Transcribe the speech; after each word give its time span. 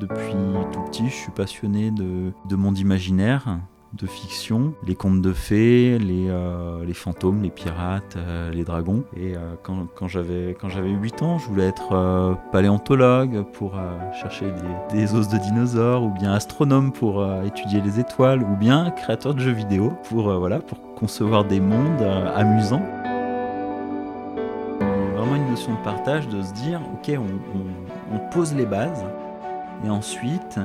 Depuis 0.00 0.32
tout 0.72 0.80
petit, 0.80 1.10
je 1.10 1.14
suis 1.14 1.30
passionné 1.30 1.90
de, 1.90 2.32
de 2.48 2.56
monde 2.56 2.78
imaginaire, 2.78 3.58
de 3.92 4.06
fiction, 4.06 4.72
les 4.86 4.94
contes 4.94 5.20
de 5.20 5.34
fées, 5.34 5.98
les, 5.98 6.30
euh, 6.30 6.90
fantômes, 6.94 7.42
les 7.42 7.50
pirates, 7.50 8.16
euh, 8.16 8.50
les 8.50 8.64
dragons. 8.64 9.04
Et 9.14 9.36
euh, 9.36 9.56
quand, 9.62 10.08
j'avais 10.08 10.54
8 10.90 11.22
ans, 11.22 11.38
je 11.38 11.48
voulais 11.48 11.66
être 11.66 12.38
paléontologue 12.50 13.44
pour 13.52 13.74
chercher 14.18 14.46
des, 14.90 15.14
os 15.14 15.28
de 15.28 15.36
dinosaures, 15.36 16.02
ou 16.02 16.10
bien 16.10 16.32
astronome 16.32 16.92
pour 16.92 17.22
étudier 17.44 17.82
les 17.82 18.00
étoiles, 18.00 18.42
ou 18.42 18.56
bien 18.56 18.90
créateur 18.92 19.34
de 19.34 19.40
jeux 19.40 19.52
vidéo 19.52 19.92
pour, 20.08 20.32
concevoir 20.96 21.44
des 21.44 21.60
mondes 21.60 22.02
amusants. 22.34 22.82
Vraiment 25.14 25.36
une 25.36 25.50
notion 25.50 25.74
de 25.74 25.84
partage, 25.84 26.26
de 26.26 26.40
se 26.40 26.54
dire, 26.54 26.80
ok, 26.94 27.18
on 28.12 28.18
pose 28.30 28.54
les 28.54 28.64
bases, 28.64 29.04
et 29.84 29.90
ensuite 29.90 30.58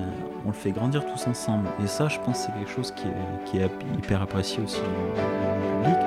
on 0.46 0.50
le 0.50 0.54
fait 0.54 0.72
grandir 0.72 1.06
tous 1.06 1.28
ensemble. 1.28 1.68
Et 1.84 1.88
ça, 1.88 2.08
je 2.08 2.20
pense, 2.20 2.40
c'est 2.40 2.52
quelque 2.54 2.70
chose 2.70 2.92
qui 2.92 3.08
est, 3.08 3.46
qui 3.46 3.58
est, 3.58 3.70
hyper 3.98 4.22
apprécié 4.22 4.62
aussi 4.64 4.80
du 4.80 5.84
public. 5.84 5.98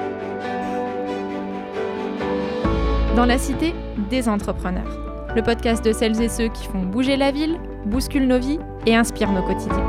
Dans 3.16 3.26
la 3.26 3.38
cité, 3.38 3.74
des 4.10 4.28
entrepreneurs. 4.28 4.98
Le 5.34 5.42
podcast 5.42 5.84
de 5.84 5.92
celles 5.92 6.20
et 6.22 6.28
ceux 6.28 6.48
qui 6.48 6.66
font 6.66 6.82
bouger 6.82 7.16
la 7.16 7.32
ville, 7.32 7.58
bousculent 7.86 8.28
nos 8.28 8.38
vies 8.38 8.60
et 8.86 8.94
inspirent 8.94 9.32
nos 9.32 9.42
quotidiens. 9.42 9.84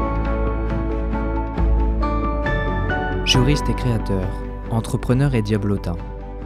Juriste 3.26 3.70
et 3.70 3.76
créateur, 3.76 4.28
entrepreneur 4.72 5.36
et 5.36 5.42
diablotin, 5.42 5.96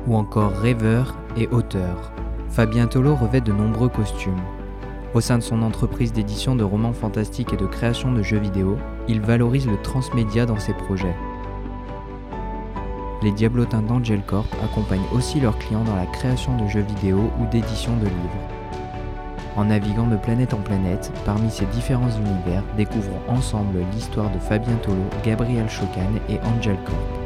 ou 0.07 0.15
encore 0.17 0.51
rêveur 0.51 1.15
et 1.37 1.47
auteur, 1.47 2.11
Fabien 2.49 2.87
Tolo 2.87 3.15
revêt 3.15 3.41
de 3.41 3.53
nombreux 3.53 3.89
costumes 3.89 4.41
au 5.13 5.21
sein 5.21 5.37
de 5.37 5.43
son 5.43 5.61
entreprise 5.61 6.11
d'édition 6.11 6.55
de 6.55 6.63
romans 6.63 6.93
fantastiques 6.93 7.53
et 7.53 7.57
de 7.57 7.65
création 7.65 8.11
de 8.11 8.23
jeux 8.23 8.39
vidéo, 8.39 8.77
il 9.07 9.21
valorise 9.21 9.67
le 9.67 9.79
transmédia 9.81 10.45
dans 10.45 10.59
ses 10.59 10.73
projets. 10.73 11.15
Les 13.21 13.31
Diablotins 13.31 13.81
d'Angel 13.81 14.21
Corp 14.25 14.47
accompagnent 14.63 15.07
aussi 15.13 15.39
leurs 15.39 15.57
clients 15.57 15.83
dans 15.83 15.95
la 15.95 16.07
création 16.07 16.57
de 16.57 16.67
jeux 16.67 16.81
vidéo 16.81 17.31
ou 17.39 17.45
d'édition 17.51 17.95
de 17.97 18.05
livres. 18.05 18.47
En 19.55 19.65
naviguant 19.65 20.07
de 20.07 20.17
planète 20.17 20.53
en 20.53 20.57
planète, 20.57 21.11
parmi 21.25 21.49
ces 21.51 21.65
différents 21.67 22.09
univers, 22.09 22.63
découvrons 22.75 23.21
ensemble 23.27 23.79
l'histoire 23.93 24.31
de 24.31 24.39
Fabien 24.39 24.75
Tolo, 24.77 25.03
Gabriel 25.23 25.69
Chocan 25.69 26.09
et 26.27 26.39
Angel 26.39 26.77
Corp. 26.85 27.22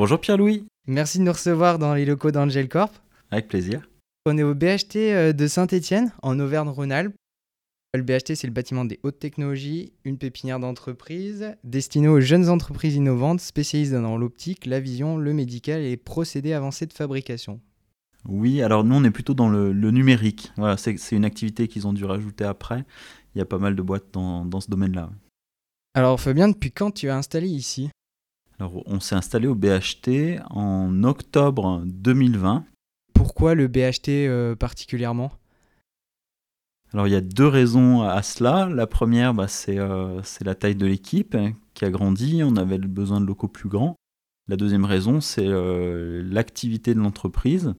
Bonjour 0.00 0.18
Pierre-Louis. 0.18 0.64
Merci 0.86 1.18
de 1.18 1.24
nous 1.24 1.32
recevoir 1.32 1.78
dans 1.78 1.92
les 1.92 2.06
locaux 2.06 2.30
d'Angel 2.30 2.70
Corp. 2.70 2.94
Avec 3.30 3.48
plaisir. 3.48 3.86
On 4.24 4.38
est 4.38 4.42
au 4.42 4.54
BHT 4.54 4.96
euh, 4.96 5.34
de 5.34 5.46
Saint-Étienne, 5.46 6.10
en 6.22 6.40
Auvergne-Rhône-Alpes. 6.40 7.14
Le 7.92 8.02
BHT, 8.02 8.34
c'est 8.34 8.46
le 8.46 8.52
bâtiment 8.54 8.86
des 8.86 8.98
hautes 9.02 9.18
technologies, 9.18 9.92
une 10.04 10.16
pépinière 10.16 10.58
d'entreprise 10.58 11.54
destinée 11.64 12.08
aux 12.08 12.18
jeunes 12.18 12.48
entreprises 12.48 12.94
innovantes 12.94 13.42
spécialisées 13.42 14.00
dans 14.00 14.16
l'optique, 14.16 14.64
la 14.64 14.80
vision, 14.80 15.18
le 15.18 15.34
médical 15.34 15.82
et 15.82 15.90
les 15.90 15.96
procédés 15.98 16.54
avancés 16.54 16.86
de 16.86 16.94
fabrication. 16.94 17.60
Oui, 18.26 18.62
alors 18.62 18.84
nous, 18.84 18.94
on 18.94 19.04
est 19.04 19.10
plutôt 19.10 19.34
dans 19.34 19.50
le, 19.50 19.72
numérique. 19.90 20.50
Voilà, 20.56 20.78
c'est 20.78 20.96
une 21.10 21.26
activité 21.26 21.68
qu'ils 21.68 21.86
ont 21.86 21.92
dû 21.92 22.06
rajouter 22.06 22.44
après. 22.44 22.86
Il 23.34 23.38
y 23.38 23.42
a 23.42 23.44
pas 23.44 23.58
mal 23.58 23.76
de 23.76 23.82
boîtes 23.82 24.06
dans, 24.14 24.46
dans 24.46 24.62
ce 24.62 24.70
domaine-là. 24.70 25.10
Alors 25.92 26.18
Fabien, 26.18 26.48
depuis 26.48 26.72
quand 26.72 26.90
tu 26.90 27.10
as 27.10 27.18
installé 27.18 27.48
ici? 27.48 27.90
Alors, 28.60 28.82
on 28.84 29.00
s'est 29.00 29.14
installé 29.14 29.46
au 29.46 29.54
BHT 29.54 30.38
en 30.50 31.02
octobre 31.02 31.82
2020. 31.86 32.66
Pourquoi 33.14 33.54
le 33.54 33.68
BHT 33.68 34.08
euh, 34.08 34.54
particulièrement? 34.54 35.32
Alors, 36.92 37.06
il 37.06 37.12
y 37.12 37.16
a 37.16 37.22
deux 37.22 37.46
raisons 37.46 38.02
à 38.02 38.22
cela. 38.22 38.68
La 38.68 38.86
première, 38.86 39.32
bah, 39.32 39.46
euh, 39.70 40.20
c'est 40.24 40.44
la 40.44 40.54
taille 40.54 40.74
de 40.74 40.84
l'équipe 40.84 41.38
qui 41.72 41.86
a 41.86 41.90
grandi. 41.90 42.42
On 42.44 42.56
avait 42.56 42.76
besoin 42.76 43.22
de 43.22 43.26
locaux 43.26 43.48
plus 43.48 43.70
grands. 43.70 43.96
La 44.46 44.56
deuxième 44.56 44.84
raison, 44.84 45.22
c'est 45.22 45.48
euh, 45.48 46.22
l'activité 46.22 46.92
de 46.92 47.00
l'entreprise. 47.00 47.72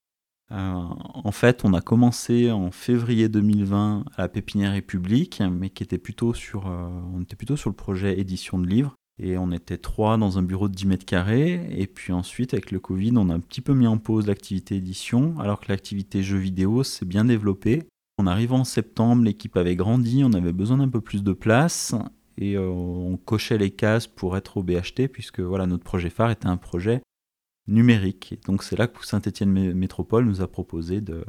en 0.50 1.32
fait, 1.32 1.64
on 1.64 1.76
a 1.76 1.82
commencé 1.82 2.50
en 2.50 2.72
février 2.72 3.30
2020 3.30 4.06
à 4.18 4.22
la 4.24 4.30
Pépinière 4.30 4.72
République, 4.72 5.44
mais 5.52 5.70
qui 5.70 5.84
était 5.84 6.00
plutôt 6.00 6.34
sur, 6.34 6.66
on 6.66 7.22
était 7.22 7.36
plutôt 7.36 7.56
sur 7.56 7.70
le 7.70 7.76
projet 7.76 8.20
édition 8.20 8.58
de 8.58 8.66
livres. 8.66 8.96
Et 9.20 9.38
on 9.38 9.52
était 9.52 9.78
trois 9.78 10.18
dans 10.18 10.38
un 10.38 10.44
bureau 10.44 10.68
de 10.68 10.74
10 10.74 10.88
mètres 10.88 11.06
carrés. 11.06 11.68
Et 11.78 11.88
puis 11.88 12.14
ensuite, 12.14 12.54
avec 12.54 12.72
le 12.72 12.80
Covid, 12.80 13.14
on 13.18 13.30
a 13.30 13.34
un 13.34 13.40
petit 13.40 13.62
peu 13.62 13.74
mis 13.74 13.88
en 13.88 13.98
pause 13.98 14.28
l'activité 14.28 14.76
édition, 14.76 15.40
alors 15.40 15.60
que 15.60 15.68
l'activité 15.70 16.24
jeux 16.24 16.38
vidéo 16.38 16.84
s'est 16.84 17.06
bien 17.06 17.26
développée. 17.26 17.84
En 18.18 18.28
arrivant 18.28 18.60
en 18.60 18.64
septembre, 18.64 19.24
l'équipe 19.24 19.58
avait 19.58 19.76
grandi, 19.76 20.24
on 20.24 20.34
avait 20.34 20.54
besoin 20.54 20.78
d'un 20.78 20.90
peu 20.90 21.02
plus 21.02 21.24
de 21.24 21.34
place. 21.34 21.96
Et 22.38 22.56
euh, 22.56 22.68
on 22.68 23.18
cochait 23.18 23.58
les 23.58 23.72
cases 23.72 24.08
pour 24.08 24.38
être 24.38 24.58
au 24.58 24.64
BHT, 24.64 25.08
puisque 25.12 25.40
voilà, 25.40 25.68
notre 25.68 25.84
projet 25.84 26.10
phare 26.10 26.32
était 26.32 26.48
un 26.48 26.58
projet 26.58 27.02
numérique. 27.68 28.40
donc 28.48 28.64
c'est 28.64 28.76
là 28.76 28.88
que 28.88 29.06
Saint-Étienne 29.06 29.74
Métropole 29.74 30.26
nous 30.26 30.42
a 30.42 30.48
proposé 30.48 31.00
de, 31.00 31.24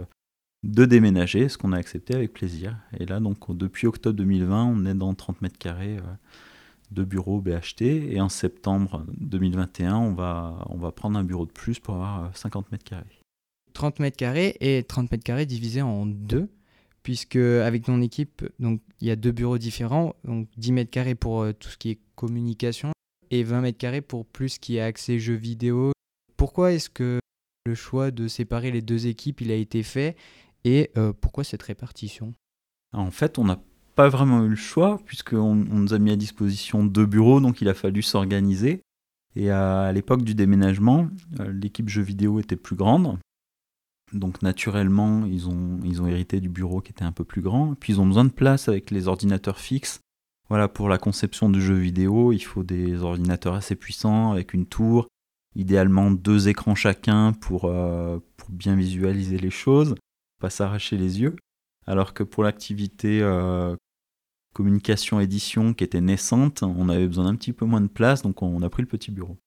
de 0.65 0.85
déménager, 0.85 1.49
ce 1.49 1.59
qu'on 1.59 1.73
a 1.73 1.77
accepté 1.77 2.15
avec 2.15 2.33
plaisir. 2.33 2.77
Et 2.99 3.07
là, 3.07 3.21
donc 3.21 3.55
depuis 3.57 3.87
octobre 3.87 4.17
2020, 4.17 4.65
on 4.65 4.87
est 4.87 4.95
dans 4.95 5.13
30 5.15 5.43
mètres 5.43 5.59
carrés. 5.59 5.99
Euh, 5.99 6.15
de 6.93 7.05
bureaux 7.05 7.41
BHT. 7.41 7.83
Et 7.83 8.21
en 8.21 8.29
septembre 8.29 9.05
2021, 9.19 9.97
on 9.97 10.15
va, 10.15 10.65
on 10.69 10.77
va 10.77 10.93
prendre 10.93 11.19
un 11.19 11.25
bureau 11.25 11.47
de 11.47 11.53
plus 11.53 11.79
pour 11.79 11.95
avoir 11.95 12.37
50 12.37 12.65
euh, 12.65 12.69
mètres 12.73 12.85
carrés. 12.85 13.21
30 13.73 14.01
mètres 14.01 14.17
carrés 14.17 14.57
et 14.61 14.83
30 14.83 15.11
mètres 15.11 15.25
carrés 15.25 15.47
divisés 15.47 15.83
en 15.83 16.07
deux, 16.07 16.49
puisque 17.03 17.37
avec 17.37 17.89
mon 17.89 18.03
équipe, 18.03 18.45
donc 18.59 18.81
il 19.01 19.09
y 19.09 19.11
a 19.11 19.17
deux 19.17 19.33
bureaux 19.33 19.59
différents, 19.59 20.15
donc 20.25 20.49
10 20.57 20.73
mètres 20.73 20.91
carrés 20.91 21.15
pour 21.15 21.43
euh, 21.43 21.53
tout 21.53 21.69
ce 21.69 21.77
qui 21.77 21.91
est 21.91 21.99
communication 22.15 22.93
et 23.31 23.43
20 23.43 23.63
mètres 23.63 23.79
carrés 23.79 24.03
pour 24.03 24.27
plus 24.27 24.51
ce 24.51 24.61
qui 24.61 24.77
est 24.77 24.83
accès 24.83 25.19
jeux 25.19 25.35
vidéo. 25.35 25.93
Pourquoi 26.37 26.73
est-ce 26.73 26.91
que 26.91 27.19
le 27.65 27.75
choix 27.75 28.11
de 28.11 28.29
séparer 28.29 28.71
les 28.71 28.83
deux 28.83 29.07
équipes 29.07 29.41
il 29.41 29.51
a 29.51 29.55
été 29.55 29.83
fait 29.83 30.17
et 30.65 30.91
euh, 30.97 31.13
pourquoi 31.19 31.45
cette 31.45 31.63
répartition? 31.63 32.35
En 32.93 33.11
fait, 33.11 33.39
on 33.39 33.49
a 33.49 33.59
pas 33.95 34.09
vraiment 34.09 34.45
eu 34.45 34.49
le 34.49 34.57
choix, 34.57 35.01
puisqu'on 35.05 35.67
on 35.71 35.79
nous 35.79 35.95
a 35.95 35.99
mis 35.99 36.11
à 36.11 36.17
disposition 36.17 36.85
deux 36.85 37.07
bureaux, 37.07 37.41
donc 37.41 37.61
il 37.61 37.69
a 37.69 37.75
fallu 37.75 38.03
s'organiser. 38.03 38.83
Et 39.35 39.51
à, 39.51 39.93
l'époque 39.93 40.23
du 40.23 40.35
déménagement, 40.35 41.09
euh, 41.41 41.53
l'équipe 41.53 41.89
jeux 41.89 42.03
vidéo 42.03 42.41
était 42.41 42.57
plus 42.57 42.77
grande. 42.77 43.19
Donc 44.13 44.43
naturellement, 44.43 45.25
ils 45.25 45.49
ont, 45.49 46.07
hérité 46.07 46.41
du 46.41 46.51
bureau 46.51 46.81
qui 46.81 46.93
était 46.93 47.05
un 47.05 47.13
peu 47.13 47.25
plus 47.25 47.41
grand. 47.41 47.75
Puis 47.75 47.95
ils 47.95 48.01
ont 48.01 48.07
besoin 48.07 48.25
de 48.25 48.31
place 48.31 48.69
avec 48.69 48.91
les 48.91 49.09
ordinateurs 49.09 49.59
fixes. 49.59 50.01
Voilà, 50.49 50.69
pour 50.69 50.91
la 50.91 50.99
conception 50.99 51.49
de 51.49 51.59
jeux 51.61 51.79
vidéo, 51.79 52.33
il 52.33 52.41
faut 52.41 52.63
des 52.63 53.03
ordinateurs 53.03 53.55
assez 53.55 53.75
puissants 53.75 54.33
avec 54.33 54.53
une 54.53 54.67
tour, 54.67 55.09
idéalement 55.57 56.11
deux 56.11 56.49
écrans 56.49 56.75
chacun 56.75 57.33
pour, 57.33 57.65
euh, 57.65 58.19
pour 58.37 58.51
bien 58.51 58.75
visualiser 58.75 59.39
les 59.39 59.51
choses, 59.51 59.95
pas 60.41 60.51
s'arracher 60.51 60.99
les 60.99 61.23
yeux. 61.23 61.37
Alors 61.87 62.15
que 62.15 62.23
pour 62.23 62.45
l'activité 62.45 63.21
euh, 63.23 63.77
communication 64.55 65.21
édition 65.21 65.75
qui 65.75 65.85
était 65.85 66.01
naissante, 66.01 66.63
on 66.63 66.89
avait 66.89 67.07
besoin 67.07 67.25
d'un 67.25 67.37
petit 67.37 67.53
peu 67.53 67.65
moins 67.65 67.81
de 67.81 67.89
place, 67.89 68.23
donc 68.23 68.43
on 68.43 68.63
a 68.63 68.71
pris 68.71 68.83
le 68.83 68.89
petit 68.89 69.11
bureau. 69.11 69.39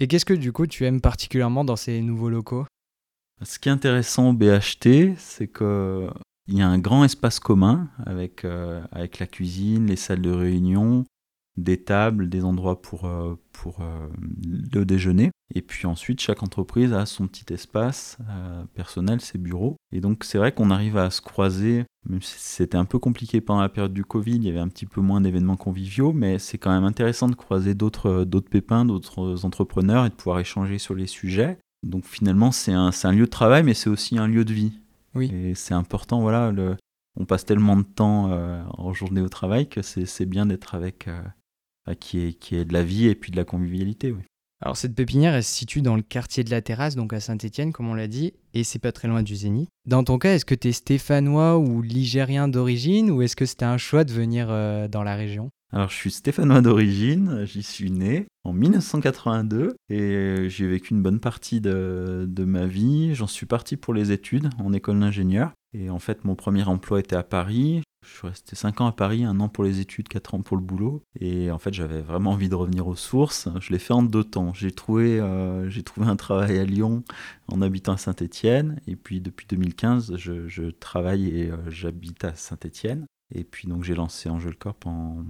Et 0.00 0.08
qu'est-ce 0.08 0.24
que 0.24 0.34
du 0.34 0.52
coup 0.52 0.66
tu 0.66 0.84
aimes 0.84 1.00
particulièrement 1.00 1.64
dans 1.64 1.76
ces 1.76 2.00
nouveaux 2.02 2.28
locaux? 2.28 2.66
Ce 3.42 3.58
qui 3.58 3.68
est 3.68 3.72
intéressant 3.72 4.30
au 4.30 4.32
BHT, 4.32 5.16
c'est 5.16 5.48
qu'il 5.48 6.10
y 6.48 6.62
a 6.62 6.68
un 6.68 6.78
grand 6.78 7.04
espace 7.04 7.40
commun 7.40 7.88
avec, 8.04 8.44
euh, 8.44 8.82
avec 8.92 9.18
la 9.18 9.26
cuisine, 9.26 9.86
les 9.86 9.96
salles 9.96 10.22
de 10.22 10.30
réunion, 10.30 11.04
des 11.56 11.82
tables, 11.82 12.28
des 12.28 12.44
endroits 12.44 12.80
pour, 12.80 13.04
euh, 13.04 13.34
pour 13.52 13.80
euh, 13.80 14.08
le 14.72 14.84
déjeuner. 14.84 15.30
Et 15.54 15.60
puis 15.60 15.86
ensuite, 15.86 16.20
chaque 16.20 16.42
entreprise 16.42 16.92
a 16.92 17.04
son 17.04 17.26
petit 17.26 17.52
espace 17.52 18.16
euh, 18.30 18.64
personnel, 18.74 19.20
ses 19.20 19.38
bureaux. 19.38 19.76
Et 19.92 20.00
donc 20.00 20.24
c'est 20.24 20.38
vrai 20.38 20.52
qu'on 20.52 20.70
arrive 20.70 20.96
à 20.96 21.10
se 21.10 21.20
croiser, 21.20 21.84
même 22.08 22.22
si 22.22 22.36
c'était 22.38 22.78
un 22.78 22.86
peu 22.86 22.98
compliqué 22.98 23.40
pendant 23.40 23.60
la 23.60 23.68
période 23.68 23.92
du 23.92 24.04
Covid, 24.04 24.36
il 24.36 24.44
y 24.44 24.48
avait 24.48 24.60
un 24.60 24.68
petit 24.68 24.86
peu 24.86 25.02
moins 25.02 25.20
d'événements 25.20 25.56
conviviaux, 25.56 26.12
mais 26.12 26.38
c'est 26.38 26.56
quand 26.56 26.72
même 26.72 26.84
intéressant 26.84 27.28
de 27.28 27.34
croiser 27.34 27.74
d'autres 27.74 28.24
pépins, 28.50 28.84
d'autres 28.86 29.44
entrepreneurs 29.44 30.06
et 30.06 30.08
de 30.08 30.14
pouvoir 30.14 30.40
échanger 30.40 30.78
sur 30.78 30.94
les 30.94 31.06
sujets. 31.06 31.58
Donc 31.82 32.06
finalement, 32.06 32.52
c'est 32.52 32.72
un, 32.72 32.90
un, 33.02 33.12
lieu 33.12 33.24
de 33.24 33.30
travail, 33.30 33.62
mais 33.62 33.74
c'est 33.74 33.90
aussi 33.90 34.16
un 34.16 34.28
lieu 34.28 34.44
de 34.44 34.52
vie. 34.54 34.78
Oui. 35.14 35.30
Et 35.34 35.54
c'est 35.54 35.74
important, 35.74 36.22
voilà, 36.22 36.50
le, 36.50 36.76
on 37.16 37.26
passe 37.26 37.44
tellement 37.44 37.76
de 37.76 37.82
temps 37.82 38.30
en 38.78 38.94
journée 38.94 39.20
au 39.20 39.28
travail 39.28 39.68
que 39.68 39.82
c'est 39.82 40.24
bien 40.24 40.46
d'être 40.46 40.74
avec 40.74 41.08
qui, 41.98 42.20
est, 42.20 42.32
qui 42.32 42.56
est 42.56 42.64
de 42.64 42.72
la 42.72 42.82
vie 42.82 43.06
et 43.08 43.14
puis 43.14 43.30
de 43.30 43.36
la 43.36 43.44
convivialité. 43.44 44.12
Oui. 44.12 44.22
Alors 44.62 44.76
cette 44.76 44.94
pépinière, 44.94 45.34
elle 45.34 45.42
se 45.42 45.52
situe 45.52 45.82
dans 45.82 45.96
le 45.96 46.02
quartier 46.02 46.44
de 46.44 46.50
la 46.50 46.62
Terrasse, 46.62 46.94
donc 46.94 47.12
à 47.12 47.18
Saint-Étienne, 47.18 47.72
comme 47.72 47.88
on 47.88 47.94
l'a 47.94 48.06
dit, 48.06 48.32
et 48.54 48.62
c'est 48.62 48.78
pas 48.78 48.92
très 48.92 49.08
loin 49.08 49.24
du 49.24 49.34
Zénith. 49.34 49.68
Dans 49.86 50.04
ton 50.04 50.18
cas, 50.18 50.34
est-ce 50.34 50.44
que 50.44 50.54
tu 50.54 50.68
es 50.68 50.72
stéphanois 50.72 51.58
ou 51.58 51.82
ligérien 51.82 52.46
d'origine, 52.46 53.10
ou 53.10 53.22
est-ce 53.22 53.34
que 53.34 53.44
c'était 53.44 53.64
un 53.64 53.76
choix 53.76 54.04
de 54.04 54.12
venir 54.12 54.46
euh, 54.50 54.86
dans 54.86 55.02
la 55.02 55.16
région? 55.16 55.50
Alors, 55.72 55.88
je 55.88 55.96
suis 55.96 56.10
stéphanois 56.12 56.60
d'origine, 56.60 57.44
j'y 57.44 57.64
suis 57.64 57.90
né 57.90 58.26
en 58.44 58.52
1982 58.52 59.74
et 59.88 60.48
j'y 60.48 60.64
ai 60.64 60.68
vécu 60.68 60.92
une 60.92 61.02
bonne 61.02 61.18
partie 61.18 61.60
de, 61.62 62.26
de 62.28 62.44
ma 62.44 62.66
vie. 62.66 63.14
J'en 63.14 63.26
suis 63.26 63.46
parti 63.46 63.76
pour 63.76 63.94
les 63.94 64.12
études 64.12 64.50
en 64.58 64.72
école 64.74 65.00
d'ingénieur. 65.00 65.52
Et 65.72 65.88
en 65.88 65.98
fait, 65.98 66.24
mon 66.24 66.34
premier 66.34 66.64
emploi 66.64 67.00
était 67.00 67.16
à 67.16 67.22
Paris. 67.22 67.82
Je 68.02 68.16
suis 68.16 68.26
resté 68.26 68.56
5 68.56 68.80
ans 68.80 68.86
à 68.86 68.92
Paris, 68.92 69.24
un 69.24 69.38
an 69.40 69.48
pour 69.48 69.64
les 69.64 69.80
études, 69.80 70.08
4 70.08 70.34
ans 70.34 70.42
pour 70.42 70.56
le 70.56 70.62
boulot. 70.62 71.04
Et 71.20 71.50
en 71.50 71.58
fait, 71.58 71.72
j'avais 71.72 72.00
vraiment 72.00 72.32
envie 72.32 72.48
de 72.48 72.54
revenir 72.54 72.86
aux 72.86 72.96
sources. 72.96 73.48
Je 73.60 73.72
l'ai 73.72 73.78
fait 73.78 73.92
en 73.92 74.02
deux 74.02 74.24
temps. 74.24 74.52
J'ai 74.54 74.72
trouvé, 74.72 75.20
euh, 75.20 75.70
trouvé 75.84 76.06
un 76.06 76.16
travail 76.16 76.58
à 76.58 76.64
Lyon 76.64 77.04
en 77.48 77.62
habitant 77.62 77.92
à 77.92 77.96
Saint-Étienne. 77.96 78.80
Et 78.86 78.96
puis 78.96 79.20
depuis 79.20 79.46
2015, 79.46 80.16
je, 80.16 80.48
je 80.48 80.64
travaille 80.64 81.28
et 81.28 81.50
euh, 81.50 81.70
j'habite 81.70 82.24
à 82.24 82.34
Saint-Étienne. 82.34 83.06
Et 83.34 83.44
puis 83.44 83.68
donc 83.68 83.84
j'ai 83.84 83.94
lancé 83.94 84.28
Angel 84.28 84.56
Corp 84.56 84.86
en, 84.86 85.24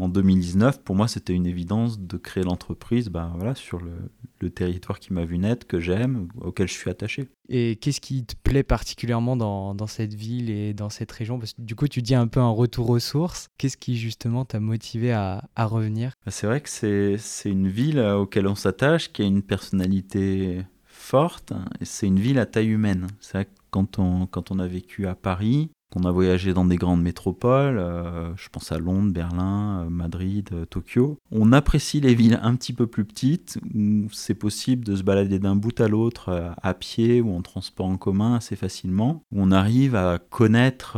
en 0.00 0.08
2019, 0.08 0.82
pour 0.82 0.96
moi, 0.96 1.08
c'était 1.08 1.34
une 1.34 1.46
évidence 1.46 2.00
de 2.00 2.16
créer 2.16 2.42
l'entreprise 2.42 3.10
ben, 3.10 3.32
voilà, 3.36 3.54
sur 3.54 3.80
le, 3.80 4.50
territoire 4.50 4.98
qui 4.98 5.12
m'a 5.12 5.26
vu 5.26 5.36
naître, 5.36 5.66
que 5.66 5.80
j'aime, 5.80 6.28
auquel 6.40 6.66
je 6.66 6.72
suis 6.72 6.90
attaché. 6.90 7.28
Et 7.50 7.76
qu'est-ce 7.76 8.00
qui 8.00 8.24
te 8.24 8.34
plaît 8.42 8.62
particulièrement 8.62 9.36
dans, 9.36 9.86
cette 9.86 10.14
ville 10.14 10.48
et 10.48 10.72
dans 10.72 10.88
cette 10.88 11.12
région? 11.12 11.38
Parce 11.38 11.52
que 11.52 11.60
du 11.60 11.74
coup, 11.74 11.88
tu 11.88 12.00
dis 12.00 12.14
un 12.14 12.26
peu 12.26 12.40
un 12.40 12.48
retour 12.48 12.88
aux 12.88 12.98
sources. 12.98 13.48
Qu'est-ce 13.58 13.76
qui 13.76 13.96
justement 13.96 14.46
t'a 14.46 14.58
motivé 14.58 15.12
à, 15.12 15.42
revenir? 15.58 16.12
Ben, 16.24 16.30
C'est 16.30 16.46
vrai 16.46 16.62
que 16.62 16.70
c'est 17.18 17.50
une 17.50 17.68
ville 17.68 18.00
auquel 18.00 18.46
on 18.46 18.54
s'attache, 18.54 19.12
qui 19.12 19.22
a 19.22 19.26
une 19.26 19.42
personnalité 19.42 20.62
forte, 20.86 21.52
c'est 21.82 22.06
une 22.06 22.18
ville 22.18 22.38
à 22.38 22.46
taille 22.46 22.68
humaine. 22.68 23.08
C'est 23.20 23.32
vrai 23.32 23.44
que 23.44 23.50
quand 23.70 23.98
on, 23.98 24.26
quand 24.26 24.50
on 24.50 24.58
a 24.58 24.66
vécu 24.66 25.06
à 25.06 25.14
Paris, 25.14 25.70
qu'on 25.90 26.04
a 26.04 26.10
voyagé 26.12 26.54
dans 26.54 26.64
des 26.64 26.76
grandes 26.76 27.02
métropoles, 27.02 27.78
euh, 27.78 28.34
je 28.36 28.48
pense 28.48 28.70
à 28.70 28.78
Londres, 28.78 29.12
Berlin, 29.12 29.84
euh, 29.84 29.90
Madrid, 29.90 30.48
euh, 30.52 30.64
Tokyo. 30.64 31.18
On 31.32 31.52
apprécie 31.52 32.00
les 32.00 32.14
villes 32.14 32.38
un 32.42 32.54
petit 32.54 32.72
peu 32.72 32.86
plus 32.86 33.04
petites 33.04 33.58
où 33.74 34.06
c'est 34.12 34.34
possible 34.34 34.84
de 34.84 34.94
se 34.94 35.02
balader 35.02 35.38
d'un 35.38 35.56
bout 35.56 35.78
à 35.80 35.88
l'autre 35.88 36.54
à 36.62 36.74
pied 36.74 37.20
ou 37.20 37.34
en 37.34 37.42
transport 37.42 37.86
en 37.86 37.96
commun 37.96 38.36
assez 38.36 38.56
facilement, 38.56 39.24
on 39.34 39.50
arrive 39.50 39.96
à 39.96 40.18
connaître, 40.18 40.96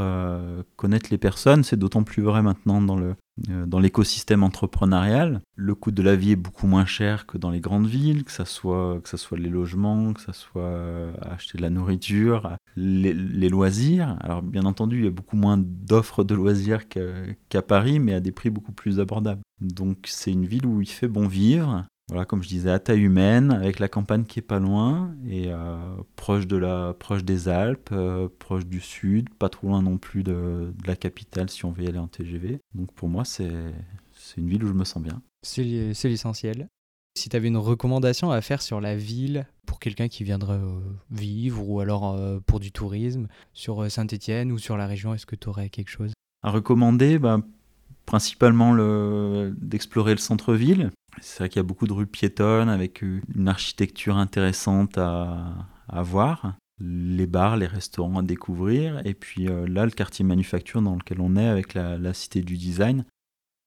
connaître 0.76 1.08
les 1.10 1.18
personnes. 1.18 1.64
C'est 1.64 1.78
d'autant 1.78 2.02
plus 2.02 2.22
vrai 2.22 2.42
maintenant 2.42 2.80
dans 2.80 2.96
le, 2.96 3.14
dans 3.38 3.78
l'écosystème 3.78 4.42
entrepreneurial, 4.42 5.40
le 5.56 5.74
coût 5.74 5.90
de 5.90 6.02
la 6.02 6.16
vie 6.16 6.32
est 6.32 6.36
beaucoup 6.36 6.66
moins 6.66 6.84
cher 6.84 7.26
que 7.26 7.38
dans 7.38 7.50
les 7.50 7.60
grandes 7.60 7.86
villes, 7.86 8.24
que 8.24 8.32
ce 8.32 8.44
soit, 8.44 9.00
ça 9.04 9.16
soit 9.16 9.38
les 9.38 9.48
logements, 9.48 10.12
que 10.12 10.20
ce 10.20 10.32
soit 10.32 10.62
euh, 10.62 11.12
acheter 11.22 11.56
de 11.56 11.62
la 11.62 11.70
nourriture, 11.70 12.56
les, 12.76 13.12
loisirs. 13.48 14.16
Alors 14.20 14.42
bien 14.42 14.64
entendu, 14.64 14.98
il 14.98 15.04
y 15.04 15.08
a 15.08 15.10
beaucoup 15.10 15.36
moins 15.36 15.58
d'offres 15.58 16.24
de 16.24 16.34
loisirs 16.34 16.88
qu'à 16.88 17.62
Paris, 17.62 17.98
mais 17.98 18.14
à 18.14 18.20
des 18.20 18.32
prix 18.32 18.50
beaucoup 18.50 18.72
plus 18.72 19.00
abordables. 19.00 19.42
Donc 19.60 20.06
c'est 20.08 20.32
une 20.32 20.44
ville 20.44 20.66
où 20.66 20.80
il 20.80 20.88
fait 20.88 21.08
bon 21.08 21.26
vivre, 21.26 21.86
voilà, 22.12 22.26
comme 22.26 22.42
je 22.42 22.48
disais, 22.48 22.70
à 22.70 22.78
taille 22.78 23.00
humaine, 23.00 23.50
avec 23.50 23.78
la 23.78 23.88
campagne 23.88 24.24
qui 24.24 24.38
est 24.38 24.42
pas 24.42 24.58
loin 24.58 25.14
et 25.26 25.46
euh, 25.46 25.76
proche 26.14 26.46
de 26.46 26.58
la, 26.58 26.92
proche 26.92 27.24
des 27.24 27.48
Alpes, 27.48 27.88
euh, 27.92 28.28
proche 28.38 28.66
du 28.66 28.80
sud, 28.80 29.30
pas 29.30 29.48
trop 29.48 29.68
loin 29.68 29.80
non 29.80 29.96
plus 29.96 30.22
de, 30.22 30.74
la 30.86 30.94
capitale 30.94 31.48
si 31.48 31.64
on 31.64 31.72
veut 31.72 31.84
y 31.84 31.88
aller 31.88 31.98
en 31.98 32.08
TGV. 32.08 32.60
Donc 32.74 32.92
pour 32.92 33.08
moi, 33.08 33.24
c'est 33.24 33.50
une 34.36 34.46
ville 34.46 34.62
où 34.62 34.66
je 34.66 34.74
me 34.74 34.84
sens 34.84 35.02
bien. 35.02 35.22
C'est 35.40 35.64
l'essentiel. 35.64 36.68
Si 37.16 37.30
tu 37.30 37.36
avais 37.36 37.48
une 37.48 37.56
recommandation 37.56 38.30
à 38.30 38.42
faire 38.42 38.60
sur 38.60 38.82
la 38.82 38.94
ville 38.94 39.46
pour 39.66 39.80
quelqu'un 39.80 40.08
qui 40.08 40.22
viendrait 40.22 40.58
euh, 40.58 40.80
vivre 41.10 41.66
ou 41.66 41.80
alors 41.80 42.18
pour 42.44 42.60
du 42.60 42.72
tourisme 42.72 43.26
sur 43.54 43.90
Saint-Étienne 43.90 44.52
ou 44.52 44.58
sur 44.58 44.76
la 44.76 44.86
région, 44.86 45.14
est-ce 45.14 45.24
que 45.24 45.36
tu 45.36 45.48
aurais 45.48 45.70
quelque 45.70 45.90
chose? 45.90 46.12
À 46.42 46.50
recommander, 46.50 47.18
bah, 47.18 47.38
principalement 48.04 48.76
d'explorer 49.56 50.12
le 50.12 50.20
centre-ville. 50.20 50.90
C'est 51.20 51.38
vrai 51.38 51.48
qu'il 51.48 51.58
y 51.58 51.60
a 51.60 51.64
beaucoup 51.64 51.86
de 51.86 51.92
rues 51.92 52.06
piétonnes 52.06 52.68
avec 52.68 53.02
une 53.02 53.48
architecture 53.48 54.16
intéressante 54.16 54.98
à, 54.98 55.68
voir, 55.88 56.56
les 56.80 57.26
bars, 57.26 57.56
les 57.56 57.66
restaurants 57.66 58.18
à 58.18 58.22
découvrir, 58.22 59.04
et 59.06 59.14
puis 59.14 59.48
euh, 59.48 59.66
là, 59.66 59.84
le 59.84 59.90
quartier 59.90 60.24
manufacture 60.24 60.80
dans 60.82 60.94
lequel 60.94 61.20
on 61.20 61.36
est 61.36 61.46
avec 61.46 61.74
la, 61.74 62.14
cité 62.14 62.40
du 62.40 62.56
design. 62.56 63.04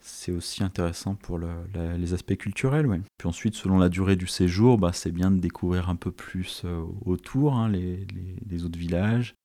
C'est 0.04 0.32
aussi 0.32 0.64
intéressant 0.64 1.16
pour 1.16 1.40
les 1.40 2.14
aspects 2.14 2.36
culturels. 2.36 2.88
Puis 3.18 3.28
ensuite, 3.28 3.56
selon 3.56 3.80
la 3.80 3.90
durée 3.90 4.16
du 4.16 4.28
séjour, 4.28 4.78
bah, 4.78 4.92
c'est 4.94 5.12
bien 5.12 5.32
de 5.32 5.40
découvrir 5.40 5.90
un 5.90 5.96
peu 5.96 6.12
plus 6.12 6.62
euh, 6.64 6.84
autour 7.06 7.56
hein, 7.56 7.70
les, 7.70 8.66
autres 8.66 8.78
villages, 8.78 9.36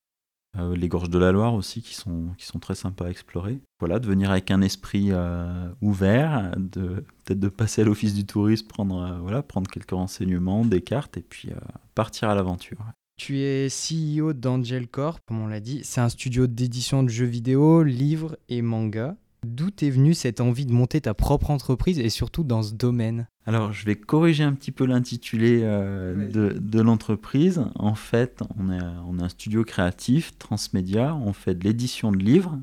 euh, 0.59 0.75
les 0.75 0.89
gorges 0.89 1.11
de 1.11 1.19
la 1.19 1.31
Loire 1.31 1.55
aussi 1.55 1.81
qui 1.81 1.95
sont, 1.95 2.29
qui 2.37 2.47
sont 2.47 2.59
très 2.59 2.75
sympas 2.75 3.07
à 3.07 3.11
explorer. 3.11 3.61
Voilà, 3.79 3.99
de 3.99 4.07
venir 4.07 4.31
avec 4.31 4.51
un 4.51 4.63
esprit 4.63 5.09
euh, 5.11 5.71
ouvert, 5.81 6.53
de 6.57 7.05
peut-être 7.25 7.41
de 7.41 7.49
passer 7.49 7.83
à 7.83 7.85
l'office 7.85 8.15
du 8.15 8.27
tourisme, 8.27 8.67
prendre, 8.67 9.01
euh, 9.01 9.19
voilà, 9.21 9.43
prendre 9.43 9.71
quelques 9.71 9.93
renseignements, 9.93 10.65
des 10.65 10.81
cartes 10.81 11.17
et 11.17 11.23
puis 11.23 11.51
partir 11.95 12.29
à 12.29 12.35
l'aventure. 12.35 12.79
Tu 13.17 13.41
es 13.41 13.69
CEO 13.69 14.33
d'Angel 14.33 14.89
Corp, 14.89 15.21
comme 15.27 15.41
on 15.41 15.47
l'a 15.47 15.61
dit. 15.61 15.81
C'est 15.85 16.01
un 16.01 16.09
studio 16.09 16.47
d'édition 16.47 17.03
de 17.03 17.09
jeux 17.11 17.27
vidéo, 17.27 17.83
livres 17.83 18.37
et 18.49 18.63
mangas. 18.63 19.15
D'où 19.47 19.71
t'es 19.71 19.91
venue 19.91 20.15
cette 20.15 20.41
envie 20.41 20.67
de 20.67 20.73
monter 20.73 21.01
ta 21.01 21.15
propre 21.15 21.51
entreprise 21.51 21.99
et 21.99 22.11
surtout 22.11 22.45
dans 22.45 22.63
ce 22.63 22.75
domaine? 22.75 23.27
Alors, 23.51 23.73
je 23.73 23.85
vais 23.85 23.97
corriger 23.97 24.45
un 24.45 24.53
petit 24.53 24.71
peu 24.71 24.87
l'intitulé 24.87 25.63
euh, 25.65 26.29
de, 26.31 26.81
l'entreprise. 26.81 27.65
En 27.75 27.97
fait, 27.97 28.45
on 28.57 28.71
est, 28.71 28.81
on 29.09 29.19
est 29.19 29.23
un 29.25 29.29
studio 29.29 29.65
créatif, 29.65 30.39
transmédia. 30.39 31.17
On 31.17 31.33
fait 31.33 31.57
de 31.57 31.65
l'édition 31.65 32.13
de 32.13 32.19
livres 32.19 32.61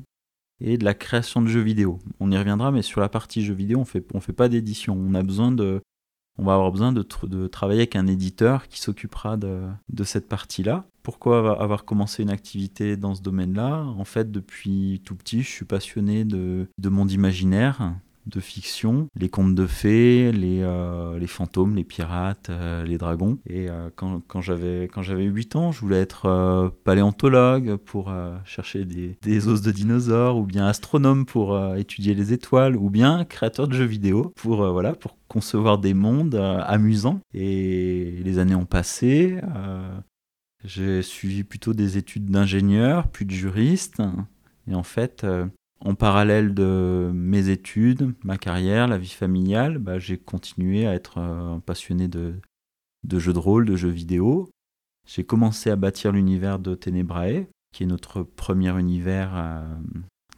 et 0.62 0.78
de 0.78 0.86
la 0.86 0.94
création 0.94 1.42
de 1.42 1.46
jeux 1.46 1.60
vidéo. 1.60 1.98
On 2.20 2.30
y 2.30 2.38
reviendra, 2.38 2.70
mais 2.70 2.80
sur 2.80 3.02
la 3.02 3.10
partie 3.10 3.44
jeux 3.44 3.52
vidéo, 3.52 3.80
on 3.80 3.84
fait, 3.84 4.02
on 4.14 4.20
fait 4.20 4.32
pas 4.32 4.48
d'édition. 4.48 4.96
On 4.98 5.12
a 5.12 5.22
besoin 5.22 5.52
de, 5.52 5.82
on 6.38 6.44
va 6.44 6.54
avoir 6.54 6.72
besoin 6.72 6.94
de, 6.94 7.02
travailler 7.48 7.80
avec 7.80 7.94
un 7.94 8.06
éditeur 8.06 8.66
qui 8.68 8.80
s'occupera 8.80 9.36
de, 9.36 9.68
cette 10.04 10.26
partie-là. 10.26 10.86
Pourquoi 11.02 11.60
avoir 11.60 11.84
commencé 11.84 12.22
une 12.22 12.30
activité 12.30 12.96
dans 12.96 13.14
ce 13.14 13.20
domaine-là? 13.20 13.84
En 13.84 14.06
fait, 14.06 14.30
depuis 14.30 15.02
tout 15.04 15.16
petit, 15.16 15.42
je 15.42 15.50
suis 15.50 15.66
passionné 15.66 16.24
de, 16.24 16.66
de 16.78 16.88
monde 16.88 17.12
imaginaire, 17.12 17.92
de 18.28 18.40
fiction, 18.40 19.08
les 19.16 19.28
contes 19.28 19.54
de 19.54 19.66
fées, 19.66 20.32
les, 20.32 20.60
euh, 20.62 21.18
les 21.18 21.26
fantômes, 21.26 21.74
les 21.74 21.84
pirates, 21.84 22.50
euh, 22.50 22.84
les 22.84 22.98
dragons. 22.98 23.38
Et 23.46 23.68
euh, 23.68 23.90
quand, 23.96 24.20
quand 24.26 24.40
j'avais 24.40 24.88
8 25.24 25.56
ans, 25.56 25.72
je 25.72 25.80
voulais 25.80 26.00
être 26.00 26.72
paléontologue 26.84 27.76
pour 27.76 28.12
chercher 28.44 28.84
des, 28.84 29.18
des, 29.22 29.48
os 29.48 29.62
de 29.62 29.70
dinosaures, 29.70 30.36
ou 30.36 30.44
bien 30.44 30.66
astronome 30.66 31.26
pour 31.26 31.58
étudier 31.76 32.14
les 32.14 32.32
étoiles, 32.32 32.76
ou 32.76 32.90
bien 32.90 33.24
créateur 33.24 33.68
de 33.68 33.74
jeux 33.74 33.84
vidéo 33.84 34.32
pour, 34.36 34.70
voilà, 34.72 34.94
pour 34.94 35.16
concevoir 35.28 35.78
des 35.78 35.94
mondes 35.94 36.34
amusants. 36.34 37.20
Et 37.34 38.20
les 38.24 38.38
années 38.38 38.54
ont 38.54 38.66
passé. 38.66 39.40
j'ai 40.64 41.02
suivi 41.02 41.44
plutôt 41.44 41.72
des 41.72 41.96
études 41.98 42.30
d'ingénieur, 42.30 43.08
puis 43.08 43.24
de 43.24 43.32
juriste. 43.32 44.02
Et 44.70 44.74
en 44.74 44.82
fait, 44.82 45.24
en 45.80 45.94
parallèle 45.94 46.54
de 46.54 47.10
mes 47.14 47.50
études, 47.50 48.14
ma 48.24 48.36
carrière, 48.36 48.88
la 48.88 48.98
vie 48.98 49.08
familiale, 49.08 49.78
bah, 49.78 49.98
j'ai 49.98 50.18
continué 50.18 50.86
à 50.86 50.94
être 50.94 51.18
euh, 51.18 51.58
passionné 51.58 52.08
de, 52.08 52.40
jeux 53.08 53.32
de 53.32 53.38
rôle, 53.38 53.64
de 53.64 53.76
jeux 53.76 53.88
vidéo. 53.88 54.50
J'ai 55.06 55.24
commencé 55.24 55.70
à 55.70 55.76
bâtir 55.76 56.12
l'univers 56.12 56.58
de 56.58 56.74
Tenebrae, 56.74 57.46
qui 57.72 57.84
est 57.84 57.86
notre 57.86 58.22
premier 58.22 58.76
univers 58.78 59.32
euh, 59.36 59.62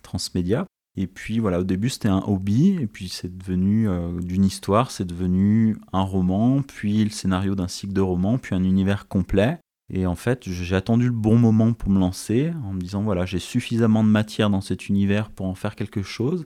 transmédia. 0.03 0.67
Et 0.97 1.07
puis 1.07 1.39
voilà, 1.39 1.61
au 1.61 1.65
début 1.65 1.89
c'était 1.89 2.09
un 2.09 2.23
hobby, 2.27 2.77
et 2.81 2.87
puis 2.87 3.09
c'est 3.09 3.35
devenu 3.35 3.89
euh, 3.89 4.21
d'une 4.21 4.45
histoire, 4.45 4.91
c'est 4.91 5.07
devenu 5.07 5.79
un 5.93 6.03
roman, 6.03 6.63
puis 6.63 7.03
le 7.05 7.11
scénario 7.11 7.55
d'un 7.55 7.69
cycle 7.69 7.93
de 7.93 8.01
romans, 8.01 8.39
puis 8.39 8.55
un 8.55 8.65
univers 8.65 9.09
complet. 9.09 9.59
Et 9.93 10.07
en 10.07 10.15
fait, 10.15 10.49
j'ai 10.49 10.77
attendu 10.77 11.07
le 11.07 11.13
bon 11.13 11.37
moment 11.37 11.73
pour 11.73 11.91
me 11.91 11.99
lancer, 11.99 12.53
en 12.65 12.73
me 12.73 12.81
disant, 12.81 13.03
voilà, 13.03 13.27
j'ai 13.27 13.41
suffisamment 13.41 14.05
de 14.05 14.09
matière 14.09 14.49
dans 14.49 14.61
cet 14.61 14.89
univers 14.89 15.31
pour 15.31 15.47
en 15.47 15.55
faire 15.55 15.75
quelque 15.75 16.03
chose. 16.03 16.45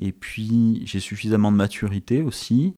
Et 0.00 0.12
puis, 0.12 0.82
j'ai 0.84 1.00
suffisamment 1.00 1.50
de 1.50 1.56
maturité 1.56 2.22
aussi. 2.22 2.74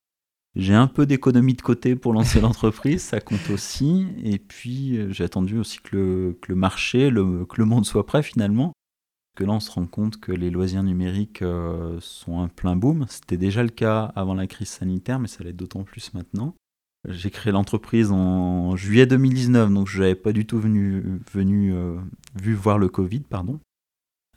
J'ai 0.55 0.73
un 0.73 0.87
peu 0.87 1.05
d'économie 1.05 1.53
de 1.53 1.61
côté 1.61 1.95
pour 1.95 2.13
lancer 2.13 2.39
l'entreprise, 2.41 3.01
ça 3.01 3.19
compte 3.19 3.49
aussi. 3.49 4.07
Et 4.23 4.39
puis, 4.39 4.97
euh, 4.97 5.11
j'ai 5.11 5.25
attendu 5.25 5.57
aussi 5.57 5.79
que 5.79 5.95
le, 5.95 6.37
que 6.41 6.51
le 6.51 6.55
marché, 6.55 7.09
le, 7.09 7.45
que 7.45 7.57
le 7.57 7.65
monde 7.65 7.85
soit 7.85 8.05
prêt 8.05 8.23
finalement. 8.23 8.73
Que 9.37 9.45
là, 9.45 9.53
on 9.53 9.59
se 9.61 9.71
rend 9.71 9.87
compte 9.87 10.19
que 10.19 10.33
les 10.33 10.49
loisirs 10.49 10.83
numériques 10.83 11.41
euh, 11.41 11.97
sont 12.01 12.41
un 12.41 12.49
plein 12.49 12.75
boom. 12.75 13.05
C'était 13.07 13.37
déjà 13.37 13.63
le 13.63 13.69
cas 13.69 14.11
avant 14.15 14.33
la 14.33 14.47
crise 14.47 14.67
sanitaire, 14.67 15.19
mais 15.19 15.27
ça 15.27 15.43
l'est 15.43 15.53
d'autant 15.53 15.83
plus 15.83 16.13
maintenant. 16.13 16.53
J'ai 17.07 17.31
créé 17.31 17.51
l'entreprise 17.51 18.11
en 18.11 18.75
juillet 18.75 19.07
2019, 19.07 19.73
donc 19.73 19.87
je 19.87 20.01
n'avais 20.01 20.15
pas 20.15 20.33
du 20.33 20.45
tout 20.45 20.59
venu, 20.59 21.19
venu 21.33 21.73
euh, 21.73 21.99
vu 22.35 22.53
voir 22.53 22.77
le 22.77 22.89
Covid, 22.89 23.21
pardon. 23.21 23.59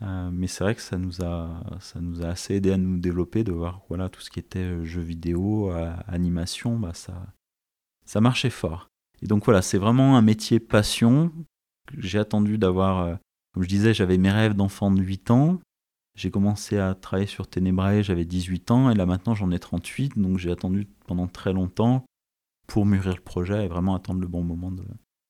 Euh, 0.01 0.31
mais 0.33 0.47
c'est 0.47 0.65
vrai 0.65 0.75
que 0.75 0.81
ça 0.81 0.97
nous, 0.97 1.23
a, 1.23 1.63
ça 1.81 2.01
nous 2.01 2.25
a 2.25 2.29
assez 2.29 2.55
aidé 2.55 2.73
à 2.73 2.79
nous 2.79 2.99
développer, 2.99 3.45
de 3.45 3.53
voir 3.53 3.83
voilà, 3.89 4.09
tout 4.09 4.23
ce 4.23 4.31
qui 4.31 4.39
était 4.39 4.61
euh, 4.61 4.85
jeux 4.85 5.03
vidéo, 5.03 5.71
animation, 6.09 6.79
bah, 6.79 6.95
ça, 6.95 7.27
ça 8.07 8.23
marchait 8.23 8.51
fort. 8.51 8.89
Et 9.23 9.27
donc 9.27 9.45
voilà, 9.45 9.61
c'est 9.61 9.79
vraiment 9.79 10.17
un 10.17 10.23
métier 10.23 10.59
passion. 10.59 11.33
J'ai 11.99 12.19
attendu 12.19 12.57
d'avoir, 12.57 13.19
comme 13.53 13.63
je 13.63 13.69
disais, 13.69 13.93
j'avais 13.93 14.17
mes 14.17 14.31
rêves 14.31 14.55
d'enfant 14.55 14.91
de 14.91 15.03
8 15.03 15.31
ans. 15.31 15.61
J'ai 16.17 16.31
commencé 16.31 16.79
à 16.79 16.95
travailler 16.95 17.27
sur 17.27 17.47
Ténébrae, 17.47 18.03
j'avais 18.03 18.25
18 18.25 18.71
ans, 18.71 18.91
et 18.91 18.95
là 18.95 19.05
maintenant 19.05 19.35
j'en 19.35 19.51
ai 19.51 19.59
38, 19.59 20.17
donc 20.17 20.39
j'ai 20.39 20.51
attendu 20.51 20.87
pendant 21.07 21.27
très 21.27 21.53
longtemps 21.53 22.05
pour 22.67 22.87
mûrir 22.87 23.15
le 23.15 23.23
projet 23.23 23.65
et 23.65 23.69
vraiment 23.69 23.95
attendre 23.95 24.21
le 24.21 24.29
bon 24.29 24.43
moment 24.43 24.71
de... 24.71 24.85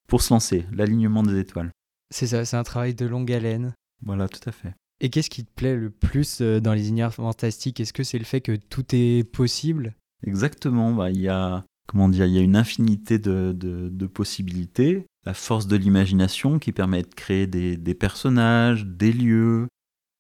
pour 0.09 0.23
se 0.23 0.33
lancer, 0.33 0.67
l'alignement 0.73 1.23
des 1.23 1.39
étoiles. 1.39 1.71
C'est 2.11 2.29
ça, 2.29 2.45
c'est 2.45 2.57
un 2.57 2.63
travail 2.63 2.95
de 2.95 3.07
longue 3.07 3.33
haleine. 3.33 3.75
Voilà, 4.03 4.29
tout 4.29 4.49
à 4.49 4.53
fait. 4.53 4.75
Et 5.01 5.11
qu'est-ce 5.11 5.31
qui 5.31 5.45
te 5.45 5.53
plaît 5.53 5.77
le 5.77 5.91
plus 5.91 6.41
euh, 6.41 6.61
dans 6.61 6.73
les 6.73 6.89
univers 6.89 7.13
fantastiques? 7.13 7.81
Est-ce 7.81 7.93
que 7.93 8.05
c'est 8.05 8.19
le 8.19 8.25
fait 8.25 8.41
que 8.41 8.57
tout 8.57 8.85
est 8.93 9.29
possible? 9.29 9.95
Exactement, 10.27 10.93
bah, 10.93 11.11
il 11.11 11.21
y 11.21 11.29
a 11.29 11.65
comment 11.87 12.09
dire, 12.09 12.27
il 12.27 12.33
y 12.33 12.39
a 12.39 12.43
une 12.43 12.57
infinité 12.57 13.19
de, 13.19 13.53
de, 13.53 14.07
possibilités, 14.07 15.07
la 15.25 15.35
force 15.35 15.67
de 15.67 15.77
l'imagination 15.77 16.59
qui 16.59 16.73
permet 16.73 17.03
de 17.03 17.15
créer 17.15 17.47
des, 17.47 17.77
des 17.77 17.95
personnages, 17.95 18.87
des 18.87 19.13
lieux, 19.13 19.69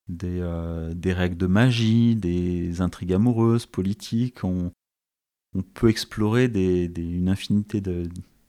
des, 0.08 0.40
euh, 0.40 0.92
des, 0.94 1.12
règles 1.12 1.36
de 1.36 1.46
magie, 1.46 2.16
des 2.16 2.80
intrigues 2.80 3.14
amoureuses, 3.14 3.66
politiques. 3.66 4.44
On, 4.44 4.72
on 5.54 5.62
peut 5.62 5.88
explorer 5.88 6.48
des, 6.48 6.90
une 6.96 7.28
infinité 7.28 7.80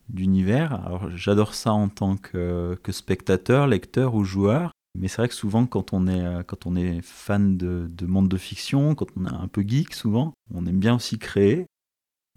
d'univers. 0.10 0.74
Alors 0.86 1.10
j'adore 1.16 1.54
ça 1.54 1.74
en 1.74 1.90
tant 1.90 2.18
que, 2.18 2.78
que, 2.84 2.92
spectateur, 2.92 3.68
lecteur 3.68 4.16
ou 4.16 4.24
joueur. 4.24 4.72
Mais 4.98 5.08
c'est 5.08 5.18
vrai 5.18 5.28
que 5.28 5.36
souvent 5.36 5.66
quand 5.66 5.94
on 5.94 6.08
est, 6.08 6.44
quand 6.46 6.66
on 6.66 6.76
est 6.76 7.02
fan 7.02 7.58
de, 7.58 7.88
de, 7.90 8.06
monde 8.06 8.30
de 8.30 8.38
fiction, 8.38 8.96
quand 8.96 9.08
on 9.18 9.26
est 9.26 9.34
un 9.34 9.48
peu 9.48 9.62
geek 9.62 9.94
souvent, 9.94 10.34
on 10.54 10.66
aime 10.66 10.80
bien 10.80 10.96
aussi 10.96 11.20
créer. 11.20 11.66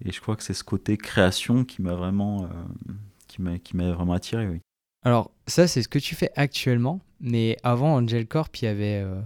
Et 0.05 0.11
je 0.11 0.21
crois 0.21 0.35
que 0.35 0.43
c'est 0.43 0.53
ce 0.53 0.63
côté 0.63 0.97
création 0.97 1.65
qui 1.65 1.81
m'a 1.81 1.93
vraiment, 1.93 2.43
euh, 2.43 3.57
qui 3.63 3.75
m'a 3.75 3.91
vraiment 3.91 4.13
attiré. 4.13 4.61
Alors 5.05 5.31
ça 5.47 5.67
c'est 5.67 5.81
ce 5.81 5.87
que 5.87 5.99
tu 5.99 6.15
fais 6.15 6.31
actuellement. 6.35 6.99
Mais 7.21 7.57
avant 7.63 7.95
Angel 7.95 8.27
Corp, 8.27 8.55
il 8.57 8.65
y 8.65 8.67
avait, 8.67 9.01
euh, 9.01 9.19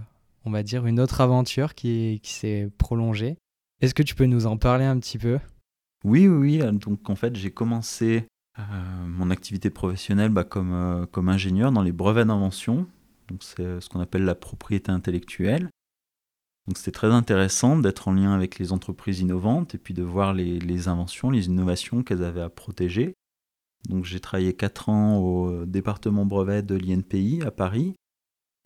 on 0.44 0.50
va 0.50 0.62
dire, 0.62 0.86
une 0.86 0.98
autre 0.98 1.20
aventure 1.20 1.74
qui 1.74 2.20
s'est 2.24 2.68
prolongée. 2.78 3.36
Est-ce 3.80 3.94
que 3.94 4.02
tu 4.02 4.14
peux 4.14 4.26
nous 4.26 4.46
en 4.46 4.56
parler 4.56 4.84
un 4.84 4.98
petit 4.98 5.18
peu? 5.18 5.38
Oui, 6.04 6.28
oui, 6.28 6.60
oui. 6.60 6.78
Donc 6.78 7.08
en 7.08 7.16
fait, 7.16 7.34
j'ai 7.36 7.50
commencé 7.50 8.26
euh, 8.58 8.62
mon 9.06 9.30
activité 9.30 9.70
professionnelle 9.70 10.30
bah, 10.30 10.44
comme, 10.44 10.72
euh, 10.72 11.06
comme 11.06 11.28
ingénieur 11.28 11.72
dans 11.72 11.82
les 11.82 11.92
brevets 11.92 12.26
d'invention. 12.26 12.86
Donc 13.28 13.42
c'est 13.42 13.80
ce 13.80 13.88
qu'on 13.88 14.00
appelle 14.00 14.24
la 14.24 14.34
propriété 14.34 14.92
intellectuelle. 14.92 15.70
Donc 16.66 16.78
c'était 16.78 16.92
très 16.92 17.10
intéressant 17.10 17.78
d'être 17.78 18.08
en 18.08 18.12
lien 18.12 18.32
avec 18.32 18.58
les 18.58 18.72
entreprises 18.72 19.20
innovantes 19.20 19.74
et 19.74 19.78
puis 19.78 19.92
de 19.92 20.02
voir 20.02 20.32
les, 20.32 20.88
inventions, 20.88 21.30
les 21.30 21.46
innovations 21.46 22.02
qu'elles 22.02 22.24
avaient 22.24 22.40
à 22.40 22.48
protéger. 22.48 23.14
Donc 23.88 24.04
j'ai 24.04 24.20
travaillé 24.20 24.54
4 24.54 24.88
ans 24.88 25.18
au 25.18 25.66
département 25.66 26.24
brevet 26.24 26.62
de 26.62 26.74
l'INPI 26.74 27.42
à 27.44 27.50
Paris. 27.50 27.94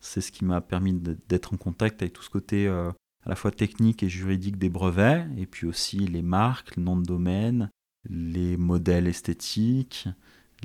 C'est 0.01 0.21
ce 0.21 0.31
qui 0.31 0.45
m'a 0.45 0.61
permis 0.61 0.93
d'être 0.93 1.53
en 1.53 1.57
contact 1.57 2.01
avec 2.01 2.13
tout 2.13 2.23
ce 2.23 2.29
côté 2.29 2.67
euh, 2.67 2.91
à 3.25 3.29
la 3.29 3.35
fois 3.35 3.51
technique 3.51 4.03
et 4.03 4.09
juridique 4.09 4.57
des 4.57 4.69
brevets, 4.69 5.27
et 5.37 5.45
puis 5.45 5.67
aussi 5.67 5.99
les 5.99 6.21
marques, 6.21 6.75
le 6.75 6.83
nom 6.83 6.97
de 6.97 7.05
domaine, 7.05 7.69
les 8.09 8.57
modèles 8.57 9.07
esthétiques, 9.07 10.07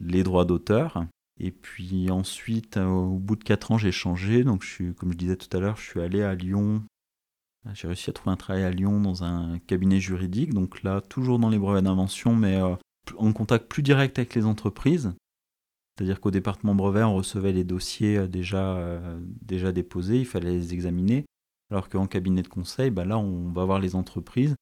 les 0.01 0.23
droits 0.23 0.45
d'auteur. 0.45 1.07
Et 1.41 1.51
puis 1.51 2.11
ensuite, 2.11 2.77
euh, 2.77 2.87
au 2.87 3.19
bout 3.19 3.37
de 3.37 3.45
4 3.45 3.73
ans, 3.73 3.79
j'ai 3.79 3.93
changé. 3.93 4.45
Donc, 4.45 4.63
je 4.63 4.69
suis, 4.69 4.95
comme 4.95 5.13
je 5.13 5.19
disais 5.19 5.37
tout 5.37 5.55
à 5.57 5.61
l'heure, 5.61 5.77
je 5.77 5.83
suis 5.83 6.01
allé 6.01 6.23
à 6.23 6.35
Lyon. 6.35 6.83
J'ai 7.73 7.89
réussi 7.89 8.11
à 8.11 8.13
trouver 8.13 8.33
un 8.33 8.37
travail 8.37 8.63
à 8.63 8.71
Lyon 8.71 9.01
dans 9.01 9.25
un 9.25 9.59
cabinet 9.67 9.99
juridique. 9.99 10.53
Donc 10.53 10.83
là, 10.83 11.01
toujours 11.01 11.39
dans 11.39 11.49
les 11.49 11.59
brevets 11.59 11.83
d'invention, 11.83 12.37
mais 12.37 12.57
euh, 12.57 12.77
en 13.17 13.33
contact 13.33 13.69
plus 13.69 13.83
direct 13.83 14.19
avec 14.19 14.35
les 14.35 14.45
entreprises. 14.45 15.15
C'est-à-dire 15.97 16.21
qu'au 16.21 16.31
département 16.31 16.75
brevet, 16.75 17.03
on 17.03 17.15
recevait 17.15 17.53
les 17.53 17.65
dossiers 17.65 18.19
euh, 18.19 18.27
déjà, 18.29 18.79
déjà 19.43 19.73
déposés, 19.73 20.21
il 20.21 20.27
fallait 20.27 20.53
les 20.53 20.75
examiner. 20.75 21.25
Alors 21.75 21.89
qu'en 21.89 22.07
cabinet 22.07 22.43
de 22.43 22.49
conseil, 22.49 22.91
bah 22.91 23.05
là, 23.05 23.19
on 23.19 23.51
va 23.51 23.65
voir 23.65 23.81
les 23.81 23.97
entreprises, 23.97 24.55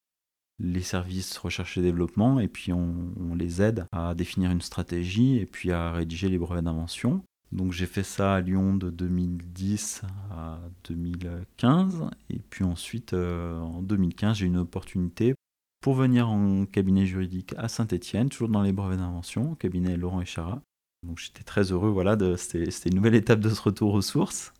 les 0.58 0.80
services 0.80 1.36
recherche 1.36 1.76
et 1.76 1.82
développement, 1.82 2.40
et 2.40 2.48
puis 2.48 2.72
on, 2.72 3.34
les 3.34 3.60
aide 3.60 3.84
à 3.92 4.14
définir 4.14 4.50
une 4.50 4.62
stratégie 4.62 5.36
et 5.36 5.44
puis 5.44 5.72
à 5.72 5.92
rédiger 5.92 6.30
les 6.30 6.38
brevets 6.38 6.64
d'invention. 6.64 7.22
Donc 7.52 7.72
j'ai 7.72 7.84
fait 7.84 8.02
ça 8.02 8.36
à 8.36 8.40
Lyon 8.40 8.74
de 8.76 8.88
2010 8.88 10.04
à 10.30 10.58
2015, 10.88 12.04
et 12.30 12.38
puis 12.48 12.64
ensuite, 12.64 13.12
euh, 13.12 13.60
en 13.60 13.82
2015, 13.82 14.38
j'ai 14.38 14.46
eu 14.46 14.48
une 14.48 14.56
opportunité 14.56 15.34
pour 15.82 15.92
venir 15.92 16.30
en 16.30 16.64
cabinet 16.64 17.04
juridique 17.04 17.52
à 17.58 17.68
Saint-Étienne, 17.68 18.30
toujours 18.30 18.48
dans 18.48 18.62
les 18.62 18.72
brevets 18.72 18.96
d'invention, 18.96 19.54
cabinet 19.56 19.98
Laurent 19.98 20.22
Echara. 20.22 20.62
Donc 21.06 21.18
j'étais 21.18 21.44
très 21.44 21.72
heureux, 21.72 21.90
voilà, 21.90 22.16
c'était 22.38 22.88
une 22.88 22.96
nouvelle 22.96 23.16
étape 23.16 23.40
de 23.40 23.50
ce 23.50 23.60
retour 23.60 23.92
aux 23.92 24.00
sources. 24.00 24.54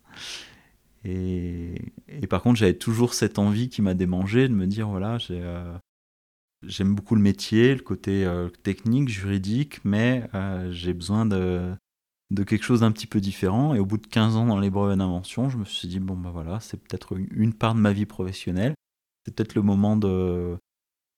Et, 1.05 1.75
par 2.29 2.41
contre, 2.41 2.57
j'avais 2.57 2.77
toujours 2.77 3.13
cette 3.13 3.39
envie 3.39 3.69
qui 3.69 3.81
m'a 3.81 3.93
démangé 3.93 4.47
de 4.47 4.53
me 4.53 4.67
dire 4.67 4.87
voilà, 4.87 5.17
euh, 5.31 5.77
j'aime 6.65 6.95
beaucoup 6.95 7.15
le 7.15 7.21
métier, 7.21 7.75
le 7.75 7.81
côté 7.81 8.25
euh, 8.25 8.49
technique, 8.49 9.09
juridique, 9.09 9.83
mais 9.83 10.29
euh, 10.33 10.71
j'ai 10.71 10.93
besoin 10.93 11.25
de, 11.25 11.75
quelque 12.35 12.63
chose 12.63 12.81
d'un 12.81 12.91
petit 12.91 13.07
peu 13.07 13.19
différent. 13.19 13.75
Et 13.75 13.79
au 13.79 13.85
bout 13.85 13.97
de 13.97 14.07
15 14.07 14.37
ans 14.37 14.45
dans 14.45 14.59
les 14.59 14.69
brevets 14.69 14.97
d'invention, 14.97 15.49
je 15.49 15.57
me 15.57 15.65
suis 15.65 15.87
dit 15.87 15.99
bon, 15.99 16.15
bah 16.15 16.31
voilà, 16.31 16.59
c'est 16.59 16.77
peut-être 16.77 17.17
une 17.31 17.53
part 17.53 17.75
de 17.75 17.79
ma 17.79 17.91
vie 17.91 18.05
professionnelle. 18.05 18.73
C'est 19.25 19.35
peut-être 19.35 19.55
le 19.55 19.61
moment 19.61 19.97
de, 19.97 20.57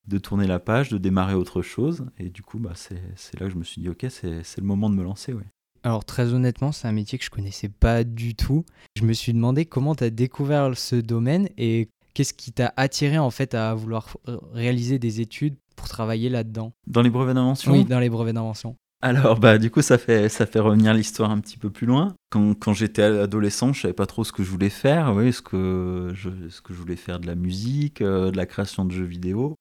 de 0.08 0.18
tourner 0.18 0.48
la 0.48 0.60
page, 0.60 0.90
de 0.90 0.98
démarrer 0.98 1.36
autre 1.36 1.62
chose. 1.62 2.08
Et 2.18 2.30
du 2.30 2.42
coup, 2.42 2.60
bah, 2.60 2.74
c'est 2.76 3.40
là 3.40 3.48
que 3.48 3.52
je 3.52 3.58
me 3.58 3.64
suis 3.64 3.82
dit 3.82 3.90
ok, 3.90 4.06
c'est 4.10 4.58
le 4.58 4.64
moment 4.64 4.90
de 4.90 4.96
me 4.96 5.04
lancer. 5.04 5.34
Ouais. 5.34 5.46
Alors 5.86 6.04
très 6.04 6.34
honnêtement, 6.34 6.72
c'est 6.72 6.88
un 6.88 6.92
métier 6.92 7.20
que 7.20 7.24
je 7.24 7.30
connaissais 7.30 7.70
pas 7.70 8.04
du 8.04 8.34
tout. 8.34 8.66
Je 8.98 9.04
me 9.04 9.14
suis 9.14 9.34
demandé 9.34 9.66
comment 9.66 9.94
tu 9.94 10.04
as 10.04 10.10
découvert 10.10 10.76
ce 10.76 10.96
domaine 10.96 11.48
et 11.60 11.90
qu'est-ce 12.16 12.34
qui 12.34 12.52
t'a 12.52 12.74
attiré 12.76 13.20
en 13.20 13.30
fait 13.30 13.54
à 13.54 13.76
vouloir 13.76 14.18
euh, 14.28 14.40
réaliser 14.52 14.98
des 14.98 15.22
études 15.22 15.56
pour 15.76 15.88
travailler 15.88 16.30
là-dedans? 16.30 16.74
Dans 16.88 17.04
les 17.04 17.12
brevets 17.12 17.36
d'invention? 17.36 17.72
Oui, 17.72 17.86
dans 17.86 18.00
les 18.00 18.10
brevets 18.10 18.34
d'invention. 18.34 18.76
Alors, 19.02 19.40
bah, 19.40 19.60
du 19.60 19.70
coup, 19.70 19.84
ça 19.84 20.00
fait, 20.00 20.30
ça 20.30 20.48
fait 20.48 20.60
revenir 20.60 20.92
l'histoire 20.92 21.30
un 21.30 21.40
petit 21.40 21.58
peu 21.58 21.70
plus 21.70 21.86
loin. 21.86 22.16
Quand, 22.32 22.56
quand 22.56 22.74
j'étais 22.74 23.04
adolescent, 23.04 23.72
je 23.72 23.82
savais 23.82 23.94
pas 23.94 24.08
trop 24.08 24.24
ce 24.24 24.32
que 24.32 24.42
je 24.42 24.50
voulais 24.50 24.70
faire. 24.70 25.14
Oui, 25.16 25.32
ce 25.32 25.44
que 25.44 26.14
je, 26.16 26.32
ce 26.50 26.62
que 26.62 26.74
je 26.74 26.80
voulais 26.80 26.96
faire 26.96 27.20
de 27.20 27.28
la 27.28 27.36
musique, 27.36 28.02
euh, 28.02 28.32
de 28.32 28.38
la 28.38 28.48
création 28.48 28.86
de 28.86 28.92
jeux 28.92 29.06
vidéo. 29.06 29.54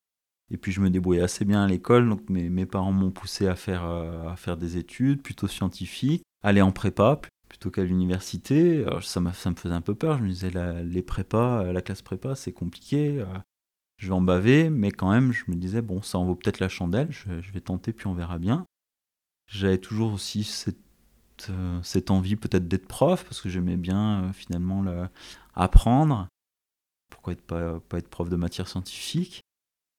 Et 0.51 0.59
puis 0.59 0.73
je 0.73 0.81
me 0.81 0.91
débrouillais 0.91 1.23
assez 1.23 1.45
bien 1.45 1.65
à 1.65 1.67
l'école, 1.67 2.09
donc 2.09 2.29
mes, 2.29 2.67
parents 2.67 2.93
m'ont 2.93 3.11
poussé 3.11 3.47
à 3.47 3.57
faire, 3.57 3.85
euh, 3.85 4.29
à 4.29 4.37
faire 4.37 4.57
des 4.57 4.77
études 4.77 5.23
plutôt 5.23 5.49
scientifiques, 5.49 6.23
aller 6.43 6.61
en 6.61 6.73
prépa 6.73 7.21
plutôt 7.49 7.71
qu'à 7.71 7.85
l'université. 7.85 8.85
Ça, 9.03 9.23
ça 9.33 9.51
me 9.51 9.57
faisait 9.57 9.75
un 9.75 9.81
peu 9.81 9.95
peur, 9.95 10.19
je 10.19 10.25
me 10.25 10.29
disais 10.29 10.51
les 10.85 11.03
prépas, 11.03 11.73
la 11.73 11.83
classe 11.83 12.03
prépa 12.03 12.35
c'est 12.35 12.53
compliqué, 12.53 13.21
euh, 13.21 13.27
je 13.97 14.09
vais 14.09 14.15
en 14.15 14.21
baver, 14.21 14.71
mais 14.71 14.91
quand 14.91 15.11
même 15.11 15.33
je 15.33 15.45
me 15.49 15.57
disais 15.57 15.81
bon 15.83 16.03
ça 16.03 16.19
en 16.19 16.25
vaut 16.27 16.35
peut-être 16.35 16.61
la 16.61 16.69
chandelle, 16.69 17.09
je, 17.11 17.53
vais 17.53 17.61
tenter 17.61 17.93
puis 17.93 18.07
on 18.07 18.15
verra 18.15 18.39
bien. 18.39 18.67
J'avais 19.47 19.79
toujours 19.79 20.13
aussi 20.13 20.45
cette, 20.45 20.79
euh, 21.51 21.81
cette 21.83 22.11
envie 22.11 22.37
peut-être 22.37 22.69
d'être 22.69 22.87
prof, 22.87 23.25
parce 23.25 23.41
que 23.41 23.49
j'aimais 23.49 23.77
bien 23.77 24.31
finalement 24.35 24.83
le, 24.83 25.09
apprendre. 25.55 26.29
Pourquoi 27.11 27.33
être 27.33 27.43
pas 27.43 27.99
être 27.99 28.09
prof 28.09 28.29
de 28.29 28.37
matière 28.37 28.69
scientifique? 28.69 29.43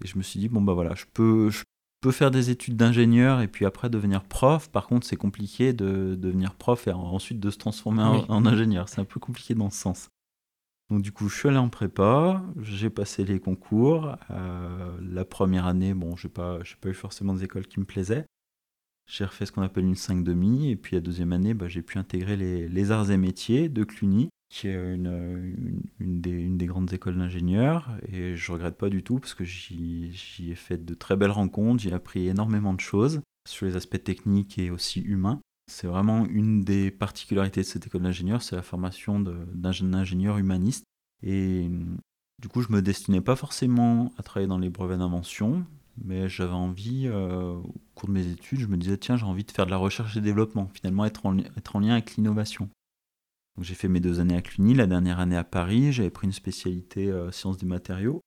Et 0.04 0.08
je 0.08 0.18
me 0.18 0.24
suis 0.24 0.40
dit, 0.40 0.50
bon, 0.50 0.62
bah 0.62 0.74
voilà, 0.74 0.94
je 0.96 1.06
peux, 1.14 1.50
je 1.50 1.64
peux 2.02 2.12
faire 2.12 2.32
des 2.32 2.50
études 2.50 2.75
d'ingénieur 2.75 3.42
et 3.42 3.48
puis 3.48 3.66
après 3.66 3.90
devenir 3.90 4.24
prof. 4.24 4.70
Par 4.70 4.88
contre, 4.88 5.08
c'est 5.08 5.16
compliqué 5.16 5.74
de 5.74 6.16
devenir 6.16 6.56
prof 6.56 6.88
et 6.88 6.92
ensuite 6.92 7.40
de 7.40 7.50
se 7.50 7.58
transformer 7.58 8.04
en, 8.04 8.46
ingénieur. 8.46 8.90
C'est 8.90 9.02
un 9.02 9.06
peu 9.06 9.20
compliqué 9.20 9.56
dans 9.56 9.70
ce 9.70 9.78
sens. 9.78 10.10
Donc 10.90 11.02
du 11.02 11.12
coup, 11.12 11.30
je 11.30 11.36
suis 11.36 11.50
allé 11.50 11.58
en 11.58 11.70
prépa, 11.70 12.44
j'ai 12.62 12.92
passé 12.92 13.24
les 13.24 13.40
concours. 13.40 14.16
Euh, 14.30 14.98
la 15.02 15.25
première 15.25 15.66
année, 15.66 15.94
bon, 15.96 16.16
je 16.16 16.28
n'ai 16.28 16.34
pas, 16.34 16.60
pas 16.80 16.90
eu 16.90 16.94
forcément 16.94 17.34
des 17.34 17.46
écoles 17.46 17.66
qui 17.66 17.80
me 17.80 17.86
plaisaient. 17.86 18.25
J'ai 19.08 19.25
refait 19.25 19.46
ce 19.46 19.52
qu'on 19.52 19.62
appelle 19.62 19.86
une 19.86 19.96
5 19.96 20.24
demi, 20.24 20.72
et 20.72 20.75
puis 20.75 20.96
la 20.96 21.02
deuxième 21.02 21.32
année, 21.32 21.54
bah, 21.54 21.68
j'ai 21.68 21.84
pu 21.84 22.00
intégrer 22.00 22.36
les, 22.36 22.68
les, 22.68 22.92
arts 22.92 23.12
et 23.12 23.18
métiers 23.18 23.70
de 23.70 23.84
Cluny 23.84 24.30
qui 24.55 24.69
est 24.69 24.74
une, 24.74 25.83
une, 26.00 26.21
des, 26.21 26.31
une 26.31 26.57
des, 26.57 26.65
grandes 26.65 26.93
écoles 26.93 27.17
d'ingénieurs. 27.17 27.91
Et 28.09 28.38
je 28.38 28.51
regrette 28.53 28.77
pas 28.77 28.89
du 28.89 29.03
tout 29.03 29.19
parce 29.19 29.33
que 29.33 29.43
j'y 29.43 30.13
ai 30.50 30.55
fait 30.55 30.83
de 30.83 30.93
très 30.93 31.17
belles 31.17 31.31
rencontres, 31.31 31.83
j'ai 31.83 31.91
appris 31.91 32.29
énormément 32.29 32.74
de 32.74 32.79
choses 32.79 33.19
sur 33.45 33.65
les 33.65 33.75
aspects 33.75 34.01
techniques 34.01 34.57
et 34.57 34.71
aussi 34.71 35.01
humains. 35.01 35.41
C'est 35.69 35.88
vraiment 35.88 36.25
une 36.25 36.62
des 36.62 36.89
particularités 36.89 37.62
de 37.62 37.65
cette 37.65 37.85
école 37.85 38.03
d'ingénieur, 38.03 38.41
c'est 38.41 38.55
la 38.55 38.62
formation 38.62 39.19
d'un 39.19 39.93
ingénieur 39.93 40.38
humaniste. 40.38 40.85
Et 41.21 41.69
du 42.41 42.47
coup, 42.47 42.62
je 42.62 42.71
me 42.71 42.81
destinais 42.81 43.21
pas 43.21 43.35
forcément 43.35 44.13
à 44.17 44.24
travailler 44.24 44.47
dans 44.47 44.57
les 44.57 44.69
brevets 44.69 45.00
d'invention, 45.00 45.65
mais 46.01 46.29
j'avais 46.29 46.53
envie, 46.53 47.07
euh, 47.07 47.55
au 47.55 47.74
cours 47.93 48.07
de 48.07 48.13
mes 48.13 48.27
études, 48.27 48.59
je 48.59 48.67
me 48.67 48.77
disais, 48.77 48.97
tiens, 48.97 49.17
j'ai 49.17 49.25
envie 49.25 49.43
de 49.43 49.51
faire 49.51 49.65
de 49.65 49.71
la 49.71 49.77
recherche 49.77 50.15
et 50.15 50.21
développement, 50.21 50.69
finalement 50.74 51.03
être 51.03 51.25
en, 51.25 51.38
être 51.39 51.75
en 51.75 51.79
lien 51.79 51.93
avec 51.93 52.15
l'innovation. 52.15 52.69
J'ai 53.62 53.75
fait 53.75 53.88
mes 53.88 54.00
deux 54.00 54.19
années 54.19 54.35
à 54.35 54.41
Cluny, 54.41 54.74
la 54.74 54.88
dernière 54.88 55.19
année 55.19 55.38
à 55.38 55.43
Paris, 55.43 55.93
j'avais 55.93 56.09
pris 56.09 56.27
une 56.27 56.33
spécialité 56.33 57.12
sciences 57.31 57.57
des 57.57 57.65
matériaux. 57.65 58.21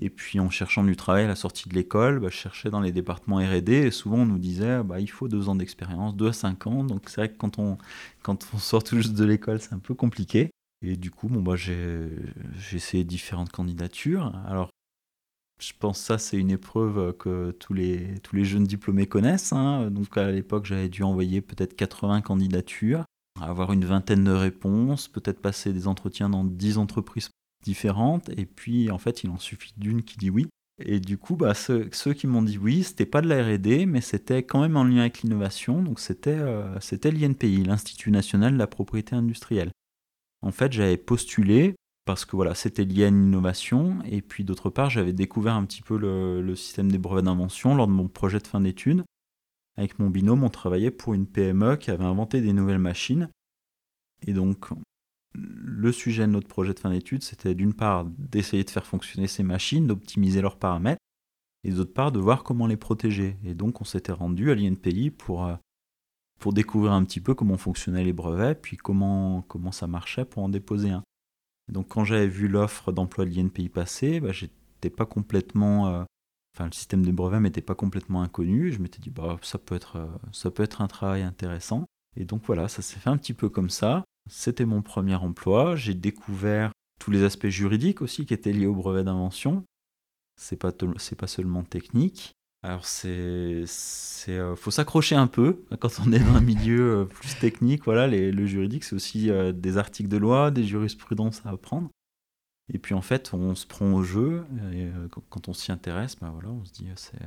Et 0.00 0.08
puis 0.08 0.40
en 0.40 0.48
cherchant 0.48 0.84
du 0.84 0.96
travail 0.96 1.24
à 1.24 1.28
la 1.28 1.36
sortie 1.36 1.68
de 1.68 1.74
l'école, 1.74 2.18
bah, 2.18 2.28
je 2.30 2.36
cherchais 2.36 2.70
dans 2.70 2.80
les 2.80 2.92
départements 2.92 3.36
RD 3.36 3.68
et 3.68 3.90
souvent 3.90 4.18
on 4.18 4.26
nous 4.26 4.38
disait 4.38 4.82
bah, 4.82 5.00
il 5.00 5.10
faut 5.10 5.28
deux 5.28 5.48
ans 5.48 5.54
d'expérience, 5.54 6.16
deux 6.16 6.28
à 6.28 6.32
cinq 6.32 6.66
ans. 6.66 6.84
Donc 6.84 7.10
c'est 7.10 7.20
vrai 7.20 7.28
que 7.30 7.36
quand 7.36 7.58
on, 7.58 7.76
sort 8.58 8.82
tout 8.82 8.96
juste 8.96 9.14
de 9.14 9.24
l'école, 9.24 9.60
c'est 9.60 9.74
un 9.74 9.78
peu 9.78 9.94
compliqué. 9.94 10.50
Et 10.84 10.96
du 10.96 11.10
coup, 11.10 11.28
bon, 11.28 11.42
bah, 11.42 11.56
j'ai 11.56 12.08
essayé 12.72 13.04
différentes 13.04 13.50
candidatures. 13.50 14.34
Alors 14.46 14.70
je 15.60 15.72
pense 15.78 16.00
que 16.00 16.06
ça, 16.06 16.18
c'est 16.18 16.38
une 16.38 16.50
épreuve 16.50 17.16
que 17.18 17.52
tous 17.52 17.74
les, 17.74 18.18
tous 18.22 18.34
les 18.34 18.44
jeunes 18.44 18.64
diplômés 18.64 19.06
connaissent. 19.06 19.52
Hein. 19.52 19.90
Donc 19.90 20.16
à 20.16 20.30
l'époque, 20.30 20.64
j'avais 20.64 20.88
dû 20.88 21.02
envoyer 21.02 21.42
peut-être 21.42 21.76
80 21.76 22.22
candidatures, 22.22 23.04
avoir 23.40 23.72
une 23.72 23.84
vingtaine 23.84 24.24
de 24.24 24.32
réponses, 24.32 25.08
peut-être 25.08 25.40
passer 25.40 25.72
des 25.72 25.88
entretiens 25.88 26.28
dans 26.28 26.44
10 26.44 26.78
entreprises 26.78 27.30
différentes, 27.64 28.28
et 28.30 28.46
puis 28.46 28.90
en 28.90 28.98
fait, 28.98 29.24
il 29.24 29.30
en 29.30 29.38
suffit 29.38 29.72
d'une 29.76 30.02
qui 30.02 30.18
dit 30.18 30.30
oui. 30.30 30.48
Et 30.84 31.00
du 31.00 31.18
coup, 31.18 31.36
bah, 31.36 31.54
ceux, 31.54 31.88
qui 31.88 32.26
m'ont 32.26 32.42
dit 32.42 32.58
oui, 32.58 32.82
c'était 32.82 33.06
pas 33.06 33.20
de 33.20 33.28
la 33.28 33.42
R&D, 33.44 33.86
mais 33.86 34.00
c'était 34.00 34.42
quand 34.42 34.60
même 34.60 34.76
en 34.76 34.84
lien 34.84 35.00
avec 35.00 35.22
l'innovation. 35.22 35.82
Donc 35.82 36.00
c'était 36.00 36.36
euh, 36.36 36.78
l'INPI, 37.04 37.64
l'Institut 37.64 38.10
national 38.10 38.54
de 38.54 38.58
la 38.58 38.66
propriété 38.66 39.14
industrielle. 39.14 39.70
En 40.40 40.50
fait, 40.50 40.72
j'avais 40.72 40.96
postulé 40.96 41.74
parce 42.04 42.24
que 42.24 42.34
voilà, 42.34 42.54
c'était 42.54 42.84
lié 42.84 43.04
à 43.04 43.10
et 44.06 44.22
puis 44.22 44.44
d'autre 44.44 44.70
part, 44.70 44.90
j'avais 44.90 45.12
découvert 45.12 45.54
un 45.54 45.64
petit 45.64 45.82
peu 45.82 45.96
le, 45.96 46.42
le 46.42 46.56
système 46.56 46.90
des 46.90 46.98
brevets 46.98 47.24
d'invention 47.24 47.76
lors 47.76 47.86
de 47.86 47.92
mon 47.92 48.08
projet 48.08 48.40
de 48.40 48.46
fin 48.46 48.60
d'études. 48.60 49.04
Avec 49.76 49.98
mon 49.98 50.10
binôme, 50.10 50.44
on 50.44 50.50
travaillait 50.50 50.90
pour 50.90 51.14
une 51.14 51.26
PME 51.26 51.76
qui 51.76 51.90
avait 51.90 52.04
inventé 52.04 52.40
des 52.40 52.52
nouvelles 52.52 52.78
machines. 52.78 53.30
Et 54.26 54.32
donc, 54.32 54.66
le 55.34 55.92
sujet 55.92 56.26
de 56.26 56.32
notre 56.32 56.48
projet 56.48 56.74
de 56.74 56.78
fin 56.78 56.90
d'études, 56.90 57.22
c'était 57.22 57.54
d'une 57.54 57.74
part 57.74 58.04
d'essayer 58.04 58.64
de 58.64 58.70
faire 58.70 58.86
fonctionner 58.86 59.26
ces 59.26 59.42
machines, 59.42 59.86
d'optimiser 59.86 60.42
leurs 60.42 60.58
paramètres, 60.58 61.00
et 61.64 61.70
d'autre 61.70 61.92
part 61.92 62.12
de 62.12 62.18
voir 62.18 62.44
comment 62.44 62.66
les 62.66 62.76
protéger. 62.76 63.36
Et 63.44 63.54
donc 63.54 63.80
on 63.80 63.84
s'était 63.84 64.12
rendu 64.12 64.50
à 64.50 64.54
l'INPI 64.54 65.10
pour, 65.10 65.46
euh, 65.46 65.54
pour 66.38 66.52
découvrir 66.52 66.92
un 66.92 67.04
petit 67.04 67.20
peu 67.20 67.34
comment 67.34 67.56
fonctionnaient 67.56 68.04
les 68.04 68.12
brevets, 68.12 68.60
puis 68.60 68.76
comment, 68.76 69.42
comment 69.42 69.72
ça 69.72 69.86
marchait 69.86 70.24
pour 70.24 70.42
en 70.42 70.48
déposer 70.48 70.90
un. 70.90 71.02
donc 71.68 71.88
quand 71.88 72.04
j'avais 72.04 72.28
vu 72.28 72.48
l'offre 72.48 72.92
d'emploi 72.92 73.24
de 73.24 73.30
l'INPI 73.30 73.68
passer, 73.68 74.20
bah, 74.20 74.32
j'étais 74.32 74.90
pas 74.90 75.06
complètement... 75.06 75.88
Euh, 75.88 76.04
enfin, 76.54 76.66
le 76.66 76.72
système 76.72 77.04
des 77.04 77.12
brevets 77.12 77.40
m'était 77.40 77.62
pas 77.62 77.74
complètement 77.74 78.22
inconnu. 78.22 78.72
Je 78.72 78.80
m'étais 78.80 79.00
dit, 79.00 79.10
bah, 79.10 79.38
ça, 79.42 79.58
peut 79.58 79.74
être, 79.74 79.96
euh, 79.96 80.06
ça 80.32 80.50
peut 80.50 80.62
être 80.62 80.82
un 80.82 80.88
travail 80.88 81.22
intéressant. 81.22 81.86
Et 82.16 82.24
donc 82.24 82.42
voilà, 82.46 82.68
ça 82.68 82.82
s'est 82.82 82.98
fait 82.98 83.10
un 83.10 83.16
petit 83.16 83.34
peu 83.34 83.48
comme 83.48 83.70
ça. 83.70 84.04
C'était 84.28 84.66
mon 84.66 84.82
premier 84.82 85.14
emploi. 85.14 85.76
J'ai 85.76 85.94
découvert 85.94 86.72
tous 87.00 87.10
les 87.10 87.24
aspects 87.24 87.48
juridiques 87.48 88.02
aussi 88.02 88.26
qui 88.26 88.34
étaient 88.34 88.52
liés 88.52 88.66
au 88.66 88.74
brevet 88.74 89.02
d'invention. 89.02 89.64
C'est 90.40 90.56
pas 90.56 90.72
c'est 90.98 91.16
pas 91.16 91.26
seulement 91.26 91.62
technique. 91.62 92.32
Alors 92.62 92.84
c'est 92.84 93.64
c'est 93.66 94.38
euh, 94.38 94.54
faut 94.54 94.70
s'accrocher 94.70 95.16
un 95.16 95.26
peu 95.26 95.64
quand 95.80 95.90
on 96.06 96.12
est 96.12 96.20
dans 96.20 96.34
un 96.34 96.40
milieu 96.40 97.00
euh, 97.00 97.04
plus 97.06 97.36
technique. 97.38 97.84
Voilà, 97.84 98.06
le 98.06 98.46
juridique 98.46 98.84
c'est 98.84 98.94
aussi 98.94 99.30
des 99.54 99.78
articles 99.78 100.08
de 100.08 100.18
loi, 100.18 100.50
des 100.50 100.64
jurisprudences 100.64 101.42
à 101.44 101.50
apprendre. 101.50 101.90
Et 102.72 102.78
puis 102.78 102.94
en 102.94 103.02
fait, 103.02 103.34
on 103.34 103.54
se 103.54 103.66
prend 103.66 103.92
au 103.92 104.02
jeu 104.02 104.44
et 104.72 104.88
quand 105.30 105.48
on 105.48 105.52
s'y 105.52 105.72
intéresse, 105.72 106.16
ben 106.16 106.30
voilà, 106.30 106.48
on 106.48 106.64
se 106.64 106.72
dit 106.72 106.88
c'est 106.96 107.18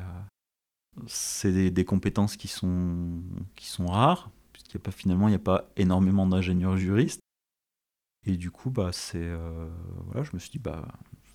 c'est 1.07 1.71
des, 1.71 1.85
compétences 1.85 2.37
qui 2.37 2.47
sont 2.47 3.21
qui 3.55 3.67
sont 3.67 3.87
rares 3.87 4.31
puisqu'il 4.53 4.77
n'y 4.77 4.81
a 4.81 4.85
pas 4.85 4.91
finalement 4.91 5.27
il 5.27 5.35
a 5.35 5.39
pas 5.39 5.69
énormément 5.75 6.25
d'ingénieurs 6.25 6.77
juristes. 6.77 7.19
Et 8.25 8.37
du 8.37 8.51
coup, 8.51 8.71
bah, 8.71 8.89
c'est, 8.91 9.17
euh, 9.17 9.69
voilà, 10.07 10.23
je 10.23 10.31
me 10.33 10.39
suis 10.39 10.49
dit, 10.49 10.59
bah, 10.59 10.87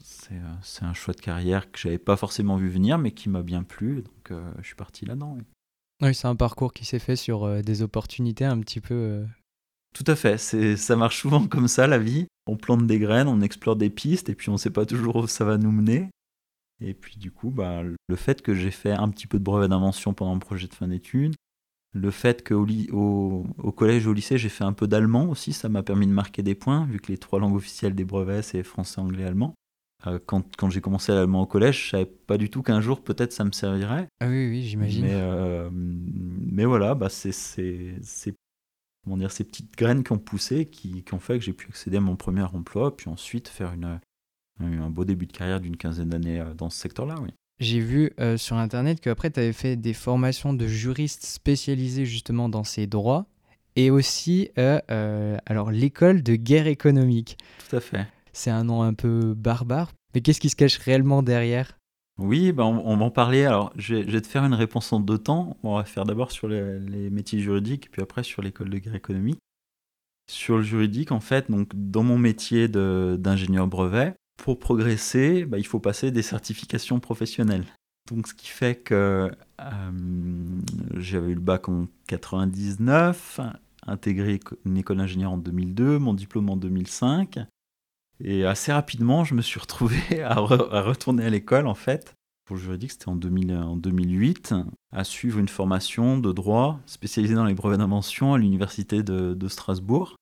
c'est, 0.03 0.35
euh, 0.35 0.87
un 0.87 0.95
choix 0.95 1.15
de 1.15 1.21
carrière 1.21 1.71
que 1.71 1.79
j'avais 1.79 1.99
pas 1.99 2.17
forcément 2.17 2.57
vu 2.57 2.69
venir, 2.69 2.99
mais 2.99 3.13
qui 3.13 3.29
m'a 3.29 3.43
bien 3.43 3.63
plu. 3.63 4.03
Donc, 4.03 4.31
euh, 4.31 4.51
je 4.61 4.67
suis 4.67 4.75
parti 4.75 5.07
là-dedans. 5.07 5.39
Oui, 6.03 6.15
c'est 6.15 6.27
un 6.27 6.35
parcours 6.35 6.73
qui 6.73 6.85
s'est 6.85 6.99
fait 6.99 7.17
sur 7.17 7.63
des 7.63 7.83
opportunités 7.83 8.45
un 8.45 8.59
petit 8.61 8.81
peu. 8.81 9.25
Tout 9.95 10.05
à 10.07 10.17
fait. 10.17 10.39
C'est, 10.39 10.77
ça 10.77 10.97
marche 10.97 11.21
souvent 11.21 11.47
comme 11.47 11.69
ça, 11.69 11.87
la 11.87 11.99
vie. 11.99 12.27
On 12.47 12.57
plante 12.57 12.87
des 12.87 12.99
graines, 12.99 13.29
on 13.29 13.41
explore 13.41 13.77
des 13.77 13.91
pistes, 13.91 14.29
et 14.29 14.35
puis 14.35 14.49
on 14.49 14.55
ne 14.55 14.59
sait 14.59 14.71
pas 14.71 14.87
toujours 14.87 15.17
où 15.17 15.27
ça 15.27 15.45
va 15.45 15.59
nous 15.59 15.73
mener. 15.73 16.09
Et 16.81 16.95
puis, 16.95 17.17
du 17.17 17.31
coup, 17.31 17.51
bah, 17.51 17.83
le 17.83 18.17
fait 18.17 18.41
que 18.43 18.55
j'ai 18.55 18.71
fait 18.71 18.93
un 18.93 19.09
petit 19.09 19.27
peu 19.27 19.39
de 19.39 19.45
brevet 19.45 19.69
d'invention 19.69 20.15
pendant 20.15 20.33
mon 20.33 20.39
projet 20.39 20.67
de 20.67 20.75
fin 20.75 20.89
d'études, 20.89 21.35
le 21.93 22.11
fait 22.11 22.47
qu'au 22.47 22.67
au, 22.93 23.47
au 23.59 23.73
collège, 23.73 24.07
au 24.07 24.13
lycée, 24.13 24.39
j'ai 24.39 24.49
fait 24.49 24.65
un 24.65 24.73
peu 24.73 24.87
d'allemand 24.87 25.29
aussi, 25.29 25.53
ça 25.53 25.69
m'a 25.69 25.83
permis 25.83 26.07
de 26.07 26.13
marquer 26.13 26.43
des 26.43 26.55
points, 26.55 26.87
vu 26.87 27.01
que 27.01 27.11
les 27.11 27.19
trois 27.19 27.41
langues 27.41 27.57
officielles 27.57 27.95
des 27.95 28.05
brevets, 28.05 28.43
c'est 28.43 28.63
français, 28.63 29.01
anglais, 29.01 29.25
allemand. 29.25 29.55
Euh, 30.07 30.19
quand, 30.25 30.57
quand 30.57 30.71
j'ai 30.71 30.81
commencé 30.81 31.13
l'allemand 31.13 31.43
au 31.43 31.47
collège, 31.47 31.85
je 31.85 31.91
savais 31.91 32.07
pas 32.07 32.39
du 32.39 32.49
tout 32.49 32.63
qu'un 32.63 32.81
jour, 32.81 33.03
peut-être, 33.03 33.33
ça 33.33 33.45
me 33.45 33.53
servirait. 33.53 34.07
Ah 34.21 34.29
oui, 34.29 34.49
oui, 34.49 34.63
j'imagine. 34.63 35.05
Mais, 35.05 35.15
euh, 35.15 35.69
mais, 35.73 36.65
voilà, 36.65 36.95
bah 36.95 37.09
c'est 37.11 37.33
ces 39.29 39.45
petites 39.45 39.77
graines 39.77 40.05
qui 40.05 40.13
ont 40.13 40.19
poussé, 40.19 40.67
qui, 40.67 41.03
qui 41.03 41.15
ont 41.15 41.21
fait 41.21 41.39
que 41.39 41.45
j'ai 41.45 41.53
pu 41.53 41.69
accéder 41.69 41.99
à 41.99 42.01
mon 42.01 42.17
premier 42.17 42.43
emploi, 42.43 42.97
puis 42.97 43.09
ensuite 43.09 43.49
faire 43.49 43.73
une, 43.73 44.01
un 44.61 44.91
beau 44.91 45.05
début 45.05 45.27
de 45.27 45.33
carrière 45.33 45.61
d'une 45.61 45.77
quinzaine 45.77 46.11
d'années 46.11 46.41
euh, 46.41 46.55
dans 46.55 46.71
ce 46.71 46.79
secteur-là, 46.79 47.17
oui. 47.21 47.31
J'ai 47.61 47.81
vu 47.81 48.11
euh, 48.19 48.39
sur 48.39 48.57
Internet 48.57 49.01
qu'après, 49.01 49.31
tu 49.31 49.39
avais 49.39 49.53
fait 49.53 49.77
des 49.77 49.93
formations 49.93 50.55
de 50.55 50.67
juristes 50.67 51.27
spécialisés 51.27 52.07
justement 52.07 52.49
dans 52.49 52.65
ces 52.65 52.87
droits 52.87 53.27
et 53.77 53.91
aussi 53.91 54.51
euh, 54.59 54.81
euh, 54.91 55.37
alors 55.45 55.71
l'école 55.71 56.23
de 56.23 56.37
guerre 56.37 56.67
économique. 56.67 57.37
Tout 57.69 57.77
à 57.77 57.81
fait. 57.81 58.07
C'est 58.33 58.51
un 58.51 58.65
nom 58.65 58.83
un 58.83 58.95
peu 58.95 59.35
barbare, 59.35 59.93
mais 60.15 60.23
qu'est-ce 60.23 60.41
qui 60.41 60.49
se 60.49 60.57
cache 60.57 60.79
réellement 60.79 61.23
derrière? 61.23 61.77
Oui, 62.21 62.53
ben 62.53 62.65
on, 62.65 62.97
va 62.99 63.05
en 63.07 63.11
parler. 63.11 63.47
Alors, 63.47 63.73
je 63.77 63.95
vais, 63.95 64.21
te 64.21 64.27
faire 64.27 64.45
une 64.45 64.55
réponse 64.55 64.93
en 64.93 65.01
deux 65.01 65.17
temps. 65.17 65.57
On 65.63 65.77
va 65.77 65.85
faire 65.85 66.05
d'abord 66.05 66.31
sur 66.31 66.49
les, 66.49 67.09
métiers 67.11 67.41
juridiques, 67.41 67.91
puis 67.91 68.03
après 68.03 68.23
sur 68.23 68.43
l'école 68.43 68.69
de 68.69 68.79
guerre 68.79 68.95
économique. 68.95 69.39
Sur 70.31 70.59
le 70.59 70.63
juridique, 70.63 71.13
en 71.13 71.21
fait, 71.21 71.51
donc 71.51 71.71
dans 71.75 72.03
mon 72.03 72.19
métier 72.19 72.69
d'ingénieur 72.69 73.67
brevet, 73.67 74.15
pour 74.37 74.59
progresser, 74.59 75.47
bah, 75.47 75.59
il 75.59 75.67
faut 75.67 75.81
passer 75.81 76.11
des 76.11 76.23
certifications 76.23 77.01
professionnelles. 77.01 77.65
Donc, 78.11 78.29
ce 78.29 78.35
qui 78.35 78.49
fait 78.49 78.75
que 78.75 79.31
euh, 79.61 80.51
j'avais 80.97 81.33
eu 81.33 81.35
le 81.35 81.41
bac 81.41 81.71
en 81.71 81.87
99, 82.09 83.41
intégré 83.87 84.41
une 84.67 84.77
école 84.77 84.99
d'ingénieur 84.99 85.33
en 85.33 85.39
2002, 85.39 85.99
mon 85.99 86.13
diplôme 86.13 86.51
en 86.51 86.57
2005. 86.57 87.39
Et 88.23 88.45
assez 88.45 88.73
rapidement, 88.73 89.25
je 89.25 89.35
me 89.35 89.43
suis 89.43 89.61
retrouvé 89.61 89.99
à, 90.23 90.35
retourner 90.35 91.25
à 91.25 91.31
l'école, 91.31 91.67
en 91.67 91.75
fait. 91.75 92.15
Pour 92.45 92.57
le 92.57 92.63
juridique, 92.63 92.93
c'était 92.93 93.09
en, 93.09 93.17
2008, 93.17 94.55
à 94.93 95.05
suivre 95.05 95.39
une 95.39 95.49
formation 95.49 96.19
de 96.19 96.33
droit 96.33 96.81
spécialisée 96.87 97.35
dans 97.35 97.45
les 97.45 97.55
brevets 97.55 97.79
d'invention 97.79 98.35
à 98.35 98.39
l'université 98.39 99.03
de, 99.03 99.49
Strasbourg. 99.49 100.17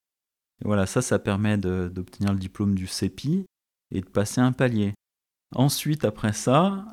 Et 0.63 0.67
voilà, 0.67 0.87
ça, 0.87 1.01
ça 1.01 1.19
permet 1.19 1.57
d'obtenir 1.57 2.33
le 2.33 2.39
diplôme 2.39 2.75
du 2.75 2.87
CEPI 2.87 3.47
et 3.91 4.01
de 4.01 4.07
passer 4.07 4.41
un 4.41 4.53
palier. 4.53 4.93
Ensuite, 5.55 6.05
après 6.05 6.35
ça, 6.35 6.85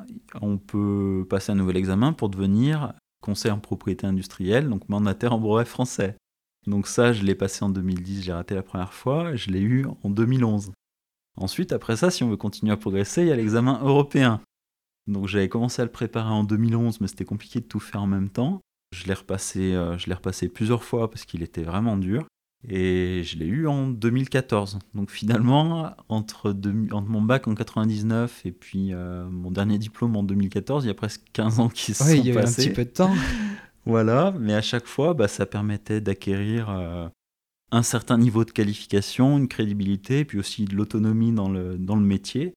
on 0.42 0.58
peut 0.58 1.26
passer 1.30 1.52
un 1.52 1.56
nouvel 1.56 1.76
examen 1.76 2.14
pour 2.14 2.30
devenir 2.30 2.94
conseiller 3.22 3.52
en 3.52 3.60
propriété 3.60 4.08
industrielle, 4.08 4.70
donc 4.70 4.88
mandataire 4.88 5.34
en 5.34 5.40
brevet 5.40 5.66
français. 5.66 6.16
Donc 6.68 6.88
ça, 6.88 7.12
je 7.12 7.24
l'ai 7.24 7.36
passé 7.36 7.66
en 7.66 7.70
2010, 7.70 8.24
j'ai 8.24 8.32
raté 8.32 8.56
la 8.56 8.64
première 8.64 8.94
fois, 8.94 9.36
je 9.36 9.50
l'ai 9.50 9.62
eu 9.62 9.86
en 10.04 10.10
2011. 10.10 10.72
Ensuite, 11.38 11.74
après 11.74 11.98
ça, 11.98 12.10
si 12.10 12.24
on 12.24 12.30
veut 12.30 12.38
continuer 12.38 12.72
à 12.72 12.78
progresser, 12.78 13.22
il 13.24 13.28
y 13.28 13.32
a 13.32 13.36
l'examen 13.36 13.80
européen. 13.82 14.42
Donc 15.08 15.28
j'avais 15.28 15.50
commencé 15.50 15.82
à 15.82 15.86
le 15.86 15.92
préparer 15.92 16.32
en 16.32 16.44
2011, 16.44 17.02
mais 17.02 17.08
c'était 17.08 17.26
compliqué 17.26 17.60
de 17.60 17.66
tout 17.66 17.80
faire 17.80 18.02
en 18.02 18.08
même 18.08 18.30
temps. 18.30 18.62
Je 18.92 19.06
l'ai 19.06 19.14
repassé, 19.14 19.74
euh, 19.74 19.98
je 19.98 20.08
l'ai 20.08 20.14
repassé 20.14 20.48
plusieurs 20.48 20.84
fois 20.84 21.10
parce 21.10 21.26
qu'il 21.26 21.44
était 21.44 21.64
vraiment 21.64 21.98
dur. 21.98 22.26
Et 22.68 23.22
je 23.24 23.38
l'ai 23.38 23.46
eu 23.46 23.68
en 23.68 23.88
2014. 23.88 24.80
Donc 24.96 25.12
finalement, 25.12 25.92
entre, 26.10 26.52
mon 26.54 27.22
bac 27.22 27.48
en 27.48 27.54
99 27.54 28.46
et 28.46 28.52
puis 28.52 28.94
euh, 28.94 29.30
mon 29.30 29.52
dernier 29.52 29.78
diplôme 29.78 30.16
en 30.16 30.24
2014, 30.24 30.86
il 30.86 30.88
y 30.88 30.92
a 30.92 30.96
presque 30.96 31.22
15 31.34 31.60
ans 31.60 31.70
qui 31.70 31.94
se 31.94 31.94
sont 31.94 32.06
passés. 32.06 32.18
il 32.18 32.26
y 32.26 32.32
a 32.32 32.34
eu 32.34 32.38
un 32.38 32.52
petit 32.52 32.72
peu 32.72 32.86
de 32.86 32.90
temps. 32.90 33.14
voilà, 33.86 34.34
mais 34.40 34.56
à 34.56 34.62
chaque 34.62 34.88
fois, 34.88 35.14
bah, 35.14 35.28
ça 35.28 35.46
permettait 35.46 36.02
d'acquérir 36.02 36.70
euh, 36.72 37.08
un 37.72 37.84
certain 37.84 38.18
niveau 38.18 38.46
de 38.46 38.52
qualification, 38.52 39.38
une 39.38 39.48
crédibilité, 39.48 40.26
puis 40.26 40.40
aussi 40.40 40.66
de 40.66 40.76
l'autonomie 40.76 41.32
dans 41.32 41.50
le, 41.50 41.78
dans 41.78 41.96
le 41.96 42.06
métier. 42.06 42.54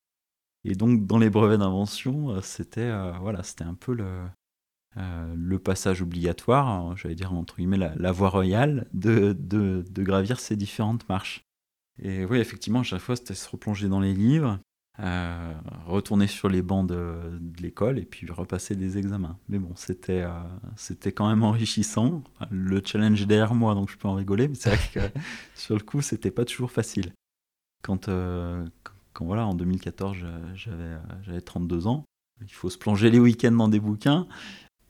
Et 0.65 0.75
donc 0.75 1.07
dans 1.07 1.19
les 1.19 1.31
brevets 1.31 1.59
d'invention, 1.59 2.31
euh, 2.31 2.41
c'était 2.43 2.91
voilà, 3.21 3.43
c'était 3.43 3.65
un 3.65 3.75
peu 3.75 3.95
le, 3.95 4.29
euh, 4.97 5.59
passage 5.59 6.03
obligatoire, 6.03 6.69
hein, 6.69 6.95
j'allais 6.97 7.15
dire 7.15 7.33
entre 7.33 7.57
guillemets 7.57 7.77
la, 7.77 8.13
voie 8.13 8.31
royale, 8.31 8.89
de, 8.93 9.33
de, 9.39 10.03
gravir 10.03 10.41
ces 10.41 10.57
différentes 10.57 11.09
marches. 11.09 11.45
Et 12.01 12.25
oui, 12.25 12.39
effectivement, 12.39 12.81
à 12.81 12.85
chaque 12.85 13.01
fois, 13.01 13.17
c'était 13.17 13.35
se 13.35 13.49
replonger 13.49 13.89
dans 13.89 14.01
les 14.01 14.15
livres, 14.15 14.59
euh, 15.01 15.55
retourner 15.87 16.27
sur 16.27 16.49
les 16.49 16.61
bancs 16.61 16.89
de, 16.89 17.15
l'école 17.61 18.01
et 18.01 18.05
puis 18.05 18.29
repasser 18.31 18.75
des 18.75 18.99
examens. 18.99 19.39
Mais 19.49 19.59
bon, 19.59 19.71
c'était 19.77 20.23
euh, 20.23 20.31
c'était 20.77 21.13
quand 21.13 21.29
même 21.29 21.45
enrichissant. 21.45 22.25
Le 22.51 22.83
challenge 22.85 23.23
est 23.23 23.27
derrière 23.27 23.55
moi, 23.55 23.75
donc 23.75 23.91
je 23.91 23.97
peux 23.97 24.09
en 24.09 24.15
rigoler, 24.15 24.49
mais 24.49 24.57
c'est 24.57 24.71
vrai 24.71 24.81
que 24.93 25.21
sur 25.55 25.77
le 25.77 25.83
coup, 25.83 26.03
c'était 26.03 26.33
pas 26.33 26.45
toujours 26.45 26.73
facile. 26.73 27.13
Quand, 27.83 28.09
euh, 28.09 28.67
quand, 29.13 29.25
voilà, 29.25 29.47
en 29.47 29.55
2014, 29.55 30.17
j'avais 30.57 30.99
j'avais 31.23 31.41
32 31.41 31.87
ans, 31.87 32.05
il 32.43 32.53
faut 32.53 32.71
se 32.71 32.79
plonger 32.79 33.11
les 33.11 33.21
week-ends 33.21 33.53
dans 33.53 33.69
des 33.69 33.81
bouquins. 33.81 34.27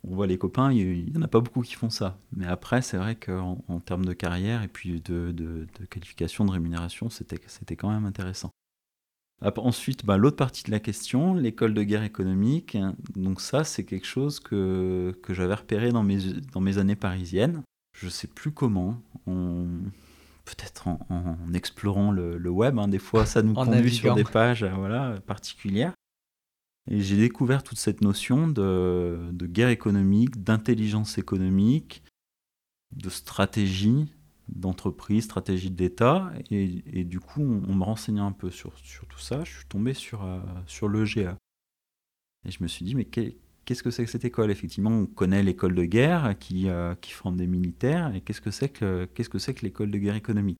On 0.04 0.14
voit 0.14 0.26
les 0.26 0.38
copains, 0.38 0.72
il 0.72 1.12
n'y 1.12 1.18
en 1.18 1.22
a 1.22 1.28
pas 1.28 1.40
beaucoup 1.40 1.60
qui 1.60 1.74
font 1.74 1.90
ça. 1.90 2.16
Mais 2.32 2.46
après, 2.46 2.80
c'est 2.80 2.96
vrai 2.96 3.14
qu'en 3.16 3.62
en 3.68 3.80
termes 3.80 4.06
de 4.06 4.14
carrière 4.14 4.62
et 4.62 4.68
puis 4.68 5.02
de, 5.02 5.32
de, 5.32 5.66
de 5.78 5.84
qualification, 5.90 6.46
de 6.46 6.52
rémunération, 6.52 7.10
c'était 7.10 7.76
quand 7.76 7.90
même 7.90 8.06
intéressant. 8.06 8.52
Ensuite, 9.40 10.04
bah, 10.04 10.16
l'autre 10.16 10.36
partie 10.36 10.64
de 10.64 10.70
la 10.72 10.80
question, 10.80 11.34
l'école 11.34 11.72
de 11.72 11.82
guerre 11.84 12.02
économique. 12.02 12.76
Donc 13.14 13.40
ça, 13.40 13.62
c'est 13.62 13.84
quelque 13.84 14.06
chose 14.06 14.40
que, 14.40 15.16
que 15.22 15.32
j'avais 15.32 15.54
repéré 15.54 15.92
dans 15.92 16.02
mes, 16.02 16.18
dans 16.52 16.60
mes 16.60 16.78
années 16.78 16.96
parisiennes. 16.96 17.62
Je 17.96 18.06
ne 18.06 18.10
sais 18.10 18.26
plus 18.26 18.50
comment. 18.50 19.00
Peut-être 20.44 20.88
en, 20.88 21.36
explorant 21.54 22.10
le, 22.10 22.50
web. 22.50 22.78
Hein. 22.78 22.88
Des 22.88 22.98
fois, 22.98 23.26
ça 23.26 23.42
nous 23.42 23.54
conduit 23.54 23.94
sur 23.94 24.14
des 24.14 24.24
pages 24.24 24.64
euh, 24.64 24.70
voilà, 24.74 25.20
particulières. 25.26 25.92
Et 26.90 27.00
j'ai 27.00 27.16
découvert 27.16 27.62
toute 27.62 27.78
cette 27.78 28.00
notion 28.00 28.48
de, 28.48 29.18
de 29.30 29.46
guerre 29.46 29.68
économique, 29.68 30.42
d'intelligence 30.42 31.18
économique, 31.18 32.02
de 32.96 33.10
stratégie, 33.10 34.06
d'entreprise, 34.48 35.24
stratégie 35.24 35.70
d'État. 35.70 36.30
Et, 36.50 36.82
et, 36.92 37.04
du 37.04 37.20
coup, 37.20 37.42
on, 37.42 37.74
me 37.74 37.84
renseignait 37.84 38.20
un 38.20 38.32
peu 38.32 38.50
sur, 38.50 38.76
sur, 38.78 39.06
tout 39.06 39.18
ça. 39.18 39.44
Je 39.44 39.58
suis 39.58 39.66
tombé 39.66 39.94
sur, 39.94 40.24
euh, 40.24 40.40
sur 40.66 40.88
l'EGA. 40.88 41.36
Et 42.46 42.50
je 42.50 42.62
me 42.62 42.68
suis 42.68 42.84
dit, 42.84 42.94
mais 42.94 43.04
qu'est-ce 43.04 43.82
que 43.82 43.90
c'est 43.90 44.04
que 44.04 44.10
cette 44.10 44.24
école? 44.24 44.50
Effectivement, 44.50 44.90
on 44.90 45.06
connaît 45.06 45.42
l'école 45.42 45.74
de 45.74 45.84
guerre 45.84 46.36
qui, 46.38 46.68
euh, 46.68 46.94
qui 47.00 47.12
forme 47.12 47.36
des 47.36 47.46
militaires. 47.46 48.14
Et 48.14 48.20
qu'est-ce 48.20 48.40
que 48.40 48.50
c'est 48.50 48.68
que, 48.68 49.08
qu'est-ce 49.14 49.28
que, 49.28 49.52
que 49.52 49.62
l'école 49.62 49.90
de 49.90 49.98
guerre 49.98 50.16
économique? 50.16 50.58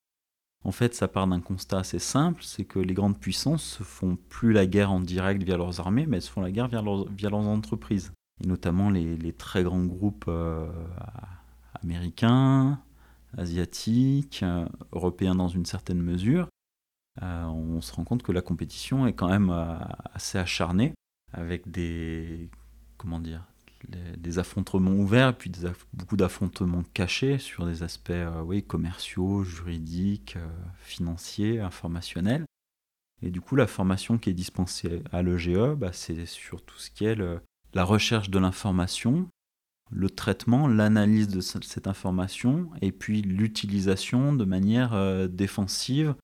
En 0.64 0.72
fait, 0.72 0.94
ça 0.94 1.06
part 1.06 1.28
d'un 1.28 1.40
constat 1.40 1.78
assez 1.78 2.00
simple 2.00 2.42
c'est 2.42 2.64
que 2.64 2.80
les 2.80 2.94
grandes 2.94 3.18
puissances 3.18 3.62
se 3.62 3.84
font 3.84 4.18
plus 4.28 4.52
la 4.52 4.66
guerre 4.66 4.90
en 4.90 5.00
direct 5.00 5.42
via 5.42 5.56
leurs 5.56 5.78
armées, 5.78 6.04
mais 6.06 6.16
elles 6.16 6.22
se 6.22 6.30
font 6.30 6.40
la 6.40 6.50
guerre 6.50 6.66
via 6.66 6.82
leurs, 6.82 7.08
via 7.08 7.30
leurs 7.30 7.46
entreprises. 7.46 8.12
Et 8.42 8.46
notamment 8.46 8.90
les, 8.90 9.16
les 9.16 9.32
très 9.32 9.62
grands 9.62 9.84
groupes 9.84 10.24
euh, 10.26 10.68
américains, 11.82 12.80
asiatiques, 13.36 14.40
euh, 14.42 14.66
européens 14.92 15.34
dans 15.34 15.48
une 15.48 15.66
certaine 15.66 16.00
mesure, 16.00 16.48
euh, 17.22 17.44
on 17.44 17.80
se 17.80 17.92
rend 17.92 18.04
compte 18.04 18.22
que 18.22 18.32
la 18.32 18.42
compétition 18.42 19.06
est 19.06 19.12
quand 19.12 19.28
même 19.28 19.50
euh, 19.50 19.76
assez 20.14 20.38
acharnée, 20.38 20.94
avec 21.32 21.70
des, 21.70 22.48
comment 22.96 23.20
dire, 23.20 23.44
des 24.16 24.38
affrontements 24.38 24.92
ouverts, 24.92 25.36
puis 25.36 25.52
beaucoup 25.92 26.16
d'affrontements 26.16 26.82
cachés 26.94 27.38
sur 27.38 27.64
des 27.64 27.84
aspects 27.84 28.12
oui, 28.44 28.64
commerciaux, 28.64 29.44
juridiques, 29.44 30.36
financiers, 30.78 31.60
informationnels. 31.60 32.44
Et 33.22 33.30
du 33.30 33.40
coup, 33.40 33.54
la 33.54 33.68
formation 33.68 34.18
qui 34.18 34.30
est 34.30 34.34
dispensée 34.34 35.02
à 35.12 35.22
l'EGE, 35.22 35.74
bah, 35.76 35.92
c'est 35.92 36.26
sur 36.26 36.60
tout 36.62 36.78
ce 36.78 36.90
qui 36.90 37.04
est 37.04 37.16
la 37.72 37.84
recherche 37.84 38.30
de 38.30 38.38
l'information, 38.40 39.28
le 39.90 40.10
traitement, 40.10 40.68
l'analyse 40.68 41.28
de 41.28 41.40
cette 41.40 41.86
information 41.86 42.70
et 42.82 42.92
puis 42.92 43.22
l'utilisation 43.22 44.32
de 44.32 44.44
manière 44.44 44.94
euh, 44.94 45.28
défensive 45.28 46.14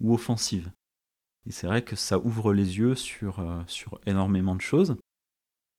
ou 0.00 0.14
offensive. 0.14 0.70
Et 1.46 1.52
c'est 1.52 1.66
vrai 1.66 1.82
que 1.82 1.96
ça 1.96 2.18
ouvre 2.18 2.52
les 2.52 2.78
yeux 2.78 2.94
sur, 2.94 3.40
euh, 3.40 3.62
sur 3.66 4.00
énormément 4.06 4.54
de 4.54 4.60
choses. 4.60 4.96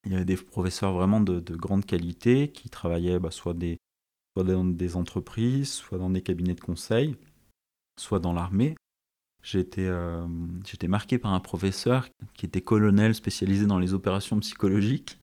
Il 0.06 0.12
y 0.12 0.16
avait 0.16 0.26
des 0.26 0.36
professeurs 0.36 0.94
vraiment 0.94 1.22
de, 1.22 1.40
grande 1.56 1.86
qualité 1.86 2.52
qui 2.52 2.70
travaillaient 2.70 3.20
bah, 3.20 3.32
soit, 3.32 3.56
dans 4.36 4.66
des 4.66 4.96
entreprises, 4.96 5.72
soit 5.72 6.00
dans 6.00 6.10
des 6.10 6.24
cabinets 6.24 6.56
de 6.56 6.62
conseil, 6.62 7.16
soit 8.00 8.20
dans 8.20 8.34
l'armée. 8.34 8.76
J'étais 9.44 9.86
euh, 9.86 10.28
marqué 10.88 11.18
par 11.18 11.34
un 11.34 11.40
professeur 11.40 12.08
qui 12.34 12.46
était 12.46 12.62
colonel 12.62 13.16
spécialisé 13.16 13.66
dans 13.66 13.80
les 13.80 13.94
opérations 13.94 14.40
psychologiques 14.40 15.21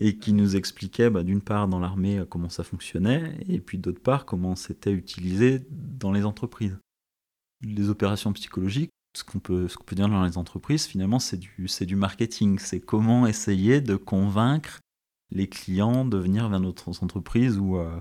et 0.00 0.16
qui 0.16 0.32
nous 0.32 0.56
expliquait 0.56 1.10
bah, 1.10 1.22
d'une 1.22 1.42
part 1.42 1.68
dans 1.68 1.78
l'armée 1.78 2.18
euh, 2.18 2.24
comment 2.24 2.48
ça 2.48 2.64
fonctionnait, 2.64 3.38
et 3.48 3.60
puis 3.60 3.78
d'autre 3.78 4.00
part 4.00 4.24
comment 4.24 4.56
c'était 4.56 4.92
utilisé 4.92 5.62
dans 5.70 6.10
les 6.10 6.24
entreprises. 6.24 6.76
Les 7.62 7.90
opérations 7.90 8.32
psychologiques, 8.32 8.90
ce 9.16 9.24
qu'on 9.24 9.38
peut, 9.38 9.68
dire 9.92 10.08
dans 10.08 10.24
les 10.24 10.38
entreprises, 10.38 10.86
finalement, 10.86 11.18
c'est 11.18 11.36
du, 11.36 11.66
du 11.80 11.96
marketing. 11.96 12.58
C'est 12.58 12.80
comment 12.80 13.26
essayer 13.26 13.80
de 13.80 13.96
convaincre 13.96 14.80
les 15.30 15.48
clients 15.48 16.04
de 16.04 16.16
venir 16.16 16.48
vers 16.48 16.60
notre 16.60 16.88
entreprise 17.02 17.58
ou 17.58 17.76
euh, 17.76 18.00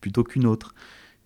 plutôt 0.00 0.24
qu'une 0.24 0.46
autre. 0.46 0.74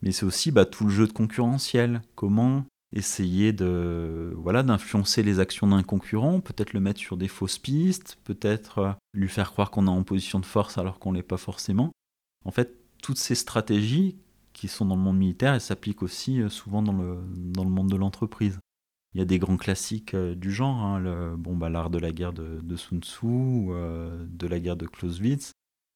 Mais 0.03 0.13
c'est 0.13 0.27
aussi 0.27 0.51
bah, 0.51 0.65
tout 0.65 0.85
le 0.85 0.91
jeu 0.91 1.07
de 1.07 1.13
concurrentiel. 1.13 2.03
Comment 2.15 2.65
essayer 2.93 3.53
de 3.53 4.33
voilà 4.37 4.63
d'influencer 4.63 5.23
les 5.23 5.39
actions 5.39 5.69
d'un 5.69 5.83
concurrent, 5.83 6.41
peut-être 6.41 6.73
le 6.73 6.81
mettre 6.81 7.01
sur 7.01 7.17
des 7.17 7.29
fausses 7.29 7.59
pistes, 7.59 8.19
peut-être 8.25 8.79
euh, 8.79 8.93
lui 9.15 9.29
faire 9.29 9.53
croire 9.53 9.71
qu'on 9.71 9.87
est 9.87 9.91
en 9.91 10.03
position 10.03 10.41
de 10.41 10.47
force 10.47 10.79
alors 10.79 10.99
qu'on 10.99 11.13
l'est 11.13 11.23
pas 11.23 11.37
forcément. 11.37 11.93
En 12.45 12.51
fait, 12.51 12.77
toutes 13.03 13.19
ces 13.19 13.35
stratégies 13.35 14.19
qui 14.53 14.69
sont 14.69 14.85
dans 14.85 14.97
le 14.97 15.03
monde 15.03 15.19
militaire, 15.19 15.55
elles 15.55 15.61
s'appliquent 15.61 16.03
aussi 16.03 16.41
euh, 16.41 16.49
souvent 16.49 16.83
dans 16.83 16.93
le, 16.93 17.19
dans 17.35 17.65
le 17.65 17.71
monde 17.71 17.91
de 17.91 17.97
l'entreprise. 17.97 18.59
Il 19.15 19.19
y 19.19 19.23
a 19.23 19.27
des 19.27 19.39
grands 19.39 19.57
classiques 19.57 20.15
euh, 20.15 20.35
du 20.35 20.53
genre, 20.53 20.77
hein, 20.77 20.99
le, 20.99 21.37
bon, 21.37 21.57
bah, 21.57 21.69
l'art 21.69 21.91
de 21.91 21.99
la 21.99 22.13
guerre 22.13 22.33
de, 22.33 22.77
Sun 22.77 23.03
Tzu, 23.03 23.27
de 23.27 24.47
la 24.47 24.59
guerre 24.59 24.77
de 24.77 24.87
Clausewitz, 24.87 25.53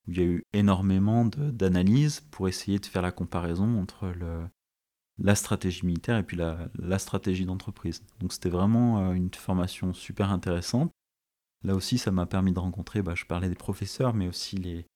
où 0.07 0.13
il 0.13 0.19
y 0.19 0.21
a 0.21 0.25
eu 0.25 0.43
énormément 0.53 1.25
d'analyses 1.25 2.21
pour 2.31 2.49
essayer 2.49 2.79
de 2.79 2.87
faire 2.87 3.03
la 3.03 3.13
comparaison 3.13 3.81
entre 3.81 4.09
le, 4.09 4.47
la 5.19 5.35
stratégie 5.35 5.87
militaire 5.87 6.19
et 6.19 6.23
puis 6.23 6.37
la, 6.37 6.99
stratégie 6.99 7.45
d'entreprise. 7.45 8.03
Donc 8.21 8.33
c'était 8.33 8.49
vraiment 8.49 9.11
euh, 9.11 9.13
une 9.13 9.33
formation 9.33 9.93
super 9.93 10.31
intéressante. 10.31 10.91
Là 11.63 11.75
aussi, 11.75 11.99
ça 11.99 12.11
m'a 12.11 12.27
permis 12.27 12.53
de 12.53 12.59
rencontrer, 12.59 13.03
bah, 13.03 13.15
je 13.15 13.25
parlais 13.25 13.49
des 13.49 13.55
professeurs, 13.55 14.15
mais 14.15 14.29
aussi 14.29 14.57
les, 14.57 14.87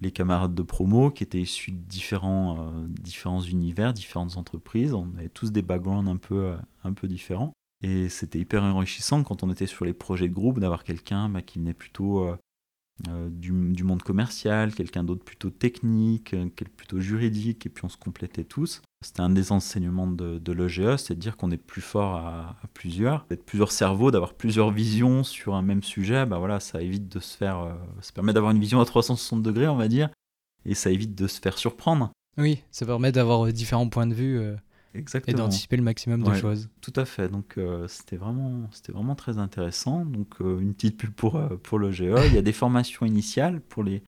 les 0.00 0.12
camarades 0.12 0.54
de 0.54 0.62
promo 0.62 1.10
qui 1.10 1.24
étaient 1.24 1.40
issus 1.40 1.72
de 1.72 1.82
différents, 1.82 2.58
euh, 2.60 2.86
différents 2.88 3.40
univers, 3.40 3.92
différentes 3.92 4.36
entreprises. 4.36 4.94
On 4.94 5.10
avait 5.16 5.28
tous 5.28 5.50
des 5.50 5.62
backgrounds 5.62 6.10
un 6.10 6.16
peu, 6.16 6.44
euh, 6.44 6.56
un 6.84 6.92
peu 6.92 7.08
différents. 7.08 7.52
Et 7.82 8.08
c'était 8.08 8.38
hyper 8.38 8.62
enrichissant 8.62 9.22
quand 9.22 9.42
on 9.42 9.50
était 9.50 9.66
sur 9.66 9.84
les 9.84 9.92
projets 9.92 10.28
de 10.28 10.34
groupe 10.34 10.60
d'avoir 10.60 10.84
quelqu'un 10.84 11.28
bah, 11.28 11.42
qui 11.42 11.58
venait 11.58 11.74
plutôt 11.74 12.26
du, 13.28 13.52
du, 13.72 13.84
monde 13.84 14.02
commercial, 14.02 14.74
quelqu'un 14.74 15.04
d'autre 15.04 15.24
plutôt 15.24 15.50
technique, 15.50 16.34
plutôt 16.76 16.98
juridique, 16.98 17.66
et 17.66 17.68
puis 17.68 17.84
on 17.84 17.88
se 17.88 17.98
complétait 17.98 18.44
tous. 18.44 18.80
C'était 19.04 19.20
un 19.20 19.30
des 19.30 19.52
enseignements 19.52 20.06
de, 20.06 20.38
de 20.38 20.52
l'EGE, 20.52 20.96
c'est 20.96 21.14
de 21.14 21.20
dire 21.20 21.36
qu'on 21.36 21.50
est 21.50 21.58
plus 21.58 21.82
fort 21.82 22.16
à, 22.16 22.56
plusieurs, 22.72 23.26
d'être 23.28 23.44
plusieurs 23.44 23.70
cerveaux, 23.70 24.10
d'avoir 24.10 24.34
plusieurs 24.34 24.70
visions 24.70 25.22
sur 25.22 25.54
un 25.54 25.62
même 25.62 25.82
sujet. 25.82 26.24
Bah 26.26 26.38
voilà, 26.38 26.60
ça 26.60 26.80
évite 26.80 27.08
de 27.08 27.20
se 27.20 27.36
faire, 27.36 27.60
euh, 27.60 27.74
ça 28.00 28.12
permet 28.12 28.32
d'avoir 28.32 28.52
une 28.52 28.58
vision 28.58 28.80
à 28.80 28.84
360 28.84 29.42
degrés, 29.42 29.68
on 29.68 29.76
va 29.76 29.88
dire, 29.88 30.08
et 30.64 30.74
ça 30.74 30.90
évite 30.90 31.14
de 31.14 31.26
se 31.26 31.40
faire 31.40 31.58
surprendre. 31.58 32.10
Oui, 32.38 32.62
ça 32.70 32.86
permet 32.86 33.12
d'avoir 33.12 33.46
euh, 33.46 33.52
différents 33.52 33.88
points 33.88 34.06
de 34.06 34.14
vue. 34.14 34.38
Euh, 34.38 34.56
et 35.26 35.32
d'anticiper 35.32 35.76
le 35.76 35.82
maximum 35.82 36.22
de 36.22 36.34
choses. 36.34 36.68
Tout 36.80 36.92
à 36.96 37.04
fait. 37.04 37.28
Donc 37.28 37.58
c'était 37.88 38.16
vraiment, 38.16 38.68
vraiment 38.88 39.14
très 39.14 39.38
intéressant. 39.38 40.04
Donc 40.04 40.40
une 40.40 40.74
petite 40.74 40.96
pub 40.96 41.12
pour 41.12 41.40
pour 41.62 41.78
le 41.78 41.90
GE. 41.90 42.14
Il 42.26 42.34
y 42.34 42.38
a 42.38 42.42
des 42.42 42.52
formations 42.52 43.06
initiales 43.06 43.60
pour 43.60 43.82
les 43.82 44.02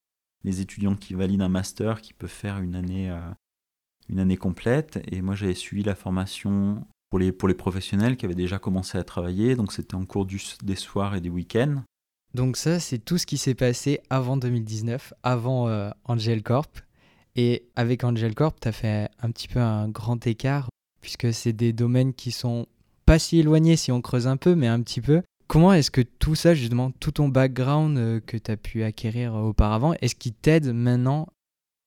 les 0.44 0.61
étudiants 0.61 0.94
qui 0.94 1.14
valident 1.14 1.42
un 1.42 1.48
master, 1.48 2.01
qui 2.01 2.12
peuvent 2.12 2.31
faire 2.31 2.59
une 2.59 2.74
année 2.74 3.12
une 4.09 4.18
année 4.18 4.37
complète. 4.37 5.01
Et 5.11 5.22
moi, 5.22 5.35
j'avais 5.35 5.55
suivi 5.55 5.83
la 5.83 5.94
formation 5.94 6.87
pour 7.11 7.18
les, 7.18 7.33
pour 7.33 7.48
les 7.48 7.55
professionnels 7.55 8.16
qui 8.16 8.27
avaient 8.27 8.35
déjà 8.35 8.59
commencé 8.59 8.98
à 8.98 9.05
travailler. 9.05 9.57
Donc, 9.57 9.72
c'était 9.72 9.94
en 9.94 10.05
cours 10.05 10.27
du, 10.27 10.40
des 10.62 10.77
soirs 10.77 11.14
et 11.14 11.20
des 11.20 11.31
week-ends. 11.31 11.83
Donc, 12.35 12.57
ça, 12.57 12.81
c'est 12.81 12.98
tout 12.98 13.18
ce 13.18 13.27
qui 13.27 13.38
s'est 13.38 13.55
passé 13.55 14.01
avant 14.11 14.37
2019, 14.37 15.14
avant 15.22 15.68
euh, 15.68 15.90
Angel 16.05 16.42
Corp. 16.42 16.81
Et 17.37 17.68
avec 17.77 18.05
Angel 18.05 18.35
Corp, 18.35 18.59
tu 18.61 18.68
as 18.68 18.72
fait 18.72 19.09
un 19.20 19.31
petit 19.31 19.48
peu 19.48 19.61
un 19.61 19.88
grand 19.88 20.27
écart, 20.27 20.68
puisque 21.09 21.33
c'est 21.33 21.55
des 21.55 21.73
domaines 21.73 22.12
qui 22.12 22.31
sont 22.31 22.66
pas 23.07 23.18
si 23.18 23.38
éloignés 23.38 23.77
si 23.77 23.90
on 23.90 24.03
creuse 24.03 24.27
un 24.27 24.37
peu, 24.37 24.55
mais 24.55 24.66
un 24.66 24.83
petit 24.83 25.01
peu. 25.01 25.23
Comment 25.47 25.73
est-ce 25.73 25.90
que 25.90 26.03
tout 26.03 26.35
ça, 26.35 26.53
justement, 26.53 26.90
tout 26.90 27.12
ton 27.12 27.29
background 27.29 27.97
euh, 27.97 28.21
que 28.21 28.37
tu 28.37 28.51
as 28.51 28.59
pu 28.59 28.83
acquérir 28.83 29.33
auparavant, 29.35 29.94
est-ce 30.03 30.14
qui 30.14 30.35
t'aide 30.35 30.71
maintenant 30.75 31.27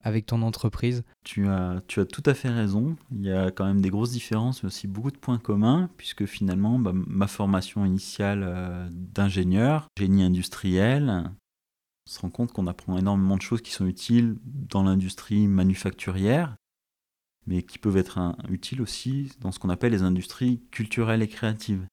avec 0.02 0.26
ton 0.26 0.42
entreprise? 0.42 1.04
Tu 1.24 1.46
as, 1.46 1.80
tu 1.86 2.00
as 2.00 2.04
tout 2.04 2.24
à 2.26 2.34
fait 2.34 2.48
raison. 2.48 2.96
Il 3.12 3.24
y 3.24 3.30
a 3.30 3.52
quand 3.52 3.64
même 3.64 3.80
des 3.80 3.90
grosses 3.90 4.10
différences, 4.10 4.64
mais 4.64 4.66
aussi 4.66 4.88
beaucoup 4.88 5.12
de 5.12 5.18
points 5.18 5.38
communs, 5.38 5.88
puisque 5.96 6.26
finalement, 6.26 6.80
bah, 6.80 6.90
ma 6.92 7.28
formation 7.28 7.86
initiale 7.86 8.42
euh, 8.44 8.88
d'ingénieur, 8.90 9.86
génie 9.96 10.24
industriel, 10.24 11.30
on 12.08 12.10
se 12.10 12.18
rend 12.18 12.30
compte 12.30 12.50
qu'on 12.50 12.66
apprend 12.66 12.98
énormément 12.98 13.36
de 13.36 13.42
choses 13.42 13.62
qui 13.62 13.70
sont 13.70 13.86
utiles 13.86 14.34
dans 14.42 14.82
l'industrie 14.82 15.46
manufacturière, 15.46 16.56
mais 17.46 17.62
qui 17.62 17.78
peuvent 17.78 17.96
être 17.96 18.36
utiles 18.48 18.80
aussi 18.82 19.32
dans 19.40 19.52
ce 19.52 19.58
qu'on 19.58 19.68
appelle 19.70 19.92
les 19.92 20.02
industries 20.02 20.60
culturelles 20.70 21.22
et 21.22 21.28
créatives. 21.28 21.86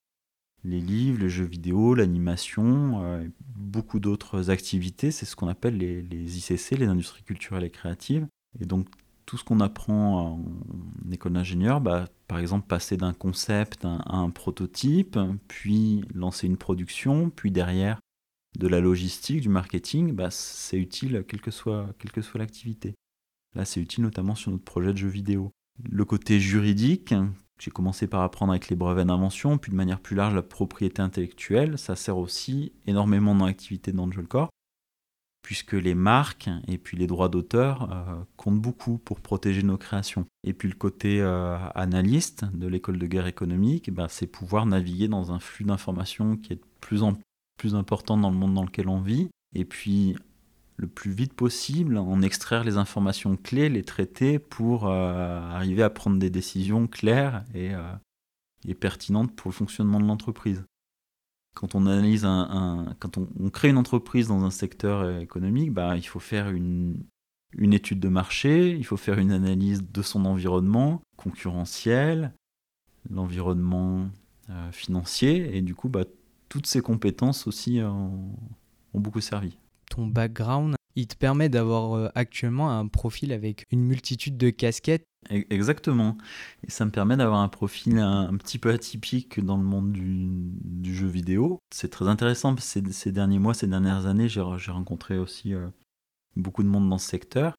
les 0.65 0.81
livres, 0.81 1.21
les 1.21 1.29
jeux 1.29 1.45
vidéo, 1.45 1.95
l'animation, 1.95 3.01
euh, 3.01 3.25
beaucoup 3.55 4.01
d'autres 4.01 4.49
activités. 4.49 5.09
C'est 5.09 5.25
ce 5.25 5.37
qu'on 5.37 5.47
appelle 5.47 5.77
les, 5.77 6.37
ICC, 6.37 6.77
les 6.77 6.87
industries 6.87 7.23
culturelles 7.23 7.63
et 7.63 7.69
créatives. 7.69 8.27
Et 8.59 8.65
donc 8.65 8.87
tout 9.25 9.37
ce 9.37 9.45
qu'on 9.45 9.61
apprend 9.61 10.33
en 10.33 11.11
école 11.11 11.33
d'ingénieur, 11.33 11.79
bah, 11.79 12.09
par 12.27 12.39
exemple 12.39 12.67
passer 12.67 12.97
d'un 12.97 13.13
concept 13.13 13.85
à 13.85 14.17
un 14.17 14.31
prototype, 14.31 15.17
puis 15.47 16.03
lancer 16.13 16.47
une 16.47 16.57
production, 16.57 17.29
puis 17.29 17.51
derrière 17.51 17.99
de 18.57 18.67
la 18.67 18.79
logistique, 18.79 19.41
du 19.41 19.49
marketing, 19.49 20.13
bah, 20.13 20.31
c'est 20.31 20.77
utile 20.77 21.23
quelle 21.27 21.41
que 21.41 21.51
soit, 21.51 21.87
quelle 21.99 22.11
que 22.11 22.21
soit 22.21 22.39
l'activité. 22.39 22.95
Là, 23.55 23.65
c'est 23.65 23.81
utile 23.81 24.03
notamment 24.03 24.35
sur 24.35 24.51
notre 24.51 24.63
projet 24.63 24.93
de 24.93 24.97
jeu 24.97 25.07
vidéo. 25.07 25.51
Le 25.89 26.05
côté 26.05 26.39
juridique, 26.39 27.13
j'ai 27.59 27.71
commencé 27.71 28.07
par 28.07 28.21
apprendre 28.21 28.51
avec 28.51 28.69
les 28.69 28.75
brevets 28.75 29.05
d'invention, 29.05 29.57
puis 29.57 29.71
de 29.71 29.77
manière 29.77 29.99
plus 29.99 30.15
large 30.15 30.33
la 30.33 30.41
propriété 30.41 31.01
intellectuelle, 31.01 31.77
ça 31.77 31.95
sert 31.95 32.17
aussi 32.17 32.73
énormément 32.85 33.35
dans 33.35 33.45
l'activité 33.45 33.91
d'Angel 33.91 34.27
Corp, 34.27 34.49
puisque 35.41 35.73
les 35.73 35.95
marques 35.95 36.49
et 36.67 36.77
puis 36.77 36.97
les 36.97 37.07
droits 37.07 37.29
d'auteur 37.29 37.91
euh, 37.91 38.23
comptent 38.37 38.61
beaucoup 38.61 38.97
pour 38.97 39.19
protéger 39.19 39.63
nos 39.63 39.77
créations. 39.77 40.25
Et 40.43 40.53
puis 40.53 40.69
le 40.69 40.75
côté 40.75 41.21
euh, 41.21 41.57
analyste 41.75 42.45
de 42.53 42.67
l'école 42.67 42.97
de 42.99 43.07
guerre 43.07 43.27
économique, 43.27 43.91
bah, 43.91 44.07
c'est 44.09 44.27
pouvoir 44.27 44.65
naviguer 44.65 45.07
dans 45.07 45.31
un 45.31 45.39
flux 45.39 45.65
d'informations 45.65 46.37
qui 46.37 46.53
est 46.53 46.57
de 46.57 46.65
plus 46.81 47.03
en 47.03 47.13
plus 47.57 47.75
important 47.75 48.17
dans 48.17 48.31
le 48.31 48.37
monde 48.37 48.53
dans 48.53 48.63
lequel 48.63 48.87
on 48.87 49.01
vit, 49.01 49.29
et 49.53 49.65
puis 49.65 50.15
le 50.79 50.87
plus 50.87 51.11
vite 51.11 51.33
possible, 51.33 51.97
en 51.97 52.21
extraire 52.21 52.63
les 52.63 52.77
informations 52.77 53.35
clés, 53.35 53.67
les 53.67 53.83
traiter 53.83 54.39
pour 54.39 54.87
euh, 54.87 55.41
arriver 55.41 55.83
à 55.83 55.89
prendre 55.89 56.17
des 56.17 56.29
décisions 56.29 56.87
claires 56.87 57.43
et, 57.53 57.75
euh, 57.75 57.91
et, 58.65 58.75
pertinentes 58.75 59.35
pour 59.35 59.49
le 59.49 59.55
fonctionnement 59.55 59.99
de 59.99 60.05
l'entreprise. 60.05 60.63
Quand 61.53 61.75
on 61.75 63.49
crée 63.49 63.69
une 63.69 63.77
entreprise 63.77 64.29
dans 64.29 64.45
un 64.45 64.51
secteur 64.51 65.19
économique, 65.19 65.73
bah, 65.73 65.97
il 65.97 66.07
faut 66.07 66.21
faire 66.21 66.49
une, 66.49 67.03
étude 67.59 67.99
de 67.99 68.07
marché, 68.07 68.71
il 68.73 68.85
faut 68.85 68.95
faire 68.95 69.19
une 69.19 69.33
analyse 69.33 69.83
de 69.83 70.01
son 70.01 70.23
environnement 70.23 71.01
concurrentiel, 71.17 72.33
l'environnement 73.09 74.07
euh, 74.49 74.71
financier, 74.71 75.57
et 75.57 75.61
du 75.61 75.75
coup, 75.75 75.89
bah, 75.89 76.05
toutes 76.47 76.67
ces 76.67 76.79
compétences 76.79 77.47
aussi 77.47 77.81
ont 77.81 78.31
beaucoup 78.93 79.19
servi 79.19 79.57
ton 79.89 80.07
background, 80.07 80.75
il 80.95 81.07
te 81.07 81.15
permet 81.15 81.49
d'avoir 81.49 81.93
euh, 81.93 82.09
actuellement 82.15 82.77
un 82.77 82.87
profil 82.87 83.31
avec 83.31 83.65
une 83.71 83.81
multitude 83.81 84.37
de 84.37 84.49
casquettes. 84.49 85.05
E-, 85.31 85.45
exactement. 85.49 86.17
Et 86.67 86.71
ça 86.71 86.85
me 86.85 86.91
permet 86.91 87.17
d'avoir 87.17 87.41
un 87.41 87.47
profil 87.47 87.97
un, 87.97 88.35
petit 88.37 88.57
peu 88.57 88.71
atypique 88.71 89.43
dans 89.43 89.57
le 89.57 89.63
monde 89.63 89.91
du, 89.91 90.95
jeu 90.95 91.07
vidéo. 91.07 91.59
C'est 91.73 91.89
très 91.89 92.07
intéressant 92.07 92.55
parce 92.55 92.73
que 92.73 92.91
ces, 92.91 93.11
derniers 93.11 93.39
mois, 93.39 93.53
ces 93.53 93.67
dernières 93.67 94.05
années, 94.05 94.29
j'ai 94.29 94.41
rencontré 94.41 95.17
aussi 95.17 95.53
euh, 95.53 95.67
beaucoup 96.35 96.63
de 96.63 96.69
monde 96.69 96.89
dans 96.89 96.97
ce 96.97 97.07
secteur. 97.07 97.53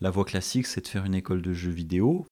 La 0.00 0.10
voie 0.10 0.24
classique, 0.24 0.66
c'est 0.66 0.82
de 0.82 0.88
faire 0.88 1.04
une 1.04 1.14
école 1.14 1.42
de 1.42 1.52
jeux 1.52 1.70
vidéo. 1.70 2.26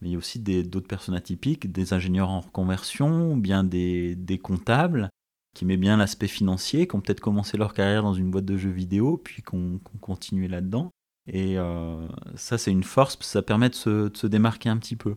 Mais 0.00 0.08
il 0.08 0.12
y 0.12 0.14
a 0.16 0.18
aussi 0.18 0.40
d'autres 0.40 0.88
personnes 0.88 1.14
atypiques, 1.14 1.70
des 1.70 1.92
ingénieurs 1.92 2.28
en 2.28 2.40
reconversion, 2.40 3.32
ou 3.32 3.36
bien 3.36 3.62
des, 3.62 4.16
des 4.16 4.38
comptables, 4.38 5.10
qui 5.54 5.64
met 5.64 5.76
bien 5.76 5.96
l'aspect 5.96 6.28
financier, 6.28 6.86
qui 6.86 6.96
ont 6.96 7.00
peut-être 7.00 7.20
commencé 7.20 7.56
leur 7.56 7.74
carrière 7.74 8.02
dans 8.02 8.14
une 8.14 8.30
boîte 8.30 8.44
de 8.44 8.56
jeux 8.56 8.70
vidéo, 8.70 9.18
puis 9.18 9.42
qui 9.42 9.54
ont, 9.54 9.80
continué 10.00 10.48
là-dedans. 10.48 10.90
Et 11.26 11.58
euh, 11.58 12.06
ça, 12.34 12.58
c'est 12.58 12.70
une 12.70 12.82
force, 12.82 13.18
ça 13.20 13.42
permet 13.42 13.68
de 13.68 13.74
se, 13.74 14.26
démarquer 14.26 14.68
un 14.68 14.78
petit 14.78 14.96
peu. 14.96 15.16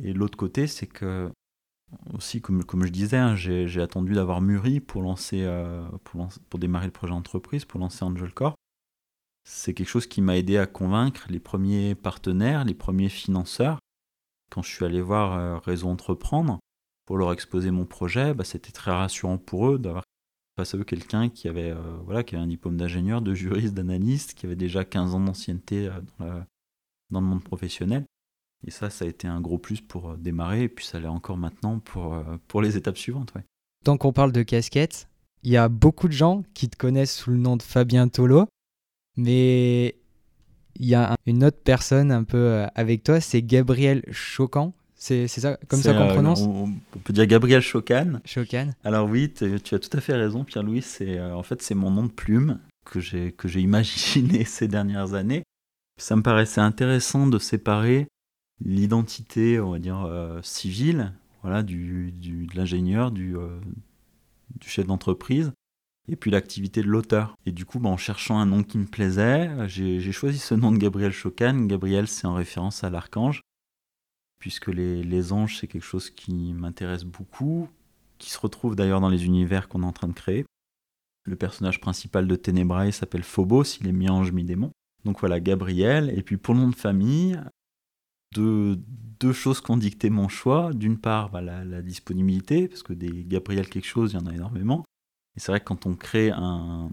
Et 0.00 0.12
l'autre 0.12 0.36
côté, 0.36 0.66
c'est 0.66 0.86
que, 0.86 1.30
aussi, 2.12 2.40
comme, 2.40 2.84
je 2.84 2.90
disais, 2.90 3.16
hein, 3.16 3.34
j'ai 3.34 3.80
attendu 3.80 4.12
d'avoir 4.12 4.40
mûri 4.40 4.80
pour, 4.80 5.02
lancer, 5.02 5.42
euh, 5.42 5.86
pour, 6.04 6.28
pour 6.50 6.60
démarrer 6.60 6.86
le 6.86 6.92
projet 6.92 7.12
entreprise, 7.12 7.64
pour 7.64 7.80
lancer 7.80 8.04
Angel 8.04 8.32
Corp. 8.32 8.56
C'est 9.48 9.74
quelque 9.74 9.88
chose 9.88 10.08
qui 10.08 10.20
m'a 10.20 10.36
aidé 10.36 10.58
à 10.58 10.66
convaincre 10.66 11.26
les 11.30 11.38
premiers 11.38 11.94
partenaires, 11.94 12.64
les 12.64 12.74
premiers 12.74 13.08
financeurs. 13.08 13.78
Quand 14.50 14.62
je 14.62 14.70
suis 14.70 14.84
allé 14.84 15.00
voir 15.00 15.32
euh, 15.32 15.58
Réseau 15.58 15.88
Entreprendre, 15.88 16.58
pour 17.06 17.16
leur 17.16 17.32
exposer 17.32 17.70
mon 17.70 17.86
projet, 17.86 18.34
bah, 18.34 18.44
c'était 18.44 18.72
très 18.72 18.90
rassurant 18.90 19.38
pour 19.38 19.70
eux 19.70 19.78
d'avoir 19.78 20.02
face 20.56 20.74
à 20.74 20.78
eux 20.78 20.84
quelqu'un 20.84 21.28
qui 21.28 21.48
avait 21.48 21.70
euh, 21.70 21.98
voilà 22.04 22.24
qui 22.24 22.34
avait 22.34 22.44
un 22.44 22.48
diplôme 22.48 22.76
d'ingénieur, 22.76 23.22
de 23.22 23.34
juriste, 23.34 23.74
d'analyste, 23.74 24.34
qui 24.34 24.46
avait 24.46 24.56
déjà 24.56 24.84
15 24.84 25.14
ans 25.14 25.20
d'ancienneté 25.20 25.88
euh, 26.20 26.40
dans, 27.10 27.20
le 27.20 27.26
monde 27.26 27.44
professionnel. 27.44 28.04
Et 28.66 28.70
ça, 28.70 28.90
ça 28.90 29.04
a 29.04 29.08
été 29.08 29.28
un 29.28 29.40
gros 29.40 29.58
plus 29.58 29.80
pour 29.80 30.10
euh, 30.10 30.16
démarrer, 30.16 30.64
et 30.64 30.68
puis 30.68 30.84
ça 30.84 30.98
l'est 30.98 31.06
encore 31.06 31.36
maintenant 31.36 31.78
pour, 31.78 32.20
pour 32.48 32.62
les 32.62 32.76
étapes 32.76 32.96
suivantes. 32.96 33.32
Tant 33.84 33.96
qu'on 33.98 34.12
parle 34.12 34.32
de 34.32 34.42
casquette, 34.42 35.08
il 35.42 35.50
y 35.50 35.56
a 35.56 35.68
beaucoup 35.68 36.08
de 36.08 36.12
gens 36.12 36.42
qui 36.54 36.68
te 36.68 36.76
connaissent 36.76 37.14
sous 37.14 37.30
le 37.30 37.36
nom 37.36 37.56
de 37.56 37.62
Fabien 37.62 38.08
Tolo, 38.08 38.48
mais 39.16 39.96
il 40.74 40.86
y 40.86 40.94
a 40.94 41.14
une 41.26 41.44
autre 41.44 41.60
personne 41.62 42.10
un 42.10 42.24
peu 42.24 42.64
avec 42.74 43.04
toi, 43.04 43.20
c'est 43.20 43.42
Gabriel 43.42 44.02
Choquant. 44.10 44.74
C'est 44.98 45.28
ça, 45.28 45.58
comme 45.68 45.80
ça 45.80 45.92
qu'on 45.92 46.08
euh, 46.08 46.12
prononce 46.12 46.40
on, 46.40 46.72
peut 47.04 47.12
dire 47.12 47.26
Gabriel 47.26 47.60
Chocan. 47.60 48.20
Chocan. 48.24 48.70
Alors 48.82 49.08
oui, 49.08 49.32
tu 49.32 49.74
as 49.74 49.78
tout 49.78 49.96
à 49.96 50.00
fait 50.00 50.14
raison, 50.14 50.42
Pierre-Louis. 50.42 50.82
C'est 50.82 51.18
euh, 51.18 51.36
en 51.36 51.42
fait 51.42 51.60
c'est 51.60 51.74
mon 51.74 51.90
nom 51.90 52.04
de 52.04 52.10
plume 52.10 52.58
que 52.84 53.00
j'ai 53.00 53.60
imaginé 53.60 54.44
ces 54.46 54.68
dernières 54.68 55.12
années. 55.12 55.42
Ça 56.00 56.16
me 56.16 56.22
paraissait 56.22 56.60
intéressant 56.60 57.26
de 57.26 57.38
séparer 57.38 58.08
l'identité, 58.64 59.60
on 59.60 59.72
va 59.72 59.78
dire 59.78 60.02
euh, 60.04 60.40
civile, 60.42 61.12
voilà, 61.42 61.62
du, 61.62 62.12
du 62.12 62.46
de 62.46 62.56
l'ingénieur, 62.56 63.10
du, 63.10 63.36
du 64.58 64.68
chef 64.68 64.86
d'entreprise, 64.86 65.52
et 66.08 66.16
puis 66.16 66.30
l'activité 66.30 66.80
de 66.80 66.86
l'auteur. 66.86 67.36
Et 67.44 67.52
du 67.52 67.66
coup, 67.66 67.80
bah, 67.80 67.90
en 67.90 67.96
cherchant 67.98 68.38
un 68.38 68.46
nom 68.46 68.62
qui 68.62 68.78
me 68.78 68.86
plaisait, 68.86 69.50
j'ai 69.68 70.12
choisi 70.12 70.38
ce 70.38 70.54
nom 70.54 70.72
de 70.72 70.78
Gabriel 70.78 71.12
Chocan. 71.12 71.66
Gabriel, 71.66 72.08
c'est 72.08 72.26
en 72.26 72.34
référence 72.34 72.82
à 72.82 72.88
l'archange 72.88 73.42
puisque 74.38 74.68
les, 74.68 75.32
anges, 75.32 75.58
c'est 75.58 75.66
quelque 75.66 75.84
chose 75.84 76.10
qui 76.10 76.52
m'intéresse 76.52 77.04
beaucoup, 77.04 77.68
qui 78.18 78.30
se 78.30 78.38
retrouve 78.38 78.76
d'ailleurs 78.76 79.00
dans 79.00 79.08
les 79.08 79.24
univers 79.24 79.68
qu'on 79.68 79.82
est 79.82 79.86
en 79.86 79.92
train 79.92 80.08
de 80.08 80.12
créer. 80.12 80.44
Le 81.24 81.36
personnage 81.36 81.80
principal 81.80 82.26
de 82.28 82.36
Ténébrae 82.36 82.92
s'appelle 82.92 83.24
Phobos, 83.24 83.78
il 83.80 83.88
est 83.88 83.92
mi-ange, 83.92 84.32
mi-démon. 84.32 84.70
Donc 85.04 85.20
voilà, 85.20 85.40
Gabriel. 85.40 86.12
Et 86.16 86.22
puis 86.22 86.36
pour 86.36 86.54
le 86.54 86.60
nom 86.60 86.68
de 86.68 86.76
famille, 86.76 87.40
deux, 88.34 89.32
choses 89.32 89.60
qui 89.60 89.70
ont 89.70 89.76
dicté 89.76 90.10
mon 90.10 90.28
choix. 90.28 90.72
D'une 90.72 90.98
part, 90.98 91.30
bah, 91.30 91.40
la, 91.40 91.82
disponibilité, 91.82 92.68
parce 92.68 92.82
que 92.82 92.92
des 92.92 93.24
Gabriel 93.24 93.68
quelque 93.68 93.86
chose, 93.86 94.12
il 94.12 94.20
y 94.20 94.22
en 94.22 94.26
a 94.26 94.34
énormément. 94.34 94.84
Et 95.36 95.40
c'est 95.40 95.52
vrai 95.52 95.60
que 95.60 95.66
quand 95.66 95.86
on 95.86 95.94
crée 95.94 96.30
un, 96.30 96.90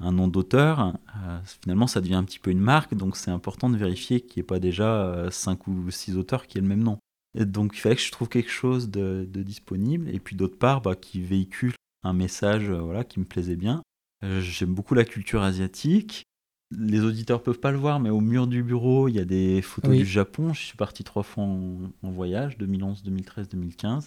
un 0.00 0.12
nom 0.12 0.28
d'auteur, 0.28 0.94
euh, 1.16 1.38
finalement 1.44 1.86
ça 1.86 2.00
devient 2.00 2.14
un 2.14 2.24
petit 2.24 2.38
peu 2.38 2.50
une 2.50 2.60
marque, 2.60 2.94
donc 2.94 3.16
c'est 3.16 3.30
important 3.30 3.68
de 3.68 3.76
vérifier 3.76 4.20
qu'il 4.20 4.40
n'y 4.40 4.44
ait 4.44 4.46
pas 4.46 4.58
déjà 4.58 5.28
5 5.30 5.60
euh, 5.68 5.70
ou 5.70 5.90
6 5.90 6.16
auteurs 6.16 6.46
qui 6.46 6.58
aient 6.58 6.62
le 6.62 6.66
même 6.66 6.82
nom. 6.82 6.98
Et 7.38 7.44
donc 7.44 7.76
il 7.76 7.80
fallait 7.80 7.96
que 7.96 8.02
je 8.02 8.10
trouve 8.10 8.28
quelque 8.28 8.50
chose 8.50 8.90
de, 8.90 9.24
disponible, 9.24 10.08
et 10.08 10.18
puis 10.18 10.36
d'autre 10.36 10.58
part 10.58 10.80
bah, 10.80 10.96
qui 10.96 11.20
véhicule 11.20 11.74
un 12.02 12.14
message 12.14 12.70
euh, 12.70 12.78
voilà, 12.78 13.04
qui 13.04 13.20
me 13.20 13.26
plaisait 13.26 13.56
bien. 13.56 13.82
J'aime 14.22 14.74
beaucoup 14.74 14.94
la 14.94 15.04
culture 15.04 15.42
asiatique. 15.42 16.24
Les 16.70 17.00
auditeurs 17.00 17.42
peuvent 17.42 17.58
pas 17.58 17.72
le 17.72 17.78
voir, 17.78 18.00
mais 18.00 18.10
au 18.10 18.20
mur 18.20 18.46
du 18.46 18.62
bureau, 18.62 19.08
il 19.08 19.14
y 19.14 19.18
a 19.18 19.24
des 19.24 19.62
photos 19.62 19.96
du 19.96 20.04
Japon. 20.04 20.52
Je 20.52 20.60
suis 20.60 20.76
parti 20.76 21.04
trois 21.04 21.22
fois 21.22 21.44
en, 21.44 21.90
en 22.02 22.10
voyage, 22.10 22.58
2011, 22.58 23.02
2013, 23.02 23.48
2015. 23.48 24.06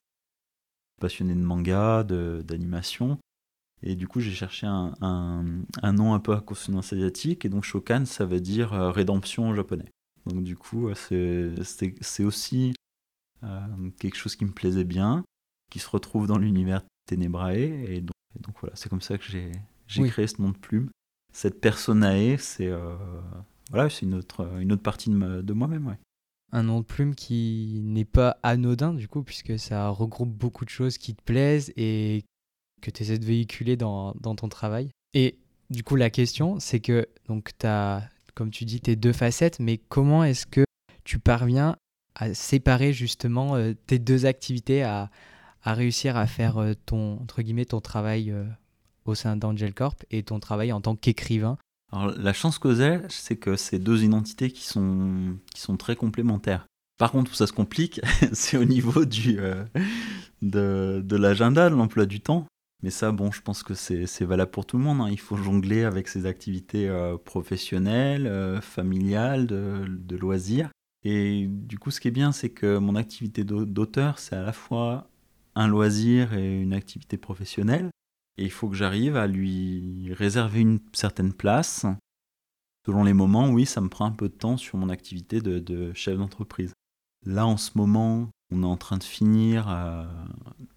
Passionné 1.01 1.33
de 1.33 1.39
manga, 1.39 2.03
d'animation. 2.03 3.17
Et 3.85 3.95
du 3.95 4.07
coup, 4.07 4.21
j'ai 4.21 4.31
cherché 4.31 4.65
un, 4.65 4.93
un, 5.01 5.93
nom 5.93 6.13
un 6.13 6.19
peu 6.19 6.33
à 6.33 6.39
consonance 6.39 6.93
asiatique. 6.93 7.43
Et 7.43 7.49
donc, 7.49 7.65
Shokan, 7.65 8.05
ça 8.05 8.25
veut 8.25 8.39
dire 8.39 8.73
euh, 8.73 8.91
rédemption 8.91 9.49
en 9.49 9.55
japonais. 9.55 9.91
Donc, 10.25 10.43
du 10.43 10.55
coup, 10.55 10.87
euh, 10.87 11.55
c'est 12.01 12.23
aussi 12.23 12.73
euh, 13.43 13.59
quelque 13.99 14.15
chose 14.15 14.37
qui 14.37 14.45
me 14.45 14.51
plaisait 14.51 14.85
bien, 14.85 15.25
qui 15.69 15.79
se 15.79 15.89
retrouve 15.89 16.27
dans 16.27 16.37
l'univers 16.37 16.81
Ténébrae. 17.07 17.57
Et 17.57 17.99
donc, 17.99 18.15
donc 18.39 18.55
voilà, 18.61 18.75
c'est 18.75 18.87
comme 18.87 19.01
ça 19.01 19.17
que 19.17 19.25
j'ai 19.25 19.51
créé 20.09 20.27
ce 20.27 20.41
nom 20.41 20.49
de 20.49 20.57
plume. 20.57 20.89
Cette 21.33 21.59
personae, 21.59 22.37
c'est 22.37 22.71
voilà, 23.69 23.89
une 24.01 24.13
autre, 24.13 24.47
une 24.59 24.71
autre 24.71 24.83
partie 24.83 25.09
de, 25.09 25.41
de 25.41 25.53
moi-même. 25.53 25.87
Ouais. 25.87 25.99
Un 26.53 26.63
nom 26.63 26.79
de 26.79 26.85
plume 26.85 27.15
qui 27.15 27.81
n'est 27.83 28.05
pas 28.05 28.37
anodin, 28.43 28.93
du 28.93 29.09
coup, 29.09 29.23
puisque 29.23 29.59
ça 29.59 29.89
regroupe 29.89 30.31
beaucoup 30.31 30.63
de 30.63 30.69
choses 30.69 30.97
qui 30.97 31.15
te 31.15 31.23
plaisent 31.23 31.73
et 31.75 32.23
que 32.83 32.91
tu 32.91 33.01
essaies 33.01 33.17
de 33.17 33.25
véhiculer 33.25 33.77
dans, 33.77 34.13
ton 34.13 34.49
travail. 34.49 34.91
Et 35.13 35.37
du 35.69 35.83
coup, 35.83 35.95
la 35.95 36.09
question, 36.09 36.59
c'est 36.59 36.79
que, 36.79 37.07
donc, 37.27 37.51
tu 37.57 37.65
as, 37.65 38.03
comme 38.35 38.51
tu 38.51 38.65
dis, 38.65 38.81
tes 38.81 38.95
deux 38.95 39.13
facettes, 39.13 39.59
mais 39.59 39.77
comment 39.77 40.23
est-ce 40.23 40.45
que 40.45 40.65
tu 41.03 41.17
parviens 41.17 41.75
à 42.15 42.33
séparer 42.33 42.93
justement 42.93 43.55
euh, 43.55 43.73
tes 43.87 43.97
deux 43.97 44.25
activités, 44.25 44.83
à, 44.83 45.09
à, 45.63 45.73
réussir 45.73 46.17
à 46.17 46.27
faire 46.27 46.57
euh, 46.57 46.73
ton, 46.85 47.19
entre 47.21 47.41
guillemets, 47.41 47.65
ton 47.65 47.81
travail 47.81 48.29
euh, 48.29 48.45
au 49.05 49.15
sein 49.15 49.35
d'Angel 49.35 49.73
Corp 49.73 50.03
et 50.11 50.21
ton 50.21 50.39
travail 50.39 50.71
en 50.71 50.81
tant 50.81 50.95
qu'écrivain? 50.95 51.57
Alors, 51.91 52.13
la 52.17 52.33
chance 52.33 52.59
que 52.59 52.75
j'ai, 52.75 52.99
c'est 53.09 53.37
que 53.37 53.55
c'est 53.55 53.79
deux 53.79 54.03
identités 54.03 54.51
qui 54.51 54.65
sont, 54.65 55.37
qui 55.55 55.61
sont 55.61 55.77
très 55.77 55.95
complémentaires. 55.95 56.67
Par 56.99 57.11
contre, 57.11 57.31
où 57.31 57.35
ça 57.35 57.47
se 57.47 57.53
complique, 57.53 58.01
c'est 58.33 58.57
au 58.57 58.65
niveau 58.65 59.05
du, 59.05 59.37
de, 60.41 61.01
de 61.03 61.15
l'agenda, 61.15 61.69
de 61.69 61.75
l'emploi 61.75 62.05
du 62.05 62.19
temps. 62.19 62.45
Mais 62.83 62.89
ça, 62.89 63.13
bon, 63.13 63.31
je 63.31 63.41
pense 63.41 63.63
que 63.63 63.73
c'est 63.73 64.25
valable 64.25 64.51
pour 64.51 64.65
tout 64.65 64.77
le 64.77 64.83
monde. 64.83 64.99
Hein. 64.99 65.09
Il 65.09 65.19
faut 65.19 65.37
jongler 65.37 65.85
avec 65.85 66.09
ses 66.09 66.25
activités 66.25 66.89
euh, 66.89 67.17
professionnelles, 67.17 68.27
euh, 68.27 68.59
familiales, 68.59 69.47
de, 69.47 70.17
loisirs. 70.17 70.69
Et 71.05 71.47
du 71.47 71.79
coup, 71.79 71.91
ce 71.91 72.01
qui 72.01 72.09
est 72.09 72.11
bien, 72.11 72.33
c'est 72.33 72.49
que 72.49 72.77
mon 72.77 72.95
activité 72.95 73.45
d'auteur, 73.45 74.19
c'est 74.19 74.35
à 74.35 74.43
la 74.43 74.51
fois 74.51 75.09
un 75.55 75.67
loisir 75.67 76.33
et 76.33 76.61
une 76.61 76.73
activité 76.73 77.17
professionnelle. 77.17 77.89
Et 78.37 78.43
il 78.43 78.51
faut 78.51 78.67
que 78.67 78.75
j'arrive 78.75 79.15
à 79.15 79.27
lui 79.27 80.13
réserver 80.13 80.59
une 80.59 80.79
certaine 80.91 81.33
place. 81.33 81.85
Selon 82.85 83.05
les 83.05 83.13
moments, 83.13 83.49
oui, 83.49 83.65
ça 83.65 83.79
me 83.79 83.87
prend 83.87 84.05
un 84.05 84.11
peu 84.11 84.27
de 84.27 84.33
temps 84.33 84.57
sur 84.57 84.77
mon 84.77 84.89
activité 84.89 85.39
de, 85.39 85.93
chef 85.93 86.17
d'entreprise. 86.17 86.73
Là, 87.25 87.47
en 87.47 87.55
ce 87.55 87.71
moment, 87.75 88.29
on 88.51 88.63
est 88.63 88.67
en 88.67 88.77
train 88.77 88.97
de 88.97 89.03
finir, 89.03 89.69
euh, 89.69 90.05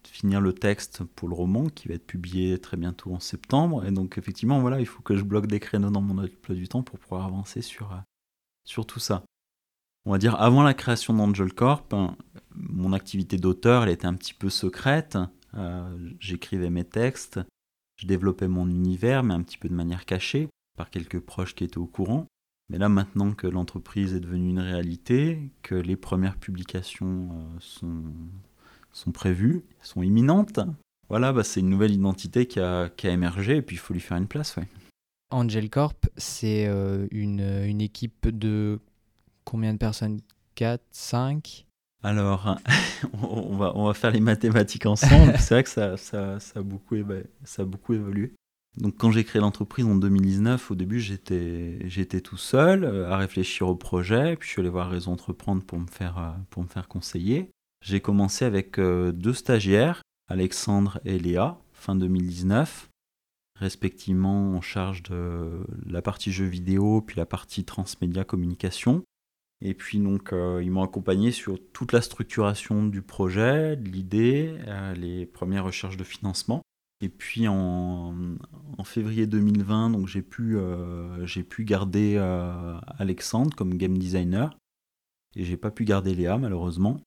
finir 0.03 0.41
le 0.41 0.53
texte 0.53 1.03
pour 1.03 1.27
le 1.27 1.35
roman 1.35 1.67
qui 1.67 1.87
va 1.87 1.95
être 1.95 2.07
publié 2.07 2.57
très 2.57 2.77
bientôt 2.77 3.13
en 3.13 3.19
septembre. 3.19 3.85
Et 3.85 3.91
donc, 3.91 4.17
effectivement, 4.17 4.59
voilà, 4.59 4.79
il 4.79 4.85
faut 4.85 5.01
que 5.01 5.15
je 5.15 5.23
bloque 5.23 5.47
des 5.47 5.59
créneaux 5.59 5.91
dans 5.91 6.01
mon 6.01 6.23
emploi 6.23 6.55
du 6.55 6.67
temps 6.67 6.83
pour 6.83 6.99
pouvoir 6.99 7.25
avancer 7.25 7.61
sur, 7.61 7.91
euh, 7.93 7.97
sur 8.65 8.85
tout 8.85 8.99
ça. 8.99 9.23
On 10.05 10.11
va 10.11 10.17
dire, 10.17 10.39
avant 10.39 10.63
la 10.63 10.73
création 10.73 11.13
d'Angel 11.13 11.53
Corp, 11.53 11.93
hein, 11.93 12.15
mon 12.55 12.93
activité 12.93 13.37
d'auteur, 13.37 13.83
elle 13.83 13.89
était 13.89 14.07
un 14.07 14.13
petit 14.13 14.33
peu 14.33 14.49
secrète. 14.49 15.17
Euh, 15.53 16.13
j'écrivais 16.19 16.69
mes 16.69 16.85
textes, 16.85 17.39
je 17.97 18.07
développais 18.07 18.47
mon 18.47 18.69
univers, 18.69 19.23
mais 19.23 19.33
un 19.33 19.43
petit 19.43 19.57
peu 19.57 19.69
de 19.69 19.73
manière 19.73 20.05
cachée, 20.05 20.49
par 20.77 20.89
quelques 20.89 21.19
proches 21.19 21.55
qui 21.55 21.63
étaient 21.63 21.77
au 21.77 21.87
courant. 21.87 22.25
Mais 22.69 22.77
là, 22.77 22.89
maintenant 22.89 23.31
que 23.33 23.47
l'entreprise 23.47 24.13
est 24.13 24.19
devenue 24.19 24.49
une 24.49 24.59
réalité, 24.59 25.51
que 25.61 25.75
les 25.75 25.95
premières 25.95 26.37
publications 26.37 27.29
euh, 27.31 27.57
sont, 27.59 28.03
sont 28.91 29.11
prévues, 29.11 29.63
sont 29.81 30.03
imminentes, 30.03 30.59
voilà, 31.09 31.31
bah, 31.31 31.43
c'est 31.43 31.61
une 31.61 31.69
nouvelle 31.69 31.93
identité 31.93 32.45
qui 32.45 32.59
a, 32.59 32.89
qui 32.89 33.07
a, 33.07 33.11
émergé 33.11 33.57
et 33.57 33.61
puis 33.61 33.77
il 33.77 33.79
faut 33.79 33.93
lui 33.93 34.01
faire 34.01 34.17
une 34.17 34.27
place. 34.27 34.57
Ouais. 34.57 34.67
Angel 35.29 35.69
Corp, 35.69 36.07
c'est 36.17 36.67
euh, 36.67 37.07
une, 37.11 37.39
une, 37.39 37.81
équipe 37.81 38.27
de 38.27 38.79
combien 39.45 39.73
de 39.73 39.77
personnes? 39.77 40.19
4, 40.55 40.81
5 40.91 41.67
alors, 42.03 42.57
on 43.21 43.55
va, 43.55 43.71
on 43.75 43.87
va 43.87 43.93
faire 43.93 44.11
les 44.11 44.19
mathématiques 44.19 44.85
ensemble. 44.85 45.33
C'est 45.39 45.55
vrai 45.55 45.63
que 45.63 45.69
ça, 45.69 45.97
ça, 45.97 46.39
ça, 46.39 46.59
a 46.59 46.63
beaucoup, 46.63 46.95
ça 47.43 47.63
a 47.63 47.65
beaucoup 47.65 47.95
évolué. 47.95 48.33
Donc, 48.77 48.95
quand 48.97 49.11
j'ai 49.11 49.23
créé 49.23 49.41
l'entreprise 49.41 49.85
en 49.85 49.95
2019, 49.95 50.71
au 50.71 50.75
début, 50.75 50.99
j'étais, 50.99 52.21
tout 52.21 52.37
seul 52.37 52.83
euh, 52.83 53.09
à 53.09 53.17
réfléchir 53.17 53.67
au 53.67 53.75
projet. 53.75 54.35
Puis, 54.35 54.47
je 54.47 54.53
suis 54.53 54.59
allé 54.61 54.69
voir 54.69 54.89
Réseau 54.89 55.11
Entreprendre 55.11 55.63
pour 55.63 55.79
me 55.79 55.87
faire, 55.87 56.17
euh, 56.17 56.31
pour 56.51 56.63
me 56.63 56.67
faire 56.67 56.87
conseiller. 56.87 57.49
J'ai 57.83 58.01
commencé 58.01 58.45
avec 58.45 58.77
euh, 58.79 59.11
deux 59.11 59.33
stagiaires, 59.33 60.01
Alexandre 60.29 60.99
et 61.05 61.17
Léa, 61.17 61.57
fin 61.73 61.95
2019, 61.95 62.89
respectivement 63.55 64.55
en 64.55 64.61
charge 64.61 65.03
de 65.03 65.65
la 65.85 66.01
partie 66.01 66.31
jeux 66.31 66.45
vidéo 66.45 67.01
puis 67.01 67.17
la 67.17 67.25
partie 67.25 67.63
transmédia 67.63 68.23
communication. 68.23 69.03
Et 69.61 69.73
puis 69.73 69.99
donc 69.99 70.33
ils 70.33 70.69
m'ont 70.69 70.83
accompagné 70.83 71.31
sur 71.31 71.57
toute 71.73 71.91
la 71.91 72.01
structuration 72.01 72.85
du 72.85 73.01
projet, 73.01 73.75
l'idée, 73.75 74.55
euh, 74.67 74.93
les 74.93 75.25
premières 75.25 75.65
recherches 75.65 75.97
de 75.97 76.03
financement. 76.03 76.61
Et 76.99 77.09
puis 77.09 77.47
en, 77.47 78.15
février 78.83 79.27
2020, 79.27 79.91
donc 79.91 80.07
j'ai 80.07 80.21
pu, 80.21 80.57
euh, 80.57 81.25
j'ai 81.25 81.43
pu 81.43 81.63
garder 81.63 82.17
Alexandre 82.97 83.55
comme 83.55 83.75
game 83.75 83.97
designer. 83.97 84.57
Et 85.35 85.43
j'ai 85.43 85.57
pas 85.57 85.69
pu 85.69 85.85
garder 85.85 86.15
Léa 86.15 86.37
malheureusement. 86.37 86.99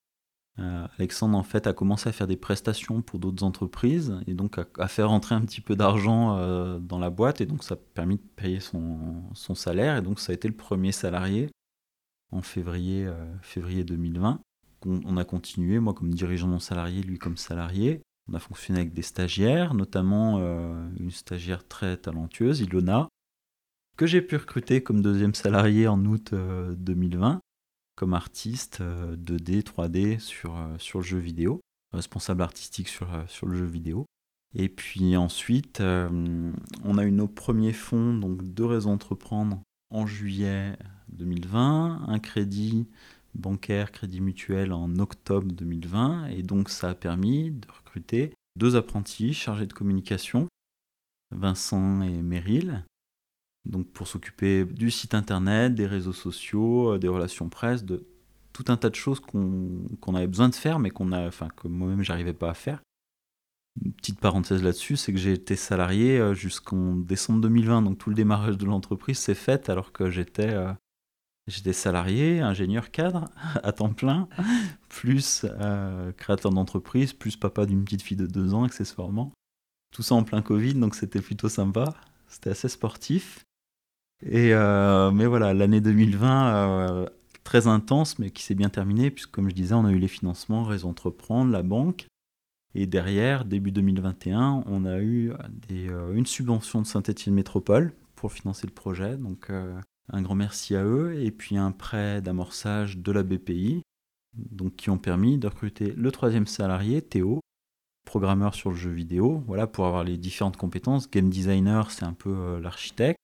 Alexandre 0.98 1.38
en 1.38 1.42
fait 1.42 1.66
a 1.66 1.72
commencé 1.72 2.10
à 2.10 2.12
faire 2.12 2.26
des 2.26 2.36
prestations 2.36 3.00
pour 3.00 3.18
d'autres 3.18 3.44
entreprises 3.44 4.20
et 4.26 4.34
donc 4.34 4.58
à, 4.78 4.88
faire 4.88 5.08
rentrer 5.08 5.34
un 5.34 5.40
petit 5.40 5.62
peu 5.62 5.74
d'argent 5.74 6.78
dans 6.80 6.98
la 6.98 7.08
boîte 7.08 7.40
et 7.40 7.46
donc 7.46 7.64
ça 7.64 7.74
a 7.74 7.78
permis 7.94 8.16
de 8.16 8.22
payer 8.36 8.60
son, 8.60 9.22
son 9.32 9.54
salaire 9.54 9.96
et 9.96 10.02
donc 10.02 10.20
ça 10.20 10.32
a 10.32 10.34
été 10.34 10.48
le 10.48 10.54
premier 10.54 10.92
salarié 10.92 11.48
en 12.32 12.42
février, 12.42 13.06
euh, 13.06 13.38
février 13.42 13.84
2020. 13.84 14.40
On, 14.86 15.16
a 15.18 15.24
continué, 15.24 15.78
moi 15.78 15.92
comme 15.92 16.14
dirigeant 16.14 16.48
non 16.48 16.58
salarié, 16.58 17.02
lui 17.02 17.18
comme 17.18 17.36
salarié. 17.36 18.00
On 18.30 18.34
a 18.34 18.38
fonctionné 18.38 18.80
avec 18.80 18.92
des 18.92 19.02
stagiaires, 19.02 19.74
notamment 19.74 20.38
euh, 20.38 20.88
une 20.98 21.10
stagiaire 21.10 21.66
très 21.66 21.96
talentueuse, 21.96 22.60
Ilona, 22.60 23.08
que 23.96 24.06
j'ai 24.06 24.22
pu 24.22 24.36
recruter 24.36 24.82
comme 24.82 25.02
deuxième 25.02 25.34
salarié 25.34 25.88
en 25.88 26.04
août 26.04 26.32
2020, 26.32 27.34
euh, 27.34 27.38
comme 27.96 28.14
artiste 28.14 28.80
2D, 28.80 29.62
3D 29.64 30.20
sur, 30.20 30.56
sur 30.78 31.00
le 31.00 31.04
jeu 31.04 31.18
vidéo, 31.18 31.60
responsable 31.92 32.42
artistique 32.42 32.88
sur, 32.88 33.08
sur 33.26 33.46
le 33.46 33.56
jeu 33.56 33.66
vidéo. 33.66 34.06
Et 34.54 34.68
puis 34.68 35.16
ensuite, 35.16 35.80
on 35.80 36.98
a 36.98 37.04
eu 37.04 37.12
nos 37.12 37.28
premiers 37.28 37.72
fonds, 37.72 38.14
donc 38.14 38.42
deux 38.42 38.64
raisons 38.64 38.92
d'entreprendre 38.92 39.60
en 39.90 40.06
juillet 40.06 40.76
2020, 41.08 42.04
un 42.08 42.18
crédit 42.20 42.88
bancaire, 43.34 43.92
crédit 43.92 44.20
mutuel 44.20 44.72
en 44.72 44.96
octobre 44.96 45.46
2020, 45.52 46.28
et 46.28 46.42
donc 46.42 46.68
ça 46.68 46.90
a 46.90 46.94
permis 46.94 47.50
de 47.50 47.66
recruter 47.68 48.32
deux 48.56 48.76
apprentis 48.76 49.32
chargés 49.32 49.66
de 49.66 49.72
communication, 49.72 50.48
Vincent 51.30 52.02
et 52.02 52.22
Meryl, 52.22 52.84
donc 53.64 53.88
pour 53.88 54.08
s'occuper 54.08 54.64
du 54.64 54.90
site 54.90 55.14
internet, 55.14 55.74
des 55.74 55.86
réseaux 55.86 56.12
sociaux, 56.12 56.94
euh, 56.94 56.98
des 56.98 57.08
relations 57.08 57.48
presse, 57.48 57.84
de 57.84 58.06
tout 58.52 58.64
un 58.68 58.76
tas 58.76 58.90
de 58.90 58.94
choses 58.94 59.20
qu'on 59.20 60.14
avait 60.14 60.26
besoin 60.26 60.48
de 60.48 60.54
faire, 60.54 60.78
mais 60.78 60.90
qu'on 60.90 61.12
a, 61.12 61.26
enfin 61.26 61.48
que 61.48 61.68
moi-même 61.68 62.02
j'arrivais 62.02 62.32
pas 62.32 62.50
à 62.50 62.54
faire. 62.54 62.82
Une 63.84 63.92
petite 63.92 64.18
parenthèse 64.18 64.62
là-dessus, 64.62 64.96
c'est 64.96 65.12
que 65.12 65.18
j'ai 65.18 65.32
été 65.32 65.54
salarié 65.56 66.18
euh, 66.18 66.34
jusqu'en 66.34 66.96
décembre 66.96 67.40
2020, 67.42 67.82
donc 67.82 67.98
tout 67.98 68.10
le 68.10 68.16
démarrage 68.16 68.58
de 68.58 68.66
l'entreprise 68.66 69.18
s'est 69.18 69.34
fait 69.34 69.68
alors 69.68 69.92
que 69.92 70.10
j'étais 70.10 70.50
euh, 70.50 70.72
J'étais 71.46 71.72
salarié, 71.72 72.40
ingénieur 72.40 72.90
cadre 72.90 73.24
à 73.62 73.72
temps 73.72 73.92
plein, 73.92 74.28
plus 74.88 75.44
euh, 75.44 76.12
créateur 76.12 76.52
d'entreprise, 76.52 77.12
plus 77.12 77.36
papa 77.36 77.66
d'une 77.66 77.84
petite 77.84 78.02
fille 78.02 78.16
de 78.16 78.26
deux 78.26 78.54
ans 78.54 78.64
accessoirement. 78.64 79.32
Tout 79.92 80.02
ça 80.02 80.14
en 80.14 80.22
plein 80.22 80.42
Covid, 80.42 80.74
donc 80.74 80.94
c'était 80.94 81.20
plutôt 81.20 81.48
sympa. 81.48 81.94
C'était 82.28 82.50
assez 82.50 82.68
sportif. 82.68 83.44
Et 84.22 84.54
euh, 84.54 85.10
mais 85.10 85.26
voilà, 85.26 85.54
l'année 85.54 85.80
2020 85.80 86.54
euh, 86.54 87.06
très 87.42 87.66
intense, 87.66 88.18
mais 88.18 88.30
qui 88.30 88.44
s'est 88.44 88.54
bien 88.54 88.68
terminée, 88.68 89.10
puisque 89.10 89.30
comme 89.30 89.48
je 89.48 89.54
disais, 89.54 89.74
on 89.74 89.84
a 89.84 89.90
eu 89.90 89.98
les 89.98 90.08
financements, 90.08 90.62
Réseau 90.62 90.88
Entreprendre, 90.88 91.50
la 91.50 91.62
banque. 91.62 92.06
Et 92.76 92.86
derrière, 92.86 93.44
début 93.44 93.72
2021, 93.72 94.62
on 94.66 94.84
a 94.84 95.00
eu 95.00 95.32
une 96.12 96.26
subvention 96.26 96.80
de 96.80 96.86
Saint-Étienne 96.86 97.34
Métropole 97.34 97.92
pour 98.14 98.32
financer 98.32 98.68
le 98.68 98.72
projet. 98.72 99.16
Donc 99.16 99.50
un 100.12 100.22
grand 100.22 100.34
merci 100.34 100.74
à 100.74 100.84
eux, 100.84 101.14
et 101.20 101.30
puis 101.30 101.56
un 101.56 101.72
prêt 101.72 102.20
d'amorçage 102.20 102.98
de 102.98 103.12
la 103.12 103.22
BPI, 103.22 103.82
donc 104.34 104.76
qui 104.76 104.90
ont 104.90 104.98
permis 104.98 105.38
de 105.38 105.46
recruter 105.46 105.92
le 105.92 106.12
troisième 106.12 106.46
salarié, 106.46 107.02
Théo, 107.02 107.40
programmeur 108.04 108.54
sur 108.54 108.70
le 108.70 108.76
jeu 108.76 108.90
vidéo, 108.90 109.42
voilà, 109.46 109.66
pour 109.66 109.86
avoir 109.86 110.04
les 110.04 110.16
différentes 110.16 110.56
compétences. 110.56 111.10
Game 111.10 111.30
designer, 111.30 111.90
c'est 111.90 112.04
un 112.04 112.12
peu 112.12 112.30
euh, 112.30 112.60
l'architecte. 112.60 113.18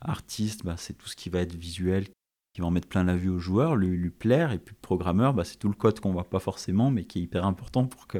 Artiste, 0.00 0.64
bah, 0.64 0.76
c'est 0.76 0.94
tout 0.94 1.08
ce 1.08 1.16
qui 1.16 1.30
va 1.30 1.40
être 1.40 1.54
visuel, 1.54 2.08
qui 2.52 2.60
va 2.60 2.66
en 2.66 2.70
mettre 2.70 2.88
plein 2.88 3.04
la 3.04 3.16
vue 3.16 3.28
aux 3.28 3.38
joueurs, 3.38 3.76
lui, 3.76 3.96
lui 3.96 4.10
plaire. 4.10 4.52
Et 4.52 4.58
puis 4.58 4.74
programmeur, 4.74 5.34
bah, 5.34 5.44
c'est 5.44 5.58
tout 5.58 5.68
le 5.68 5.74
code 5.74 6.00
qu'on 6.00 6.12
voit 6.12 6.28
pas 6.28 6.40
forcément, 6.40 6.90
mais 6.90 7.04
qui 7.04 7.20
est 7.20 7.22
hyper 7.22 7.44
important 7.44 7.86
pour 7.86 8.06
que, 8.06 8.18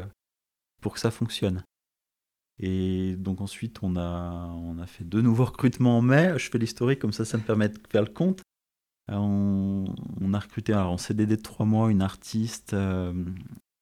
pour 0.81 0.95
que 0.95 1.01
ça 1.01 1.11
fonctionne. 1.11 1.65
Et 2.59 3.17
donc 3.17 3.41
ensuite, 3.41 3.83
on 3.83 3.97
a, 3.97 4.47
on 4.55 4.79
a 4.79 4.87
fait 4.87 5.05
deux 5.05 5.23
nouveaux 5.23 5.47
recrutements 5.47 5.99
en 5.99 6.03
mai. 6.03 6.35
Je 6.39 6.51
fais 6.51 6.59
l'historique, 6.59 6.99
comme 6.99 7.13
ça, 7.13 7.25
ça 7.25 7.39
me 7.39 7.43
permet 7.43 7.69
de 7.69 7.79
faire 7.91 8.03
le 8.03 8.09
compte. 8.09 8.43
Euh, 9.11 9.17
on, 9.17 10.35
a 10.35 10.39
recruté 10.39 10.73
alors, 10.73 10.93
en 10.93 10.99
CDD 10.99 11.37
de 11.37 11.43
trois 11.43 11.67
mois 11.67 11.91
une 11.91 12.03
artiste 12.03 12.75
euh, 12.75 13.13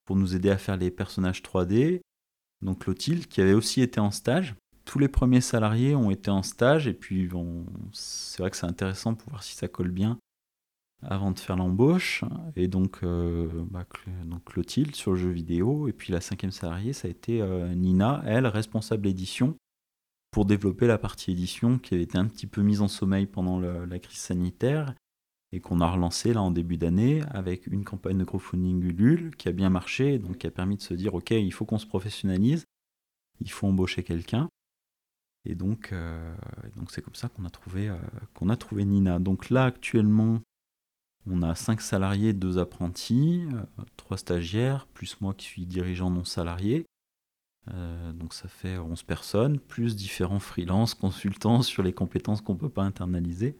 pour 0.06 0.16
nous 0.16 0.34
aider 0.34 0.50
à 0.50 0.58
faire 0.58 0.76
les 0.76 0.90
personnages 0.90 1.42
3D. 1.42 2.00
Donc 2.62 2.80
Clotilde, 2.80 3.26
qui 3.26 3.40
avait 3.40 3.52
aussi 3.52 3.82
été 3.82 4.00
en 4.00 4.10
stage. 4.10 4.54
Tous 4.84 4.98
les 4.98 5.08
premiers 5.08 5.40
salariés 5.40 5.94
ont 5.94 6.10
été 6.10 6.30
en 6.30 6.42
stage 6.42 6.86
et 6.86 6.94
puis 6.94 7.28
c'est 7.92 8.42
vrai 8.42 8.50
que 8.50 8.56
c'est 8.56 8.66
intéressant 8.66 9.14
pour 9.14 9.30
voir 9.30 9.42
si 9.42 9.54
ça 9.54 9.68
colle 9.68 9.90
bien 9.90 10.18
avant 11.02 11.30
de 11.30 11.38
faire 11.38 11.56
l'embauche. 11.56 12.24
Et 12.56 12.68
donc, 12.68 13.00
euh, 13.02 13.48
bah, 13.70 13.86
donc 14.24 14.44
Clotilde 14.44 14.94
sur 14.94 15.12
le 15.12 15.18
jeu 15.18 15.30
vidéo. 15.30 15.88
Et 15.88 15.92
puis 15.92 16.12
la 16.12 16.20
cinquième 16.20 16.52
salariée, 16.52 16.92
ça 16.92 17.08
a 17.08 17.10
été 17.10 17.40
euh, 17.40 17.74
Nina, 17.74 18.22
elle, 18.26 18.46
responsable 18.46 19.06
édition, 19.06 19.56
pour 20.30 20.44
développer 20.44 20.86
la 20.86 20.98
partie 20.98 21.32
édition 21.32 21.78
qui 21.78 21.94
avait 21.94 22.04
été 22.04 22.18
un 22.18 22.26
petit 22.26 22.46
peu 22.46 22.62
mise 22.62 22.82
en 22.82 22.88
sommeil 22.88 23.26
pendant 23.26 23.58
la 23.60 23.98
crise 23.98 24.18
sanitaire 24.18 24.94
et 25.52 25.60
qu'on 25.60 25.80
a 25.80 25.90
relancé 25.90 26.32
là 26.32 26.42
en 26.42 26.50
début 26.50 26.76
d'année 26.76 27.22
avec 27.30 27.66
une 27.66 27.84
campagne 27.84 28.18
de 28.18 28.24
crowdfunding 28.24 28.82
Ulule 28.84 29.34
qui 29.36 29.48
a 29.48 29.52
bien 29.52 29.70
marché, 29.70 30.18
donc 30.18 30.38
qui 30.38 30.46
a 30.46 30.50
permis 30.50 30.76
de 30.76 30.82
se 30.82 30.94
dire 30.94 31.14
ok, 31.14 31.32
il 31.32 31.52
faut 31.52 31.64
qu'on 31.64 31.78
se 31.78 31.86
professionnalise, 31.86 32.64
il 33.40 33.50
faut 33.50 33.66
embaucher 33.66 34.04
quelqu'un. 34.04 34.48
Et 35.46 35.54
donc, 35.54 35.92
euh, 35.92 36.36
c'est 36.90 37.02
comme 37.02 37.14
ça 37.14 37.28
qu'on 37.28 37.44
a 37.46 37.50
qu'on 38.34 38.48
a 38.50 38.56
trouvé 38.56 38.84
Nina. 38.84 39.18
Donc 39.18 39.50
là 39.50 39.64
actuellement, 39.64 40.40
On 41.26 41.42
a 41.42 41.54
5 41.54 41.80
salariés, 41.80 42.32
2 42.32 42.58
apprentis, 42.58 43.44
3 43.96 44.16
stagiaires, 44.16 44.86
plus 44.86 45.20
moi 45.20 45.34
qui 45.34 45.46
suis 45.46 45.66
dirigeant 45.66 46.10
non 46.10 46.24
salarié. 46.24 46.86
donc 48.14 48.32
ça 48.32 48.48
fait 48.48 48.78
11 48.78 49.02
personnes, 49.02 49.58
plus 49.58 49.96
différents 49.96 50.40
freelances, 50.40 50.94
consultants 50.94 51.62
sur 51.62 51.82
les 51.82 51.92
compétences 51.92 52.40
qu'on 52.40 52.54
ne 52.54 52.58
peut 52.58 52.70
pas 52.70 52.82
internaliser. 52.82 53.56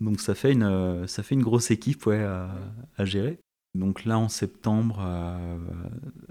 Donc 0.00 0.20
ça 0.20 0.34
fait 0.34 0.52
une, 0.52 1.06
une 1.30 1.42
grosse 1.42 1.70
équipe 1.70 2.06
ouais, 2.06 2.22
à 2.22 3.04
gérer. 3.04 3.38
Donc 3.74 4.04
là, 4.04 4.18
en 4.18 4.28
septembre, 4.28 4.98
euh, 5.00 5.58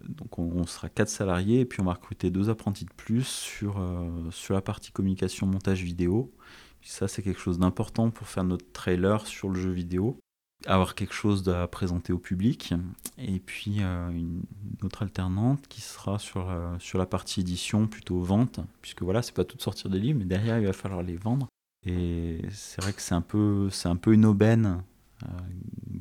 donc 0.09 0.37
on, 0.39 0.65
sera 0.65 0.89
quatre 0.89 1.09
salariés 1.09 1.61
et 1.61 1.65
puis 1.65 1.79
on 1.79 1.85
va 1.85 1.93
recruter 1.93 2.31
deux 2.31 2.49
apprentis 2.49 2.83
de 2.83 2.93
plus 2.93 3.25
sur, 3.25 3.79
euh, 3.79 4.29
sur 4.31 4.53
la 4.53 4.61
partie 4.61 4.91
communication 4.91 5.47
montage 5.47 5.81
vidéo. 5.83 6.33
ça, 6.81 7.07
c'est 7.07 7.23
quelque 7.23 7.39
chose 7.39 7.57
d'important 7.59 8.09
pour 8.11 8.27
faire 8.27 8.43
notre 8.43 8.69
trailer 8.73 9.25
sur 9.25 9.49
le 9.49 9.59
jeu 9.59 9.71
vidéo. 9.71 10.19
Avoir 10.65 10.93
quelque 10.93 11.13
chose 11.13 11.47
à 11.47 11.67
présenter 11.67 12.11
au 12.11 12.19
public. 12.19 12.73
Et 13.17 13.39
puis 13.39 13.77
euh, 13.79 14.09
une, 14.09 14.43
autre 14.83 15.03
alternante 15.03 15.67
qui 15.67 15.81
sera 15.81 16.19
sur, 16.19 16.53
sur 16.79 16.97
la 16.97 17.05
partie 17.05 17.41
édition, 17.41 17.87
plutôt 17.87 18.19
vente, 18.19 18.59
puisque 18.81 19.01
voilà, 19.01 19.21
c'est 19.21 19.35
pas 19.35 19.45
tout 19.45 19.57
de 19.57 19.61
sortir 19.61 19.89
des 19.89 19.99
livres, 19.99 20.19
mais 20.19 20.25
derrière, 20.25 20.59
il 20.59 20.65
va 20.65 20.73
falloir 20.73 21.03
les 21.03 21.15
vendre. 21.15 21.47
Et 21.85 22.41
c'est 22.51 22.81
vrai 22.81 22.93
que 22.93 23.01
c'est 23.01 23.15
un, 23.15 23.21
peu, 23.21 23.69
un 23.85 23.95
peu 23.95 24.13
une 24.13 24.25
aubaine 24.25 24.83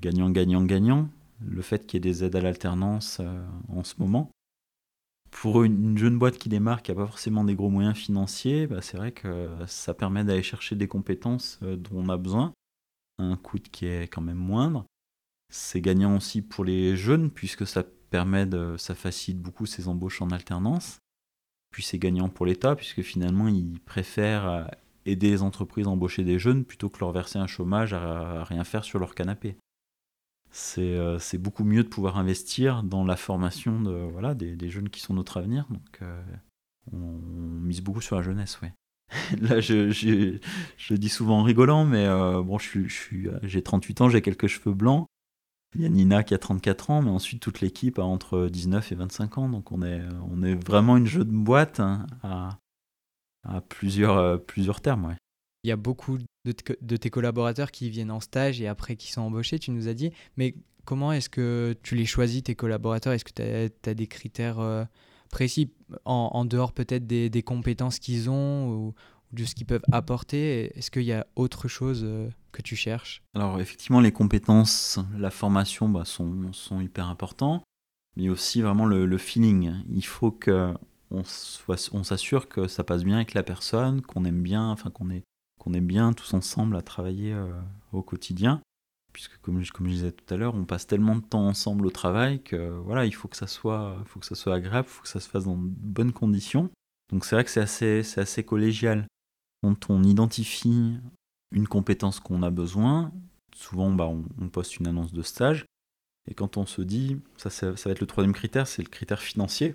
gagnant, 0.01 0.31
gagnant, 0.31 0.63
gagnant 0.63 1.09
le 1.47 1.63
fait 1.63 1.87
qu'il 1.87 1.97
y 1.97 1.99
ait 1.99 2.13
des 2.13 2.25
aides 2.25 2.37
à 2.37 2.41
l'alternance 2.41 3.19
euh, 3.21 3.45
en 3.69 3.85
ce 3.85 3.95
moment. 3.99 4.31
Pour 5.31 5.63
une 5.63 5.97
jeune 5.99 6.19
boîte 6.19 6.39
qui 6.39 6.49
démarre, 6.49 6.83
qui 6.83 6.91
n'a 6.91 6.97
pas 6.97 7.07
forcément 7.07 7.45
des 7.45 7.55
gros 7.55 7.69
moyens 7.69 7.97
financiers, 7.97 8.67
bah, 8.67 8.81
c'est 8.81 8.97
vrai 8.97 9.13
que 9.13 9.49
ça 9.67 9.95
permet 9.95 10.25
d'aller 10.25 10.43
chercher 10.43 10.75
des 10.75 10.89
compétences 10.89 11.59
euh, 11.63 11.77
dont 11.77 12.03
on 12.03 12.09
a 12.09 12.17
besoin, 12.17 12.53
un 13.19 13.37
coût 13.37 13.59
qui 13.59 13.87
est 13.87 14.09
quand 14.09 14.23
même 14.23 14.37
moindre. 14.37 14.87
C'est 15.51 15.81
gagnant 15.81 16.17
aussi 16.17 16.43
pour 16.43 16.65
les 16.65 16.97
jeunes, 16.97 17.31
puisque 17.31 17.67
ça 17.67 17.85
permet 18.11 18.47
de, 18.47 18.77
ça 18.77 18.95
facilite 18.95 19.41
beaucoup 19.41 19.67
ces 19.67 19.89
embauches 19.89 20.23
en 20.23 20.31
alternance. 20.31 20.99
Puis 21.71 21.83
c'est 21.83 21.99
gagnant 21.99 22.29
pour 22.29 22.47
l'État, 22.47 22.77
puisque 22.77 23.03
finalement, 23.03 23.49
ils 23.49 23.81
préfèrent 23.81 24.49
euh, 24.49 24.65
aider 25.05 25.31
les 25.31 25.43
entreprises 25.43 25.87
à 25.87 25.91
embaucher 25.91 26.25
des 26.25 26.39
jeunes 26.39 26.65
plutôt 26.65 26.89
que 26.89 27.01
leur 27.01 27.13
verser 27.13 27.39
un 27.39 27.47
chômage 27.47 27.93
à 27.93 28.45
rien 28.45 28.65
faire 28.65 28.85
sur 28.85 28.99
leur 28.99 29.15
canapé. 29.15 29.57
Euh, 30.79 31.19
c'est 31.19 31.39
beaucoup 31.39 31.65
mieux 31.65 31.83
de 31.83 31.89
pouvoir 31.89 32.17
investir 32.17 32.83
dans 32.83 33.05
la 33.05 33.17
formation 33.17 33.81
de, 33.81 33.91
voilà, 33.91 34.35
des, 34.35 34.71
jeunes 34.71 34.89
qui 34.89 35.01
sont 35.01 35.15
notre 35.15 35.37
avenir. 35.37 35.67
Donc, 35.71 35.99
euh, 36.03 36.23
on, 36.93 36.97
mise 36.97 37.83
beaucoup 37.83 38.01
sur 38.01 38.17
la 38.17 38.23
jeunesse, 38.23 38.61
ouais. 38.61 38.73
Là, 39.41 39.61
je, 39.61 39.91
je, 39.91 40.39
je, 40.77 40.95
dis 40.95 41.09
souvent 41.09 41.41
en 41.41 41.43
rigolant, 41.43 41.85
mais 41.85 42.07
euh, 42.07 42.43
bon, 42.43 42.59
j'ai 42.59 42.89
je 42.89 43.31
j'ai 43.43 43.63
38 43.63 44.01
ans, 44.03 44.09
j'ai 44.09 44.23
quelques 44.23 44.49
cheveux 44.49 44.75
blancs. 44.75 45.07
Il 45.75 45.83
y 45.83 45.87
a 45.87 45.89
Nina 45.89 46.23
qui 46.23 46.35
a 46.35 46.39
34 46.39 46.91
ans, 46.91 47.03
mais 47.03 47.11
ensuite 47.11 47.41
toute 47.41 47.61
l'équipe 47.61 47.99
a 47.99 48.03
entre 48.03 48.49
19 48.49 48.93
et 48.93 48.95
25 48.95 49.39
ans. 49.39 49.49
Donc 49.49 49.71
on 49.73 49.83
est, 49.83 50.01
vraiment 50.67 50.97
une 50.97 51.07
jeu 51.07 51.25
de 51.25 51.31
boîte 51.31 51.81
hein, 51.81 52.07
à, 52.23 52.59
plusieurs, 53.69 54.43
plusieurs 54.45 54.81
termes. 54.81 55.15
Il 55.65 55.69
y 55.69 55.73
a 55.73 55.77
beaucoup 55.77 56.19
de, 56.45 56.97
tes 56.97 57.11
collaborateurs 57.11 57.71
qui 57.71 57.91
viennent 57.91 58.11
en 58.11 58.21
stage 58.21 58.61
et 58.61 58.69
après 58.69 58.97
qui 58.97 59.13
sont 59.13 59.23
embauchés, 59.23 59.59
tu 59.59 59.71
nous 59.71 59.89
as 59.89 59.95
dit. 59.95 60.11
Mais 60.37 60.55
comment 60.85 61.13
est-ce 61.13 61.29
que 61.29 61.77
tu 61.83 61.95
les 61.95 62.07
choisis, 62.07 62.43
tes 62.43 62.55
collaborateurs? 62.55 63.13
Est-ce 63.13 63.25
que 63.25 63.33
tu 63.35 63.91
as, 63.91 63.95
des 63.95 64.07
critères 64.07 64.61
euh, 64.61 64.85
précis 65.29 65.71
en, 66.05 66.45
dehors 66.45 66.73
peut-être 66.73 67.07
des, 67.07 67.43
compétences 67.43 67.99
qu'ils 67.99 68.31
ont 68.31 68.69
ou, 68.69 68.95
de 69.33 69.45
ce 69.45 69.55
qu'ils 69.55 69.67
peuvent 69.67 69.85
apporter 69.93 70.77
Est-ce 70.77 70.91
qu'il 70.91 71.03
y 71.03 71.13
a 71.13 71.27
autre 71.37 71.69
chose 71.69 72.03
euh, 72.05 72.29
que 72.53 72.63
tu 72.63 72.77
cherches? 72.77 73.23
Alors 73.35 73.61
effectivement, 73.61 74.01
les 74.01 74.13
compétences, 74.13 74.99
la 75.17 75.31
formation 75.31 75.89
bah, 75.89 76.05
sont, 76.05 76.53
sont, 76.53 76.81
hyper 76.81 77.09
importants, 77.09 77.63
mais 78.17 78.31
aussi 78.31 78.63
vraiment 78.63 78.87
le, 78.87 79.19
feeling. 79.19 79.75
Il 79.91 80.05
faut 80.05 80.31
que 80.31 80.75
on 81.11 81.25
s'assure 81.25 82.49
que 82.49 82.69
ça 82.69 82.85
passe 82.85 83.05
bien 83.05 83.17
avec 83.17 83.35
la 83.35 83.43
personne, 83.43 84.03
qu'on 84.03 84.25
aime 84.25 84.43
bien, 84.43 84.69
enfin 84.71 84.91
qu'on 84.91 85.11
est 85.11 85.25
qu'on 85.59 85.75
est 85.75 85.81
bien 85.81 86.13
tous 86.13 86.35
ensemble 86.35 86.77
à 86.77 86.83
travailler 86.83 87.33
euh, 87.33 87.51
au 87.93 88.03
quotidien. 88.03 88.63
Puisque 89.13 89.39
comme, 89.39 89.65
comme 89.67 89.87
je 89.87 89.93
disais 89.93 90.13
tout 90.13 90.33
à 90.33 90.37
l'heure, 90.37 90.55
on 90.55 90.65
passe 90.65 90.87
tellement 90.87 91.17
de 91.17 91.23
temps 91.23 91.47
ensemble 91.47 91.87
au 91.87 91.91
travail 91.91 92.43
que 92.43 92.69
voilà, 92.79 93.07
il 93.07 93.15
faut 93.15 93.29
que 93.29 93.37
ça 93.37 93.47
soit, 93.47 93.97
faut 94.07 94.21
que 94.21 94.27
ça 94.27 94.35
soit 94.35 94.55
agréable, 94.55 94.87
il 94.89 94.93
faut 94.93 95.03
que 95.03 95.09
ça 95.09 95.21
se 95.21 95.29
fasse 95.29 95.45
dans 95.45 95.57
de 95.57 95.67
bonnes 95.67 96.13
conditions. 96.13 96.71
Donc 97.11 97.25
c'est 97.25 97.35
vrai 97.35 97.45
que 97.45 97.51
c'est 97.51 97.61
assez, 97.61 98.03
c'est 98.03 98.21
assez 98.21 98.45
collégial. 98.45 99.07
Quand 99.63 99.91
on 99.91 100.03
identifie 100.05 100.99
une 101.53 101.67
compétence 101.67 102.21
qu'on 102.21 102.43
a 102.43 102.51
besoin, 102.51 103.13
souvent 103.55 103.91
bah, 103.91 104.07
on, 104.07 104.49
poste 104.49 104.79
une 104.79 104.87
annonce 104.87 105.13
de 105.13 105.23
stage. 105.23 105.65
Et 106.31 106.35
quand 106.35 106.59
on 106.59 106.67
se 106.67 106.83
dit, 106.83 107.19
ça, 107.39 107.49
ça, 107.49 107.73
va 107.73 107.91
être 107.91 108.01
le 108.01 108.07
troisième 108.07 108.35
critère, 108.35 108.67
c'est 108.67 108.83
le 108.83 108.89
critère 108.89 109.23
financier. 109.23 109.75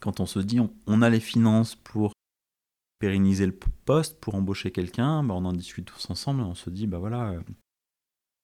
Quand 0.00 0.20
on 0.20 0.26
se 0.26 0.38
dit, 0.38 0.60
on 0.86 1.02
a 1.02 1.08
les 1.08 1.20
finances 1.20 1.74
pour 1.74 2.12
pérenniser 2.98 3.46
le 3.46 3.58
poste 3.84 4.18
pour 4.20 4.34
embaucher 4.34 4.70
quelqu'un, 4.70 5.22
bah, 5.22 5.34
on 5.34 5.44
en 5.44 5.52
discute 5.52 5.86
tous 5.86 6.10
ensemble 6.10 6.40
et 6.40 6.44
on 6.44 6.54
se 6.54 6.70
dit, 6.70 6.86
bah 6.86 6.98
voilà, 6.98 7.30
euh, 7.32 7.40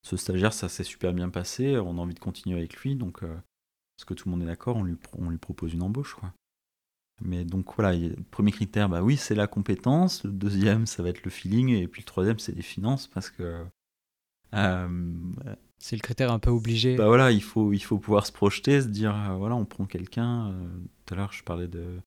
ce 0.02 0.16
stagiaire, 0.16 0.52
ça 0.52 0.68
s'est 0.68 0.84
super 0.84 1.12
bien 1.12 1.28
passé, 1.28 1.76
on 1.78 1.98
a 1.98 2.00
envie 2.00 2.14
de 2.14 2.20
continuer 2.20 2.56
avec 2.58 2.76
lui, 2.76 2.96
donc 2.96 3.22
euh, 3.22 3.34
est-ce 3.34 4.04
que 4.04 4.14
tout 4.14 4.28
le 4.28 4.32
monde 4.32 4.42
est 4.42 4.46
d'accord, 4.46 4.76
on 4.76 4.84
lui, 4.84 4.96
on 5.18 5.30
lui 5.30 5.38
propose 5.38 5.74
une 5.74 5.82
embauche. 5.82 6.14
Quoi. 6.14 6.32
Mais 7.22 7.44
donc 7.44 7.66
voilà, 7.76 7.96
le 7.96 8.16
premier 8.30 8.52
critère, 8.52 8.88
bah 8.88 9.02
oui, 9.02 9.16
c'est 9.16 9.34
la 9.34 9.46
compétence, 9.46 10.24
le 10.24 10.32
deuxième, 10.32 10.86
ça 10.86 11.02
va 11.02 11.10
être 11.10 11.22
le 11.24 11.30
feeling, 11.30 11.68
et 11.70 11.86
puis 11.86 12.02
le 12.02 12.06
troisième, 12.06 12.38
c'est 12.38 12.54
les 12.54 12.62
finances, 12.62 13.06
parce 13.06 13.30
que... 13.30 13.64
Euh, 14.54 15.12
c'est 15.78 15.96
le 15.96 16.00
critère 16.00 16.32
un 16.32 16.38
peu 16.38 16.50
obligé. 16.50 16.96
Bah 16.96 17.06
voilà, 17.06 17.30
il 17.30 17.42
faut, 17.42 17.72
il 17.72 17.80
faut 17.80 17.98
pouvoir 17.98 18.26
se 18.26 18.32
projeter, 18.32 18.82
se 18.82 18.88
dire, 18.88 19.34
voilà, 19.38 19.54
on 19.54 19.64
prend 19.64 19.86
quelqu'un. 19.86 20.52
tout 21.06 21.14
à 21.14 21.16
l'heure, 21.16 21.32
je 21.32 21.44
parlais 21.44 21.68
de, 21.68 22.00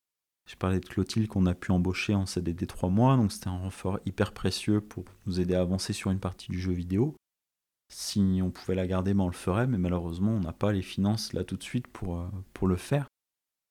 je 0.50 0.56
parlais 0.56 0.80
de 0.80 0.86
Clotilde 0.86 1.28
qu'on 1.28 1.46
a 1.46 1.56
pu 1.56 1.72
embaucher 1.72 2.16
en 2.16 2.26
CDD 2.26 2.68
3 2.68 2.89
mois, 2.89 3.16
donc 3.16 3.32
c'était 3.32 3.48
un 3.48 3.58
renfort 3.58 4.00
hyper 4.06 4.34
précieux 4.34 4.82
pour 4.82 5.06
nous 5.26 5.39
aider 5.39 5.56
à 5.56 5.62
avancer 5.62 5.94
sur 5.94 6.12
une 6.12 6.20
partie 6.20 6.52
du 6.52 6.60
jeu 6.60 6.74
vidéo. 6.74 7.16
Si 7.96 8.39
on 8.41 8.50
pouvait 8.50 8.74
la 8.74 8.88
garder, 8.88 9.14
ben 9.14 9.26
on 9.26 9.28
le 9.28 9.34
ferait, 9.34 9.68
mais 9.68 9.78
malheureusement 9.78 10.32
on 10.32 10.39
n'a 10.39 10.52
pas 10.52 10.72
les 10.72 10.82
finances 10.82 11.32
là 11.32 11.44
tout 11.44 11.58
de 11.58 11.64
suite 11.64 11.88
pour, 11.88 12.18
euh, 12.18 12.28
pour 12.54 12.68
le 12.68 12.76
faire. 12.76 13.06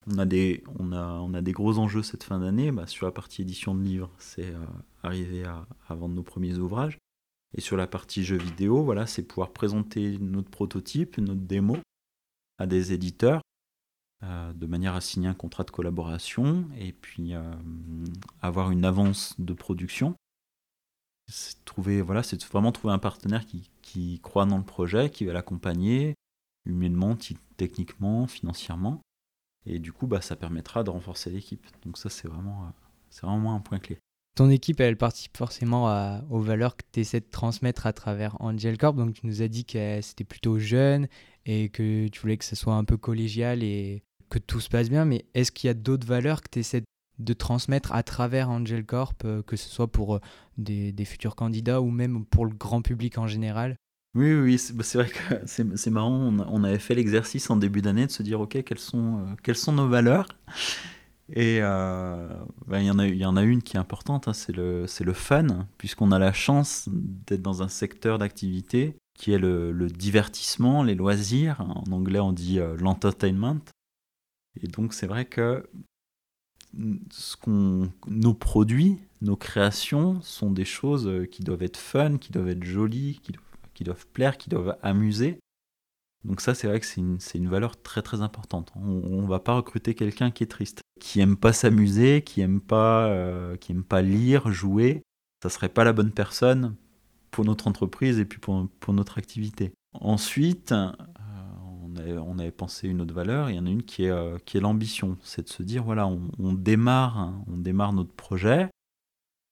On 0.07 0.17
a, 0.17 0.25
des, 0.25 0.63
on, 0.79 0.93
a, 0.93 1.19
on 1.19 1.33
a 1.33 1.41
des 1.41 1.51
gros 1.51 1.77
enjeux 1.77 2.03
cette 2.03 2.23
fin 2.23 2.39
d'année, 2.39 2.71
bah, 2.71 2.87
sur 2.87 3.05
la 3.05 3.11
partie 3.11 3.41
édition 3.41 3.75
de 3.75 3.83
livres, 3.83 4.11
c'est 4.19 4.53
euh, 4.53 4.65
arriver 5.01 5.43
à, 5.43 5.65
vendre 5.89 6.15
nos 6.15 6.23
premiers 6.23 6.57
ouvrages. 6.57 6.97
Et 7.53 7.61
sur 7.61 7.75
la 7.75 7.85
partie 7.85 8.23
jeu 8.23 8.37
vidéo, 8.37 8.83
voilà, 8.83 9.07
c'est 9.07 9.23
pouvoir 9.23 9.51
présenter 9.51 10.17
notre 10.19 10.49
prototype, 10.49 11.17
notre 11.17 11.41
démo 11.41 11.77
à 12.59 12.65
des 12.65 12.93
éditeurs 12.93 13.41
euh, 14.23 14.53
de 14.53 14.65
manière 14.65 14.95
à 14.95 15.01
signer 15.01 15.27
un 15.27 15.33
contrat 15.33 15.65
de 15.65 15.71
collaboration 15.71 16.65
et 16.77 16.93
puis 16.93 17.33
avoir 18.41 18.71
une 18.71 18.85
avance 18.85 19.35
de 19.37 19.53
production. 19.53 20.15
C'est 21.31 21.63
trouver, 21.65 22.01
voilà, 22.01 22.23
c'est 22.23 22.43
vraiment 22.45 22.71
trouver 22.71 22.93
un 22.93 22.99
partenaire 22.99 23.45
qui, 23.45 23.69
qui, 23.81 24.19
croit 24.21 24.45
dans 24.45 24.57
le 24.57 24.63
projet, 24.63 25.09
qui 25.09 25.25
va 25.25 25.33
l'accompagner 25.33 26.15
humainement, 26.65 27.17
techniquement, 27.57 28.27
financièrement. 28.27 29.01
Et 29.65 29.79
du 29.79 29.93
coup, 29.93 30.07
bah, 30.07 30.21
ça 30.21 30.35
permettra 30.35 30.83
de 30.83 30.89
renforcer 30.89 31.29
l'équipe. 31.29 31.65
Donc 31.83 31.97
ça, 31.97 32.09
c'est 32.09 32.27
vraiment, 32.27 32.63
euh, 32.63 32.71
c'est 33.09 33.25
vraiment 33.25 33.55
un 33.55 33.59
point 33.59 33.79
clé. 33.79 33.97
Ton 34.35 34.49
équipe, 34.49 34.79
elle 34.79 34.97
participe 34.97 35.37
forcément 35.37 36.19
aux 36.31 36.39
valeurs 36.39 36.75
que 36.75 36.83
tu 36.91 37.01
essaies 37.01 37.19
de 37.19 37.29
transmettre 37.29 37.85
à 37.85 37.93
travers 37.93 38.35
Angel 38.41 38.77
Corp. 38.79 38.95
Donc 38.95 39.13
tu 39.13 39.27
nous 39.27 39.43
as 39.43 39.47
dit 39.47 39.63
que 39.63 40.01
c'était 40.01 40.23
plutôt 40.23 40.57
jeune 40.57 41.07
et 41.45 41.69
que 41.69 42.07
tu 42.07 42.19
voulais 42.19 42.37
que 42.37 42.45
ce 42.45 42.55
soit 42.55 42.73
un 42.73 42.83
peu 42.83 42.97
collégial 42.97 43.61
et 43.61 44.03
que 44.29 44.39
tout 44.39 44.59
se 44.59 44.69
passe 44.69 44.89
bien, 44.89 45.05
mais 45.05 45.25
est-ce 45.35 45.51
qu'il 45.51 45.67
y 45.67 45.69
a 45.69 45.75
d'autres 45.75 46.07
valeurs 46.07 46.41
que 46.41 46.49
tu 46.51 46.59
essaies 46.59 46.81
de 47.19 47.33
transmettre 47.33 47.93
à 47.93 48.03
travers 48.03 48.49
Angel 48.49 48.85
Corp, 48.85 49.23
euh, 49.25 49.41
que 49.43 49.55
ce 49.55 49.69
soit 49.69 49.91
pour 49.91 50.15
euh, 50.15 50.21
des, 50.57 51.05
futurs 51.05 51.35
candidats 51.35 51.81
ou 51.81 51.89
même 51.89 52.25
pour 52.25 52.45
le 52.45 52.53
grand 52.53 52.81
public 52.81 53.17
en 53.17 53.27
général 53.27 53.77
Oui, 54.15 54.33
oui, 54.33 54.57
c'est 54.57 54.75
bah, 54.75 54.83
vrai 54.93 55.09
que 55.09 55.35
c'est 55.75 55.91
marrant, 55.91 56.33
on, 56.47 56.63
avait 56.63 56.79
fait 56.79 56.95
l'exercice 56.95 57.49
en 57.49 57.55
début 57.55 57.81
d'année 57.81 58.07
de 58.07 58.11
se 58.11 58.23
dire, 58.23 58.41
ok, 58.41 58.63
quelles 58.63 58.79
sont, 58.79 59.19
euh, 59.19 59.35
quelles 59.43 59.57
sont 59.57 59.73
nos 59.73 59.87
valeurs? 59.87 60.27
Et 61.35 61.61
bah, 61.61 62.79
il 62.79 62.85
y, 62.85 62.91
en 62.91 62.99
a, 62.99 63.07
y 63.07 63.25
en 63.25 63.37
a 63.37 63.43
une 63.43 63.63
qui 63.63 63.77
est 63.77 63.79
importante, 63.79 64.27
hein, 64.27 64.33
c'est 64.33 64.51
le, 64.51 64.85
le 64.99 65.13
fun, 65.13 65.67
puisqu'on 65.77 66.11
a 66.11 66.19
la 66.19 66.33
chance 66.33 66.89
d'être 66.91 67.41
dans 67.41 67.63
un 67.63 67.69
secteur 67.69 68.19
d'activité 68.19 68.97
qui 69.17 69.31
est 69.31 69.37
le, 69.37 69.87
divertissement, 69.87 70.83
les 70.83 70.95
loisirs. 70.95 71.61
En 71.61 71.91
anglais, 71.91 72.19
on 72.19 72.33
dit 72.33 72.59
l'entertainment. 72.77 73.61
Et 74.61 74.67
donc 74.67 74.93
c'est 74.93 75.07
vrai 75.07 75.25
que 75.25 75.63
ce 77.11 77.35
qu'on, 77.37 77.91
nos 78.07 78.33
produits, 78.33 78.97
nos 79.21 79.35
créations 79.35 80.21
sont 80.21 80.51
des 80.51 80.65
choses 80.65 81.09
qui 81.31 81.43
doivent 81.43 81.63
être 81.63 81.77
fun, 81.77 82.17
qui 82.17 82.31
doivent 82.31 82.49
être 82.49 82.63
jolies, 82.63 83.19
qui 83.73 83.83
doivent, 83.83 84.07
plaire, 84.07 84.37
qui 84.37 84.49
doivent 84.49 84.77
amuser. 84.81 85.39
Donc 86.23 86.41
ça, 86.41 86.55
c'est 86.55 86.67
vrai 86.67 86.79
que 86.79 86.85
c'est 86.85 87.01
une, 87.01 87.19
une, 87.35 87.49
valeur 87.49 87.81
très 87.81 88.01
très 88.01 88.21
importante. 88.21 88.71
On 88.75 89.21
ne 89.21 89.27
va 89.27 89.39
pas 89.39 89.55
recruter 89.55 89.93
quelqu'un 89.93 90.31
qui 90.31 90.43
est 90.43 90.47
triste, 90.47 90.81
qui 90.99 91.19
aime 91.19 91.35
pas 91.35 91.53
s'amuser, 91.53 92.21
qui 92.21 92.41
aime 92.41 92.61
pas, 92.61 93.07
euh, 93.07 93.57
qui 93.57 93.73
aime 93.73 93.83
pas 93.83 94.01
lire, 94.01 94.51
jouer. 94.51 95.03
Ça 95.43 95.49
serait 95.49 95.69
pas 95.69 95.83
la 95.83 95.93
bonne 95.93 96.11
personne 96.11 96.75
pour 97.29 97.43
notre 97.43 97.67
entreprise 97.67 98.19
et 98.19 98.25
puis 98.25 98.39
pour, 98.39 98.67
pour 98.79 98.93
notre 98.93 99.17
activité. 99.17 99.73
Ensuite, 99.93 100.73
on 101.95 102.39
avait, 102.39 102.51
pensé 102.51 102.87
une 102.87 103.01
autre 103.01 103.13
valeur, 103.13 103.49
il 103.49 103.55
y 103.55 103.59
en 103.59 103.65
a 103.65 103.69
une 103.69 103.83
qui 103.83 104.05
est, 104.05 104.09
euh, 104.09 104.37
qui 104.45 104.57
est 104.57 104.61
l'ambition, 104.61 105.17
c'est 105.23 105.43
de 105.43 105.49
se 105.49 105.63
dire, 105.63 105.83
voilà, 105.83 106.07
on, 106.07 106.53
démarre, 106.53 107.17
hein, 107.17 107.43
on 107.47 107.57
démarre 107.57 107.93
notre 107.93 108.13
projet, 108.13 108.69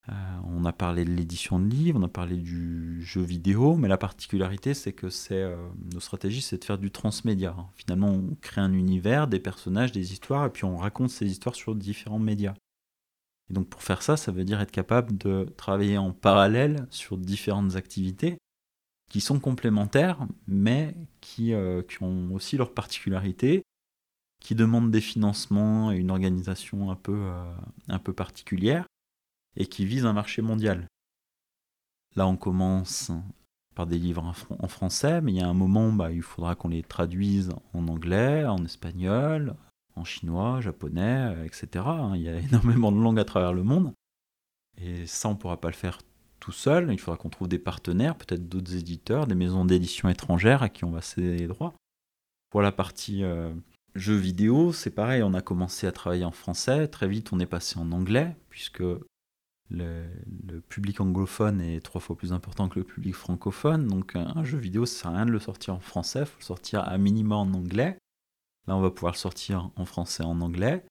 euh, 0.09 0.13
on 0.45 0.65
a 0.65 0.73
parlé 0.73 1.05
de 1.05 1.11
l'édition 1.11 1.59
de 1.59 1.67
livres, 1.67 1.99
on 1.99 2.03
a 2.03 2.09
parlé 2.09 2.37
du 2.37 3.03
jeu 3.03 3.21
vidéo, 3.21 3.75
mais 3.75 3.87
la 3.87 3.97
particularité, 3.97 4.73
c'est 4.73 4.93
que 4.93 5.09
c'est 5.09 5.41
euh, 5.41 5.55
nos 5.93 5.99
stratégies, 5.99 6.41
c'est 6.41 6.57
de 6.57 6.65
faire 6.65 6.77
du 6.77 6.91
transmédia. 6.91 7.55
Finalement, 7.75 8.09
on 8.09 8.35
crée 8.41 8.61
un 8.61 8.73
univers, 8.73 9.27
des 9.27 9.39
personnages, 9.39 9.91
des 9.91 10.13
histoires, 10.13 10.45
et 10.45 10.49
puis 10.49 10.65
on 10.65 10.77
raconte 10.77 11.11
ces 11.11 11.27
histoires 11.27 11.55
sur 11.55 11.75
différents 11.75 12.19
médias. 12.19 12.55
Et 13.49 13.53
donc 13.53 13.67
pour 13.67 13.83
faire 13.83 14.01
ça, 14.01 14.17
ça 14.17 14.31
veut 14.31 14.43
dire 14.43 14.61
être 14.61 14.71
capable 14.71 15.17
de 15.17 15.45
travailler 15.57 15.97
en 15.97 16.11
parallèle 16.11 16.87
sur 16.89 17.17
différentes 17.17 17.75
activités 17.75 18.37
qui 19.11 19.19
sont 19.19 19.41
complémentaires, 19.41 20.25
mais 20.47 20.95
qui, 21.19 21.53
euh, 21.53 21.81
qui 21.81 22.01
ont 22.01 22.33
aussi 22.33 22.55
leurs 22.55 22.73
particularités, 22.73 23.65
qui 24.39 24.55
demandent 24.55 24.89
des 24.89 25.01
financements 25.01 25.91
et 25.91 25.97
une 25.97 26.11
organisation 26.11 26.89
un 26.91 26.95
peu, 26.95 27.25
euh, 27.25 27.53
un 27.89 27.99
peu 27.99 28.13
particulière, 28.13 28.87
et 29.57 29.65
qui 29.65 29.85
visent 29.85 30.05
un 30.05 30.13
marché 30.13 30.41
mondial. 30.41 30.87
Là, 32.15 32.25
on 32.25 32.37
commence 32.37 33.11
par 33.75 33.85
des 33.85 33.99
livres 33.99 34.33
en, 34.49 34.67
français, 34.69 35.19
mais 35.19 35.33
il 35.33 35.39
y 35.39 35.41
a 35.41 35.47
un 35.49 35.53
moment, 35.53 35.91
bah, 35.91 36.13
il 36.13 36.21
faudra 36.21 36.55
qu'on 36.55 36.69
les 36.69 36.81
traduise 36.81 37.49
en 37.73 37.89
anglais, 37.89 38.45
en 38.45 38.63
espagnol, 38.63 39.57
en 39.97 40.05
chinois, 40.05 40.61
japonais, 40.61 41.35
etc. 41.45 41.83
Il 42.15 42.21
y 42.21 42.29
a 42.29 42.39
énormément 42.39 42.93
de 42.93 43.01
langues 43.01 43.19
à 43.19 43.25
travers 43.25 43.51
le 43.51 43.63
monde. 43.63 43.93
Et 44.77 45.05
ça, 45.05 45.27
on 45.27 45.33
ne 45.33 45.37
pourra 45.37 45.59
pas 45.59 45.67
le 45.67 45.75
faire 45.75 45.99
tout 46.41 46.51
seul. 46.51 46.91
Il 46.91 46.99
faudra 46.99 47.15
qu'on 47.15 47.29
trouve 47.29 47.47
des 47.47 47.59
partenaires, 47.59 48.17
peut-être 48.17 48.49
d'autres 48.49 48.75
éditeurs, 48.75 49.27
des 49.27 49.35
maisons 49.35 49.63
d'édition 49.63 50.09
étrangères 50.09 50.63
à 50.63 50.67
qui 50.67 50.83
on 50.83 50.91
va 50.91 51.01
céder 51.01 51.37
les 51.37 51.47
droits. 51.47 51.73
Pour 52.49 52.61
la 52.61 52.73
partie 52.73 53.23
euh, 53.23 53.53
jeux 53.95 54.17
vidéo, 54.17 54.73
c'est 54.73 54.91
pareil, 54.91 55.23
on 55.23 55.33
a 55.33 55.41
commencé 55.41 55.87
à 55.87 55.93
travailler 55.93 56.25
en 56.25 56.31
français. 56.31 56.89
Très 56.89 57.07
vite, 57.07 57.31
on 57.31 57.39
est 57.39 57.45
passé 57.45 57.79
en 57.79 57.93
anglais, 57.93 58.35
puisque 58.49 58.83
le, 59.69 60.03
public 60.67 60.99
anglophone 60.99 61.61
est 61.61 61.79
trois 61.79 62.01
fois 62.01 62.17
plus 62.17 62.33
important 62.33 62.67
que 62.67 62.79
le 62.79 62.85
public 62.85 63.15
francophone. 63.15 63.87
Donc 63.87 64.15
un, 64.15 64.43
jeu 64.43 64.57
vidéo, 64.57 64.85
ça 64.85 65.03
sert 65.03 65.11
à 65.11 65.15
rien 65.15 65.25
de 65.25 65.31
le 65.31 65.39
sortir 65.39 65.75
en 65.75 65.79
français, 65.79 66.21
il 66.21 66.25
faut 66.25 66.39
le 66.39 66.45
sortir 66.45 66.81
à 66.81 66.97
minima 66.97 67.35
en 67.35 67.53
anglais. 67.53 67.97
Là, 68.67 68.75
on 68.75 68.81
va 68.81 68.91
pouvoir 68.91 69.13
le 69.13 69.17
sortir 69.17 69.71
en 69.75 69.85
français, 69.85 70.23
en 70.23 70.41
anglais. 70.41 70.83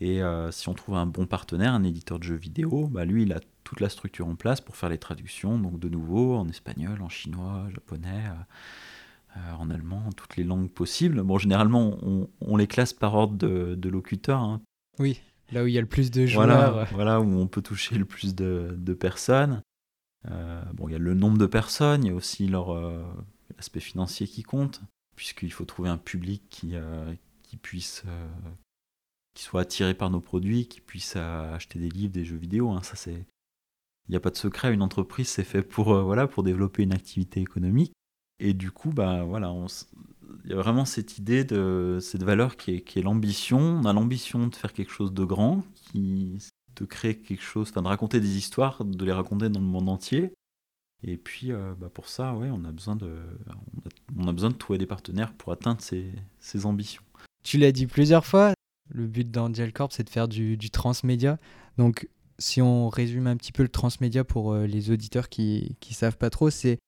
Et 0.00 0.22
euh, 0.22 0.50
si 0.50 0.68
on 0.68 0.74
trouve 0.74 0.96
un 0.96 1.06
bon 1.06 1.26
partenaire, 1.26 1.74
un 1.74 1.84
éditeur 1.84 2.18
de 2.18 2.24
jeux 2.24 2.36
vidéo, 2.36 2.88
bah 2.88 3.04
lui, 3.04 3.24
il 3.24 3.32
a 3.32 3.40
toute 3.64 3.80
la 3.80 3.88
structure 3.88 4.26
en 4.26 4.34
place 4.34 4.60
pour 4.60 4.76
faire 4.76 4.88
les 4.88 4.98
traductions, 4.98 5.58
donc 5.58 5.78
de 5.78 5.88
nouveau 5.88 6.36
en 6.36 6.48
espagnol, 6.48 7.02
en 7.02 7.08
chinois, 7.08 7.66
japonais, 7.70 8.24
euh, 8.26 9.38
euh, 9.38 9.52
en 9.58 9.70
allemand, 9.70 10.10
toutes 10.16 10.36
les 10.36 10.44
langues 10.44 10.70
possibles. 10.70 11.22
Bon, 11.22 11.38
généralement, 11.38 11.98
on, 12.40 12.56
les 12.56 12.66
classe 12.66 12.92
par 12.92 13.14
ordre 13.14 13.36
de, 13.36 13.74
de 13.74 13.88
locuteurs. 13.88 14.40
Hein. 14.40 14.60
Oui, 14.98 15.20
là 15.50 15.64
où 15.64 15.66
il 15.66 15.72
y 15.72 15.78
a 15.78 15.80
le 15.80 15.86
plus 15.86 16.10
de 16.10 16.26
joueurs. 16.26 16.46
Voilà, 16.46 16.84
voilà 16.92 17.20
où 17.20 17.38
on 17.38 17.46
peut 17.46 17.62
toucher 17.62 17.96
le 17.96 18.04
plus 18.04 18.34
de, 18.34 18.74
de 18.76 18.94
personnes. 18.94 19.62
bon, 20.24 20.88
il 20.88 20.92
y 20.92 20.96
a 20.96 20.98
le 20.98 21.14
nombre 21.14 21.38
de 21.38 21.46
personnes, 21.46 22.04
il 22.04 22.08
y 22.08 22.12
a 22.12 22.14
aussi 22.14 22.46
leur 22.48 22.76
l'aspect 23.56 23.80
financier 23.80 24.26
qui 24.26 24.42
compte, 24.42 24.82
puisqu'il 25.16 25.52
faut 25.52 25.64
trouver 25.64 25.88
un 25.88 25.98
public 25.98 26.42
qui, 26.50 26.74
qui 27.42 27.56
puisse 27.56 28.04
qui 29.34 29.42
soit 29.42 29.62
attiré 29.62 29.94
par 29.94 30.10
nos 30.10 30.20
produits, 30.20 30.66
qui 30.66 30.80
puisse 30.80 31.16
acheter 31.16 31.78
des 31.78 31.88
livres, 31.88 32.12
des 32.12 32.24
jeux 32.24 32.36
vidéo. 32.36 32.70
Hein. 32.70 32.82
Ça, 32.82 32.96
c'est, 32.96 33.24
n'y 34.12 34.16
a 34.16 34.20
pas 34.20 34.30
de 34.30 34.36
secret. 34.36 34.72
Une 34.72 34.82
entreprise, 34.82 35.28
c'est 35.28 35.44
fait 35.44 35.62
pour 35.62 35.92
euh, 35.92 36.02
voilà 36.02 36.26
pour 36.26 36.42
développer 36.42 36.82
une 36.82 36.92
activité 36.92 37.40
économique. 37.40 37.92
Et 38.38 38.54
du 38.54 38.70
coup, 38.70 38.90
bah 38.90 39.24
voilà, 39.24 39.54
il 40.44 40.50
y 40.50 40.54
a 40.54 40.56
vraiment 40.56 40.84
cette 40.84 41.18
idée 41.18 41.44
de 41.44 41.98
cette 42.00 42.24
valeur 42.24 42.56
qui 42.56 42.72
est, 42.72 42.80
qui 42.80 42.98
est 42.98 43.02
l'ambition. 43.02 43.58
On 43.58 43.84
a 43.84 43.92
l'ambition 43.92 44.46
de 44.46 44.54
faire 44.54 44.72
quelque 44.72 44.92
chose 44.92 45.12
de 45.12 45.24
grand, 45.24 45.62
qui, 45.74 46.38
de 46.76 46.84
créer 46.84 47.16
quelque 47.16 47.42
chose, 47.42 47.72
de 47.72 47.80
raconter 47.80 48.20
des 48.20 48.36
histoires, 48.36 48.84
de 48.84 49.04
les 49.04 49.12
raconter 49.12 49.48
dans 49.48 49.60
le 49.60 49.66
monde 49.66 49.88
entier. 49.88 50.32
Et 51.04 51.16
puis, 51.16 51.50
euh, 51.50 51.74
bah 51.78 51.90
pour 51.92 52.08
ça, 52.08 52.34
ouais, 52.34 52.48
on 52.50 52.64
a 52.64 52.72
besoin 52.72 52.96
de, 52.96 53.10
on 54.16 54.28
a, 54.28 54.32
besoin 54.32 54.50
de 54.50 54.54
trouver 54.54 54.78
des 54.78 54.86
partenaires 54.86 55.32
pour 55.32 55.52
atteindre 55.52 55.80
ces, 55.80 56.66
ambitions. 56.66 57.02
Tu 57.42 57.58
l'as 57.58 57.72
dit 57.72 57.86
plusieurs 57.86 58.24
fois, 58.24 58.54
le 58.88 59.06
but 59.06 59.28
d'Angel 59.28 59.72
Corp, 59.72 59.92
c'est 59.92 60.04
de 60.04 60.10
faire 60.10 60.28
du, 60.28 60.56
transmédia. 60.70 61.38
Donc, 61.76 62.08
si 62.42 62.60
on 62.60 62.88
résume 62.88 63.26
un 63.26 63.36
petit 63.36 63.52
peu 63.52 63.62
le 63.62 63.68
transmédia 63.68 64.24
pour 64.24 64.52
euh, 64.52 64.66
les 64.66 64.90
auditeurs 64.90 65.28
qui 65.28 65.76
ne 65.88 65.94
savent 65.94 66.18
pas 66.18 66.30
trop, 66.30 66.50
c'est 66.50 66.78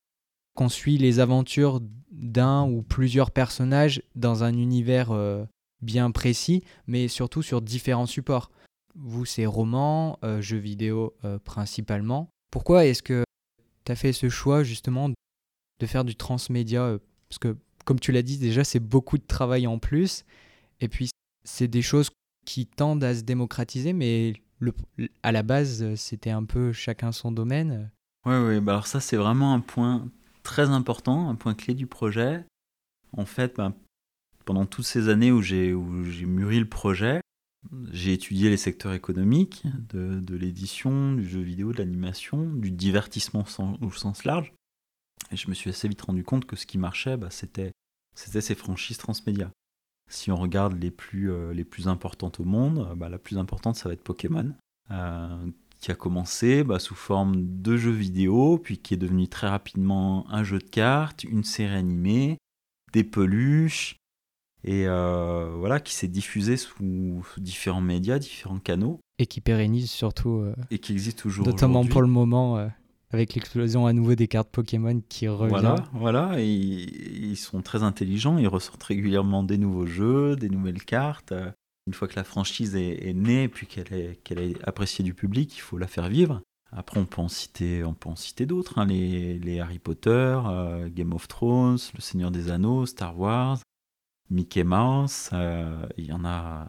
qu'on 0.55 0.69
suit 0.69 0.99
les 0.99 1.21
aventures 1.21 1.81
d'un 2.11 2.69
ou 2.69 2.83
plusieurs 2.83 3.31
personnages 3.31 4.03
dans 4.15 4.45
un 4.45 4.53
univers 4.53 5.13
euh, 5.13 5.45
bien 5.81 6.11
précis, 6.11 6.63
mais 6.87 7.09
surtout 7.09 7.43
sur 7.43 7.63
différents 7.63 8.07
supports. 8.07 8.51
Vous, 8.95 9.25
c'est 9.25 9.47
romans, 9.47 10.19
euh, 10.23 10.41
jeux 10.41 10.59
vidéo 10.59 11.15
principalement. 11.45 12.29
Pourquoi 12.51 12.87
est-ce 12.87 13.03
que 13.03 13.25
tu 13.85 13.93
as 13.93 13.97
fait 13.97 14.13
ce 14.13 14.29
choix 14.29 14.63
justement 14.63 15.09
de 15.09 15.87
faire 15.87 16.05
du 16.05 16.15
transmédia 16.15 16.99
Parce 17.29 17.39
que, 17.39 17.57
comme 17.85 17.99
tu 17.99 18.13
l'as 18.13 18.23
dit, 18.23 18.39
déjà, 18.39 18.63
c'est 18.63 18.81
beaucoup 18.81 19.19
de 19.19 19.27
travail 19.27 19.67
en 19.67 19.79
plus. 19.79 20.25
Et 20.81 20.89
puis, 20.89 21.11
c'est 21.45 21.69
des 21.69 21.83
choses 21.83 22.11
qui 22.47 22.67
tendent 22.67 23.03
à 23.03 23.15
se 23.15 23.23
démocratiser, 23.23 23.93
mais 23.93 24.35
à 25.23 25.33
la 25.33 25.43
base, 25.43 25.95
c'était 25.95 26.31
un 26.31 26.45
peu 26.45 26.73
chacun 26.73 27.13
son 27.13 27.33
domaine. 27.33 27.91
Oui, 28.27 28.37
oui, 28.37 28.61
bah 28.61 28.73
alors 28.73 28.87
ça, 28.87 29.01
c'est 29.01 29.17
vraiment 29.17 29.53
un 29.55 29.61
point 29.61 30.09
très 30.43 30.71
important, 30.71 31.29
un 31.29 31.35
point 31.35 31.55
clé 31.55 31.75
du 31.75 31.87
projet. 31.87 32.45
En 33.13 33.27
fait, 33.27 33.57
bah, 33.57 33.75
pendant 34.45 34.67
toutes 34.67 34.87
ces 34.87 35.09
années 35.09 35.33
où 35.33 35.43
j'ai 35.43 35.75
mûri 35.75 36.59
le 36.59 36.69
projet, 36.69 37.21
j'ai 37.91 38.13
étudié 38.13 38.51
les 38.51 38.57
secteurs 38.57 38.93
économiques 38.93 39.65
de, 39.89 40.21
de 40.21 40.37
l'édition, 40.37 41.15
du 41.15 41.27
jeu 41.27 41.41
vidéo, 41.41 41.73
de 41.73 41.79
l'animation, 41.79 42.45
du 42.55 42.71
divertissement 42.71 43.45
au 43.81 43.91
sens 43.91 44.25
large. 44.25 44.53
Et 45.31 45.37
je 45.37 45.49
me 45.49 45.55
suis 45.55 45.71
assez 45.71 45.89
vite 45.89 46.03
rendu 46.03 46.25
compte 46.25 46.45
que 46.45 46.57
ce 46.57 46.67
qui 46.67 46.79
marchait, 46.79 47.17
bah, 47.17 47.31
c'était 47.31 47.73
ces 48.15 48.55
franchises 48.55 48.99
transmédia. 48.99 49.51
Si 50.09 50.31
on 50.31 50.37
regarde 50.37 50.81
les 50.81 50.91
plus, 50.91 51.31
euh, 51.31 51.53
les 51.53 51.65
plus 51.65 51.89
importantes 51.89 52.41
au 52.41 52.45
monde, 52.45 52.87
euh, 52.91 52.95
bah, 52.95 53.09
la 53.09 53.19
plus 53.19 53.39
importante, 53.39 53.77
ça 53.77 53.89
va 53.89 53.95
être 53.95 54.03
Pokémon, 54.03 54.53
euh, 54.91 55.47
qui 55.81 55.91
a 55.91 55.95
commencé 55.95 56.63
bah, 56.63 56.79
sous 56.79 56.95
forme 56.95 57.35
de 57.63 57.77
jeu 57.77 57.91
vidéo, 57.91 58.59
puis 58.59 58.79
qui 58.79 58.95
est 58.95 58.99
devenu 58.99 59.29
très 59.29 59.49
rapidement 59.49 60.27
un 60.31 60.45
jeu 60.45 60.59
de 60.59 60.65
cartes, 60.65 61.25
une 61.25 61.45
série 61.45 61.75
animée, 61.75 62.39
des 62.93 63.05
peluches, 63.05 63.97
et 64.67 64.87
voilà, 64.87 65.79
qui 65.79 65.93
s'est 65.93 66.09
diffusé 66.09 66.57
sous, 66.57 67.23
différents 67.37 67.83
médias, 67.83 68.19
différents 68.19 68.59
canaux. 68.59 68.99
Et 69.19 69.27
qui 69.27 69.43
pérennise 69.43 69.91
surtout. 69.91 70.43
et 70.71 70.79
qui 70.79 70.93
existe 70.93 71.19
toujours. 71.19 71.45
Notamment 71.45 71.85
pour 71.85 72.01
le 72.01 72.09
moment 72.09 72.71
avec 73.15 73.35
l'explosion 73.35 73.87
à 73.87 73.93
nouveau 73.93 74.15
des 74.15 74.29
cartes 74.29 74.51
Pokémon 74.51 75.01
qui 75.09 75.29
revient. 75.29 75.51
Voilà, 75.51 75.75
voilà, 75.93 76.41
ils 76.41 77.37
sont 77.37 77.63
très 77.63 77.83
intelligents, 77.83 78.39
ils 78.39 78.49
ressortent 78.49 78.83
régulièrement 78.83 79.43
des 79.43 79.59
nouveaux 79.59 79.87
jeux, 79.87 80.37
des 80.37 80.49
nouvelles 80.49 80.85
cartes. 80.85 81.33
Une 81.87 81.93
fois 81.93 82.09
que 82.09 82.17
la 82.17 82.25
franchise 82.25 82.77
est, 82.77 83.13
née, 83.15 83.49
puis 83.49 83.67
qu'elle 83.67 83.93
est, 83.93 84.69
appréciée 84.69 85.05
du 85.05 85.15
public, 85.15 85.55
il 85.57 85.61
faut 85.61 85.79
la 85.79 85.87
faire 85.87 86.09
vivre. 86.09 86.41
Après, 86.73 86.99
on 86.99 87.05
peut 87.05 87.21
en 87.21 87.29
citer, 87.29 87.85
on 87.85 87.95
peut 87.95 88.09
citer 88.17 88.47
d'autres, 88.47 88.79
hein, 88.79 88.87
les, 88.87 89.39
les, 89.39 89.61
Harry 89.61 89.79
Potter, 89.79 90.11
euh, 90.47 90.89
Game 90.91 91.13
of 91.13 91.29
Thrones, 91.29 91.79
Le 91.95 92.01
Seigneur 92.01 92.31
des 92.31 92.51
Anneaux, 92.51 92.85
Star 92.87 93.17
Wars, 93.19 93.59
Mickey 94.31 94.65
Mouse. 94.65 95.31
Euh, 95.33 95.87
il 95.97 96.07
y 96.07 96.13
en 96.13 96.25
a 96.25 96.67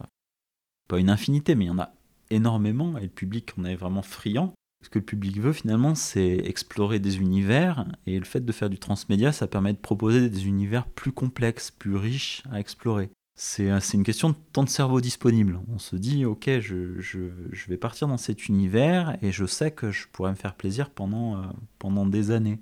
pas 0.86 0.98
une 0.98 1.10
infinité, 1.10 1.54
mais 1.54 1.64
il 1.64 1.68
y 1.68 1.72
en 1.72 1.78
a 1.80 1.90
énormément, 2.30 2.98
et 2.98 3.02
le 3.02 3.08
public 3.08 3.52
en 3.58 3.64
est 3.64 3.74
vraiment 3.74 4.02
friand. 4.02 4.52
Ce 4.86 4.88
que 4.88 5.00
le 5.00 5.04
public 5.04 5.40
veut 5.40 5.52
finalement, 5.52 5.96
c'est 5.96 6.36
explorer 6.44 7.00
des 7.00 7.18
univers, 7.18 7.88
et 8.06 8.20
le 8.20 8.24
fait 8.24 8.44
de 8.44 8.52
faire 8.52 8.70
du 8.70 8.78
transmédia, 8.78 9.32
ça 9.32 9.48
permet 9.48 9.72
de 9.72 9.78
proposer 9.78 10.30
des 10.30 10.46
univers 10.46 10.86
plus 10.86 11.10
complexes, 11.10 11.72
plus 11.72 11.96
riches 11.96 12.44
à 12.52 12.60
explorer. 12.60 13.10
C'est 13.34 13.68
une 13.94 14.04
question 14.04 14.30
de 14.30 14.36
temps 14.52 14.62
de 14.62 14.68
cerveau 14.68 15.00
disponible. 15.00 15.58
On 15.74 15.80
se 15.80 15.96
dit, 15.96 16.24
ok, 16.24 16.60
je, 16.60 17.30
vais 17.66 17.76
partir 17.76 18.06
dans 18.06 18.16
cet 18.16 18.46
univers 18.46 19.18
et 19.22 19.32
je 19.32 19.44
sais 19.44 19.72
que 19.72 19.90
je 19.90 20.06
pourrais 20.06 20.30
me 20.30 20.36
faire 20.36 20.54
plaisir 20.54 20.90
pendant, 20.90 21.42
euh, 21.42 22.04
des 22.04 22.30
années. 22.30 22.60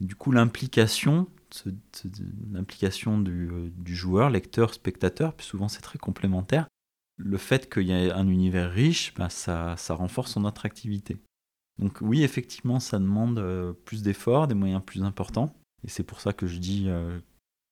Du 0.00 0.16
coup, 0.16 0.32
l'implication, 0.32 1.28
euh, 1.68 3.70
du, 3.76 3.94
joueur, 3.94 4.30
lecteur, 4.30 4.74
spectateur, 4.74 5.32
puis 5.32 5.46
souvent 5.46 5.68
c'est 5.68 5.80
très 5.80 6.00
complémentaire, 6.00 6.66
le 7.18 7.38
fait 7.38 7.72
qu'il 7.72 7.86
y 7.86 7.92
ait 7.92 8.10
un 8.10 8.26
univers 8.26 8.72
riche, 8.72 9.14
ça, 9.28 9.76
ça 9.76 9.94
renforce 9.94 10.32
son 10.32 10.44
attractivité. 10.44 11.18
Donc 11.78 11.98
oui, 12.00 12.22
effectivement, 12.22 12.80
ça 12.80 12.98
demande 12.98 13.38
euh, 13.38 13.72
plus 13.84 14.02
d'efforts, 14.02 14.46
des 14.48 14.54
moyens 14.54 14.82
plus 14.84 15.02
importants. 15.02 15.54
Et 15.84 15.88
c'est 15.88 16.04
pour 16.04 16.20
ça 16.20 16.32
que 16.32 16.46
je 16.46 16.58
dis 16.58 16.84
euh, 16.88 17.18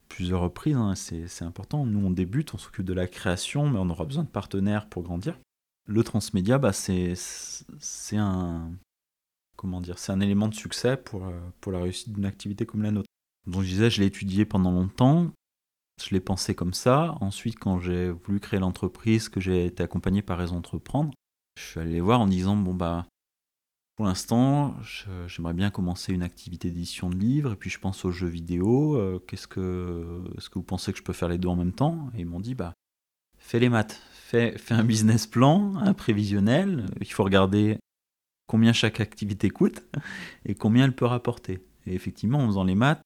plusieurs 0.08 0.40
reprises, 0.40 0.76
hein, 0.76 0.94
c'est 0.94 1.42
important. 1.42 1.86
Nous, 1.86 2.04
on 2.04 2.10
débute, 2.10 2.54
on 2.54 2.58
s'occupe 2.58 2.84
de 2.84 2.92
la 2.92 3.06
création, 3.06 3.68
mais 3.68 3.78
on 3.78 3.88
aura 3.88 4.04
besoin 4.04 4.24
de 4.24 4.28
partenaires 4.28 4.88
pour 4.88 5.02
grandir. 5.02 5.38
Le 5.86 6.02
transmédia, 6.04 6.58
bah, 6.58 6.72
c'est 6.72 7.16
un, 8.16 8.72
comment 9.56 9.80
dire, 9.80 9.96
un 10.08 10.20
élément 10.20 10.48
de 10.48 10.54
succès 10.54 10.96
pour, 10.96 11.30
pour 11.60 11.72
la 11.72 11.80
réussite 11.80 12.12
d'une 12.12 12.24
activité 12.26 12.66
comme 12.66 12.82
la 12.82 12.90
nôtre. 12.90 13.08
Donc 13.46 13.62
je 13.62 13.68
disais, 13.68 13.90
je 13.90 14.00
l'ai 14.00 14.06
étudié 14.06 14.44
pendant 14.44 14.70
longtemps, 14.70 15.30
je 16.02 16.10
l'ai 16.10 16.20
pensé 16.20 16.54
comme 16.54 16.74
ça. 16.74 17.16
Ensuite, 17.20 17.58
quand 17.58 17.80
j'ai 17.80 18.10
voulu 18.10 18.40
créer 18.40 18.60
l'entreprise, 18.60 19.28
que 19.28 19.40
j'ai 19.40 19.66
été 19.66 19.82
accompagné 19.82 20.22
par 20.22 20.38
Raison 20.38 20.56
Entreprendre, 20.56 21.12
je 21.58 21.64
suis 21.64 21.80
allé 21.80 21.92
les 21.92 22.00
voir 22.00 22.20
en 22.20 22.26
disant, 22.26 22.56
bon 22.56 22.74
bah, 22.74 23.06
pour 23.96 24.06
l'instant, 24.06 24.74
j'aimerais 25.28 25.54
bien 25.54 25.70
commencer 25.70 26.12
une 26.12 26.24
activité 26.24 26.68
d'édition 26.68 27.10
de 27.10 27.16
livres, 27.16 27.52
et 27.52 27.56
puis 27.56 27.70
je 27.70 27.78
pense 27.78 28.04
aux 28.04 28.10
jeux 28.10 28.28
vidéo. 28.28 28.96
Euh, 28.96 29.20
qu'est-ce 29.28 29.46
que, 29.46 30.20
est-ce 30.36 30.50
que 30.50 30.54
vous 30.54 30.64
pensez 30.64 30.92
que 30.92 30.98
je 30.98 31.04
peux 31.04 31.12
faire 31.12 31.28
les 31.28 31.38
deux 31.38 31.48
en 31.48 31.54
même 31.54 31.72
temps? 31.72 32.10
Et 32.16 32.20
ils 32.20 32.26
m'ont 32.26 32.40
dit, 32.40 32.56
bah, 32.56 32.74
fais 33.38 33.60
les 33.60 33.68
maths, 33.68 34.02
fais, 34.10 34.56
un 34.70 34.82
business 34.82 35.28
plan, 35.28 35.76
un 35.76 35.94
prévisionnel. 35.94 36.86
Il 37.00 37.12
faut 37.12 37.22
regarder 37.22 37.78
combien 38.48 38.72
chaque 38.72 38.98
activité 38.98 39.48
coûte 39.48 39.84
et 40.44 40.56
combien 40.56 40.86
elle 40.86 40.96
peut 40.96 41.06
rapporter. 41.06 41.64
Et 41.86 41.94
effectivement, 41.94 42.40
en 42.40 42.48
faisant 42.48 42.64
les 42.64 42.74
maths, 42.74 43.02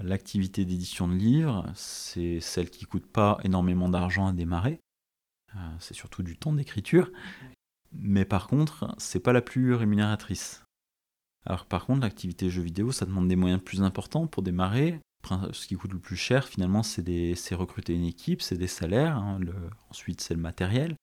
l'activité 0.00 0.64
d'édition 0.64 1.06
de 1.06 1.14
livres, 1.14 1.70
c'est 1.76 2.40
celle 2.40 2.68
qui 2.68 2.84
coûte 2.84 3.06
pas 3.06 3.38
énormément 3.44 3.88
d'argent 3.88 4.26
à 4.26 4.32
démarrer. 4.32 4.80
Euh, 5.54 5.58
c'est 5.78 5.94
surtout 5.94 6.24
du 6.24 6.36
temps 6.36 6.52
d'écriture. 6.52 7.12
Mais 7.96 8.24
par 8.24 8.48
contre, 8.48 8.94
c'est 8.98 9.20
pas 9.20 9.32
la 9.32 9.42
plus 9.42 9.74
rémunératrice. 9.74 10.64
Alors 11.46 11.66
par 11.66 11.86
contre, 11.86 12.02
l'activité 12.02 12.50
jeu 12.50 12.62
vidéo, 12.62 12.92
ça 12.92 13.06
demande 13.06 13.28
des 13.28 13.36
moyens 13.36 13.62
plus 13.62 13.82
importants 13.82 14.26
pour 14.26 14.42
démarrer. 14.42 15.00
Ce 15.52 15.66
qui 15.66 15.74
coûte 15.76 15.92
le 15.92 15.98
plus 15.98 16.16
cher, 16.16 16.46
finalement, 16.46 16.82
c'est 16.82 17.54
recruter 17.54 17.94
une 17.94 18.04
équipe, 18.04 18.42
c'est 18.42 18.58
des 18.58 18.66
salaires. 18.66 19.16
Hein. 19.16 19.40
ensuite, 19.90 20.20
c'est 20.20 20.34
le 20.34 20.40
matériel, 20.40 20.96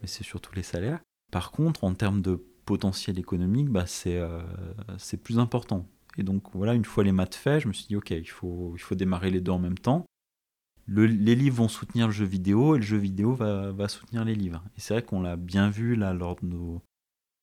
mais 0.00 0.06
c'est 0.06 0.24
surtout 0.24 0.54
les 0.54 0.62
salaires. 0.62 1.00
Par 1.30 1.52
contre, 1.52 1.84
en 1.84 1.94
termes 1.94 2.20
de 2.20 2.44
potentiel 2.66 3.18
économique, 3.18 3.70
bah, 3.70 3.86
euh, 4.06 4.42
c'est 4.98 5.16
plus 5.16 5.38
important. 5.38 5.88
Et 6.18 6.22
donc 6.22 6.44
voilà, 6.52 6.74
une 6.74 6.84
fois 6.84 7.02
les 7.02 7.12
maths 7.12 7.34
faits, 7.34 7.62
je 7.62 7.68
me 7.68 7.72
suis 7.72 7.86
dit, 7.86 7.96
ok, 7.96 8.10
il 8.10 8.28
faut, 8.28 8.74
il 8.76 8.80
faut 8.80 8.94
démarrer 8.94 9.30
les 9.30 9.40
deux 9.40 9.52
en 9.52 9.58
même 9.58 9.78
temps 9.78 10.04
les 10.88 11.34
livres 11.34 11.56
vont 11.56 11.68
soutenir 11.68 12.06
le 12.06 12.12
jeu 12.12 12.24
vidéo 12.24 12.74
et 12.74 12.78
le 12.78 12.84
jeu 12.84 12.96
vidéo 12.96 13.34
va, 13.34 13.88
soutenir 13.88 14.24
les 14.24 14.34
livres. 14.34 14.62
Et 14.76 14.80
c'est 14.80 14.94
vrai 14.94 15.02
qu'on 15.02 15.22
l'a 15.22 15.36
bien 15.36 15.70
vu 15.70 15.94
là 15.94 16.12
lors 16.12 16.36
de 16.36 16.80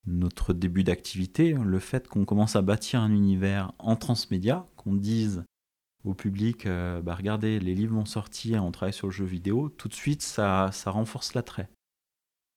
notre 0.06 0.54
début 0.54 0.84
d'activité, 0.84 1.54
le 1.54 1.80
fait 1.80 2.08
qu'on 2.08 2.26
commence 2.26 2.56
à 2.56 2.62
bâtir 2.62 3.02
un 3.02 3.12
univers 3.12 3.74
en 3.80 3.96
transmédia, 3.96 4.66
qu'on 4.76 4.94
dise 4.94 5.44
au 6.06 6.14
public, 6.14 6.66
euh, 6.66 7.02
bah 7.02 7.14
regardez, 7.14 7.60
les 7.60 7.76
livres 7.76 7.96
vont 7.96 8.06
sortir, 8.06 8.64
on 8.64 8.72
travaille 8.72 8.94
sur 8.94 9.08
le 9.08 9.14
jeu 9.14 9.26
vidéo, 9.26 9.70
tout 9.70 9.90
de 9.90 9.94
suite 9.94 10.22
ça, 10.22 10.72
renforce 10.86 11.34
l'attrait. 11.34 11.70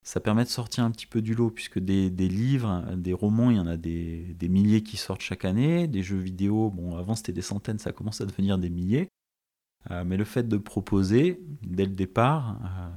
Ça 0.05 0.21
permet 0.21 0.45
de 0.45 0.49
sortir 0.49 0.85
un 0.85 0.91
petit 0.91 1.07
peu 1.07 1.23
du 1.23 1.35
lot, 1.35 1.51
puisque 1.51 1.79
des, 1.79 2.09
livres, 2.11 2.85
des 2.97 3.13
romans, 3.13 3.51
il 3.51 3.57
y 3.57 3.61
en 3.61 3.67
a 3.67 3.77
des, 3.77 4.35
des, 4.35 4.49
milliers 4.49 4.83
qui 4.83 4.97
sortent 4.97 5.21
chaque 5.21 5.45
année, 5.45 5.87
des 5.87 6.03
jeux 6.03 6.19
vidéo, 6.19 6.71
bon 6.71 6.97
avant 6.97 7.15
c'était 7.15 7.33
des 7.33 7.43
centaines, 7.43 7.79
ça 7.79 7.93
commence 7.93 8.21
à 8.21 8.27
devenir 8.27 8.59
des 8.59 8.71
milliers. 8.71 9.09
Euh, 9.91 10.05
mais 10.05 10.17
le 10.17 10.25
fait 10.25 10.47
de 10.47 10.57
proposer, 10.57 11.41
dès 11.63 11.85
le 11.85 11.93
départ, 11.93 12.59
euh, 12.65 12.89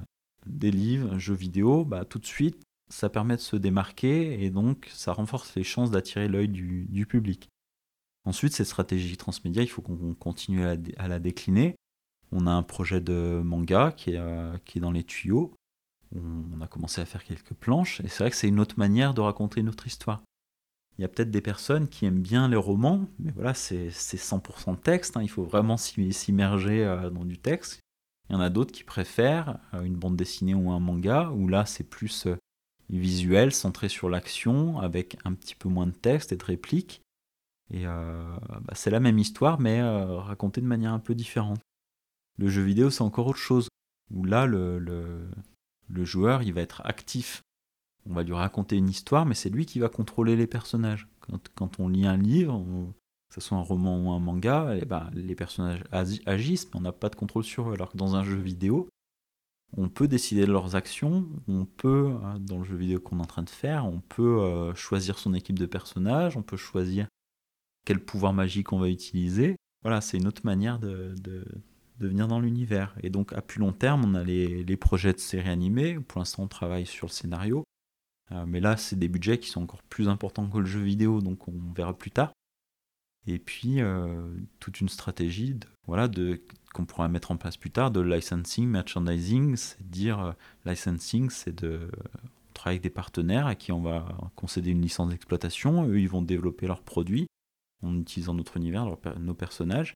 des 0.45 0.71
livres, 0.71 1.17
jeux 1.17 1.33
vidéo, 1.33 1.83
bah, 1.86 2.05
tout 2.05 2.19
de 2.19 2.25
suite, 2.25 2.61
ça 2.89 3.09
permet 3.09 3.36
de 3.36 3.41
se 3.41 3.55
démarquer 3.55 4.43
et 4.43 4.49
donc 4.51 4.89
ça 4.93 5.11
renforce 5.11 5.55
les 5.55 5.63
chances 5.63 5.91
d'attirer 5.91 6.27
l'œil 6.27 6.47
du, 6.47 7.05
public. 7.07 7.49
Ensuite, 8.25 8.53
cette 8.53 8.67
stratégie 8.67 9.17
transmédia, 9.17 9.63
il 9.63 9.67
faut 9.67 9.81
qu'on 9.81 10.13
continue 10.13 10.65
à 10.65 11.07
la, 11.07 11.19
décliner. 11.19 11.75
On 12.31 12.47
a 12.47 12.51
un 12.51 12.63
projet 12.63 13.01
de 13.01 13.41
manga 13.43 13.91
qui 13.91 14.11
est, 14.11 14.17
euh, 14.17 14.55
dans 14.75 14.91
les 14.91 15.03
tuyaux. 15.03 15.53
On, 16.15 16.61
a 16.61 16.67
commencé 16.67 17.01
à 17.01 17.05
faire 17.05 17.23
quelques 17.23 17.53
planches 17.53 17.99
et 18.01 18.07
c'est 18.07 18.23
vrai 18.23 18.29
que 18.29 18.38
c'est 18.38 18.47
une 18.47 18.59
autre 18.59 18.77
manière 18.77 19.13
de 19.13 19.21
raconter 19.21 19.63
notre 19.63 19.88
histoire. 19.88 20.21
Il 20.97 21.01
y 21.01 21.05
a 21.05 21.07
peut-être 21.09 21.31
des 21.31 21.41
personnes 21.41 21.87
qui 21.89 22.05
aiment 22.05 22.21
bien 22.21 22.47
les 22.47 22.55
romans, 22.55 23.07
mais 23.19 23.31
voilà, 23.31 23.53
c'est 23.53 23.89
100% 23.89 24.79
texte, 24.79 25.17
hein. 25.17 25.21
il 25.21 25.29
faut 25.29 25.43
vraiment 25.43 25.77
s'immerger 25.77 26.85
euh, 26.85 27.09
dans 27.09 27.25
du 27.25 27.37
texte. 27.37 27.81
Il 28.29 28.33
y 28.33 28.35
en 28.35 28.41
a 28.41 28.49
d'autres 28.49 28.71
qui 28.71 28.83
préfèrent 28.83 29.59
euh, 29.73 29.83
une 29.83 29.95
bande 29.95 30.15
dessinée 30.15 30.55
ou 30.55 30.71
un 30.71 30.79
manga, 30.79 31.31
où 31.31 31.47
là 31.49 31.65
c'est 31.65 31.83
plus 31.83 32.27
euh, 32.27 32.37
visuel, 32.89 33.51
centré 33.51 33.89
sur 33.89 34.09
l'action, 34.09 34.79
avec 34.79 35.17
un 35.25 35.33
petit 35.33 35.55
peu 35.55 35.67
moins 35.67 35.87
de 35.87 35.91
texte 35.91 36.31
et 36.31 36.37
de 36.37 36.45
répliques. 36.45 37.01
Et 37.71 37.85
bah, 37.85 38.73
c'est 38.73 38.91
la 38.91 38.99
même 38.99 39.17
histoire, 39.17 39.59
mais 39.59 39.81
racontée 39.81 40.61
de 40.61 40.67
manière 40.67 40.93
un 40.93 40.99
peu 40.99 41.15
différente. 41.15 41.59
Le 42.37 42.47
jeu 42.47 42.61
vidéo, 42.61 42.91
c'est 42.91 43.01
encore 43.01 43.25
autre 43.25 43.39
chose, 43.39 43.69
où 44.11 44.23
là, 44.23 44.45
le, 44.45 44.77
le 44.77 46.05
joueur, 46.05 46.43
il 46.43 46.53
va 46.53 46.61
être 46.61 46.83
actif 46.85 47.41
on 48.10 48.14
va 48.14 48.24
lui 48.24 48.34
raconter 48.34 48.78
une 48.78 48.89
histoire, 48.89 49.26
mais 49.26 49.36
c'est 49.36 49.49
lui 49.49 49.66
qui 49.66 49.80
va 49.80 49.89
contrôler 49.89 50.36
les 50.36 50.47
personnages. 50.47 51.08
Quand, 51.56 51.80
on 51.80 51.88
lit 51.88 52.06
un 52.06 52.18
livre, 52.18 52.64
que 53.30 53.36
ce 53.36 53.41
soit 53.41 53.58
un 53.58 53.62
roman 53.62 53.99
ou 53.99 54.12
un 54.12 54.20
manga, 54.20 54.76
eh 54.80 54.86
ben, 54.86 55.10
les 55.14 55.36
personnages 55.36 55.84
agissent, 56.26 56.68
mais 56.68 56.80
on 56.80 56.82
n'a 56.82 56.91
pas 56.91 57.10
de 57.10 57.16
contrôle 57.16 57.43
sur 57.43 57.70
eux. 57.70 57.74
Alors 57.74 57.91
que 57.91 57.97
dans 57.97 58.16
un 58.16 58.24
jeu 58.24 58.36
vidéo, 58.36 58.89
on 59.76 59.89
peut 59.89 60.08
décider 60.08 60.45
de 60.45 60.51
leurs 60.51 60.76
actions, 60.76 61.28
on 61.47 61.66
peut, 61.66 62.14
hein, 62.24 62.39
dans 62.39 62.60
le 62.60 62.64
jeu 62.64 62.76
vidéo 62.76 62.99
qu'on 62.99 63.18
est 63.18 63.24
en 63.24 63.26
train 63.26 63.43
de 63.43 63.49
faire, 63.49 63.86
on 63.86 63.99
peut 63.99 64.41
euh, 64.41 64.74
choisir 64.76 65.18
son 65.18 65.34
équipe 65.34 65.60
de 65.60 65.66
personnages, 65.66 66.38
on 66.38 66.43
peut 66.43 66.58
choisir 66.58 67.08
quel 67.86 67.99
pouvoir 67.99 68.34
magique 68.34 68.72
on 68.72 68.80
va 68.80 68.89
utiliser. 68.89 69.56
Voilà, 69.82 70.01
c'est 70.01 70.18
une 70.18 70.28
autre 70.28 70.41
manière 70.45 70.80
de, 70.80 71.14
de, 71.22 71.45
venir 71.99 72.28
dans 72.28 72.39
l'univers. 72.39 72.95
Et 73.01 73.10
donc, 73.10 73.34
à 73.34 73.41
plus 73.41 73.60
long 73.60 73.74
terme, 73.74 74.06
on 74.06 74.16
a 74.16 74.24
les, 74.24 74.64
les 74.64 74.78
projets 74.78 75.14
de 75.14 75.20
séries 75.20 75.49
animées. 75.49 75.99
Pour 75.99 76.20
l'instant, 76.20 76.43
on 76.43 76.47
travaille 76.47 76.86
sur 76.86 77.08
le 77.08 77.12
scénario. 77.12 77.64
Euh, 78.32 78.45
mais 78.47 78.59
là, 78.59 78.78
c'est 78.78 78.95
des 78.95 79.07
budgets 79.07 79.39
qui 79.39 79.49
sont 79.49 79.61
encore 79.61 79.84
plus 79.84 80.07
importants 80.07 80.49
que 80.49 80.57
le 80.57 80.65
jeu 80.65 80.82
vidéo, 80.82 81.21
donc 81.21 81.47
on 81.47 81.53
verra 81.76 81.97
plus 81.97 82.11
tard. 82.11 82.32
Et 83.28 83.39
puis, 83.39 83.82
euh, 83.82 84.21
toute 84.59 84.82
une 84.82 84.89
stratégie 84.89 85.59
voilà, 85.88 86.07
de, 86.07 86.41
qu'on 86.73 86.86
pourra 86.86 87.07
mettre 87.07 87.32
en 87.32 87.38
place 87.38 87.57
plus 87.57 87.71
tard 87.71 87.91
de 87.91 88.01
licensing, 88.01 88.67
merchandising, 88.67 89.55
c'est 89.55 89.88
dire 89.88 90.19
euh, 90.19 90.32
licensing, 90.65 91.30
c'est 91.30 91.55
de 91.55 91.89
on 92.49 92.53
travaille 92.53 92.76
avec 92.76 92.84
des 92.84 92.89
partenaires 92.89 93.47
à 93.47 93.55
qui 93.55 93.71
on 93.71 93.82
va 93.82 94.17
concéder 94.36 94.71
une 94.71 94.82
licence 94.82 95.09
d'exploitation, 95.09 95.88
eux 95.89 95.99
ils 95.99 96.07
vont 96.07 96.21
développer 96.21 96.67
leurs 96.67 96.84
produits 96.84 97.28
en 97.84 97.99
utilisant 97.99 98.34
notre 98.34 98.55
univers, 98.55 98.86
nos 99.19 99.34
personnages, 99.34 99.93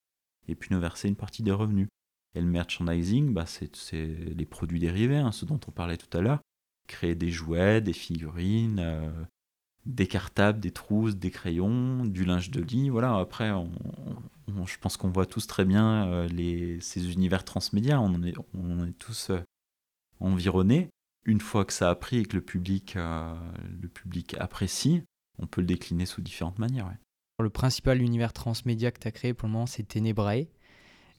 et 0.50 0.56
puis 0.56 0.74
nous 0.74 0.82
verser 0.82 1.08
une 1.08 1.16
partie 1.16 1.42
des 1.42 1.54
revenus. 1.54 1.88
Et 2.36 2.42
le 2.42 2.48
merchandising, 2.48 3.34
bah, 3.34 3.46
c'est, 3.46 3.94
les 3.96 4.46
produits 4.46 4.80
dérivés, 4.80 5.18
hein, 5.18 5.32
ce 5.32 5.46
dont 5.46 5.60
on 5.68 5.72
parlait 5.72 5.98
tout 5.98 6.16
à 6.18 6.22
l'heure 6.22 6.42
créer 6.90 7.16
des 7.16 7.32
jouets, 7.32 7.80
des 7.80 7.94
figurines, 7.94 8.80
euh, 8.80 9.10
des 9.86 10.08
cartables, 10.08 10.60
des 10.60 10.72
trousses, 10.72 11.16
des 11.16 11.32
crayons, 11.32 12.04
du 12.04 12.26
linge 12.26 12.52
de 12.52 12.62
lit. 12.62 12.90
Voilà, 12.90 13.16
après, 13.18 13.50
je 14.66 14.78
pense 14.80 14.98
qu'on 14.98 15.10
voit 15.10 15.26
tous 15.26 15.48
très 15.48 15.64
bien 15.64 16.08
euh, 16.08 16.28
les, 16.28 16.82
ces 16.82 17.14
univers 17.14 17.46
transmédia, 17.46 18.02
on 18.02 18.14
en 18.14 18.24
est, 18.24 18.34
on 18.54 18.86
est 18.86 18.98
tous 18.98 19.30
euh, 19.30 19.40
environnés. 20.20 20.90
Une 21.26 21.40
fois 21.40 21.64
que 21.64 21.74
ça 21.74 21.90
a 21.90 21.96
pris 21.96 22.18
et 22.18 22.26
que 22.26 22.36
le 22.36 22.42
public, 22.42 22.96
le 22.96 23.88
public 23.88 24.36
apprécie, 24.40 25.04
on 25.38 25.48
peut 25.48 25.62
le 25.62 25.68
décliner 25.68 26.06
sous 26.06 26.22
différentes 26.22 26.60
manières. 26.60 26.92
Le 27.40 27.50
principal 27.50 28.02
univers 28.02 28.34
transmédia 28.34 28.90
que 28.92 29.00
tu 29.00 29.08
as 29.08 29.12
créé 29.12 29.34
pour 29.34 29.48
le 29.48 29.54
moment, 29.54 29.66
c'est 29.66 29.84
Ténébrae. 29.84 30.48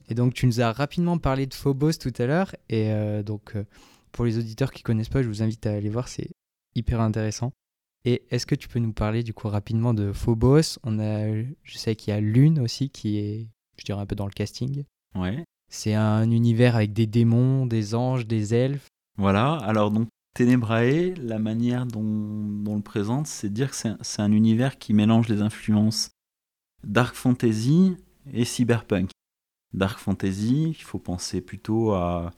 Et 0.09 0.15
donc, 0.15 0.33
tu 0.33 0.47
nous 0.47 0.59
as 0.59 0.73
rapidement 0.73 1.19
parlé 1.19 1.45
de 1.45 1.53
Phobos 1.53 1.93
tout 1.93 2.11
à 2.17 2.25
l'heure. 2.25 2.55
Et 2.67 2.91
donc, 3.23 3.55
pour 4.11 4.25
les 4.25 4.37
auditeurs 4.37 4.71
qui 4.71 4.83
connaissent 4.83 5.09
pas, 5.09 5.23
je 5.23 5.27
vous 5.27 5.43
invite 5.43 5.65
à 5.65 5.73
aller 5.73 5.89
voir, 5.89 6.07
c'est 6.07 6.31
hyper 6.75 7.01
intéressant. 7.01 7.51
Et 8.03 8.23
est-ce 8.31 8.45
que 8.45 8.55
tu 8.55 8.67
peux 8.67 8.79
nous 8.79 8.93
parler 8.93 9.23
du 9.23 9.33
coup 9.33 9.47
rapidement 9.47 9.93
de 9.93 10.11
Phobos? 10.11 10.79
On 10.83 10.99
a, 10.99 11.43
je 11.63 11.77
sais 11.77 11.95
qu'il 11.95 12.13
y 12.13 12.17
a 12.17 12.19
Lune 12.19 12.59
aussi 12.59 12.89
qui 12.89 13.17
est, 13.17 13.47
je 13.77 13.85
dirais 13.85 14.01
un 14.01 14.05
peu 14.05 14.15
dans 14.15 14.25
le 14.25 14.31
casting. 14.31 14.83
Ouais. 15.15 15.43
C'est 15.69 15.93
un 15.93 16.29
univers 16.31 16.75
avec 16.75 16.93
des 16.93 17.05
démons, 17.05 17.65
des 17.65 17.93
anges, 17.93 18.25
des 18.25 18.53
elfes. 18.55 18.87
Voilà. 19.17 19.53
Alors 19.57 19.91
donc 19.91 20.07
Ténébrae, 20.33 21.13
la 21.17 21.39
manière 21.39 21.85
dont, 21.85 22.01
on 22.01 22.75
le 22.75 22.81
présente, 22.81 23.27
c'est 23.27 23.49
de 23.49 23.53
dire 23.53 23.71
que 23.71 23.75
c'est 23.75 24.21
un 24.21 24.31
univers 24.31 24.79
qui 24.79 24.93
mélange 24.93 25.27
les 25.27 25.41
influences 25.41 26.11
dark 26.83 27.15
fantasy 27.15 27.95
et 28.33 28.45
cyberpunk. 28.45 29.11
Dark 29.73 29.99
fantasy, 29.99 30.69
il 30.69 30.83
faut 30.83 30.99
penser 30.99 31.41
plutôt 31.41 31.93
à 31.93 32.31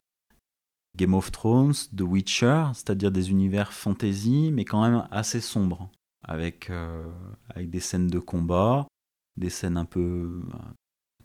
Game 0.96 1.16
of 1.16 1.32
Thrones, 1.32 1.74
The 1.96 2.02
Witcher, 2.02 2.66
c'est-à-dire 2.74 3.12
des 3.12 3.32
univers 3.32 3.74
fantasy, 3.74 4.52
mais 4.54 4.64
quand 4.64 4.84
même 4.84 5.08
assez 5.10 5.42
sombres, 5.42 5.90
avec, 6.22 6.70
euh, 6.70 7.10
avec 7.50 7.70
des 7.70 7.80
scènes 7.80 8.08
de 8.08 8.20
combat, 8.20 8.88
des 9.36 9.50
scènes 9.50 9.78
un 9.78 9.86
peu 9.86 10.00
euh, 10.54 10.58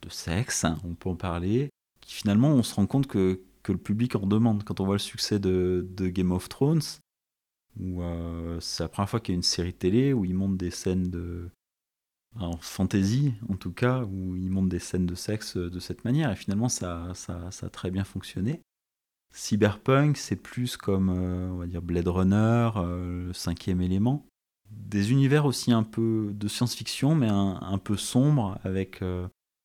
de 0.01 0.09
sexe, 0.09 0.65
hein, 0.65 0.79
on 0.85 0.95
peut 0.95 1.11
en 1.11 1.17
parler, 1.17 1.69
qui 2.01 2.15
finalement 2.15 2.49
on 2.49 2.63
se 2.63 2.75
rend 2.75 2.87
compte 2.87 3.07
que, 3.07 3.43
que 3.63 3.73
le 3.73 3.79
public 3.79 4.17
en 4.17 4.27
demande. 4.27 4.65
Quand 4.65 4.81
on 4.81 4.87
voit 4.87 4.95
le 4.95 5.01
succès 5.01 5.39
de, 5.39 5.87
Game 5.99 6.33
of 6.33 6.49
Thrones, 6.49 6.81
où 7.79 8.03
euh, 8.03 8.59
c'est 8.61 8.83
la 8.85 8.89
première 8.89 9.11
fois 9.11 9.21
qu'il 9.21 9.35
y 9.35 9.37
a 9.37 9.37
une 9.37 9.43
série 9.43 9.75
télé 9.75 10.15
où 10.15 10.25
ils 10.25 10.35
montrent 10.35 10.57
des 10.57 10.71
scènes 10.71 11.11
de, 11.11 11.51
en 12.37 12.57
fantasy 12.57 13.35
en 13.51 13.57
tout 13.57 13.73
cas, 13.73 14.05
où 14.05 14.35
ils 14.35 14.51
montrent 14.51 14.71
des 14.71 14.79
scènes 14.79 15.07
de 15.07 15.15
sexe 15.15 15.59
de 15.59 15.79
cette 15.79 16.05
manière. 16.07 16.33
Et 16.33 16.37
finalement, 16.37 16.71
ça, 16.71 17.13
ça, 17.13 17.51
ça 17.51 17.67
a 17.67 17.71
très 17.71 17.91
bien 17.91 18.05
fonctionné. 18.05 18.63
Cyberpunk, 19.33 20.17
c'est 20.17 20.37
plus 20.37 20.77
comme, 20.77 21.11
euh, 21.11 21.51
on 21.51 21.59
va 21.59 21.67
dire, 21.67 21.83
Blade 21.83 22.09
Runner, 22.09 22.71
euh, 22.77 23.27
le 23.29 23.33
cinquième 23.33 23.81
élément. 23.81 24.25
des 24.71 25.13
univers 25.13 25.47
aussi 25.47 25.73
un 25.73 25.83
peu 25.83 26.31
de 26.35 26.49
science-fiction, 26.49 27.15
mais 27.15 27.29
un, 27.29 27.79
peu 27.79 27.97
sombre, 27.97 28.59
avec 28.65 29.03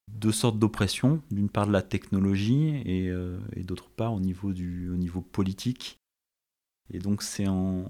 deux 0.09 0.31
sortes 0.31 0.57
d'oppression. 0.57 1.21
D'une 1.29 1.49
part 1.49 1.67
de 1.67 1.73
la 1.73 1.81
technologie 1.81 2.81
et, 2.85 3.11
d'autre 3.63 3.89
part 3.89 4.13
au 4.13 4.21
niveau, 4.21 4.53
du, 4.53 4.89
au 4.89 4.95
niveau 4.95 5.19
politique. 5.19 5.99
Et 6.91 6.99
donc 6.99 7.23
c'est 7.23 7.47
en, 7.47 7.85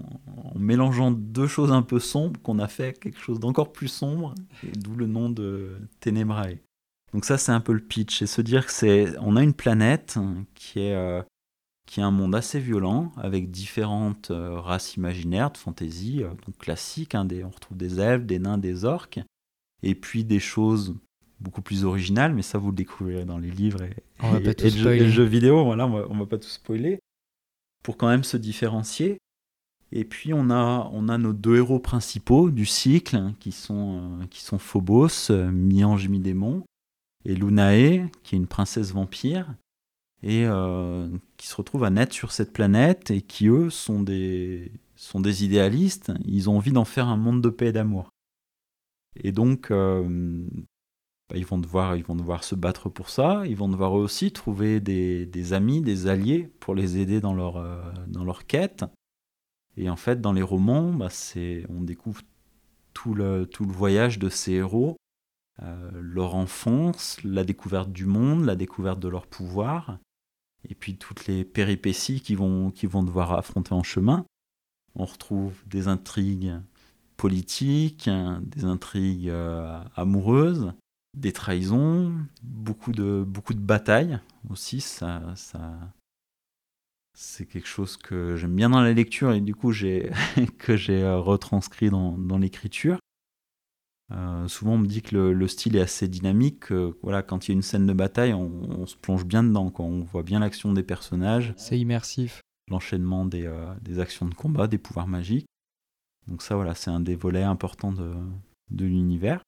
mélangeant 0.54 1.10
deux 1.10 1.46
choses 1.46 1.72
un 1.72 1.82
peu 1.82 1.98
sombres 1.98 2.40
qu'on 2.42 2.58
a 2.58 2.68
fait 2.68 2.98
quelque 2.98 3.18
chose 3.18 3.40
d'encore 3.40 3.72
plus 3.72 3.88
sombre, 3.88 4.34
d'où 4.76 4.94
le 4.94 5.06
nom 5.06 5.30
de 5.30 5.76
Tenebrae. 6.00 6.58
Donc 7.12 7.24
ça 7.24 7.38
c'est 7.38 7.52
un 7.52 7.60
peu 7.60 7.72
le 7.72 7.80
pitch, 7.80 8.22
et 8.22 8.26
se 8.26 8.40
dire 8.40 8.66
que 8.66 8.72
c'est, 8.72 9.16
on 9.18 9.36
a 9.36 9.42
une 9.42 9.54
planète 9.54 10.18
qui 10.54 10.80
est, 10.80 10.94
euh, 10.94 11.22
qui 11.86 12.00
est 12.00 12.02
un 12.02 12.10
monde 12.10 12.34
assez 12.34 12.58
violent, 12.58 13.12
avec 13.16 13.50
différentes 13.50 14.30
euh, 14.30 14.58
races 14.58 14.96
imaginaires 14.96 15.50
de 15.50 15.58
fantasy, 15.58 16.22
euh, 16.22 16.28
donc 16.46 16.58
classiques, 16.58 17.14
hein, 17.14 17.28
on 17.44 17.50
retrouve 17.50 17.76
des 17.76 18.00
elfes, 18.00 18.24
des 18.24 18.38
nains, 18.38 18.58
des 18.58 18.84
orques, 18.84 19.20
et 19.82 19.94
puis 19.94 20.24
des 20.24 20.40
choses 20.40 20.94
beaucoup 21.40 21.62
plus 21.62 21.84
originales, 21.84 22.34
mais 22.34 22.42
ça 22.42 22.58
vous 22.58 22.70
le 22.70 22.76
découvrirez 22.76 23.24
dans 23.24 23.38
les 23.38 23.50
livres 23.50 23.82
et, 23.82 23.94
le 24.22 25.08
jeu, 25.08 25.24
vidéo, 25.24 25.64
voilà, 25.64 25.86
on 25.86 25.90
va, 25.90 26.06
on 26.08 26.18
va 26.18 26.26
pas 26.26 26.38
tout 26.38 26.48
spoiler 26.48 27.00
pour 27.82 27.96
quand 27.96 28.08
même 28.08 28.24
se 28.24 28.36
différencier. 28.36 29.18
Et 29.92 30.04
puis 30.04 30.34
on 30.34 30.50
a, 30.50 30.90
on 30.92 31.08
a 31.08 31.18
nos 31.18 31.32
deux 31.32 31.56
héros 31.56 31.78
principaux 31.78 32.50
du 32.50 32.66
cycle, 32.66 33.14
hein, 33.14 33.34
qui 33.38 33.52
sont, 33.52 34.18
euh, 34.20 34.26
qui 34.26 34.42
sont 34.42 34.58
Phobos, 34.58 35.30
euh, 35.30 35.52
mi-ange, 35.52 36.08
mi-démon, 36.08 36.64
et 37.24 37.34
Lunae, 37.36 38.08
qui 38.24 38.34
est 38.34 38.38
une 38.38 38.48
princesse 38.48 38.92
vampire, 38.92 39.54
et 40.24 40.44
euh, 40.46 41.08
qui 41.36 41.46
se 41.46 41.54
retrouve 41.54 41.84
à 41.84 41.90
naître 41.90 42.14
sur 42.14 42.32
cette 42.32 42.52
planète, 42.52 43.12
et 43.12 43.22
qui 43.22 43.46
eux 43.46 43.70
sont 43.70 44.02
des, 44.02 44.72
sont 44.96 45.20
des 45.20 45.44
idéalistes, 45.44 46.12
ils 46.24 46.50
ont 46.50 46.56
envie 46.56 46.72
d'en 46.72 46.84
faire 46.84 47.08
un 47.08 47.16
monde 47.16 47.40
de 47.42 47.50
paix 47.50 47.68
et 47.68 47.72
d'amour. 47.72 48.08
Et 49.16 49.30
donc, 49.30 49.70
bah, 51.30 51.36
ils, 51.36 51.46
vont 51.46 51.58
devoir, 51.58 51.96
ils 51.96 52.04
vont 52.04 52.16
devoir 52.16 52.44
se 52.44 52.54
battre 52.54 52.88
pour 52.88 53.08
ça. 53.08 53.46
Ils 53.46 53.56
vont 53.56 53.68
devoir 53.68 53.92
aussi 53.94 54.30
trouver 54.32 54.80
des, 54.80 55.52
amis, 55.52 55.80
des 55.80 56.06
alliés 56.06 56.50
pour 56.60 56.74
les 56.74 56.98
aider 56.98 57.20
dans 57.20 57.34
leur, 57.34 57.56
euh, 57.56 57.80
dans 58.06 58.24
leur 58.24 58.46
quête. 58.46 58.84
Et 59.76 59.88
en 59.88 59.96
fait, 59.96 60.20
dans 60.20 60.32
les 60.32 60.42
romans, 60.42 60.92
bah, 60.92 61.08
on 61.68 61.80
découvre 61.80 62.22
tout 62.92 63.14
le, 63.14 63.46
tout 63.46 63.64
le 63.64 63.72
voyage 63.72 64.18
de 64.18 64.28
ces 64.28 64.52
héros, 64.52 64.96
euh, 65.62 65.90
leur 65.94 66.34
enfance, 66.34 67.18
la 67.24 67.42
découverte 67.42 67.90
du 67.90 68.06
monde, 68.06 68.44
la 68.44 68.54
découverte 68.54 69.00
de 69.00 69.08
leur 69.08 69.26
pouvoir, 69.26 69.98
et 70.68 70.74
puis 70.74 70.96
toutes 70.96 71.26
les 71.26 71.44
péripéties 71.44 72.20
qu'ils 72.20 72.38
vont, 72.38 72.70
qu'ils 72.70 72.88
vont 72.88 73.02
devoir 73.02 73.32
affronter 73.32 73.72
en 73.72 73.82
chemin. 73.82 74.24
On 74.94 75.04
retrouve 75.04 75.54
des 75.66 75.88
intrigues 75.88 76.54
politiques, 77.16 78.08
des 78.42 78.64
intrigues 78.64 79.28
euh, 79.28 79.82
amoureuses, 79.96 80.72
des 81.16 81.32
trahisons, 81.32 82.12
beaucoup 82.42 82.92
de, 82.92 83.24
beaucoup 83.26 83.54
de 83.54 83.60
batailles 83.60 84.18
aussi. 84.50 84.80
Ça, 84.80 85.22
ça, 85.36 85.78
c'est 87.14 87.46
quelque 87.46 87.68
chose 87.68 87.96
que 87.96 88.36
j'aime 88.36 88.54
bien 88.54 88.70
dans 88.70 88.80
la 88.80 88.92
lecture 88.92 89.32
et 89.32 89.40
du 89.40 89.54
coup 89.54 89.72
que 90.58 90.76
j'ai 90.76 91.02
euh, 91.02 91.18
retranscrit 91.18 91.90
dans, 91.90 92.18
dans 92.18 92.38
l'écriture. 92.38 92.98
Euh, 94.14 94.46
souvent 94.48 94.74
on 94.74 94.78
me 94.78 94.86
dit 94.86 95.02
que 95.02 95.16
le, 95.16 95.48
style 95.48 95.76
est 95.76 95.80
assez 95.80 96.08
dynamique. 96.08 96.72
voilà, 97.02 97.22
quand 97.22 97.46
il 97.46 97.52
y 97.52 97.54
a 97.54 97.56
une 97.56 97.62
scène 97.62 97.86
de 97.86 97.92
bataille, 97.92 98.34
on, 98.34 98.86
se 98.86 98.96
plonge 98.96 99.24
bien 99.24 99.42
dedans. 99.42 99.72
On 99.78 100.00
voit 100.00 100.22
bien 100.22 100.40
l'action 100.40 100.72
des 100.72 100.82
personnages. 100.82 101.52
C'est 101.56 101.78
immersif. 101.78 102.40
L'enchaînement 102.70 103.26
des, 103.26 103.46
euh, 103.46 103.74
des, 103.82 103.98
actions 103.98 104.26
de 104.26 104.34
combat, 104.34 104.66
des 104.66 104.78
pouvoirs 104.78 105.08
magiques. 105.08 105.46
Donc 106.28 106.42
ça 106.42 106.54
voilà, 106.54 106.74
c'est 106.74 106.90
un 106.90 107.00
des 107.00 107.16
volets 107.16 107.42
importants 107.42 107.92
de, 107.92 108.12
de 108.70 108.84
l'univers. 108.84 109.42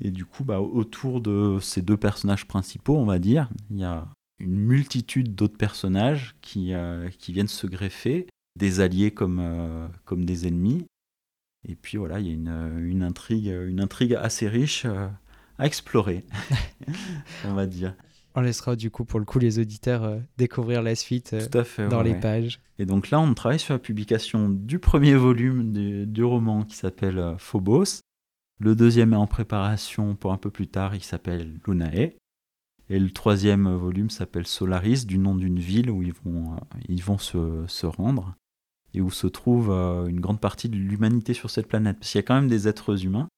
Et 0.00 0.10
du 0.10 0.26
coup, 0.26 0.44
bah, 0.44 0.60
autour 0.60 1.20
de 1.20 1.58
ces 1.60 1.80
deux 1.80 1.96
personnages 1.96 2.46
principaux, 2.46 2.96
on 2.96 3.06
va 3.06 3.18
dire, 3.18 3.48
il 3.70 3.78
y 3.78 3.84
a 3.84 4.06
une 4.38 4.56
multitude 4.56 5.34
d'autres 5.34 5.56
personnages 5.56 6.36
qui, 6.42 6.74
euh, 6.74 7.08
qui 7.18 7.32
viennent 7.32 7.48
se 7.48 7.66
greffer, 7.66 8.26
des 8.56 8.80
alliés 8.80 9.10
comme, 9.10 9.88
comme 10.04 10.24
des 10.24 10.46
ennemis. 10.46 10.84
Et 11.66 11.74
puis 11.74 11.96
voilà, 11.98 12.20
il 12.20 12.26
y 12.26 12.30
a 12.30 12.34
une, 12.34 12.88
une 12.88 13.02
intrigue, 13.02 13.46
une 13.46 13.80
intrigue 13.80 14.14
assez 14.14 14.48
riche 14.48 14.84
euh, 14.84 15.08
à 15.58 15.66
explorer, 15.66 16.24
on 17.44 17.54
va 17.54 17.66
dire. 17.66 17.94
On 18.34 18.40
laissera 18.40 18.76
du 18.76 18.90
coup 18.90 19.04
pour 19.04 19.18
le 19.18 19.24
coup 19.24 19.38
les 19.38 19.58
auditeurs 19.58 20.20
découvrir 20.36 20.82
la 20.82 20.94
suite 20.94 21.34
dans 21.90 22.02
les 22.02 22.14
pages. 22.14 22.60
Et 22.78 22.86
donc 22.86 23.10
là, 23.10 23.18
on 23.18 23.34
travaille 23.34 23.58
sur 23.58 23.74
la 23.74 23.80
publication 23.80 24.48
du 24.48 24.78
premier 24.78 25.14
volume 25.14 25.72
du, 25.72 26.06
du 26.06 26.22
roman 26.22 26.62
qui 26.62 26.76
s'appelle 26.76 27.34
Phobos. 27.38 28.02
Le 28.60 28.76
deuxième 28.76 29.12
est 29.12 29.16
en 29.16 29.26
préparation 29.26 30.14
pour 30.14 30.32
un 30.32 30.36
peu 30.36 30.50
plus 30.50 30.68
tard, 30.68 30.94
il 30.94 31.02
s'appelle 31.02 31.58
Lunae. 31.66 32.12
Et 32.90 32.98
le 32.98 33.10
troisième 33.10 33.68
volume 33.74 34.10
s'appelle 34.10 34.46
Solaris, 34.46 35.04
du 35.04 35.18
nom 35.18 35.34
d'une 35.34 35.58
ville 35.58 35.90
où 35.90 36.02
ils 36.02 36.12
vont, 36.12 36.54
euh, 36.54 36.78
ils 36.88 37.02
vont 37.02 37.18
se, 37.18 37.64
se, 37.66 37.86
rendre 37.86 38.34
et 38.94 39.00
où 39.00 39.10
se 39.10 39.26
trouve 39.26 39.70
euh, 39.70 40.06
une 40.06 40.20
grande 40.20 40.40
partie 40.40 40.68
de 40.68 40.76
l'humanité 40.76 41.34
sur 41.34 41.50
cette 41.50 41.68
planète. 41.68 41.98
Parce 41.98 42.10
qu'il 42.10 42.18
y 42.18 42.24
a 42.24 42.26
quand 42.26 42.34
même 42.34 42.48
des 42.48 42.68
êtres 42.68 43.04
humains 43.04 43.28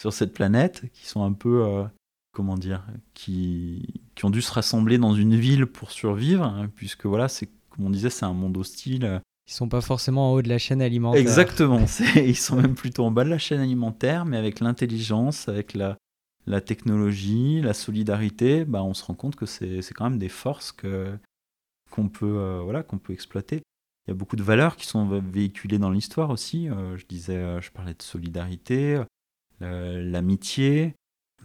sur 0.00 0.12
cette 0.12 0.32
planète 0.32 0.84
qui 0.92 1.06
sont 1.06 1.24
un 1.24 1.32
peu, 1.32 1.64
euh, 1.64 1.84
comment 2.32 2.56
dire, 2.56 2.84
qui, 3.14 4.02
qui 4.14 4.24
ont 4.24 4.30
dû 4.30 4.42
se 4.42 4.52
rassembler 4.52 4.98
dans 4.98 5.14
une 5.14 5.36
ville 5.36 5.66
pour 5.66 5.90
survivre, 5.90 6.44
hein, 6.44 6.70
puisque 6.74 7.06
voilà, 7.06 7.28
c'est 7.28 7.48
comme 7.70 7.86
on 7.86 7.90
disait, 7.90 8.10
c'est 8.10 8.24
un 8.24 8.32
monde 8.32 8.56
hostile 8.56 9.20
ils 9.50 9.52
sont 9.52 9.68
pas 9.68 9.80
forcément 9.80 10.30
en 10.30 10.34
haut 10.34 10.42
de 10.42 10.48
la 10.48 10.58
chaîne 10.58 10.80
alimentaire. 10.80 11.20
Exactement, 11.20 11.84
ils 12.14 12.36
sont 12.36 12.54
même 12.54 12.76
plutôt 12.76 13.04
en 13.04 13.10
bas 13.10 13.24
de 13.24 13.30
la 13.30 13.38
chaîne 13.38 13.60
alimentaire, 13.60 14.24
mais 14.24 14.36
avec 14.36 14.60
l'intelligence, 14.60 15.48
avec 15.48 15.74
la, 15.74 15.96
la 16.46 16.60
technologie, 16.60 17.60
la 17.60 17.74
solidarité, 17.74 18.64
bah, 18.64 18.84
on 18.84 18.94
se 18.94 19.04
rend 19.04 19.14
compte 19.14 19.34
que 19.34 19.46
c'est 19.46 19.82
quand 19.92 20.08
même 20.08 20.20
des 20.20 20.28
forces 20.28 20.70
que 20.70 21.18
qu'on 21.90 22.08
peut, 22.08 22.38
euh, 22.38 22.60
voilà, 22.62 22.84
qu'on 22.84 22.98
peut 22.98 23.12
exploiter. 23.12 23.62
Il 24.10 24.14
y 24.14 24.16
a 24.16 24.18
beaucoup 24.18 24.34
de 24.34 24.42
valeurs 24.42 24.74
qui 24.74 24.86
sont 24.86 25.06
véhiculées 25.20 25.78
dans 25.78 25.90
l'histoire 25.90 26.30
aussi. 26.30 26.68
Euh, 26.68 26.96
je 26.96 27.06
disais, 27.06 27.36
euh, 27.36 27.60
je 27.60 27.70
parlais 27.70 27.94
de 27.94 28.02
solidarité, 28.02 29.00
l'amitié, 29.60 30.96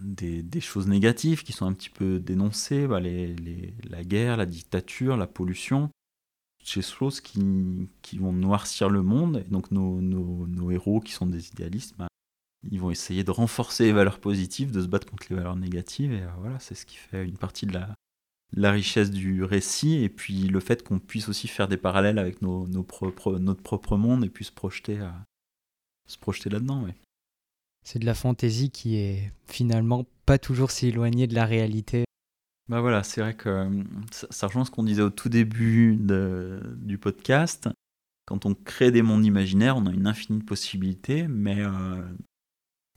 des, 0.01 0.61
choses 0.61 0.87
négatives 0.87 1.43
qui 1.43 1.53
sont 1.53 1.67
un 1.67 1.73
petit 1.73 1.91
peu 1.91 2.19
dénoncées, 2.19 2.87
bah, 2.87 2.99
la 2.99 4.03
guerre, 4.03 4.37
la 4.37 4.47
dictature, 4.47 5.15
la 5.15 5.27
pollution 5.27 5.91
ces 6.65 6.81
choses 6.81 7.21
qui, 7.21 7.37
vont 8.17 8.33
noircir 8.33 8.89
le 8.89 9.03
monde. 9.03 9.43
Et 9.45 9.49
donc 9.49 9.71
nos, 9.71 10.71
héros 10.71 10.99
qui 10.99 11.13
sont 11.13 11.27
des 11.27 11.49
idéalistes, 11.49 11.95
bah, 11.97 12.07
ils 12.69 12.79
vont 12.79 12.91
essayer 12.91 13.23
de 13.23 13.31
renforcer 13.31 13.85
les 13.85 13.93
valeurs 13.93 14.19
positives, 14.19 14.71
de 14.71 14.81
se 14.81 14.87
battre 14.87 15.07
contre 15.07 15.27
les 15.29 15.35
valeurs 15.35 15.55
négatives. 15.55 16.11
Et 16.11 16.23
euh, 16.23 16.29
voilà, 16.39 16.59
c'est 16.59 16.75
ce 16.75 16.85
qui 16.85 16.97
fait 16.97 17.25
une 17.25 17.37
partie 17.37 17.67
de 17.67 17.73
la, 17.73 17.93
la 18.53 18.71
richesse 18.71 19.11
du 19.11 19.43
récit. 19.43 20.03
Et 20.03 20.09
puis 20.09 20.47
le 20.47 20.59
fait 20.59 20.83
qu'on 20.83 20.99
puisse 20.99 21.29
aussi 21.29 21.47
faire 21.47 21.67
des 21.67 21.77
parallèles 21.77 22.19
avec 22.19 22.41
nos, 22.41 22.67
nos 22.67 22.83
propres, 22.83 23.37
notre 23.37 23.61
propre 23.61 23.97
monde 23.97 24.23
et 24.25 24.29
puis 24.29 24.45
se 24.45 24.51
projeter, 24.51 24.99
à, 24.99 25.25
se 26.07 26.17
projeter 26.17 26.49
là-dedans. 26.49 26.83
Ouais. 26.83 26.95
C'est 27.83 27.99
de 27.99 28.05
la 28.05 28.15
fantaisie 28.15 28.71
qui 28.71 28.97
est 28.97 29.31
finalement 29.47 30.05
pas 30.25 30.37
toujours 30.37 30.71
si 30.71 30.87
éloignée 30.87 31.27
de 31.27 31.35
la 31.35 31.45
réalité. 31.45 32.05
Bah 32.67 32.81
voilà, 32.81 33.03
c'est 33.03 33.21
vrai 33.21 33.35
que 33.35 33.49
euh, 33.49 33.83
ça, 34.11 34.47
rejoint 34.47 34.65
ce 34.65 34.71
qu'on 34.71 34.83
disait 34.83 35.03
au 35.03 35.11
tout 35.11 35.29
début 35.29 35.95
du 35.97 36.97
podcast. 36.97 37.69
Quand 38.25 38.47
on 38.47 38.55
crée 38.55 38.89
des 38.89 39.03
mondes 39.03 39.23
imaginaires, 39.23 39.77
on 39.77 39.85
a 39.85 39.91
une 39.91 40.07
infinie 40.07 40.39
de 40.39 40.43
possibilités, 40.43 41.27
mais 41.27 41.57
euh, 41.59 42.01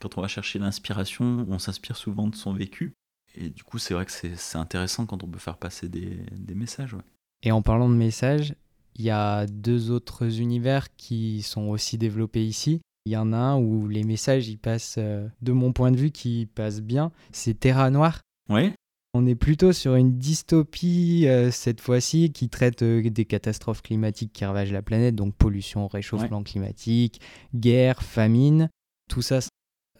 quand 0.00 0.16
on 0.16 0.22
va 0.22 0.28
chercher 0.28 0.58
l'inspiration, 0.58 1.44
on 1.48 1.58
s'inspire 1.58 1.96
souvent 1.96 2.28
de 2.28 2.34
son 2.34 2.54
vécu. 2.54 2.94
Et 3.40 3.50
du 3.50 3.62
coup, 3.62 3.78
c'est 3.78 3.94
vrai 3.94 4.04
que 4.04 4.12
c'est 4.12 4.58
intéressant 4.58 5.06
quand 5.06 5.22
on 5.22 5.28
peut 5.28 5.38
faire 5.38 5.56
passer 5.56 5.88
des, 5.88 6.54
messages. 6.54 6.96
Et 7.42 7.52
en 7.52 7.62
parlant 7.62 7.88
de 7.88 7.94
messages, 7.94 8.54
il 8.96 9.04
y 9.04 9.10
a 9.10 9.46
deux 9.46 9.92
autres 9.92 10.40
univers 10.40 10.94
qui 10.96 11.42
sont 11.42 11.68
aussi 11.68 11.98
développés 11.98 12.44
ici. 12.44 12.80
Il 13.06 13.12
y 13.12 13.16
en 13.16 13.32
a 13.32 13.36
un 13.36 13.58
où 13.58 13.86
les 13.86 14.02
messages, 14.02 14.48
ils 14.48 14.58
passent, 14.58 14.96
euh, 14.98 15.28
de 15.40 15.52
mon 15.52 15.72
point 15.72 15.92
de 15.92 15.96
vue, 15.96 16.10
qui 16.10 16.48
passent 16.52 16.82
bien. 16.82 17.12
C'est 17.30 17.58
Terra 17.58 17.90
Noire. 17.90 18.22
Oui. 18.48 18.72
On 19.14 19.24
est 19.24 19.36
plutôt 19.36 19.72
sur 19.72 19.94
une 19.94 20.18
dystopie 20.18 21.26
euh, 21.28 21.50
cette 21.52 21.80
fois-ci 21.80 22.32
qui 22.32 22.48
traite 22.48 22.82
euh, 22.82 23.08
des 23.08 23.24
catastrophes 23.24 23.82
climatiques 23.82 24.32
qui 24.32 24.44
ravagent 24.44 24.72
la 24.72 24.82
planète, 24.82 25.14
donc 25.14 25.34
pollution, 25.36 25.86
réchauffement 25.86 26.42
climatique, 26.42 27.20
guerre, 27.54 28.02
famine. 28.02 28.68
Tout 29.08 29.22
ça, 29.22 29.38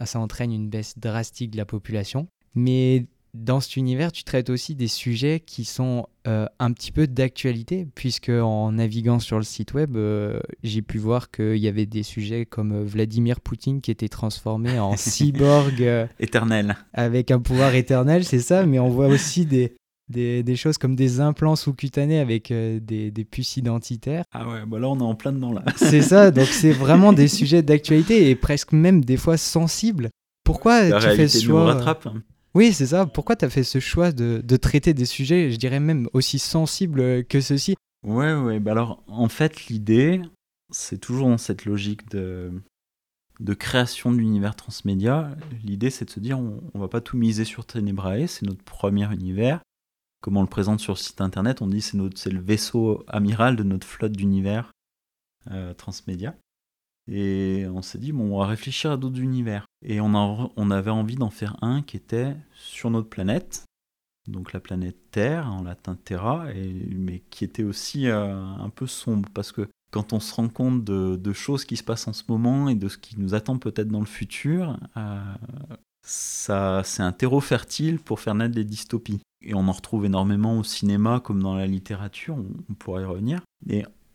ça 0.05 0.18
entraîne 0.18 0.53
une 0.53 0.68
baisse 0.68 0.99
drastique 0.99 1.53
de 1.53 1.57
la 1.57 1.64
population. 1.64 2.28
Mais 2.55 3.07
dans 3.35 3.61
cet 3.61 3.76
univers, 3.76 4.12
tu 4.12 4.24
traites 4.24 4.51
aussi 4.51 4.74
des 4.74 4.89
sujets 4.89 5.41
qui 5.41 5.64
sont 5.64 6.07
euh, 6.26 6.47
un 6.59 6.72
petit 6.72 6.93
peu 6.93 7.07
d'actualité, 7.07 7.87
puisque 7.95 8.31
en 8.31 8.72
naviguant 8.72 9.18
sur 9.18 9.37
le 9.37 9.45
site 9.45 9.74
web, 9.74 9.97
euh, 9.97 10.41
j'ai 10.62 10.83
pu 10.83 10.99
voir 10.99 11.31
qu'il 11.31 11.57
y 11.57 11.68
avait 11.68 11.87
des 11.87 12.03
sujets 12.03 12.47
comme 12.47 12.72
euh, 12.72 12.85
Vladimir 12.85 13.41
Poutine 13.41 13.81
qui 13.81 13.91
était 13.91 14.09
transformé 14.09 14.79
en 14.79 14.97
cyborg 14.97 16.09
éternel, 16.18 16.76
avec 16.93 17.31
un 17.31 17.41
pouvoir 17.41 17.74
éternel, 17.74 18.24
c'est 18.24 18.41
ça. 18.41 18.66
Mais 18.66 18.79
on 18.79 18.89
voit 18.89 19.09
aussi 19.09 19.47
des, 19.47 19.74
des, 20.09 20.43
des, 20.43 20.57
choses 20.57 20.79
comme 20.79 20.97
des 20.97 21.20
implants 21.20 21.57
sous-cutanés 21.57 22.18
avec 22.18 22.51
euh, 22.51 22.81
des, 22.81 23.11
des, 23.11 23.24
puces 23.24 23.57
identitaires. 23.57 24.24
Ah 24.33 24.49
ouais, 24.49 24.66
bah 24.66 24.79
là 24.79 24.89
on 24.89 24.99
est 24.99 25.03
en 25.03 25.14
plein 25.14 25.33
dedans 25.33 25.53
là. 25.53 25.62
c'est 25.76 26.03
ça, 26.03 26.31
donc 26.31 26.47
c'est 26.47 26.72
vraiment 26.72 27.12
des 27.12 27.29
sujets 27.29 27.62
d'actualité 27.62 28.31
et 28.31 28.35
presque 28.35 28.72
même 28.72 29.05
des 29.05 29.16
fois 29.16 29.37
sensibles. 29.37 30.11
Pourquoi 30.45 30.89
La 30.89 31.01
tu 31.01 31.09
fais 31.11 31.29
ce 31.29 31.45
choix 31.45 31.74
rattrape. 31.74 32.09
Oui, 32.59 32.73
c'est 32.73 32.87
ça. 32.87 33.07
Pourquoi 33.07 33.37
tu 33.37 33.45
as 33.45 33.51
fait 33.51 33.63
ce 33.63 33.79
choix 33.79 34.11
de, 34.11 34.43
de, 34.45 34.57
traiter 34.57 34.93
des 34.93 35.05
sujets, 35.05 35.53
je 35.53 35.59
dirais 35.59 35.79
même 35.79 36.09
aussi 36.13 36.41
sensibles 36.41 37.25
que 37.27 37.41
ceux-ci? 37.41 37.77
Ouais, 38.05 38.35
ouais. 38.35 38.59
Bah 38.59 38.73
alors, 38.73 39.01
en 39.07 39.29
fait, 39.29 39.67
l'idée, 39.67 40.21
c'est 40.73 40.99
toujours 40.99 41.29
dans 41.29 41.39
cette 41.39 41.67
logique 41.67 42.11
de, 42.11 42.51
de 43.39 43.55
création 43.55 44.11
d'univers 44.11 44.57
transmédia. 44.57 45.37
L'idée, 45.63 45.91
c'est 45.91 46.07
de 46.07 46.11
se 46.11 46.19
dire, 46.19 46.41
on, 46.41 46.61
on 46.75 46.81
va 46.81 46.89
pas 46.89 47.01
tout 47.01 47.17
miser 47.17 47.45
sur 47.45 47.65
Tenebrae, 47.65 48.27
c'est 48.27 48.45
notre 48.45 48.65
premier 48.65 49.05
univers. 49.13 49.61
Comme 50.21 50.37
on 50.37 50.43
le 50.43 50.49
présente 50.49 50.81
sur 50.81 50.95
le 50.95 50.99
site 50.99 51.21
internet, 51.21 51.63
on 51.63 51.69
dit 51.69 51.81
c'est 51.81 52.33
le 52.33 52.41
vaisseau 52.41 53.05
amiral 53.07 53.55
de 53.55 53.63
notre 53.63 53.87
flotte 53.87 54.17
d'univers 54.17 54.73
euh, 55.53 55.75
transmédia. 55.75 56.35
Et 57.11 57.67
on 57.73 57.83
s'est 57.83 57.99
dit, 57.99 58.13
bon, 58.13 58.35
on 58.35 58.39
va 58.39 58.47
réfléchir 58.47 58.91
à 58.91 58.97
d'autres 58.97 59.21
univers. 59.21 59.65
Et 59.85 60.01
on, 60.01 60.71
avait 60.71 60.91
envie 60.91 61.17
d'en 61.17 61.31
faire 61.31 61.57
un 61.63 61.83
qui 61.83 61.97
était 61.97 62.37
sur 62.53 62.91
notre 62.91 63.09
planète, 63.09 63.65
donc 64.27 64.53
la 64.53 64.61
planète 64.61 64.97
Terre, 65.11 65.51
en 65.51 65.63
latin 65.63 65.97
Terra, 65.97 66.47
mais 66.95 67.23
qui 67.31 67.45
était 67.45 67.63
aussi 67.63 68.09
euh, 68.09 68.35
un 68.35 68.71
peu 68.71 68.87
sombre, 68.87 69.29
parce 69.33 69.53
que 69.53 69.69
quand 69.91 70.13
on 70.13 70.21
se 70.21 70.35
rend 70.35 70.49
compte 70.49 70.85
de, 70.85 71.33
choses 71.33 71.65
qui 71.65 71.77
se 71.77 71.83
passent 71.83 72.09
en 72.09 72.13
ce 72.13 72.25
moment 72.29 72.69
et 72.69 72.75
de 72.75 72.89
ce 72.89 72.99
qui 72.99 73.19
nous 73.19 73.35
attend 73.35 73.59
peut-être 73.59 73.89
dans 73.89 74.01
le 74.01 74.07
futur, 74.07 74.77
euh, 74.99 75.35
c'est 76.03 76.53
un 76.53 77.13
terreau 77.13 77.41
fertile 77.41 77.99
pour 77.99 78.21
faire 78.21 78.35
naître 78.35 78.55
des 78.55 78.65
dystopies. 78.65 79.21
Et 79.41 79.55
on 79.55 79.69
en 79.69 79.73
retrouve 79.73 80.05
énormément 80.05 80.59
au 80.59 80.65
cinéma 80.65 81.21
comme 81.21 81.43
dans 81.43 81.55
la 81.55 81.67
littérature, 81.67 82.37
on, 82.37 82.49
on 82.69 82.75
pourrait 82.75 83.03
y 83.03 83.07
revenir. 83.07 83.41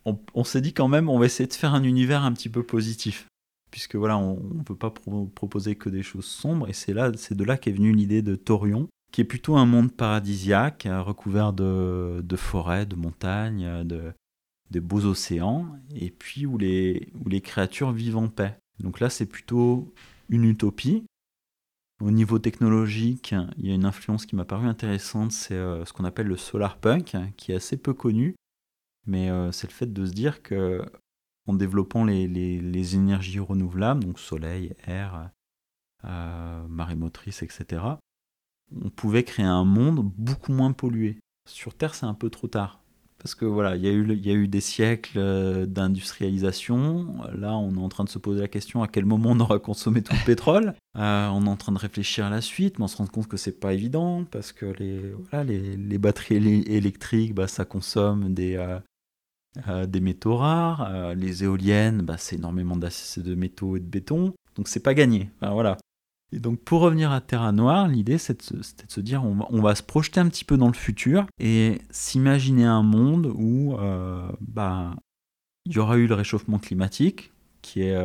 On, 0.04 0.44
s'est 0.44 0.60
dit 0.60 0.72
quand 0.72 0.88
même, 0.88 1.08
on 1.08 1.18
va 1.18 1.26
essayer 1.26 1.46
de 1.46 1.54
faire 1.54 1.74
un 1.74 1.82
univers 1.82 2.24
un 2.24 2.32
petit 2.32 2.48
peu 2.48 2.62
positif. 2.62 3.26
Puisque 3.70 3.96
voilà, 3.96 4.18
on 4.18 4.40
ne 4.54 4.62
peut 4.62 4.76
pas 4.76 4.90
pro 4.90 5.26
proposer 5.26 5.74
que 5.74 5.88
des 5.88 6.02
choses 6.02 6.26
sombres, 6.26 6.68
et 6.68 6.72
c'est 6.72 6.92
de 6.94 7.44
là 7.44 7.56
qu'est 7.56 7.72
venue 7.72 7.92
l'idée 7.92 8.22
de 8.22 8.36
Torion, 8.36 8.88
qui 9.12 9.20
est 9.20 9.24
plutôt 9.24 9.56
un 9.56 9.66
monde 9.66 9.92
paradisiaque, 9.92 10.86
recouvert 10.90 11.52
de, 11.52 12.36
forêts, 12.36 12.86
de 12.86 12.96
montagnes, 12.96 13.84
de, 13.84 14.12
de 14.70 14.80
beaux 14.80 15.06
océans, 15.06 15.66
et 15.94 16.10
puis 16.10 16.46
où 16.46 16.58
les, 16.58 17.12
où 17.24 17.28
les 17.28 17.40
créatures 17.40 17.92
vivent 17.92 18.16
en 18.16 18.28
paix. 18.28 18.56
Donc 18.80 19.00
là, 19.00 19.10
c'est 19.10 19.26
plutôt 19.26 19.92
une 20.28 20.44
utopie. 20.44 21.04
Au 22.00 22.10
niveau 22.10 22.38
technologique, 22.38 23.34
il 23.56 23.68
y 23.68 23.70
a 23.70 23.74
une 23.74 23.84
influence 23.84 24.26
qui 24.26 24.36
m'a 24.36 24.44
paru 24.44 24.66
intéressante, 24.66 25.32
c'est 25.32 25.54
euh, 25.54 25.84
ce 25.84 25.92
qu'on 25.92 26.04
appelle 26.04 26.26
le 26.26 26.36
solar 26.36 26.76
punk, 26.78 27.16
qui 27.36 27.52
est 27.52 27.54
assez 27.56 27.76
peu 27.76 27.94
connu, 27.94 28.34
mais 29.06 29.30
euh, 29.30 29.52
c'est 29.52 29.66
le 29.66 29.72
fait 29.72 29.92
de 29.92 30.06
se 30.06 30.12
dire 30.12 30.42
que 30.42 30.82
en 31.46 31.54
développant 31.54 32.04
les, 32.04 32.26
les, 32.26 32.60
les 32.60 32.94
énergies 32.96 33.40
renouvelables, 33.40 34.04
donc 34.04 34.18
soleil, 34.18 34.74
air, 34.86 35.30
euh, 36.04 36.66
marée 36.68 36.96
motrice, 36.96 37.42
etc., 37.42 37.82
on 38.82 38.90
pouvait 38.90 39.24
créer 39.24 39.46
un 39.46 39.64
monde 39.64 40.00
beaucoup 40.16 40.52
moins 40.52 40.72
pollué. 40.72 41.18
Sur 41.46 41.74
Terre, 41.74 41.94
c'est 41.94 42.06
un 42.06 42.14
peu 42.14 42.30
trop 42.30 42.48
tard. 42.48 42.80
Parce 43.18 43.34
que 43.34 43.44
voilà, 43.46 43.76
il 43.76 43.82
y, 43.82 43.88
a 43.88 43.90
eu, 43.90 44.06
il 44.12 44.26
y 44.26 44.30
a 44.30 44.34
eu 44.34 44.48
des 44.48 44.60
siècles 44.60 45.66
d'industrialisation. 45.66 47.22
Là, 47.32 47.56
on 47.56 47.74
est 47.74 47.78
en 47.78 47.88
train 47.88 48.04
de 48.04 48.10
se 48.10 48.18
poser 48.18 48.40
la 48.40 48.48
question 48.48 48.82
à 48.82 48.88
quel 48.88 49.06
moment 49.06 49.30
on 49.30 49.40
aura 49.40 49.58
consommé 49.58 50.02
tout 50.02 50.12
le 50.12 50.24
pétrole? 50.26 50.74
Euh, 50.96 51.28
on 51.28 51.46
est 51.46 51.48
en 51.48 51.56
train 51.56 51.72
de 51.72 51.78
réfléchir 51.78 52.26
à 52.26 52.30
la 52.30 52.42
suite, 52.42 52.78
mais 52.78 52.84
on 52.84 52.88
se 52.88 52.98
rend 52.98 53.06
compte 53.06 53.28
que 53.28 53.38
c'est 53.38 53.58
pas 53.58 53.72
évident 53.72 54.24
parce 54.30 54.52
que 54.52 54.66
les, 54.66 55.12
voilà, 55.30 55.44
les, 55.44 55.76
les 55.76 55.98
batteries 55.98 56.64
électriques, 56.66 57.34
bah, 57.34 57.48
ça 57.48 57.64
consomme 57.64 58.34
des, 58.34 58.56
euh, 58.56 58.78
euh, 59.68 59.86
des 59.86 60.00
métaux 60.00 60.36
rares. 60.36 60.88
Euh, 60.90 61.14
les 61.14 61.44
éoliennes, 61.44 62.02
bah, 62.02 62.16
c'est 62.18 62.36
énormément 62.36 62.76
de 62.76 63.34
métaux 63.34 63.76
et 63.76 63.80
de 63.80 63.86
béton. 63.86 64.34
Donc 64.56 64.68
c'est 64.68 64.80
pas 64.80 64.94
gagné. 64.94 65.30
Voilà. 65.40 65.76
Et 66.32 66.40
donc 66.40 66.60
pour 66.60 66.80
revenir 66.80 67.12
à 67.12 67.20
Terra 67.20 67.52
Noire, 67.52 67.86
l'idée 67.86 68.18
c'était 68.18 68.56
de, 68.56 68.62
se 68.88 69.00
dire 69.00 69.22
on 69.24 69.60
va, 69.60 69.74
se 69.76 69.82
projeter 69.84 70.18
un 70.18 70.28
petit 70.28 70.44
peu 70.44 70.56
dans 70.56 70.66
le 70.66 70.74
futur 70.74 71.26
et 71.38 71.80
s'imaginer 71.90 72.64
un 72.64 72.82
monde 72.82 73.32
où 73.36 73.76
euh, 73.76 74.28
bah, 74.40 74.96
il 75.64 75.74
y 75.74 75.78
aura 75.78 75.96
eu 75.96 76.08
le 76.08 76.14
réchauffement 76.14 76.58
climatique 76.58 77.30
qui 77.62 77.82
est, 77.82 77.96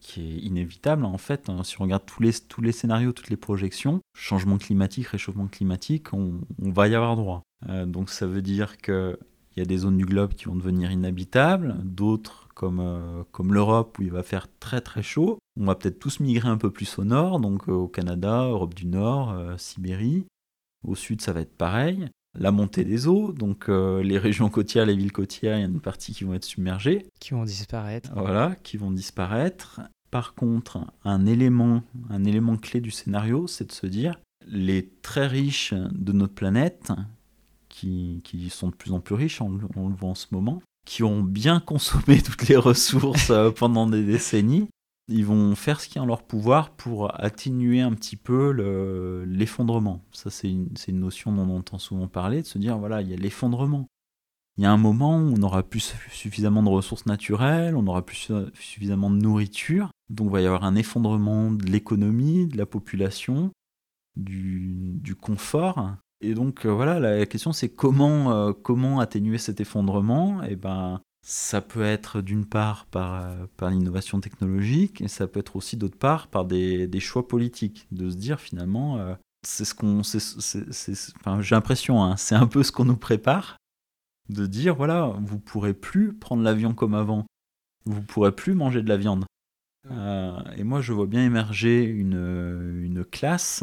qui 0.00 0.20
est 0.20 0.38
inévitable 0.38 1.04
en 1.04 1.18
fait. 1.18 1.48
Hein, 1.48 1.64
si 1.64 1.80
on 1.80 1.84
regarde 1.84 2.04
tous 2.06 2.22
les, 2.22 2.32
tous 2.32 2.62
les 2.62 2.72
scénarios, 2.72 3.12
toutes 3.12 3.30
les 3.30 3.36
projections, 3.36 4.00
changement 4.14 4.58
climatique, 4.58 5.08
réchauffement 5.08 5.48
climatique, 5.48 6.12
on, 6.12 6.40
va 6.58 6.86
y 6.86 6.94
avoir 6.94 7.16
droit. 7.16 7.42
Donc 7.86 8.10
ça 8.10 8.26
veut 8.26 8.42
dire 8.42 8.78
que 8.78 9.18
il 9.56 9.60
y 9.60 9.62
a 9.62 9.66
des 9.66 9.78
zones 9.78 9.96
du 9.96 10.04
globe 10.04 10.34
qui 10.34 10.44
vont 10.44 10.56
devenir 10.56 10.90
inhabitables, 10.90 11.76
d'autres 11.82 12.46
comme, 12.56 12.80
euh, 12.80 13.22
comme 13.32 13.54
l'Europe 13.54 13.98
où 13.98 14.02
il 14.02 14.10
va 14.10 14.22
faire 14.22 14.48
très 14.58 14.80
très 14.80 15.02
chaud. 15.02 15.38
On 15.60 15.66
va 15.66 15.74
peut-être 15.74 15.98
tous 15.98 16.20
migrer 16.20 16.48
un 16.48 16.56
peu 16.56 16.70
plus 16.70 16.98
au 16.98 17.04
nord, 17.04 17.38
donc 17.38 17.68
euh, 17.68 17.72
au 17.72 17.86
Canada, 17.86 18.44
Europe 18.44 18.74
du 18.74 18.86
Nord, 18.86 19.30
euh, 19.30 19.56
Sibérie. 19.58 20.24
Au 20.84 20.94
sud, 20.94 21.20
ça 21.20 21.32
va 21.32 21.40
être 21.40 21.56
pareil. 21.56 22.08
La 22.38 22.50
montée 22.50 22.84
des 22.84 23.06
eaux, 23.06 23.32
donc 23.32 23.68
les 23.68 24.18
régions 24.18 24.50
côtières, 24.50 24.84
les 24.84 24.94
villes 24.94 25.10
côtières, 25.10 25.56
il 25.56 25.60
y 25.62 25.64
a 25.64 25.66
une 25.66 25.80
partie 25.80 26.12
qui 26.12 26.24
vont 26.24 26.34
être 26.34 26.44
submergées. 26.44 27.06
Qui 27.18 27.30
vont 27.30 27.44
disparaître. 27.44 28.10
Voilà, 28.14 28.54
qui 28.62 28.76
vont 28.76 28.90
disparaître. 28.90 29.80
Par 30.10 30.34
contre, 30.34 30.80
un 31.02 31.24
élément, 31.24 31.82
un 32.10 32.24
élément 32.24 32.58
clé 32.58 32.82
du 32.82 32.90
scénario, 32.90 33.46
c'est 33.46 33.68
de 33.68 33.72
se 33.72 33.86
dire 33.86 34.20
les 34.46 34.86
très 35.00 35.26
riches 35.26 35.72
de 35.72 36.12
notre 36.12 36.34
planète, 36.34 36.92
qui, 37.76 38.50
sont 38.50 38.68
de 38.68 38.74
plus 38.74 38.92
en 38.92 39.00
plus 39.00 39.14
riches, 39.14 39.40
on, 39.40 39.50
le 39.50 39.94
voit 39.94 40.10
en 40.10 40.14
ce 40.14 40.26
moment, 40.30 40.62
qui 40.86 41.02
ont 41.02 41.22
bien 41.22 41.60
consommé 41.60 42.22
toutes 42.24 42.48
les 42.48 42.56
ressources 42.56 43.32
pendant 43.56 43.86
des 43.86 44.04
décennies, 44.04 44.68
ils 45.08 45.24
vont 45.24 45.54
faire 45.54 45.80
ce 45.80 45.88
qui 45.88 45.98
est 45.98 46.00
en 46.00 46.06
leur 46.06 46.22
pouvoir 46.22 46.70
pour 46.70 47.20
atténuer 47.22 47.80
un 47.80 47.92
petit 47.92 48.16
peu 48.16 48.50
l'effondrement. 49.26 50.02
Ça, 50.12 50.30
c'est 50.30 50.50
une, 50.50 50.74
notion 50.88 51.32
dont 51.32 51.48
on 51.48 51.58
entend 51.58 51.78
souvent 51.78 52.08
parler, 52.08 52.42
de 52.42 52.46
se 52.46 52.58
dire, 52.58 52.78
voilà, 52.78 53.02
il 53.02 53.08
y 53.08 53.12
a 53.12 53.16
l'effondrement. 53.16 53.86
Il 54.58 54.64
y 54.64 54.66
a 54.66 54.72
un 54.72 54.78
moment 54.78 55.18
où 55.18 55.34
on 55.34 55.36
n'aura 55.36 55.62
plus 55.62 55.94
suffisamment 56.10 56.62
de 56.62 56.70
ressources 56.70 57.04
naturelles, 57.04 57.76
on 57.76 57.82
n'aura 57.82 58.04
plus 58.04 58.32
suffisamment 58.54 59.10
de 59.10 59.16
nourriture, 59.16 59.90
donc 60.08 60.28
il 60.28 60.32
va 60.32 60.40
y 60.40 60.46
avoir 60.46 60.64
un 60.64 60.76
effondrement 60.76 61.50
de 61.52 61.66
l'économie, 61.66 62.46
de 62.46 62.56
la 62.56 62.64
population, 62.64 63.50
du 64.16 65.14
confort, 65.20 65.96
et 66.20 66.34
donc 66.34 66.64
euh, 66.64 66.70
voilà, 66.70 66.98
la 66.98 67.26
question 67.26 67.52
c'est 67.52 67.68
comment, 67.68 68.32
euh, 68.32 68.52
comment 68.52 69.00
atténuer 69.00 69.38
cet 69.38 69.60
effondrement? 69.60 70.42
Et 70.44 70.56
ben, 70.56 71.00
ça 71.22 71.60
peut 71.60 71.84
être 71.84 72.22
d'une 72.22 72.46
part 72.46 72.86
par, 72.86 73.22
euh, 73.22 73.46
par 73.56 73.70
l'innovation 73.70 74.20
technologique, 74.20 75.00
et 75.02 75.08
ça 75.08 75.26
peut 75.26 75.40
être 75.40 75.56
aussi 75.56 75.76
d'autre 75.76 75.98
part 75.98 76.28
par 76.28 76.44
des, 76.44 76.86
des, 76.86 77.00
choix 77.00 77.28
politiques, 77.28 77.86
de 77.90 78.10
se 78.10 78.16
dire 78.16 78.40
finalement, 78.40 79.16
c'est 79.42 79.64
ce 79.64 79.74
qu'on, 79.74 80.00
enfin, 80.00 81.42
j'ai 81.42 81.54
l'impression, 81.54 82.02
hein, 82.02 82.16
c'est 82.16 82.34
un 82.34 82.46
peu 82.46 82.62
ce 82.62 82.72
qu'on 82.72 82.86
nous 82.86 82.96
prépare, 82.96 83.56
de 84.28 84.46
dire 84.46 84.74
voilà, 84.74 85.14
vous 85.20 85.38
pourrez 85.38 85.74
plus 85.74 86.14
prendre 86.14 86.42
l'avion 86.42 86.74
comme 86.74 86.94
avant, 86.94 87.26
vous 87.84 88.02
pourrez 88.02 88.32
plus 88.32 88.54
manger 88.54 88.82
de 88.82 88.88
la 88.88 88.96
viande. 88.96 89.24
Et 90.56 90.64
moi, 90.64 90.80
je 90.80 90.92
vois 90.92 91.06
bien 91.06 91.24
émerger 91.24 91.84
une, 91.84 92.80
une 92.82 93.04
classe 93.04 93.62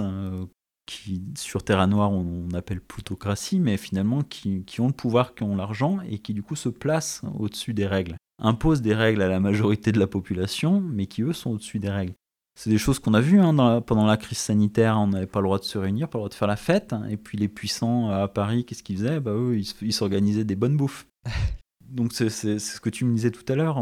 qui, 0.86 1.24
sur 1.38 1.64
Terra 1.64 1.88
Noire, 1.88 2.12
on, 2.12 2.48
on, 2.52 2.56
appelle 2.56 2.82
plutocratie, 2.82 3.60
mais 3.60 3.78
finalement 3.78 4.22
qui, 4.22 4.64
qui, 4.66 4.82
ont 4.82 4.88
le 4.88 4.94
pouvoir, 4.94 5.36
qui 5.36 5.44
ont 5.44 5.56
l'argent 5.56 6.00
et 6.10 6.20
qui 6.20 6.34
du 6.34 6.44
coup 6.44 6.56
se 6.56 6.70
placent 6.70 7.22
au-dessus 7.38 7.74
des 7.74 7.88
règles, 7.88 8.18
imposent 8.40 8.82
des 8.82 8.94
règles 8.94 9.22
à 9.22 9.28
la 9.28 9.40
majorité 9.40 9.92
de 9.92 10.00
la 10.00 10.08
population, 10.08 10.82
mais 10.82 11.08
qui 11.08 11.22
eux 11.22 11.34
sont 11.34 11.52
au-dessus 11.52 11.80
des 11.80 11.90
règles. 11.90 12.14
C'est 12.56 12.70
des 12.70 12.78
choses 12.78 13.00
qu'on 13.00 13.16
a 13.16 13.22
vues 13.22 13.40
hein, 13.40 13.54
la, 13.54 13.82
pendant 13.82 14.06
la 14.06 14.18
crise 14.18 14.38
sanitaire, 14.38 14.98
on 15.00 15.08
n'avait 15.08 15.26
pas 15.26 15.40
le 15.40 15.46
droit 15.46 15.58
de 15.58 15.64
se 15.64 15.78
réunir, 15.78 16.08
pas 16.08 16.18
le 16.18 16.22
droit 16.22 16.30
de 16.30 16.36
faire 16.36 16.48
la 16.48 16.56
fête, 16.56 16.94
hein, 16.94 17.06
et 17.10 17.18
puis 17.18 17.38
les 17.38 17.48
puissants 17.48 18.10
à 18.10 18.28
Paris, 18.28 18.66
qu'est-ce 18.66 18.84
qu'ils 18.84 18.98
faisaient? 18.98 19.20
Bah, 19.20 19.32
Eux, 19.32 19.60
ils 19.82 19.94
s'organisaient 19.94 20.44
des 20.44 20.56
bonnes 20.56 20.78
bouffes. 20.78 21.08
Donc 21.90 22.12
c'est 22.12 22.30
ce 22.30 22.80
que 22.80 22.90
tu 22.90 23.06
me 23.06 23.14
disais 23.14 23.30
tout 23.30 23.46
à 23.52 23.56
l'heure, 23.56 23.80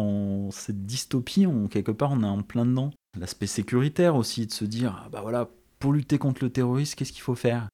cette 0.51 0.85
dystopie, 0.85 1.47
on, 1.47 1.67
quelque 1.67 1.91
part 1.91 2.11
on 2.11 2.23
est 2.23 2.27
en 2.27 2.41
plein 2.41 2.65
dedans. 2.65 2.91
L'aspect 3.17 3.47
sécuritaire 3.47 4.15
aussi, 4.15 4.47
de 4.47 4.51
se 4.51 4.65
dire, 4.65 5.07
bah 5.11 5.21
voilà, 5.21 5.49
pour 5.81 5.91
lutter 5.91 6.17
contre 6.17 6.45
le 6.45 6.51
terrorisme, 6.51 6.95
qu'est-ce 6.95 7.11
qu'il 7.11 7.23
faut 7.23 7.35
faire? 7.35 7.67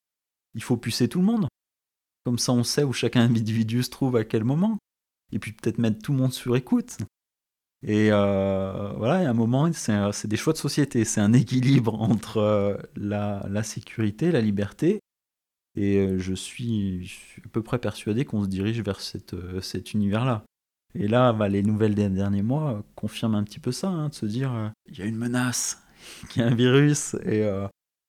Il 0.55 0.63
faut 0.63 0.77
pucer 0.77 1.07
tout 1.07 1.19
le 1.19 1.25
monde. 1.25 1.47
Comme 2.23 2.39
ça, 2.39 2.53
on 2.53 2.63
sait 2.63 2.83
où 2.83 2.93
chaque 2.93 3.15
individu 3.15 3.83
se 3.83 3.91
trouve 3.91 4.15
à 4.15 4.23
quel 4.23 4.43
moment. 4.43 4.79
Et 5.31 5.39
puis 5.39 5.51
peut-être 5.51 5.77
mettre 5.77 6.01
tout 6.01 6.13
le 6.13 6.17
monde 6.17 6.33
sur 6.33 6.55
écoute. 6.55 6.97
Et 7.85 8.09
euh, 8.11 8.91
voilà, 8.97 9.19
il 9.19 9.23
y 9.23 9.27
a 9.27 9.29
un 9.29 9.33
moment, 9.33 9.71
c'est 9.71 10.27
des 10.27 10.37
choix 10.37 10.53
de 10.53 10.57
société. 10.57 11.05
C'est 11.05 11.21
un 11.21 11.33
équilibre 11.33 11.93
entre 12.01 12.37
euh, 12.37 12.77
la, 12.95 13.63
sécurité, 13.63 14.31
la 14.31 14.41
liberté. 14.41 14.99
Et 15.75 15.97
euh, 15.97 16.17
je, 16.17 16.33
suis, 16.33 17.13
à 17.45 17.49
peu 17.49 17.61
près 17.61 17.77
persuadé 17.77 18.25
qu'on 18.25 18.43
se 18.43 18.49
dirige 18.49 18.81
vers 18.81 18.99
cet 18.99 19.93
univers-là. 19.93 20.43
Et 20.95 21.07
là, 21.07 21.33
bah, 21.33 21.49
les 21.49 21.61
nouvelles 21.61 21.93
des 21.93 22.09
derniers 22.09 22.41
mois 22.41 22.83
confirment 22.95 23.35
un 23.35 23.43
petit 23.43 23.59
peu 23.59 23.71
ça, 23.71 23.89
hein, 23.89 24.09
de 24.09 24.15
se 24.15 24.25
dire, 24.25 24.71
il 24.87 24.97
y 24.97 25.01
a 25.01 25.05
une 25.05 25.17
menace, 25.17 25.83
qu'il 26.29 26.41
y 26.41 26.45
a 26.45 26.47
un 26.47 26.55
virus, 26.55 27.13
et 27.25 27.45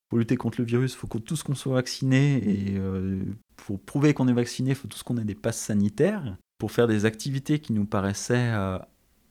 pour 0.09 0.19
lutter 0.19 0.37
contre 0.37 0.61
le 0.61 0.67
virus, 0.67 0.95
il 0.95 0.97
faut 0.97 1.07
qu'on 1.07 1.21
tous 1.21 1.43
qu'on 1.43 1.55
soit 1.55 1.75
vaccinés 1.75 2.37
et 2.37 2.77
euh, 2.79 3.23
pour 3.57 3.79
prouver 3.81 4.15
qu'on 4.15 4.29
est 4.29 4.33
vacciné, 4.33 4.71
il 4.71 4.77
faut 4.77 4.89
tous 4.89 5.03
qu'on 5.03 5.19
ait 5.19 5.25
des 5.25 5.35
passes 5.35 5.59
sanitaires. 5.59 6.37
Pour 6.59 6.73
faire 6.73 6.89
des 6.89 7.05
activités 7.05 7.61
qui 7.61 7.73
nous 7.73 7.85
paraissaient 7.85 8.53
euh, 8.53 8.79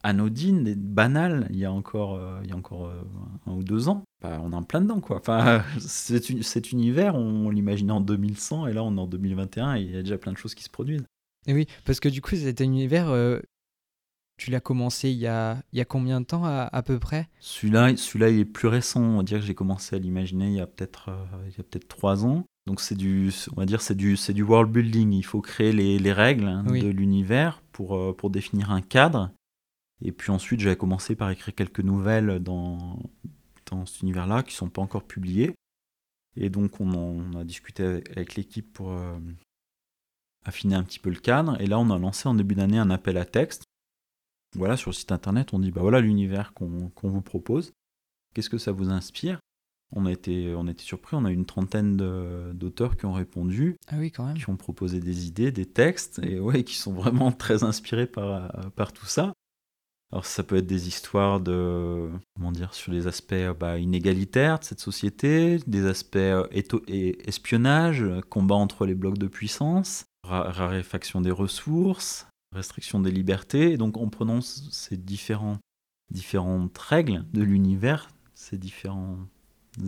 anodines, 0.03 0.75
banales, 0.75 1.47
il 1.49 1.57
y 1.57 1.65
a 1.65 1.71
encore, 1.71 2.15
euh, 2.15 2.39
il 2.43 2.49
y 2.49 2.53
a 2.53 2.55
encore 2.55 2.91
un 3.47 3.51
ou 3.51 3.63
deux 3.63 3.89
ans, 3.89 4.03
bah, 4.21 4.39
on 4.43 4.51
est 4.51 4.55
en 4.55 4.63
plein 4.63 4.82
dedans. 4.82 5.01
Quoi. 5.01 5.17
Enfin, 5.17 5.63
cet, 5.80 6.71
univers, 6.71 7.15
on, 7.15 7.49
l'imaginait 7.49 7.91
en 7.91 8.01
2100 8.01 8.67
et 8.67 8.73
là 8.73 8.84
on 8.84 8.95
est 8.95 9.01
en 9.01 9.07
2021 9.07 9.75
et 9.75 9.82
il 9.82 9.91
y 9.91 9.97
a 9.97 10.03
déjà 10.03 10.17
plein 10.17 10.32
de 10.32 10.38
choses 10.38 10.53
qui 10.53 10.63
se 10.63 10.69
produisent. 10.69 11.05
Oui, 11.47 11.65
parce 11.86 11.99
que 11.99 12.09
du 12.09 12.21
coup, 12.21 12.36
cet 12.36 12.59
univers, 12.59 13.07
tu 14.38 14.51
l'as 14.51 14.59
commencé 14.59 15.09
il 15.09 15.17
y, 15.17 15.27
a, 15.27 15.61
il 15.73 15.79
y 15.79 15.81
a 15.81 15.85
combien 15.85 16.21
de 16.21 16.25
temps 16.25 16.45
à, 16.45 16.83
peu 16.83 16.99
près? 16.99 17.27
Celui-là, 17.39 17.97
celui-là, 17.97 18.29
il 18.29 18.39
est 18.39 18.45
plus 18.45 18.67
récent. 18.67 19.01
On 19.01 19.17
va 19.17 19.23
dire 19.23 19.39
que 19.39 19.45
j'ai 19.45 19.55
commencé 19.55 19.95
à 19.95 19.99
l'imaginer 19.99 20.47
il 20.47 20.53
y 20.53 20.61
a 20.61 20.67
peut-être 20.67 21.09
a 21.09 21.63
peut-être 21.63 21.88
trois 21.88 22.25
ans. 22.25 22.45
Donc 22.67 22.81
c'est 22.81 22.95
du, 22.95 23.31
on 23.53 23.61
va 23.61 23.65
dire 23.65 23.81
c'est 23.81 23.95
du, 23.95 24.17
c'est 24.17 24.33
du 24.33 24.43
world 24.43 24.69
building. 24.71 25.13
Il 25.13 25.23
faut 25.23 25.41
créer 25.41 25.71
les, 25.71 25.97
les 25.99 26.11
règles 26.11 26.47
hein, 26.47 26.63
de 26.63 26.89
l'univers 26.89 27.63
pour, 27.71 27.95
euh, 27.95 28.13
pour 28.13 28.29
définir 28.29 28.71
un 28.71 28.81
cadre. 28.81 29.31
Et 30.01 30.11
puis 30.11 30.31
ensuite, 30.31 30.59
j'avais 30.59 30.75
commencé 30.75 31.15
par 31.15 31.31
écrire 31.31 31.55
quelques 31.55 31.79
nouvelles 31.79 32.39
dans, 32.39 32.99
dans 33.71 33.85
cet 33.85 34.01
univers-là 34.01 34.43
qui 34.43 34.53
sont 34.53 34.69
pas 34.69 34.81
encore 34.81 35.03
publiées. 35.03 35.55
Et 36.35 36.49
donc 36.49 36.81
on, 36.81 36.93
on 36.93 37.39
a 37.39 37.45
discuté 37.45 37.83
avec, 37.83 38.35
l'équipe 38.35 38.71
pour 38.73 38.91
euh, 38.91 39.17
affiner 40.45 40.75
un 40.75 40.83
petit 40.83 40.99
peu 40.99 41.09
le 41.09 41.19
cadre. 41.19 41.59
Et 41.61 41.67
là, 41.67 41.79
on 41.79 41.89
a 41.89 41.97
lancé 41.97 42.27
en 42.27 42.35
début 42.35 42.55
d'année 42.55 42.79
un 42.79 42.89
appel 42.89 43.17
à 43.17 43.23
texte. 43.23 43.63
Voilà, 44.55 44.77
sur 44.77 44.91
le 44.91 44.95
site 44.95 45.11
internet, 45.11 45.53
on 45.53 45.59
dit 45.59 45.71
bah 45.71 45.81
voilà 45.81 45.99
l'univers 45.99 46.53
qu'on, 46.53 46.91
vous 47.03 47.21
propose. 47.21 47.73
Qu'est-ce 48.33 48.49
que 48.49 48.57
ça 48.57 48.71
vous 48.71 48.89
inspire? 48.89 49.39
On 49.95 50.05
a 50.05 50.11
été, 50.11 50.53
on 50.55 50.67
a 50.67 50.71
été 50.71 50.83
surpris, 50.83 51.15
on 51.15 51.23
a 51.23 51.31
une 51.31 51.45
trentaine 51.45 51.95
d'auteurs 52.53 52.97
qui 52.97 53.05
ont 53.05 53.13
répondu, 53.13 53.77
ah 53.87 53.95
oui, 53.97 54.11
quand 54.11 54.25
même. 54.25 54.37
qui 54.37 54.49
ont 54.49 54.57
proposé 54.57 54.99
des 54.99 55.27
idées, 55.27 55.51
des 55.51 55.65
textes, 55.65 56.19
et 56.19 56.39
ouais, 56.39 56.63
qui 56.63 56.75
sont 56.75 56.91
vraiment 56.93 57.31
très 57.31 57.63
inspirés 57.63 58.07
par, 58.07 58.71
par 58.71 58.91
tout 58.91 59.05
ça. 59.05 59.33
Alors 60.11 60.25
ça 60.25 60.43
peut 60.43 60.55
être 60.55 60.67
des 60.67 60.87
histoires 60.87 61.41
de, 61.41 62.09
comment 62.35 62.51
dire, 62.51 62.73
sur 62.73 62.93
les 62.93 63.07
aspects 63.07 63.35
bah, 63.59 63.77
inégalitaires 63.77 64.59
de 64.59 64.63
cette 64.63 64.79
société, 64.79 65.59
des 65.67 65.85
aspects 65.85 66.15
euh, 66.15 66.47
espionnage, 67.25 68.05
combat 68.29 68.55
entre 68.55 68.85
les 68.85 68.95
blocs 68.95 69.17
de 69.17 69.27
puissance, 69.27 70.05
raréfaction 70.23 71.19
des 71.19 71.31
ressources, 71.31 72.26
restriction 72.53 72.99
des 72.99 73.11
libertés. 73.11 73.71
Et 73.71 73.77
donc 73.77 73.97
en 73.97 74.09
prenant 74.09 74.41
ces 74.41 74.97
différents, 74.97 75.57
différentes 76.11 76.77
règles 76.77 77.25
de 77.33 77.41
l'univers, 77.41 78.09
ces 78.33 78.57
différents 78.57 79.17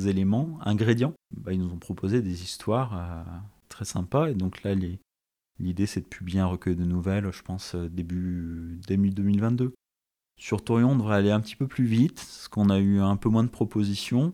éléments, 0.06 0.60
ingrédients, 0.62 1.14
bah, 1.36 1.54
ils 1.54 1.60
nous 1.60 1.72
ont 1.72 1.80
proposé 1.80 2.22
des 2.22 2.44
histoires 2.44 2.96
euh, 2.96 3.24
très 3.70 3.86
sympas. 3.86 4.30
Et 4.30 4.36
donc 4.36 4.64
là, 4.64 4.76
l'idée, 5.60 5.86
c'est 5.86 6.02
de 6.02 6.06
publier 6.08 6.40
un 6.40 6.46
recueil 6.46 6.76
de 6.76 6.84
nouvelles, 6.84 7.32
je 7.32 7.42
pense, 7.42 7.76
euh, 7.76 7.90
début, 7.90 8.80
début 8.88 9.10
2022. 9.10 9.74
Sur 10.40 10.64
Torion, 10.64 10.92
on 10.92 10.96
devrait 10.96 11.18
aller 11.18 11.32
un 11.32 11.42
petit 11.42 11.56
peu 11.56 11.68
plus 11.68 11.86
vite, 11.86 12.16
parce 12.16 12.48
qu'on 12.48 12.70
a 12.70 12.80
eu 12.80 13.00
un 13.00 13.18
peu 13.18 13.30
moins 13.30 13.44
de 13.44 13.50
propositions. 13.50 14.32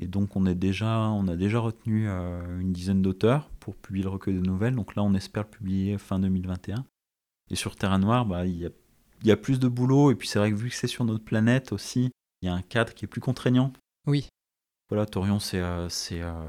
Et 0.00 0.06
donc 0.06 0.36
on, 0.36 0.46
est 0.46 0.54
déjà, 0.54 1.10
on 1.10 1.26
a 1.26 1.36
déjà 1.36 1.58
retenu 1.58 2.08
euh, 2.08 2.60
une 2.60 2.72
dizaine 2.72 3.02
d'auteurs 3.02 3.50
pour 3.58 3.76
publier 3.76 4.04
le 4.04 4.10
recueil 4.10 4.34
de 4.34 4.40
nouvelles. 4.40 4.74
Donc 4.74 4.94
là, 4.94 5.02
on 5.02 5.14
espère 5.14 5.44
le 5.44 5.50
publier 5.50 5.98
fin 5.98 6.18
2021. 6.20 6.84
Et 7.50 7.56
sur 7.56 7.76
Terra 7.76 7.98
Noire, 7.98 8.26
bah, 8.26 8.46
il 8.46 8.56
y, 8.56 8.66
a, 8.66 8.70
y 9.24 9.30
a 9.30 9.36
plus 9.36 9.58
de 9.58 9.68
boulot. 9.68 10.10
Et 10.10 10.14
puis 10.14 10.28
c'est 10.28 10.38
vrai 10.38 10.50
que 10.50 10.56
vu 10.56 10.68
que 10.68 10.74
c'est 10.74 10.86
sur 10.86 11.04
notre 11.04 11.24
planète 11.24 11.72
aussi, 11.72 12.10
il 12.42 12.46
y 12.46 12.48
a 12.48 12.54
un 12.54 12.62
cadre 12.62 12.94
qui 12.94 13.04
est 13.04 13.08
plus 13.08 13.20
contraignant. 13.20 13.72
Oui. 14.06 14.28
Voilà, 14.88 15.04
Torion, 15.04 15.38
c'est 15.38 15.60
euh, 15.60 15.88
euh, 16.12 16.48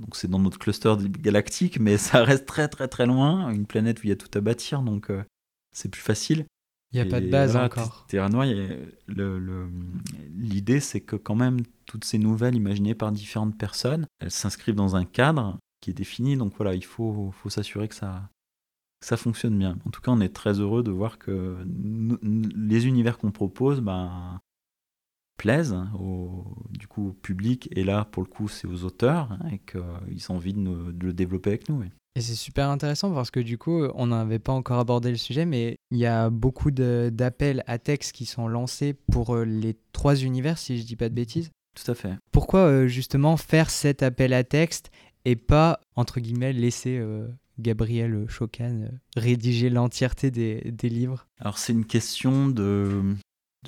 donc 0.00 0.16
c'est 0.16 0.28
dans 0.28 0.40
notre 0.40 0.58
cluster 0.58 0.94
galactique, 0.98 1.78
mais 1.78 1.96
ça 1.96 2.24
reste 2.24 2.46
très 2.46 2.68
très 2.68 2.88
très 2.88 3.06
loin. 3.06 3.50
Une 3.50 3.66
planète 3.66 4.00
où 4.00 4.06
il 4.06 4.08
y 4.08 4.12
a 4.12 4.16
tout 4.16 4.36
à 4.36 4.40
bâtir, 4.40 4.82
donc 4.82 5.10
euh, 5.10 5.22
c'est 5.72 5.88
plus 5.88 6.02
facile. 6.02 6.44
Il 6.92 7.00
n'y 7.00 7.08
a 7.08 7.10
pas 7.10 7.20
de 7.20 7.28
base 7.28 7.56
encore. 7.56 8.04
Terra 8.08 8.28
Noire, 8.28 8.46
l'idée 10.36 10.80
c'est 10.80 11.00
que 11.00 11.16
quand 11.16 11.36
même 11.36 11.60
toutes 11.86 12.04
ces 12.04 12.18
nouvelles 12.18 12.54
imaginées 12.54 12.94
par 12.94 13.12
différentes 13.12 13.56
personnes, 13.56 14.06
elles 14.20 14.30
s'inscrivent 14.30 14.74
dans 14.74 14.94
un 14.94 15.04
cadre 15.04 15.56
qui 15.80 15.90
est 15.90 15.94
défini. 15.94 16.36
Donc 16.36 16.52
voilà, 16.56 16.74
il 16.74 16.84
faut, 16.84 17.30
faut 17.32 17.48
s'assurer 17.48 17.88
que 17.88 17.94
ça, 17.94 18.28
ça 19.02 19.16
fonctionne 19.16 19.58
bien. 19.58 19.78
En 19.86 19.90
tout 19.90 20.00
cas, 20.00 20.10
on 20.10 20.20
est 20.20 20.34
très 20.34 20.60
heureux 20.60 20.82
de 20.82 20.90
voir 20.90 21.18
que 21.18 21.56
les 22.54 22.86
univers 22.86 23.18
qu'on 23.18 23.30
propose, 23.30 23.80
ben, 23.80 24.40
plaisent 25.36 25.76
au, 25.98 26.44
du 26.70 26.86
coup, 26.86 27.08
au 27.08 27.12
public, 27.12 27.68
et 27.72 27.84
là, 27.84 28.04
pour 28.04 28.22
le 28.22 28.28
coup, 28.28 28.48
c'est 28.48 28.66
aux 28.66 28.84
auteurs, 28.84 29.32
hein, 29.32 29.48
et 29.50 29.58
qu'ils 29.58 30.30
ont 30.30 30.36
envie 30.36 30.54
de, 30.54 30.94
le 31.00 31.12
développer 31.12 31.50
avec 31.50 31.68
nous. 31.68 31.82
Et 32.14 32.20
c'est 32.20 32.34
super 32.34 32.68
intéressant 32.68 33.12
parce 33.12 33.30
que 33.30 33.40
du 33.40 33.56
coup, 33.56 33.84
on 33.94 34.08
n'avait 34.08 34.38
pas 34.38 34.52
encore 34.52 34.78
abordé 34.78 35.10
le 35.10 35.16
sujet, 35.16 35.46
mais 35.46 35.78
il 35.90 35.98
y 35.98 36.06
a 36.06 36.28
beaucoup 36.28 36.70
d'appels 36.70 37.64
à 37.66 37.78
texte 37.78 38.12
qui 38.12 38.26
sont 38.26 38.48
lancés 38.48 38.94
pour 39.10 39.34
euh, 39.34 39.44
les 39.44 39.78
trois 39.92 40.14
univers, 40.14 40.58
si 40.58 40.78
je 40.78 40.84
dis 40.84 40.96
pas 40.96 41.08
de 41.08 41.14
bêtises. 41.14 41.50
Tout 41.74 41.90
à 41.90 41.94
fait. 41.94 42.12
Pourquoi 42.30 42.60
euh, 42.60 42.86
justement 42.86 43.38
faire 43.38 43.70
cet 43.70 44.02
appel 44.02 44.34
à 44.34 44.44
texte 44.44 44.90
et 45.24 45.36
pas, 45.36 45.80
entre 45.96 46.20
guillemets, 46.20 46.52
laisser 46.52 46.98
euh, 46.98 47.26
Gabriel 47.58 48.26
Chocan 48.28 48.88
rédiger 49.16 49.70
l'entièreté 49.70 50.30
des, 50.30 50.60
des 50.70 50.88
livres 50.88 51.26
Alors 51.40 51.58
c'est 51.58 51.72
une 51.72 51.84
question 51.84 52.48
de, 52.48 53.14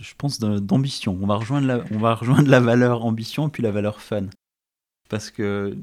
je 0.01 0.15
pense, 0.17 0.39
d'ambition. 0.39 1.19
On 1.21 1.27
va 1.27 1.37
rejoindre 1.37 1.67
la, 1.67 1.85
on 1.93 1.99
va 1.99 2.15
rejoindre 2.15 2.49
la 2.49 2.61
valeur 2.61 3.05
ambition 3.05 3.49
et 3.49 3.51
puis 3.51 3.63
la 3.63 3.71
valeur 3.71 4.01
fun. 4.01 4.27
Parce 5.09 5.31
que 5.31 5.77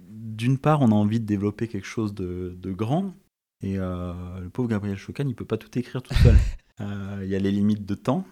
d'une 0.00 0.58
part, 0.58 0.80
on 0.80 0.88
a 0.88 0.94
envie 0.94 1.20
de 1.20 1.26
développer 1.26 1.68
quelque 1.68 1.86
chose 1.86 2.14
de, 2.14 2.56
grand. 2.72 3.14
Et 3.62 3.78
euh, 3.78 4.40
le 4.40 4.50
pauvre 4.50 4.68
Gabriel 4.68 4.96
Chocan, 4.96 5.26
il 5.26 5.34
peut 5.34 5.44
pas 5.44 5.58
tout 5.58 5.76
écrire 5.78 6.02
tout 6.02 6.14
seul. 6.14 6.36
Euh, 6.80 7.22
il 7.24 7.28
y 7.28 7.34
a 7.34 7.40
les 7.40 7.50
limites 7.50 7.84
de 7.84 7.96
temps. 7.96 8.24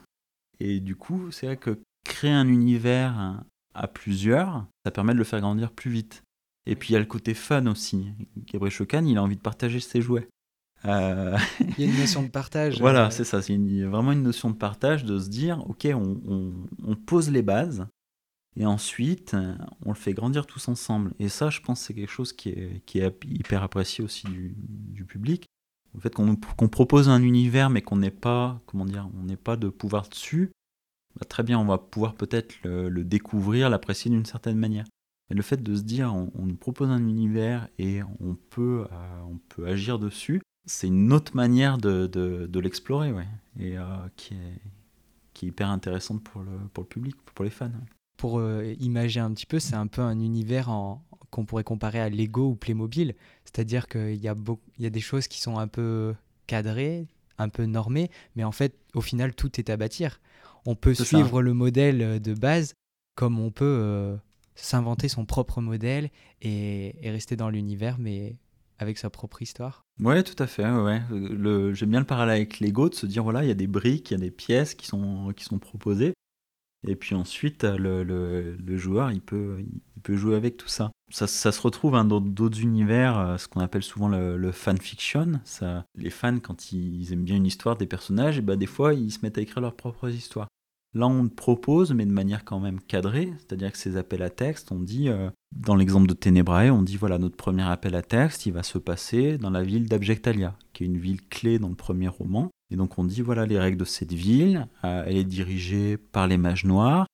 Et 0.60 0.78
du 0.78 0.94
coup, 0.94 1.32
c'est 1.32 1.46
vrai 1.46 1.56
que 1.56 1.80
créer 2.04 2.30
un 2.30 2.46
univers 2.46 3.42
à 3.74 3.88
plusieurs, 3.88 4.64
ça 4.84 4.92
permet 4.92 5.14
de 5.14 5.18
le 5.18 5.24
faire 5.24 5.40
grandir 5.40 5.72
plus 5.72 5.90
vite. 5.90 6.22
Et 6.66 6.76
puis 6.76 6.90
il 6.90 6.92
y 6.94 6.96
a 6.96 7.00
le 7.00 7.06
côté 7.06 7.34
fun 7.34 7.66
aussi. 7.66 8.12
Gabriel 8.52 8.72
Chocan, 8.72 9.04
il 9.04 9.18
a 9.18 9.22
envie 9.22 9.36
de 9.36 9.40
partager 9.40 9.80
ses 9.80 10.00
jouets. 10.00 10.28
Euh, 10.84 11.36
il 11.60 11.84
y 11.84 11.88
a 11.88 11.92
une 11.92 11.98
notion 11.98 12.22
de 12.22 12.28
partage. 12.28 12.80
voilà, 12.80 13.06
euh, 13.06 13.10
c'est 13.10 13.24
ça. 13.24 13.42
C'est 13.42 13.56
vraiment 13.56 14.12
une 14.12 14.22
notion 14.22 14.50
de 14.50 14.56
partage, 14.56 15.04
de 15.04 15.18
se 15.18 15.28
dire, 15.28 15.64
ok, 15.68 15.88
on, 15.94 16.96
pose 17.06 17.30
les 17.30 17.42
bases, 17.42 17.86
et 18.56 18.66
ensuite, 18.66 19.36
on 19.84 19.90
le 19.90 19.96
fait 19.96 20.14
grandir 20.14 20.46
tous 20.46 20.68
ensemble. 20.68 21.12
Et 21.18 21.28
ça, 21.28 21.50
je 21.50 21.60
pense, 21.60 21.80
c'est 21.80 21.94
quelque 21.94 22.10
chose 22.10 22.32
qui 22.32 22.50
est, 22.50 22.82
qui 22.86 22.98
est 22.98 23.24
hyper 23.24 23.62
apprécié 23.62 24.02
aussi 24.02 24.26
du, 24.26 25.04
public. 25.04 25.46
Le 25.94 26.00
fait 26.00 26.14
qu'on 26.14 26.68
propose 26.68 27.08
un 27.08 27.22
univers, 27.22 27.70
mais 27.70 27.80
qu'on 27.80 27.96
n'ait 27.96 28.10
pas, 28.10 28.60
comment 28.66 28.84
dire, 28.84 29.08
on 29.18 29.24
n'ait 29.24 29.36
pas 29.36 29.56
de 29.56 29.68
pouvoir 29.68 30.08
dessus, 30.08 30.50
bah, 31.18 31.24
très 31.26 31.42
bien, 31.42 31.58
on 31.58 31.64
va 31.64 31.78
pouvoir 31.78 32.14
peut-être 32.14 32.54
le, 32.64 33.04
découvrir, 33.04 33.70
l'apprécier 33.70 34.10
d'une 34.10 34.26
certaine 34.26 34.58
manière. 34.58 34.84
Le 35.28 35.42
fait 35.42 35.62
de 35.62 35.74
se 35.74 35.82
dire, 35.82 36.14
on, 36.14 36.46
nous 36.46 36.56
propose 36.56 36.88
un 36.88 37.06
univers 37.06 37.68
et 37.78 38.00
on 38.20 38.36
peut, 38.50 38.86
euh, 38.92 39.20
on 39.28 39.38
peut 39.48 39.66
agir 39.66 39.98
dessus, 39.98 40.40
c'est 40.66 40.86
une 40.86 41.12
autre 41.12 41.34
manière 41.34 41.78
de, 41.78 42.06
de, 42.06 42.60
l'explorer, 42.60 43.12
ouais, 43.12 43.26
et 43.58 43.76
euh, 43.76 43.84
qui, 44.16 44.34
est, 44.34 44.60
qui 45.34 45.46
est 45.46 45.48
hyper 45.48 45.68
intéressante 45.68 46.22
pour 46.22 46.42
le, 46.42 46.52
pour 46.72 46.84
le 46.84 46.88
public, 46.88 47.16
pour 47.34 47.44
les 47.44 47.50
fans. 47.50 47.70
Pour 48.16 48.38
euh, 48.38 48.74
imaginer 48.78 49.24
un 49.24 49.32
petit 49.32 49.46
peu, 49.46 49.58
c'est 49.58 49.74
un 49.74 49.88
peu 49.88 50.00
un 50.00 50.18
univers 50.20 50.66
qu'on 51.30 51.44
pourrait 51.44 51.64
comparer 51.64 52.00
à 52.00 52.08
Lego 52.08 52.50
ou 52.50 52.54
Playmobil, 52.54 53.14
c'est-à-dire 53.44 53.88
qu'il 53.88 54.16
y, 54.16 54.28
a 54.28 54.34
il 54.78 54.84
y 54.84 54.86
a 54.86 54.90
des 54.90 55.00
choses 55.00 55.26
qui 55.26 55.40
sont 55.40 55.58
un 55.58 55.68
peu 55.68 56.14
cadrées, 56.46 57.08
un 57.38 57.48
peu 57.48 57.64
normées, 57.64 58.10
mais 58.36 58.44
en 58.44 58.52
fait, 58.52 58.76
au 58.94 59.00
final, 59.00 59.34
tout 59.34 59.58
est 59.60 59.70
à 59.70 59.76
bâtir. 59.76 60.20
On 60.64 60.74
peut 60.74 60.94
suivre 60.94 61.42
le 61.42 61.52
modèle 61.52 62.20
de 62.20 62.34
base 62.34 62.74
comme 63.16 63.40
on 63.40 63.50
peut 63.50 63.64
euh, 63.64 64.16
s'inventer 64.56 65.08
son 65.08 65.24
propre 65.24 65.60
modèle 65.60 66.10
et, 66.42 66.94
rester 67.04 67.36
dans 67.36 67.50
l'univers, 67.50 67.96
mais 67.98 68.36
avec 68.78 68.98
sa 68.98 69.08
propre 69.08 69.40
histoire. 69.42 69.84
Ouais, 70.00 70.22
tout 70.22 70.40
à 70.42 70.46
fait. 70.46 70.68
Ouais. 70.68 71.00
J'aime 71.74 71.90
bien 71.90 72.00
le 72.00 72.06
parallèle 72.06 72.36
avec 72.36 72.60
Lego, 72.60 72.88
de 72.88 72.94
se 72.94 73.06
dire 73.06 73.22
voilà, 73.22 73.44
il 73.44 73.48
y 73.48 73.52
a 73.52 73.54
des 73.54 73.66
briques, 73.66 74.10
il 74.10 74.14
y 74.14 74.16
a 74.16 74.20
des 74.20 74.30
pièces 74.30 74.74
qui 74.74 74.86
sont, 74.86 75.32
qui 75.34 75.44
sont 75.44 75.58
proposées. 75.58 76.12
Et 76.86 76.94
puis 76.94 77.14
ensuite, 77.14 77.64
le, 77.64 78.02
le, 78.04 78.76
joueur, 78.76 79.10
il 79.10 79.20
peut, 79.20 79.58
il 79.60 80.02
peut 80.02 80.16
jouer 80.16 80.36
avec 80.36 80.56
tout 80.56 80.68
ça. 80.68 80.90
Ça, 81.10 81.26
se 81.26 81.60
retrouve 81.60 81.94
hein, 81.94 82.04
dans 82.04 82.20
d'autres 82.20 82.60
univers, 82.60 83.18
euh, 83.18 83.36
ce 83.38 83.48
qu'on 83.48 83.60
appelle 83.60 83.82
souvent 83.82 84.08
le, 84.08 84.52
fanfiction. 84.52 85.40
Ça, 85.44 85.84
les 85.96 86.10
fans, 86.10 86.38
quand 86.38 86.72
ils 86.72 87.12
aiment 87.12 87.24
bien 87.24 87.36
une 87.36 87.46
histoire 87.46 87.76
des 87.76 87.86
personnages, 87.86 88.38
et 88.38 88.42
ben 88.42 88.56
des 88.56 88.66
fois, 88.66 88.94
ils 88.94 89.10
se 89.10 89.20
mettent 89.22 89.38
à 89.38 89.40
écrire 89.40 89.60
leurs 89.60 89.76
propres 89.76 90.08
histoires. 90.08 90.48
Là, 90.96 91.08
on 91.08 91.28
propose, 91.28 91.92
mais 91.92 92.06
de 92.06 92.10
manière 92.10 92.42
quand 92.42 92.58
même 92.58 92.80
cadrée, 92.80 93.30
c'est-à-dire 93.36 93.70
que 93.70 93.76
ces 93.76 93.98
appels 93.98 94.22
à 94.22 94.30
texte, 94.30 94.72
on 94.72 94.78
dit, 94.78 95.10
euh, 95.10 95.28
dans 95.54 95.76
l'exemple 95.76 96.06
de 96.06 96.14
Ténébrae, 96.14 96.70
on 96.70 96.80
dit 96.80 96.96
voilà, 96.96 97.18
notre 97.18 97.36
premier 97.36 97.64
appel 97.64 97.94
à 97.94 98.00
texte, 98.00 98.46
il 98.46 98.54
va 98.54 98.62
se 98.62 98.78
passer 98.78 99.36
dans 99.36 99.50
la 99.50 99.62
ville 99.62 99.90
d'Abjectalia, 99.90 100.56
qui 100.72 100.84
est 100.84 100.86
une 100.86 100.96
ville 100.96 101.20
clé 101.28 101.58
dans 101.58 101.68
le 101.68 101.74
premier 101.74 102.08
roman. 102.08 102.48
Et 102.70 102.76
donc 102.76 102.98
on 102.98 103.04
dit 103.04 103.20
voilà, 103.20 103.44
les 103.44 103.58
règles 103.58 103.76
de 103.76 103.84
cette 103.84 104.14
ville, 104.14 104.68
euh, 104.84 105.04
elle 105.06 105.18
est 105.18 105.24
dirigée 105.24 105.98
par 105.98 106.26
les 106.28 106.38
mages 106.38 106.64
noirs, 106.64 107.06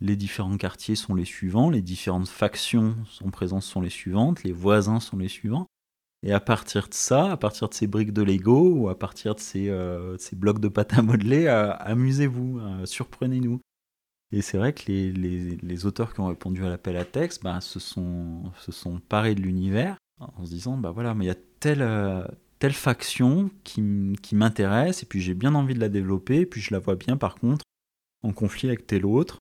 les 0.00 0.14
différents 0.14 0.56
quartiers 0.56 0.94
sont 0.94 1.16
les 1.16 1.24
suivants, 1.24 1.70
les 1.70 1.82
différentes 1.82 2.28
factions 2.28 2.94
sont 3.08 3.30
présentes 3.30 3.64
sont 3.64 3.80
les 3.80 3.90
suivantes, 3.90 4.44
les 4.44 4.52
voisins 4.52 5.00
sont 5.00 5.16
les 5.16 5.26
suivants. 5.26 5.66
Et 6.24 6.32
à 6.32 6.40
partir 6.40 6.88
de 6.88 6.94
ça, 6.94 7.32
à 7.32 7.36
partir 7.36 7.68
de 7.68 7.74
ces 7.74 7.86
briques 7.86 8.12
de 8.12 8.22
Lego 8.22 8.72
ou 8.74 8.88
à 8.88 8.98
partir 8.98 9.34
de 9.34 9.40
ces, 9.40 9.68
euh, 9.68 10.16
blocs 10.32 10.58
de 10.58 10.68
pâte 10.68 10.94
à 10.94 11.02
modeler, 11.02 11.48
amusez-vous, 11.48 12.60
surprenez-nous. 12.86 13.60
Et 14.32 14.42
c'est 14.42 14.56
vrai 14.56 14.72
que 14.72 14.90
les, 14.90 15.86
auteurs 15.86 16.14
qui 16.14 16.20
ont 16.20 16.26
répondu 16.26 16.64
à 16.64 16.68
l'appel 16.68 16.96
à 16.96 17.04
texte 17.04 17.42
bah, 17.42 17.60
se, 17.60 17.78
sont, 17.78 18.50
se 18.58 18.72
sont 18.72 19.00
parés 19.00 19.34
de 19.34 19.42
l'univers 19.42 19.96
en 20.18 20.44
se 20.44 20.50
disant 20.50 20.76
bah 20.76 20.90
voilà, 20.90 21.14
mais 21.14 21.26
il 21.26 21.28
y 21.28 21.30
a 21.30 21.36
telle, 21.60 21.86
telle 22.58 22.72
faction 22.72 23.50
qui, 23.62 23.82
qui 24.22 24.34
m'intéresse 24.34 25.02
et 25.02 25.06
puis 25.06 25.20
j'ai 25.20 25.34
bien 25.34 25.54
envie 25.54 25.74
de 25.74 25.80
la 25.80 25.90
développer, 25.90 26.40
et 26.40 26.46
puis 26.46 26.60
je 26.60 26.72
la 26.72 26.80
vois 26.80 26.96
bien 26.96 27.16
par 27.16 27.34
contre 27.36 27.64
en 28.22 28.32
conflit 28.32 28.68
avec 28.68 28.86
tel 28.86 29.04
autre. 29.04 29.38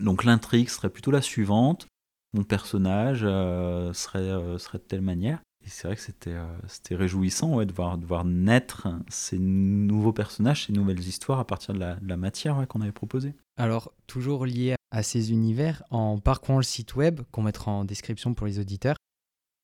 Donc 0.00 0.24
l'intrigue 0.24 0.68
serait 0.68 0.90
plutôt 0.90 1.12
la 1.12 1.22
suivante 1.22 1.86
mon 2.32 2.44
personnage 2.44 3.22
euh, 3.24 3.92
serait, 3.92 4.18
euh, 4.20 4.58
serait 4.58 4.78
de 4.78 4.84
telle 4.84 5.00
manière. 5.00 5.40
C'est 5.66 5.86
vrai 5.86 5.96
que 5.96 6.02
c'était 6.02 6.32
euh, 6.32 6.46
réjouissant 6.90 7.64
de, 7.64 7.72
voir, 7.72 7.98
de 7.98 8.04
voir 8.04 8.24
naître 8.24 8.88
ces 9.08 9.38
nouveaux 9.38 10.12
personnages, 10.12 10.66
ces 10.66 10.72
nouvelles 10.72 11.00
histoires 11.00 11.38
à 11.38 11.46
partir 11.46 11.74
de 11.74 11.78
la, 11.78 12.16
matière 12.16 12.66
qu'on 12.68 12.80
avait 12.80 12.92
proposée. 12.92 13.34
Alors, 13.56 13.92
toujours 14.06 14.46
lié 14.46 14.74
à 14.90 15.02
ces 15.02 15.32
univers, 15.32 15.82
en 15.90 16.18
parcourant 16.18 16.58
le 16.58 16.64
site 16.64 16.96
web, 16.96 17.20
qu'on 17.30 17.42
mettra 17.42 17.70
en 17.70 17.84
description 17.84 18.34
pour 18.34 18.46
les 18.46 18.58
auditeurs, 18.58 18.96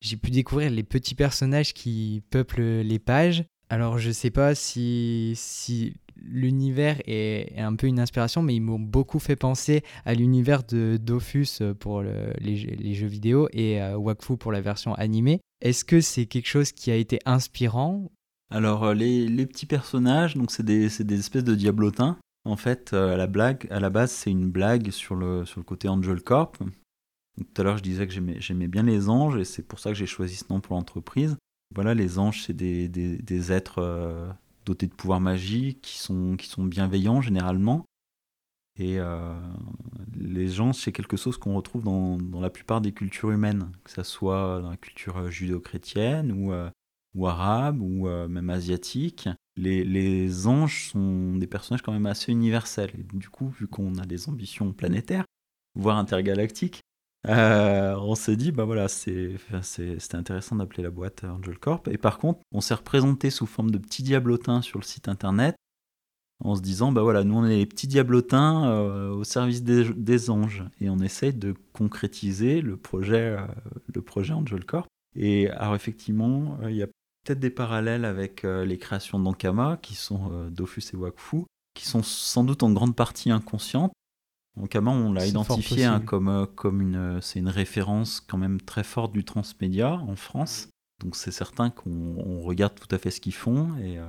j'ai 0.00 0.16
pu 0.16 0.30
découvrir 0.30 0.70
les 0.70 0.82
petits 0.82 1.14
personnages 1.14 1.74
qui 1.74 2.22
peuplent 2.30 2.80
les 2.80 2.98
pages. 2.98 3.44
Alors, 3.68 3.98
je 3.98 4.10
sais 4.10 4.30
pas 4.30 4.54
si, 4.54 5.32
si 5.36 5.96
l'univers 6.22 7.00
est, 7.06 7.58
un 7.58 7.74
peu 7.76 7.86
une 7.86 8.00
inspiration, 8.00 8.42
mais 8.42 8.54
ils 8.54 8.60
m'ont 8.60 8.78
beaucoup 8.78 9.18
fait 9.18 9.36
penser 9.36 9.82
à 10.04 10.14
l'univers 10.14 10.62
de 10.64 10.98
Dofus 11.00 11.62
pour 11.78 12.02
les, 12.02 12.94
jeux 12.94 13.06
vidéo 13.06 13.48
et 13.52 13.80
à 13.80 13.98
Wakfu 13.98 14.36
pour 14.36 14.52
la 14.52 14.60
version 14.60 14.94
animée. 14.94 15.40
Est-ce 15.60 15.84
que 15.84 16.00
c'est 16.00 16.26
quelque 16.26 16.48
chose 16.48 16.72
qui 16.72 16.90
a 16.90 16.96
été 16.96 17.18
inspirant? 17.24 18.10
Alors, 18.50 18.84
euh, 18.84 18.94
les, 18.94 19.46
petits 19.46 19.66
personnages, 19.66 20.36
donc 20.36 20.50
c'est 20.50 20.62
des, 20.62 20.88
des, 21.00 21.18
espèces 21.18 21.44
de 21.44 21.54
diablotins. 21.54 22.18
En 22.44 22.56
fait, 22.56 22.92
euh, 22.92 23.14
à 23.14 23.16
la, 23.16 23.26
blague, 23.26 23.66
à 23.70 23.80
la 23.80 23.90
base, 23.90 24.12
c'est 24.12 24.30
une 24.30 24.50
blague 24.50 24.90
sur 24.90 25.16
le, 25.16 25.44
sur 25.44 25.58
le 25.58 25.64
côté 25.64 25.88
Angel 25.88 26.22
Corp. 26.22 26.58
tout 26.58 27.60
à 27.60 27.64
l'heure, 27.64 27.76
je 27.76 27.82
disais 27.82 28.06
que 28.06 28.12
j'aimais 28.12 28.68
bien 28.68 28.84
les 28.84 29.08
anges 29.08 29.36
et 29.36 29.44
c'est 29.44 29.66
pour 29.66 29.80
ça 29.80 29.90
que 29.90 29.96
j'ai 29.96 30.06
choisi 30.06 30.36
ce 30.36 30.44
nom 30.50 30.60
pour 30.60 30.76
l'entreprise. 30.76 31.36
Voilà, 31.74 31.94
les 31.94 32.18
anges, 32.18 32.44
c'est 32.44 32.52
des, 32.52 32.88
des, 32.88 33.52
êtres 33.52 33.80
euh, 33.80 34.30
dotés 34.66 34.86
de 34.86 34.94
pouvoirs 34.94 35.20
magiques, 35.20 35.80
qui 35.80 35.98
sont, 35.98 36.36
qui 36.36 36.48
sont 36.48 36.64
bienveillants 36.64 37.22
généralement. 37.22 37.86
Et 38.78 38.98
euh, 38.98 39.34
les 40.14 40.48
gens, 40.48 40.74
c'est 40.74 40.92
quelque 40.92 41.16
chose 41.16 41.38
qu'on 41.38 41.54
retrouve 41.54 41.82
dans, 41.82 42.18
dans, 42.18 42.40
la 42.40 42.50
plupart 42.50 42.82
des 42.82 42.92
cultures 42.92 43.30
humaines, 43.30 43.72
que 43.84 43.90
ce 43.90 44.02
soit 44.02 44.60
dans 44.60 44.70
la 44.70 44.76
culture 44.76 45.30
judéo-chrétienne 45.30 46.30
ou, 46.30 46.52
euh, 46.52 46.68
ou 47.14 47.26
arabe 47.26 47.80
ou 47.80 48.06
euh, 48.06 48.28
même 48.28 48.50
asiatique. 48.50 49.30
Les, 49.56 49.82
les, 49.82 50.46
anges 50.46 50.90
sont 50.90 51.36
des 51.36 51.46
personnages 51.46 51.80
quand 51.80 51.92
même 51.92 52.04
assez 52.04 52.32
universels. 52.32 52.92
Du 53.14 53.30
coup, 53.30 53.48
vu 53.48 53.66
qu'on 53.66 53.94
a 53.96 54.04
des 54.04 54.28
ambitions 54.28 54.74
planétaires, 54.74 55.24
voire 55.74 55.96
intergalactiques, 55.96 56.82
euh, 57.26 57.96
on 57.96 58.14
s'est 58.14 58.36
dit, 58.36 58.52
bah 58.52 58.64
voilà, 58.64 58.88
c'était 58.88 60.14
intéressant 60.14 60.56
d'appeler 60.56 60.82
la 60.82 60.90
boîte 60.90 61.24
Angel 61.24 61.58
Corp. 61.58 61.88
Et 61.88 61.98
par 61.98 62.18
contre, 62.18 62.40
on 62.52 62.60
s'est 62.60 62.74
représenté 62.74 63.30
sous 63.30 63.46
forme 63.46 63.70
de 63.70 63.78
petits 63.78 64.02
diablotins 64.02 64.62
sur 64.62 64.78
le 64.78 64.84
site 64.84 65.08
internet, 65.08 65.56
en 66.44 66.54
se 66.54 66.60
disant, 66.60 66.92
bah 66.92 67.02
voilà, 67.02 67.24
nous 67.24 67.36
on 67.36 67.44
est 67.46 67.56
les 67.56 67.66
petits 67.66 67.88
diablotins 67.88 68.68
euh, 68.68 69.10
au 69.10 69.24
service 69.24 69.62
des, 69.62 70.30
anges. 70.30 70.64
Et 70.80 70.88
on 70.88 70.98
essaye 70.98 71.32
de 71.32 71.54
concrétiser 71.72 72.60
le 72.60 72.76
projet, 72.76 73.36
euh, 73.36 73.46
le 73.92 74.02
projet 74.02 74.32
Angel 74.32 74.64
Corp. 74.64 74.86
Et 75.16 75.48
alors 75.50 75.74
effectivement, 75.74 76.58
il 76.68 76.76
y 76.76 76.82
a 76.82 76.86
peut-être 76.86 77.40
des 77.40 77.50
parallèles 77.50 78.04
avec 78.04 78.42
les 78.42 78.78
créations 78.78 79.18
d'Ankama, 79.18 79.78
qui 79.80 79.94
sont 79.94 80.50
Dofus 80.50 80.82
et 80.92 80.96
Wakfu, 80.96 81.44
qui 81.74 81.86
sont 81.86 82.02
sans 82.02 82.44
doute 82.44 82.62
en 82.62 82.70
grande 82.70 82.94
partie 82.94 83.30
inconscientes, 83.30 83.92
on 84.56 85.12
l'a 85.12 85.26
identifié 85.26 85.84
hein, 85.84 86.00
comme, 86.00 86.28
euh, 86.28 86.46
comme 86.46 86.80
une, 86.80 87.20
c'est 87.20 87.38
une 87.38 87.48
référence 87.48 88.20
quand 88.20 88.38
même 88.38 88.60
très 88.60 88.84
forte 88.84 89.12
du 89.12 89.24
transmédia 89.24 89.94
en 89.94 90.16
France. 90.16 90.68
Donc 91.00 91.16
c'est 91.16 91.30
certain 91.30 91.70
qu'on 91.70 92.40
regarde 92.40 92.74
tout 92.74 92.92
à 92.94 92.98
fait 92.98 93.10
ce 93.10 93.20
qu'ils 93.20 93.34
font 93.34 93.76
et, 93.76 93.98
euh, 93.98 94.04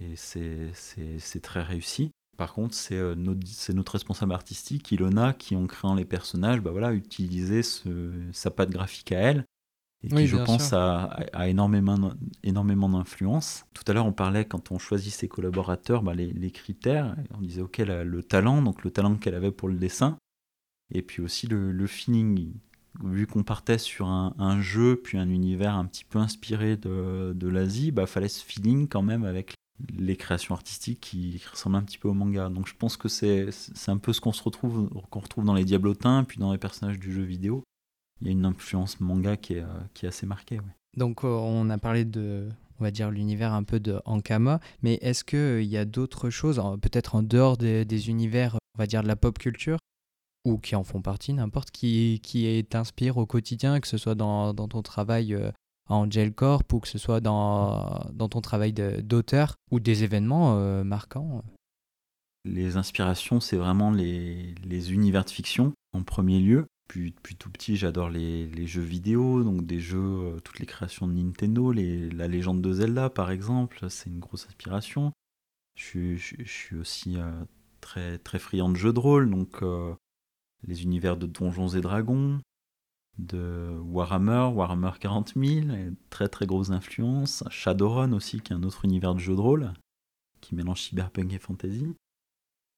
et 0.00 0.14
c'est 0.16 1.40
très 1.40 1.62
réussi. 1.62 2.10
Par 2.36 2.54
contre, 2.54 2.74
c'est 2.74 2.96
euh, 2.96 3.14
notre, 3.14 3.72
notre, 3.72 3.92
responsable 3.92 4.32
artistique, 4.32 4.90
Ilona, 4.90 5.32
qui 5.32 5.54
en 5.54 5.66
créant 5.66 5.94
les 5.94 6.04
personnages, 6.04 6.60
bah 6.60 6.70
voilà, 6.70 6.92
utilisé 6.92 7.62
ce, 7.62 8.12
sa 8.32 8.50
patte 8.50 8.70
graphique 8.70 9.12
à 9.12 9.18
elle 9.18 9.44
et 10.04 10.08
qui, 10.08 10.26
je 10.26 10.36
pense, 10.36 10.72
a, 10.72 11.16
énormément, 11.46 12.12
énormément 12.42 12.88
d'influence. 12.88 13.64
Tout 13.72 13.84
à 13.86 13.92
l'heure, 13.92 14.06
on 14.06 14.12
parlait, 14.12 14.44
quand 14.44 14.72
on 14.72 14.78
choisit 14.78 15.12
ses 15.12 15.28
collaborateurs, 15.28 16.02
bah, 16.02 16.14
les, 16.14 16.50
critères. 16.50 17.16
On 17.34 17.40
disait, 17.40 17.62
OK, 17.62 17.78
le 17.78 18.22
talent, 18.22 18.62
donc 18.62 18.84
le 18.84 18.90
talent 18.90 19.16
qu'elle 19.16 19.34
avait 19.34 19.52
pour 19.52 19.68
le 19.68 19.76
dessin, 19.76 20.16
et 20.92 21.02
puis 21.02 21.22
aussi 21.22 21.46
le, 21.46 21.86
feeling. 21.86 22.52
Vu 23.02 23.26
qu'on 23.26 23.42
partait 23.42 23.78
sur 23.78 24.06
un, 24.08 24.60
jeu, 24.60 24.96
puis 24.96 25.18
un 25.18 25.28
univers 25.28 25.74
un 25.74 25.86
petit 25.86 26.04
peu 26.04 26.18
inspiré 26.18 26.76
de, 26.76 27.32
de 27.34 27.48
l'Asie, 27.48 27.86
il 27.86 27.92
bah, 27.92 28.06
fallait 28.06 28.28
ce 28.28 28.44
feeling 28.44 28.88
quand 28.88 29.02
même 29.02 29.24
avec 29.24 29.54
les 29.96 30.16
créations 30.16 30.54
artistiques 30.54 31.00
qui, 31.00 31.40
ressemblent 31.50 31.76
un 31.76 31.82
petit 31.82 31.98
peu 31.98 32.08
au 32.08 32.14
manga. 32.14 32.48
Donc 32.48 32.68
je 32.68 32.74
pense 32.76 32.96
que 32.96 33.08
c'est 33.08 33.48
un 33.86 33.96
peu 33.96 34.12
ce 34.12 34.20
qu'on 34.20 34.32
se 34.32 34.42
retrouve, 34.42 34.90
qu'on 35.10 35.20
retrouve 35.20 35.44
dans 35.44 35.54
les 35.54 35.64
Diablotins, 35.64 36.24
puis 36.24 36.38
dans 36.38 36.52
les 36.52 36.58
personnages 36.58 36.98
du 36.98 37.12
jeu 37.12 37.22
vidéo 37.22 37.64
il 38.22 38.26
y 38.26 38.28
a 38.30 38.32
une 38.32 38.44
influence 38.44 39.00
manga 39.00 39.36
qui 39.36 39.54
est, 39.54 39.62
euh, 39.62 39.80
qui 39.94 40.06
est 40.06 40.08
assez 40.08 40.26
marquée. 40.26 40.60
Donc 40.96 41.24
euh, 41.24 41.28
on 41.28 41.68
a 41.70 41.78
parlé 41.78 42.04
de, 42.04 42.48
on 42.78 42.84
va 42.84 42.90
dire, 42.90 43.10
l'univers 43.10 43.52
un 43.52 43.64
peu 43.64 43.80
de 43.80 44.00
Ankama, 44.04 44.60
mais 44.82 44.94
est-ce 45.02 45.24
qu'il 45.24 45.38
euh, 45.38 45.62
y 45.62 45.76
a 45.76 45.84
d'autres 45.84 46.30
choses, 46.30 46.62
peut-être 46.80 47.16
en 47.16 47.22
dehors 47.22 47.56
des, 47.56 48.08
univers, 48.08 48.56
on 48.76 48.78
va 48.78 48.86
dire, 48.86 49.02
de 49.02 49.08
la 49.08 49.16
pop 49.16 49.38
culture, 49.38 49.78
ou 50.44 50.58
qui 50.58 50.76
en 50.76 50.84
font 50.84 51.02
partie, 51.02 51.32
n'importe, 51.32 51.70
qui, 51.72 52.20
qui 52.22 52.64
t'inspire 52.68 53.16
au 53.16 53.26
quotidien, 53.26 53.80
que 53.80 53.88
ce 53.88 53.98
soit 53.98 54.14
dans, 54.14 54.54
dans 54.54 54.68
ton 54.68 54.82
travail 54.82 55.34
à 55.34 55.94
Angel 55.94 56.32
Corp 56.32 56.72
ou 56.72 56.80
que 56.80 56.88
ce 56.88 56.98
soit 56.98 57.20
dans, 57.20 58.06
dans 58.12 58.28
ton 58.28 58.40
travail 58.40 58.72
d'auteur 58.72 59.56
ou 59.70 59.80
des 59.80 60.04
événements 60.04 60.84
marquants 60.84 61.44
Les 62.44 62.76
inspirations, 62.76 63.38
c'est 63.38 63.56
vraiment 63.56 63.92
les, 63.92 64.54
les 64.64 64.92
univers 64.92 65.24
de 65.24 65.30
fiction 65.30 65.72
en 65.92 66.02
premier 66.02 66.40
lieu. 66.40 66.66
Puis, 66.92 67.12
depuis 67.12 67.36
tout 67.36 67.48
petit, 67.48 67.76
j'adore 67.76 68.10
les, 68.10 68.66
jeux 68.66 68.82
vidéo, 68.82 69.42
donc 69.42 69.64
des 69.64 69.80
jeux, 69.80 69.98
euh, 69.98 70.40
toutes 70.40 70.58
les 70.58 70.66
créations 70.66 71.08
de 71.08 71.14
Nintendo, 71.14 71.72
la 71.72 72.28
légende 72.28 72.60
de 72.60 72.70
Zelda 72.70 73.08
par 73.08 73.30
exemple, 73.30 73.88
c'est 73.88 74.10
une 74.10 74.18
grosse 74.18 74.44
inspiration. 74.44 75.10
Je, 75.74 76.16
suis 76.18 76.76
aussi 76.76 77.16
euh, 77.16 77.44
très, 77.80 78.18
très 78.18 78.38
friand 78.38 78.68
de 78.68 78.76
jeux 78.76 78.92
de 78.92 78.98
rôle, 78.98 79.30
donc 79.30 79.62
euh, 79.62 79.94
les 80.64 80.82
univers 80.82 81.16
de 81.16 81.24
Donjons 81.24 81.68
et 81.68 81.80
Dragons, 81.80 82.42
de 83.16 83.74
Warhammer, 83.86 84.50
Warhammer 84.54 84.90
40 85.00 85.32
000, 85.34 85.68
très 86.10 86.28
très 86.28 86.44
grosse 86.44 86.72
influence. 86.72 87.42
Shadowrun 87.48 88.12
aussi, 88.12 88.42
qui 88.42 88.52
est 88.52 88.56
un 88.56 88.64
autre 88.64 88.84
univers 88.84 89.14
de 89.14 89.20
jeux 89.20 89.36
de 89.36 89.40
rôle, 89.40 89.72
qui 90.42 90.54
mélange 90.54 90.82
cyberpunk 90.82 91.32
et 91.32 91.38
fantasy. 91.38 91.86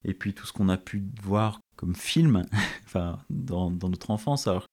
Et 0.05 0.15
puis 0.15 0.35
tout 0.35 0.47
ce 0.47 0.53
qu'on 0.53 0.69
a 0.69 0.77
pu 0.77 1.03
voir 1.23 1.61
comme 1.77 1.95
film, 1.95 2.45
enfin, 2.85 3.19
dans, 3.31 3.71
notre 3.71 4.11
enfance. 4.11 4.47
Alors, 4.47 4.67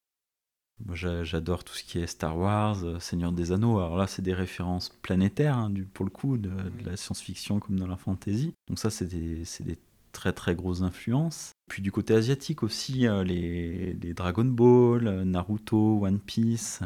moi, 0.85 0.95
j'adore 0.95 1.63
tout 1.63 1.73
ce 1.73 1.83
qui 1.83 1.99
est 1.99 2.07
Star 2.07 2.37
Wars, 2.37 2.83
euh, 2.83 2.99
Seigneur 2.99 3.31
des 3.31 3.51
Anneaux. 3.51 3.77
Alors 3.77 3.97
là, 3.97 4.07
c'est 4.07 4.21
des 4.21 4.33
références 4.33 4.89
planétaires, 4.89 5.57
hein, 5.57 5.69
du, 5.69 5.85
pour 5.85 6.05
le 6.05 6.11
coup, 6.11 6.37
de, 6.37 6.51
la 6.83 6.97
science-fiction 6.97 7.59
comme 7.59 7.79
dans 7.79 7.87
la 7.87 7.97
fantasy. 7.97 8.53
Donc 8.67 8.79
ça, 8.79 8.89
c'est 8.89 9.05
des, 9.05 9.43
des, 9.59 9.77
très 10.11 10.33
très 10.33 10.55
grosses 10.55 10.81
influences. 10.81 11.51
Puis 11.69 11.81
du 11.81 11.91
côté 11.91 12.13
asiatique 12.13 12.63
aussi, 12.63 13.07
euh, 13.07 13.23
les, 13.23 13.93
les, 13.93 14.13
Dragon 14.13 14.45
Ball, 14.45 15.07
euh, 15.07 15.23
Naruto, 15.23 16.03
One 16.03 16.19
Piece. 16.19 16.79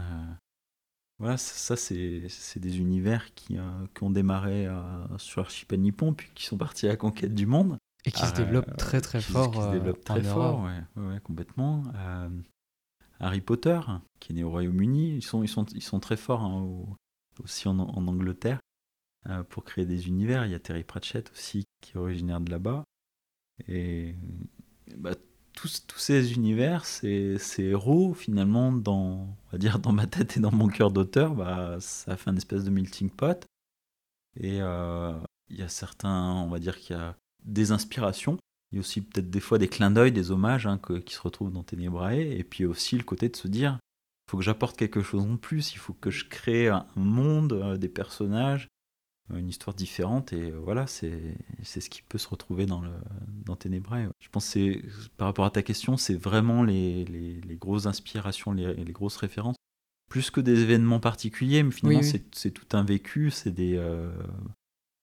voilà, 1.17 1.37
ça, 1.37 1.77
c'est 1.77 2.59
des 2.59 2.79
univers 2.79 3.33
qui, 3.33 3.57
qui 3.93 4.03
ont 4.03 4.11
démarré 4.11 4.67
sur 5.17 5.41
l'archipel 5.41 5.79
nippon, 5.79 6.13
puis 6.13 6.29
qui 6.35 6.45
sont 6.45 6.57
partis 6.57 6.85
à 6.85 6.89
la 6.89 6.97
conquête 6.97 7.33
du 7.33 7.45
monde. 7.45 7.77
Et 8.05 8.11
qui 8.11 8.21
se 8.21 8.25
ah, 8.25 8.31
développe 8.31 8.77
très 8.77 9.01
très 9.01 9.21
fort. 9.21 9.51
Qui 9.51 9.61
se 9.61 9.71
développe 9.71 10.03
très 10.03 10.21
fort, 10.21 10.63
ouais, 10.63 11.01
ouais, 11.01 11.19
complètement. 11.21 11.83
Euh, 11.95 12.29
Harry 13.19 13.41
Potter, 13.41 13.79
qui 14.19 14.31
est 14.31 14.35
né 14.35 14.43
au 14.43 14.51
Royaume-Uni, 14.51 15.15
ils 15.15 15.23
sont, 15.23 15.43
ils, 15.43 15.47
sont, 15.47 15.65
ils 15.73 15.81
sont 15.81 15.99
très 15.99 16.17
forts 16.17 16.43
hein, 16.43 16.85
aussi 17.43 17.67
en, 17.67 17.79
en 17.79 18.07
Angleterre 18.07 18.59
euh, 19.27 19.43
pour 19.43 19.63
créer 19.63 19.85
des 19.85 20.07
univers. 20.07 20.45
Il 20.45 20.51
y 20.51 20.55
a 20.55 20.59
Terry 20.59 20.83
Pratchett 20.83 21.31
aussi, 21.31 21.65
qui 21.81 21.93
est 21.93 21.97
originaire 21.97 22.41
de 22.41 22.51
là-bas. 22.51 22.83
Et 23.67 24.15
bah, 24.97 25.15
tous, 25.53 25.87
tous 25.87 25.99
ces 25.99 26.33
univers, 26.33 26.85
ces, 26.85 27.37
ces, 27.39 27.63
héros, 27.63 28.13
finalement, 28.13 28.71
dans, 28.71 29.35
on 29.47 29.51
va 29.51 29.57
dire, 29.57 29.79
dans 29.79 29.93
ma 29.93 30.05
tête 30.05 30.37
et 30.37 30.39
dans 30.39 30.51
mon 30.51 30.67
cœur 30.67 30.91
d'auteur, 30.91 31.33
bah, 31.33 31.77
ça 31.79 32.17
fait 32.17 32.29
un 32.29 32.35
espèce 32.35 32.65
de 32.65 32.69
melting 32.69 33.09
pot. 33.09 33.45
Et 34.37 34.61
euh, 34.61 35.17
il 35.49 35.57
y 35.57 35.63
a 35.63 35.69
certains, 35.69 36.33
on 36.33 36.49
va 36.49 36.59
dire 36.59 36.77
qu'il 36.77 36.95
y 36.95 36.99
a 36.99 37.15
des 37.45 37.71
inspirations. 37.71 38.37
Il 38.71 38.75
y 38.75 38.79
a 38.79 38.81
aussi 38.81 39.01
peut-être 39.01 39.29
des 39.29 39.39
fois 39.39 39.57
des 39.57 39.67
clins 39.67 39.91
d'œil, 39.91 40.11
des 40.11 40.31
hommages 40.31 40.67
hein, 40.67 40.79
qui 41.05 41.13
se 41.13 41.21
retrouvent 41.21 41.51
dans 41.51 41.63
Ténébrae. 41.63 42.19
Et 42.19 42.43
puis 42.43 42.65
aussi 42.65 42.97
le 42.97 43.03
côté 43.03 43.29
de 43.29 43.35
se 43.35 43.47
dire 43.47 43.79
Il 44.27 44.31
faut 44.31 44.37
que 44.37 44.43
j'apporte 44.43 44.77
quelque 44.77 45.01
chose 45.01 45.23
en 45.23 45.37
plus, 45.37 45.73
il 45.73 45.77
faut 45.77 45.93
que 45.93 46.11
je 46.11 46.25
crée 46.25 46.67
un 46.67 46.85
monde, 46.95 47.77
des 47.79 47.89
personnages, 47.89 48.67
une 49.33 49.49
histoire 49.49 49.75
différente 49.75 50.33
et 50.33 50.51
voilà, 50.51 50.85
c'est 50.87 51.35
ce 51.63 51.89
qui 51.89 52.01
peut 52.01 52.17
se 52.17 52.27
retrouver 52.27 52.65
dans, 52.65 52.81
le, 52.81 52.91
dans 53.45 53.55
Ténébrae. 53.55 54.09
Je 54.19 54.29
pense 54.29 54.53
que 54.53 54.81
par 55.17 55.27
rapport 55.27 55.45
à 55.45 55.51
ta 55.51 55.63
question, 55.63 55.97
c'est 55.97 56.15
vraiment 56.15 56.63
les, 56.63 57.05
les, 57.05 57.55
grosses 57.55 57.87
inspirations, 57.87 58.51
les, 58.51 58.73
les, 58.73 58.91
grosses 58.91 59.17
références. 59.17 59.55
Plus 60.09 60.29
que 60.29 60.39
des 60.39 60.61
événements 60.61 60.99
particuliers, 60.99 61.63
mais 61.63 61.71
finalement, 61.71 62.03
c'est 62.03 62.51
tout 62.51 62.77
un 62.77 62.83
vécu, 62.83 63.31
c'est 63.31 63.51
des. 63.51 63.77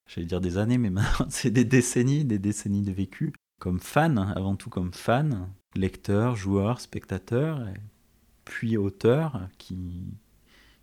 J'allais 0.07 0.27
dire 0.27 0.41
des 0.41 0.57
années, 0.57 0.77
mais 0.77 0.89
maintenant, 0.89 1.25
c'est 1.29 1.51
des 1.51 1.65
décennies, 1.65 2.25
des 2.25 2.39
décennies 2.39 2.81
de 2.81 2.91
vécu. 2.91 3.33
Comme 3.59 3.79
fan, 3.79 4.33
avant 4.35 4.55
tout 4.55 4.69
comme 4.69 4.93
fan, 4.93 5.47
lecteur, 5.75 6.35
joueur, 6.35 6.81
spectateur, 6.81 7.65
puis 8.43 8.77
auteur, 8.77 9.47
qui, 9.57 10.03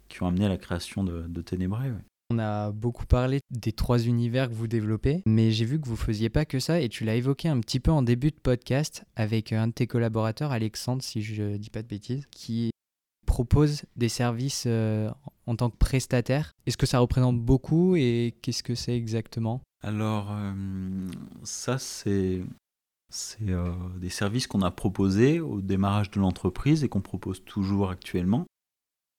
qui 0.08 0.22
ont 0.22 0.26
amené 0.26 0.46
à 0.46 0.48
la 0.48 0.56
création 0.56 1.04
de, 1.04 1.26
de 1.28 1.42
Ténébrae. 1.42 1.92
On 2.32 2.38
a 2.38 2.70
beaucoup 2.70 3.06
parlé 3.06 3.40
des 3.50 3.72
trois 3.72 3.98
univers 3.98 4.48
que 4.48 4.54
vous 4.54 4.68
développez, 4.68 5.22
mais 5.26 5.50
j'ai 5.50 5.64
vu 5.64 5.80
que 5.80 5.88
vous 5.88 5.96
faisiez 5.96 6.30
pas 6.30 6.44
que 6.44 6.60
ça 6.60 6.80
et 6.80 6.88
tu 6.88 7.04
l'as 7.04 7.16
évoqué 7.16 7.48
un 7.48 7.58
petit 7.58 7.80
peu 7.80 7.90
en 7.90 8.02
début 8.02 8.30
de 8.30 8.38
podcast 8.40 9.04
avec 9.16 9.52
un 9.52 9.66
de 9.66 9.72
tes 9.72 9.88
collaborateurs, 9.88 10.52
Alexandre, 10.52 11.02
si 11.02 11.22
je 11.22 11.56
dis 11.56 11.70
pas 11.70 11.82
de 11.82 11.88
bêtises, 11.88 12.26
qui 12.30 12.70
propose 13.30 13.84
des 13.94 14.08
services 14.08 14.64
euh, 14.66 15.08
en 15.46 15.54
tant 15.54 15.70
que 15.70 15.76
prestataire? 15.76 16.52
Est-ce 16.66 16.76
que 16.76 16.84
ça 16.84 16.98
représente 16.98 17.40
beaucoup 17.40 17.94
et 17.94 18.34
qu'est-ce 18.42 18.64
que 18.64 18.74
c'est 18.74 18.96
exactement? 18.96 19.60
Alors, 19.84 20.32
euh, 20.32 21.08
ça, 21.44 21.78
c'est 21.78 22.42
euh, 23.42 23.72
des 24.00 24.10
services 24.10 24.48
qu'on 24.48 24.62
a 24.62 24.72
proposés 24.72 25.38
au 25.38 25.60
démarrage 25.60 26.10
de 26.10 26.18
l'entreprise 26.18 26.82
et 26.82 26.88
qu'on 26.88 27.00
propose 27.00 27.44
toujours 27.44 27.90
actuellement 27.90 28.46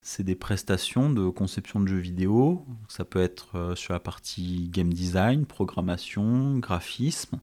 c'est 0.03 0.23
des 0.23 0.35
prestations 0.35 1.11
de 1.11 1.29
conception 1.29 1.79
de 1.79 1.85
jeux 1.85 1.99
vidéo. 1.99 2.65
Ça 2.87 3.05
peut 3.05 3.21
être 3.21 3.75
sur 3.75 3.93
la 3.93 3.99
partie 3.99 4.67
game 4.69 4.91
design, 4.91 5.45
programmation, 5.45 6.57
graphisme, 6.57 7.39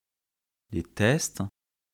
des 0.72 0.82
tests. 0.82 1.40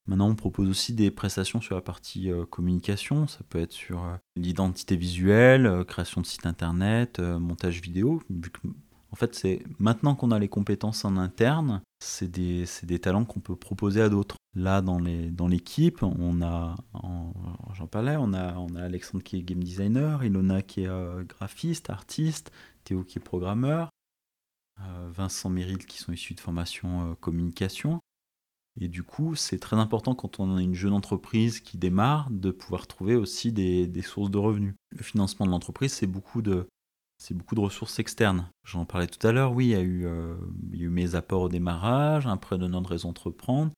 Maintenant, 0.06 0.28
on 0.28 0.34
propose 0.34 0.68
aussi 0.68 0.92
des 0.92 1.10
prestations 1.10 1.60
sur 1.60 1.74
la 1.74 1.80
partie 1.80 2.30
euh, 2.30 2.44
communication. 2.44 3.26
Ça 3.26 3.40
peut 3.48 3.60
être 3.60 3.72
sur 3.72 4.04
euh, 4.04 4.16
l'identité 4.36 4.96
visuelle, 4.96 5.84
création 5.86 6.20
de 6.20 6.26
site 6.26 6.46
internet, 6.46 7.20
montage 7.20 7.80
vidéo. 7.80 8.22
En 9.14 9.16
fait, 9.16 9.36
c'est 9.36 9.62
maintenant 9.78 10.16
qu'on 10.16 10.32
a 10.32 10.40
les 10.40 10.48
compétences 10.48 11.04
en 11.04 11.16
interne, 11.16 11.82
c'est 12.00 12.28
des, 12.28 12.66
talents 12.98 13.24
qu'on 13.24 13.38
peut 13.38 13.54
proposer 13.54 14.02
à 14.02 14.08
d'autres. 14.08 14.34
Là, 14.56 14.82
dans 14.82 14.98
l'équipe, 14.98 16.02
on 16.02 16.42
a, 16.42 16.74
j'en 17.74 17.86
parlais, 17.86 18.16
on 18.16 18.34
a, 18.34 18.56
Alexandre 18.82 19.22
qui 19.22 19.36
est 19.36 19.42
game 19.42 19.62
designer, 19.62 20.24
Ilona 20.24 20.62
qui 20.62 20.82
est 20.82 20.88
euh, 20.88 21.22
graphiste, 21.22 21.90
artiste, 21.90 22.50
Théo 22.82 23.04
qui 23.04 23.18
est 23.18 23.22
programmeur, 23.22 23.88
euh, 24.80 25.08
Vincent 25.12 25.48
Méril 25.48 25.86
qui 25.86 25.98
sont 25.98 26.12
issus 26.12 26.34
de 26.34 26.40
formation 26.40 27.12
euh, 27.12 27.14
communication. 27.14 28.00
Et 28.80 28.88
du 28.88 29.04
coup, 29.04 29.36
c'est 29.36 29.58
très 29.58 29.76
important 29.76 30.14
quand 30.14 30.40
on 30.40 30.56
a 30.56 30.62
une 30.62 30.74
jeune 30.74 30.92
entreprise 30.92 31.60
qui 31.60 31.78
démarre 31.78 32.28
de 32.30 32.50
pouvoir 32.50 32.86
trouver 32.86 33.14
aussi 33.14 33.52
des, 33.52 34.02
sources 34.02 34.30
de 34.30 34.38
revenus. 34.38 34.74
Le 34.90 35.02
financement 35.02 35.46
de 35.46 35.50
l'entreprise, 35.50 35.92
c'est 35.92 36.08
beaucoup 36.08 36.42
de, 36.42 36.66
de 37.30 37.60
ressources 37.60 37.98
externes. 38.00 38.50
J'en 38.64 38.84
parlais 38.84 39.06
tout 39.06 39.24
à 39.24 39.32
l'heure, 39.32 39.52
oui, 39.52 39.66
il 39.66 39.70
y, 39.70 39.74
a 39.76 39.80
eu, 39.80 40.06
euh, 40.06 40.34
mes 40.72 41.14
apports 41.14 41.42
au 41.42 41.48
démarrage, 41.48 42.26
un 42.26 42.36
prêt 42.36 42.58
de 42.58 42.66
notre 42.66 42.90
réseau 42.90 43.08
entreprendre, 43.08 43.70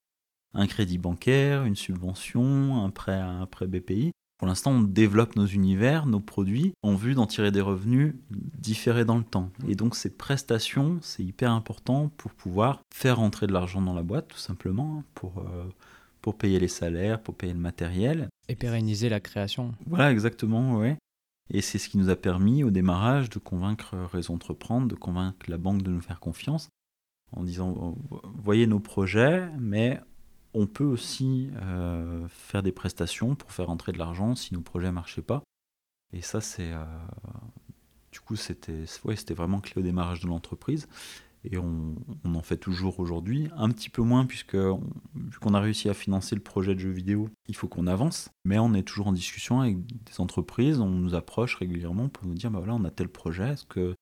un 0.54 0.66
crédit 0.66 0.98
bancaire, 0.98 1.64
une 1.64 1.76
subvention, 1.76 2.82
un 2.82 2.90
prêt, 2.90 3.20
un 3.20 3.44
prêt 3.46 3.66
BPI. 3.66 4.12
Pour 4.38 4.48
l'instant, 4.48 4.72
on 4.72 4.82
développe 4.82 5.34
nos 5.36 5.46
univers, 5.46 6.06
nos 6.06 6.20
produits, 6.20 6.74
en 6.82 6.94
vue 6.94 7.14
d'en 7.14 7.26
tirer 7.26 7.50
des 7.50 7.62
revenus 7.62 8.14
différés 8.30 9.06
dans 9.06 9.16
le 9.16 9.24
temps. 9.24 9.50
Et 9.66 9.74
donc 9.74 9.96
ces 9.96 10.10
prestations, 10.10 10.98
c'est 11.00 11.24
hyper 11.24 11.52
important 11.52 12.10
pour 12.16 12.32
pouvoir 12.32 12.80
faire 12.94 13.16
rentrer 13.16 13.46
de 13.46 13.52
l'argent 13.52 13.80
dans 13.80 13.94
la 13.94 14.02
boîte, 14.02 14.28
tout 14.28 14.38
simplement, 14.38 15.04
pour, 15.14 15.38
euh, 15.38 15.64
pour 16.20 16.36
payer 16.36 16.58
les 16.58 16.68
salaires, 16.68 17.20
pour 17.22 17.34
payer 17.34 17.54
le 17.54 17.58
matériel. 17.58 18.28
Et 18.48 18.56
pérenniser 18.56 19.08
la 19.08 19.20
création. 19.20 19.74
Voilà, 19.86 20.12
exactement, 20.12 20.76
ouais. 20.76 20.98
Et 21.48 21.62
c'est 21.62 21.78
ce 21.78 21.88
qui 21.88 21.96
nous 21.96 22.10
a 22.10 22.16
permis 22.16 22.64
au 22.64 22.70
démarrage 22.70 23.30
de 23.30 23.38
convaincre 23.38 23.96
Réseau 24.12 24.34
Entreprendre, 24.34 24.88
de 24.88 24.96
convaincre 24.96 25.46
la 25.48 25.58
banque 25.58 25.82
de 25.82 25.90
nous 25.90 26.00
faire 26.00 26.20
confiance 26.20 26.68
en 27.32 27.42
disant 27.42 27.96
voyez 28.42 28.66
nos 28.66 28.80
projets, 28.80 29.48
mais 29.58 30.00
on 30.56 30.66
peut 30.66 30.84
aussi 30.84 31.50
euh, 31.62 32.26
faire 32.28 32.62
des 32.62 32.72
prestations 32.72 33.34
pour 33.34 33.52
faire 33.52 33.68
entrer 33.68 33.92
de 33.92 33.98
l'argent 33.98 34.34
si 34.34 34.54
nos 34.54 34.62
projets 34.62 34.86
ne 34.86 34.92
marchaient 34.92 35.22
pas. 35.22 35.42
Et 36.12 36.22
ça, 36.22 36.40
c'est. 36.40 36.72
Euh, 36.72 36.84
du 38.10 38.20
coup, 38.20 38.36
c'était 38.36 38.84
ouais, 39.04 39.14
vraiment 39.34 39.60
clé 39.60 39.80
au 39.80 39.84
démarrage 39.84 40.20
de 40.20 40.28
l'entreprise 40.28 40.88
et 41.44 41.58
on, 41.58 41.94
en 42.24 42.42
fait 42.42 42.56
toujours 42.56 42.98
aujourd'hui, 42.98 43.48
un 43.56 43.68
petit 43.70 43.88
peu 43.88 44.02
moins 44.02 44.26
puisque 44.26 44.56
vu 44.56 45.38
qu'on 45.40 45.54
a 45.54 45.60
réussi 45.60 45.88
à 45.88 45.94
financer 45.94 46.34
le 46.34 46.42
projet 46.42 46.74
de 46.74 46.80
jeu 46.80 46.90
vidéo, 46.90 47.28
il 47.46 47.54
faut 47.54 47.68
qu'on 47.68 47.86
avance, 47.86 48.30
mais 48.44 48.58
on 48.58 48.74
est 48.74 48.82
toujours 48.82 49.06
en 49.06 49.12
discussion 49.12 49.60
avec 49.60 49.86
des 49.86 50.20
entreprises, 50.20 50.80
on 50.80 50.88
nous 50.88 51.14
approche 51.14 51.54
régulièrement 51.54 52.08
pour 52.08 52.26
nous 52.26 52.34
dire 52.34 52.50
bah 52.50 52.58
voilà 52.58 52.74
on 52.74 52.84
a 52.84 52.90
tel 52.90 53.08
projet, 53.08 53.50
est-ce 53.50 53.64
que 53.64 53.94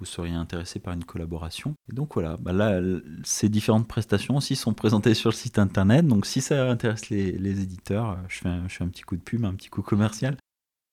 vous 0.00 0.06
seriez 0.06 0.34
intéressé 0.34 0.80
par 0.80 0.94
une 0.94 1.04
collaboration 1.04 1.74
Et 1.90 1.94
donc 1.94 2.14
voilà, 2.14 2.36
bah 2.38 2.52
là 2.52 2.80
ces 3.22 3.48
différentes 3.48 3.86
prestations 3.86 4.36
aussi 4.36 4.56
sont 4.56 4.74
présentées 4.74 5.14
sur 5.14 5.30
le 5.30 5.36
site 5.36 5.58
internet, 5.58 6.06
donc 6.06 6.26
si 6.26 6.40
ça 6.40 6.68
intéresse 6.68 7.10
les, 7.10 7.60
éditeurs, 7.62 8.18
je 8.28 8.38
fais, 8.38 8.48
un, 8.48 8.66
je 8.66 8.76
fais 8.76 8.84
un 8.84 8.88
petit 8.88 9.02
coup 9.02 9.16
de 9.16 9.22
pub, 9.22 9.44
un 9.44 9.54
petit 9.54 9.68
coup 9.68 9.82
commercial. 9.82 10.36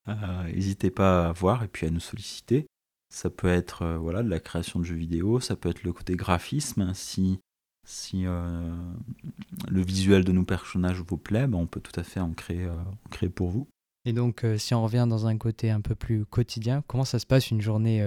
Euh, 0.09 0.43
n'hésitez 0.43 0.91
pas 0.91 1.27
à 1.27 1.31
voir 1.31 1.63
et 1.63 1.67
puis 1.67 1.87
à 1.87 1.89
nous 1.89 1.99
solliciter. 1.99 2.67
Ça 3.09 3.29
peut 3.29 3.47
être 3.47 3.83
euh, 3.83 3.97
voilà, 3.97 4.21
de 4.21 4.29
la 4.29 4.39
création 4.39 4.79
de 4.79 4.85
jeux 4.85 4.95
vidéo, 4.95 5.39
ça 5.39 5.55
peut 5.55 5.69
être 5.69 5.83
le 5.83 5.93
côté 5.93 6.15
graphisme. 6.15 6.93
Si, 6.93 7.39
si 7.85 8.25
euh, 8.25 8.75
le 9.69 9.81
visuel 9.81 10.25
de 10.25 10.31
nos 10.31 10.43
personnages 10.43 11.01
vous 11.01 11.17
plaît, 11.17 11.47
ben 11.47 11.57
on 11.57 11.67
peut 11.67 11.79
tout 11.79 11.97
à 11.97 12.03
fait 12.03 12.19
en 12.19 12.33
créer, 12.33 12.65
euh, 12.65 12.75
en 12.75 13.09
créer 13.09 13.29
pour 13.29 13.49
vous. 13.49 13.67
Et 14.05 14.13
donc, 14.13 14.45
si 14.57 14.73
on 14.73 14.83
revient 14.83 15.05
dans 15.09 15.27
un 15.27 15.37
côté 15.37 15.69
un 15.69 15.81
peu 15.81 15.93
plus 15.93 16.25
quotidien, 16.25 16.81
comment 16.87 17.03
ça 17.03 17.19
se 17.19 17.25
passe 17.25 17.51
une 17.51 17.59
journée, 17.59 18.01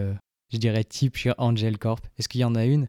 je 0.52 0.58
dirais, 0.58 0.84
type 0.84 1.16
chez 1.16 1.32
Angel 1.38 1.78
Corp 1.78 2.06
Est-ce 2.18 2.28
qu'il 2.28 2.40
y 2.40 2.44
en 2.44 2.54
a 2.54 2.64
une 2.64 2.86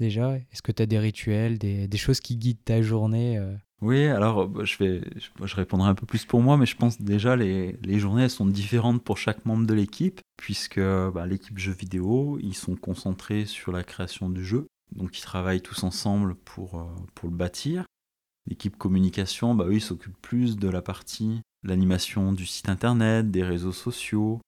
déjà? 0.00 0.36
Est-ce 0.36 0.62
que 0.62 0.72
tu 0.72 0.82
as 0.82 0.86
des 0.86 0.98
rituels, 0.98 1.58
des, 1.58 1.96
choses 1.96 2.20
qui 2.20 2.36
guident 2.36 2.64
ta 2.64 2.82
journée 2.82 3.40
oui, 3.82 4.06
alors 4.06 4.48
bah, 4.48 4.64
je 4.64 5.54
répondrai 5.56 5.90
un 5.90 5.94
peu 5.94 6.06
plus 6.06 6.24
pour 6.24 6.40
moi, 6.40 6.56
mais 6.56 6.64
je 6.64 6.74
pense 6.74 7.02
déjà 7.02 7.36
les, 7.36 7.76
les 7.82 7.98
journées 7.98 8.30
sont 8.30 8.46
différentes 8.46 9.04
pour 9.04 9.18
chaque 9.18 9.44
membre 9.44 9.66
de 9.66 9.74
l'équipe, 9.74 10.22
puisque 10.38 10.80
bah, 10.80 11.26
l'équipe 11.26 11.58
jeux 11.58 11.74
vidéo, 11.74 12.38
ils 12.40 12.54
sont 12.54 12.76
concentrés 12.76 13.44
sur 13.44 13.72
la 13.72 13.84
création 13.84 14.30
du 14.30 14.42
jeu, 14.42 14.68
donc 14.94 15.18
ils 15.18 15.22
travaillent 15.22 15.60
tous 15.60 15.82
ensemble 15.82 16.34
pour, 16.34 16.80
euh, 16.80 16.84
pour 17.14 17.28
le 17.28 17.36
bâtir. 17.36 17.84
L'équipe 18.46 18.76
communication, 18.76 19.54
bah, 19.54 19.66
eux, 19.66 19.74
ils 19.74 19.82
s'occupent 19.82 20.20
plus 20.22 20.56
de 20.56 20.68
la 20.68 20.80
partie 20.80 21.42
l'animation 21.62 22.32
du 22.32 22.46
site 22.46 22.68
internet, 22.68 23.30
des 23.30 23.42
réseaux 23.42 23.72
sociaux, 23.72 24.40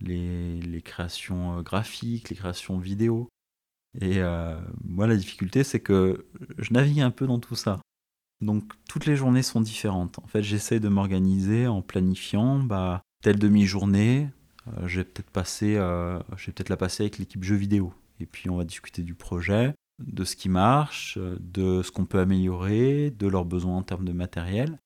les, 0.00 0.82
créations 0.82 1.58
euh, 1.58 1.62
graphiques, 1.62 2.30
les 2.30 2.36
créations 2.36 2.78
vidéo. 2.78 3.28
Et 4.00 4.18
euh, 4.18 4.60
moi, 4.82 5.06
la 5.06 5.16
difficulté, 5.16 5.64
c'est 5.64 5.80
que 5.80 6.26
je 6.58 6.72
navigue 6.72 7.00
un 7.00 7.10
peu 7.10 7.26
dans 7.26 7.38
tout 7.38 7.54
ça. 7.54 7.80
Donc 8.40 8.72
toutes 8.88 9.06
les 9.06 9.16
journées 9.16 9.42
sont 9.42 9.60
différentes. 9.60 10.18
En 10.18 10.26
fait, 10.26 10.42
j'essaie 10.42 10.80
de 10.80 10.88
m'organiser 10.88 11.66
en 11.66 11.82
planifiant 11.82 12.58
bah, 12.58 13.02
telle 13.22 13.38
demi-journée, 13.38 14.28
euh, 14.68 14.86
je 14.86 15.00
vais 15.00 15.04
peut-être 15.04 15.30
euh, 15.62 16.18
peut-être 16.36 16.68
la 16.68 16.76
passer 16.76 17.04
avec 17.04 17.18
l'équipe 17.18 17.44
jeux 17.44 17.56
vidéo. 17.56 17.94
Et 18.20 18.26
puis 18.26 18.50
on 18.50 18.56
va 18.56 18.64
discuter 18.64 19.02
du 19.02 19.14
projet, 19.14 19.74
de 19.98 20.24
ce 20.24 20.36
qui 20.36 20.48
marche, 20.48 21.18
de 21.18 21.82
ce 21.82 21.90
qu'on 21.90 22.06
peut 22.06 22.20
améliorer, 22.20 23.10
de 23.10 23.26
leurs 23.26 23.44
besoins 23.44 23.76
en 23.76 23.82
termes 23.82 24.04
de 24.04 24.12
matériel. 24.12 24.78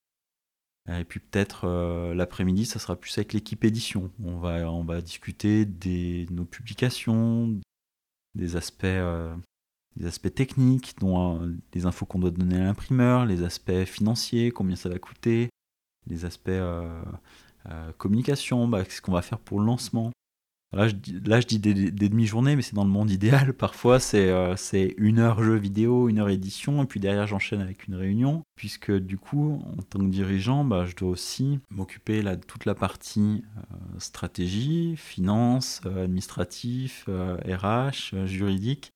Et 0.89 1.05
puis 1.05 1.20
peut-être 1.20 1.66
euh, 1.66 2.15
l'après-midi, 2.15 2.65
ça 2.65 2.78
sera 2.78 2.97
plus 2.97 3.16
avec 3.19 3.32
l'équipe 3.32 3.65
édition. 3.65 4.10
On 4.24 4.39
va, 4.39 4.70
on 4.70 4.85
va 4.85 5.01
discuter 5.01 5.66
de 5.66 6.32
nos 6.32 6.44
publications, 6.44 7.60
des 8.35 8.56
aspects 8.56 8.86
les 9.98 10.06
aspects 10.06 10.32
techniques, 10.32 10.97
dont 11.01 11.43
euh, 11.43 11.52
les 11.74 11.86
infos 11.86 12.06
qu'on 12.06 12.19
doit 12.19 12.31
donner 12.31 12.56
à 12.56 12.65
l'imprimeur, 12.65 13.27
les 13.27 13.43
aspects 13.43 13.85
financiers, 13.85 14.51
combien 14.51 14.77
ça 14.77 14.89
va 14.89 14.98
coûter, 14.98 15.51
les 16.06 16.24
aspects 16.24 16.48
euh, 16.48 17.02
euh, 17.69 17.93
communication, 17.98 18.69
bah, 18.69 18.85
ce 18.89 19.01
qu'on 19.01 19.12
va 19.12 19.23
faire 19.23 19.39
pour 19.39 19.60
le 19.60 19.66
lancement. 19.66 20.12
Là, 20.73 20.86
je, 20.89 21.47
dis 21.47 21.59
des, 21.59 21.90
demi-journées, 21.90 22.55
mais 22.55 22.61
c'est 22.61 22.74
dans 22.74 22.85
le 22.85 22.90
monde 22.90 23.11
idéal. 23.11 23.53
Parfois, 23.57 23.99
c'est 24.01 24.95
une 24.99 25.19
heure 25.19 25.43
jeu 25.43 25.57
vidéo, 25.57 26.09
une 26.09 26.19
heure 26.19 26.28
édition, 26.28 26.82
et 26.82 26.86
puis 26.86 27.01
derrière, 27.01 27.27
j'enchaîne 27.27 27.61
avec 27.61 27.86
une 27.86 27.95
réunion, 27.95 28.43
puisque 28.55 28.93
du 28.93 29.16
coup, 29.16 29.62
en 29.78 29.82
tant 29.82 29.99
que 29.99 30.11
dirigeant, 30.11 30.65
bah, 30.65 30.85
je 30.85 30.95
dois 30.95 31.09
aussi 31.09 31.61
m'occuper 31.70 32.23
de 32.23 32.35
toute 32.35 32.66
la 32.66 32.74
partie 32.74 33.43
stratégie, 33.99 34.95
finance, 34.97 35.81
administratif, 35.86 37.09
RH, 37.09 38.27
juridique, 38.27 38.90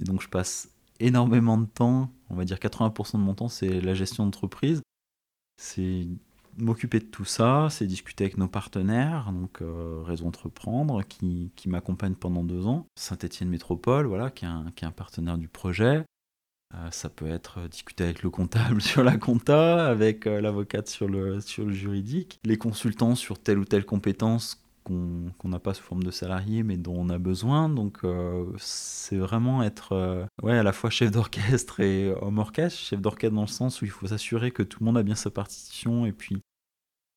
et 0.00 0.04
donc 0.04 0.22
je 0.22 0.28
passe 0.28 0.70
énormément 1.00 1.58
de 1.58 1.66
temps, 1.66 2.10
on 2.30 2.34
va 2.34 2.44
dire 2.44 2.58
80% 2.58 3.14
de 3.14 3.18
mon 3.18 3.34
temps, 3.34 3.48
c'est 3.48 3.80
la 3.80 3.94
gestion 3.94 4.24
d'entreprise. 4.24 4.82
C'est 5.60 6.06
m'occuper 6.58 6.98
de 6.98 7.04
tout 7.04 7.24
ça, 7.24 7.68
c'est 7.70 7.86
discuter 7.86 8.24
avec 8.24 8.38
nos 8.38 8.48
partenaires, 8.48 9.32
donc 9.32 9.62
euh, 9.62 10.02
Réseau 10.04 10.26
Entreprendre, 10.26 11.02
qui, 11.02 11.52
qui 11.56 11.68
m'accompagne 11.68 12.14
pendant 12.14 12.44
deux 12.44 12.66
ans, 12.66 12.86
Saint-Étienne 12.96 13.48
Métropole, 13.48 14.06
voilà, 14.06 14.30
qui 14.30 14.44
est, 14.44 14.48
un, 14.48 14.90
partenaire 14.90 15.38
du 15.38 15.48
projet. 15.48 16.04
Euh, 16.74 16.90
ça 16.90 17.10
peut 17.10 17.26
être 17.26 17.68
discuter 17.68 18.04
avec 18.04 18.22
le 18.22 18.30
comptable 18.30 18.80
sur 18.82 19.02
la 19.02 19.16
compta, 19.16 19.86
avec 19.88 20.26
euh, 20.26 20.40
l'avocate 20.40 20.88
sur 20.88 21.08
le, 21.08 21.40
sur 21.40 21.64
le 21.64 21.72
juridique, 21.72 22.38
les 22.44 22.56
consultants 22.56 23.14
sur 23.14 23.38
telle 23.38 23.58
ou 23.58 23.64
telle 23.64 23.84
compétence 23.84 24.62
qu'on 24.82 25.48
n'a 25.48 25.58
pas 25.58 25.74
sous 25.74 25.82
forme 25.82 26.02
de 26.02 26.10
salarié 26.10 26.62
mais 26.62 26.76
dont 26.76 26.96
on 26.96 27.08
a 27.08 27.18
besoin. 27.18 27.68
Donc 27.68 27.98
euh, 28.04 28.44
c'est 28.58 29.16
vraiment 29.16 29.62
être 29.62 30.26
ouais, 30.42 30.58
à 30.58 30.62
la 30.62 30.72
fois 30.72 30.90
chef 30.90 31.10
d'orchestre 31.10 31.80
et 31.80 32.12
homme 32.20 32.38
orchestre. 32.38 32.78
Chef 32.78 33.00
d'orchestre 33.00 33.34
dans 33.34 33.42
le 33.42 33.46
sens 33.46 33.82
où 33.82 33.84
il 33.84 33.90
faut 33.90 34.06
s'assurer 34.06 34.50
que 34.50 34.62
tout 34.62 34.80
le 34.80 34.86
monde 34.86 34.98
a 34.98 35.02
bien 35.02 35.14
sa 35.14 35.30
partition 35.30 36.06
et 36.06 36.12
puis 36.12 36.42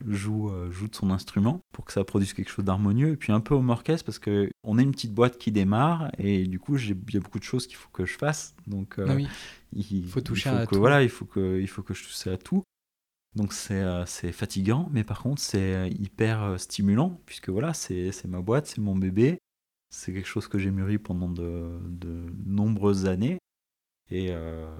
joue, 0.08 0.50
euh, 0.50 0.72
joue 0.72 0.88
de 0.88 0.96
son 0.96 1.10
instrument 1.10 1.62
pour 1.72 1.86
que 1.86 1.94
ça 1.94 2.04
produise 2.04 2.34
quelque 2.34 2.50
chose 2.50 2.66
d'harmonieux. 2.66 3.10
Et 3.14 3.18
puis 3.18 3.32
un 3.32 3.40
peu 3.40 3.56
au 3.56 3.70
orchestre 3.70 4.06
parce 4.06 4.20
que 4.20 4.50
on 4.64 4.78
est 4.78 4.84
une 4.84 4.92
petite 4.92 5.14
boîte 5.14 5.38
qui 5.38 5.52
démarre 5.52 6.12
et 6.18 6.48
du 6.48 6.60
coup 6.60 6.78
il 6.78 6.98
y 7.14 7.18
a 7.18 7.20
beaucoup 7.20 7.40
de 7.40 7.44
choses 7.44 7.68
qu'il 7.68 7.78
faut 7.78 7.90
que 7.92 8.06
je 8.06 8.18
fasse. 8.18 8.56
Donc 8.68 9.00
euh, 9.00 9.08
ah 9.10 9.30
il 9.74 10.06
faut 10.08 10.22
toucher 10.22 10.50
à 10.50 10.66
tout. 10.66 10.76
Voilà, 10.76 11.04
il 11.04 11.10
faut 11.10 11.26
que, 11.26 11.60
il 11.60 11.68
faut 11.68 11.84
que 11.84 11.94
je 11.94 12.04
touche 12.04 12.28
à 12.28 12.38
tout. 12.38 12.64
Donc 13.36 13.54
c'est 13.54 13.82
euh, 13.82 14.06
c'est 14.06 14.32
fatigant, 14.32 14.88
mais 14.92 15.04
par 15.04 15.22
contre 15.22 15.42
c'est 15.42 15.90
hyper 15.90 16.60
stimulant 16.60 17.22
puisque 17.26 17.50
voilà 17.50 17.74
c'est 17.74 18.26
ma 18.26 18.42
boîte, 18.42 18.68
c'est 18.68 18.82
mon 18.82 18.96
bébé. 18.96 19.40
C'est 19.90 20.14
quelque 20.14 20.28
chose 20.28 20.48
que 20.48 20.58
j'ai 20.58 20.72
mûri 20.72 20.98
pendant 20.98 21.30
de, 21.30 21.80
de 21.86 22.34
nombreuses 22.46 23.06
années. 23.06 23.40
Et 24.12 24.32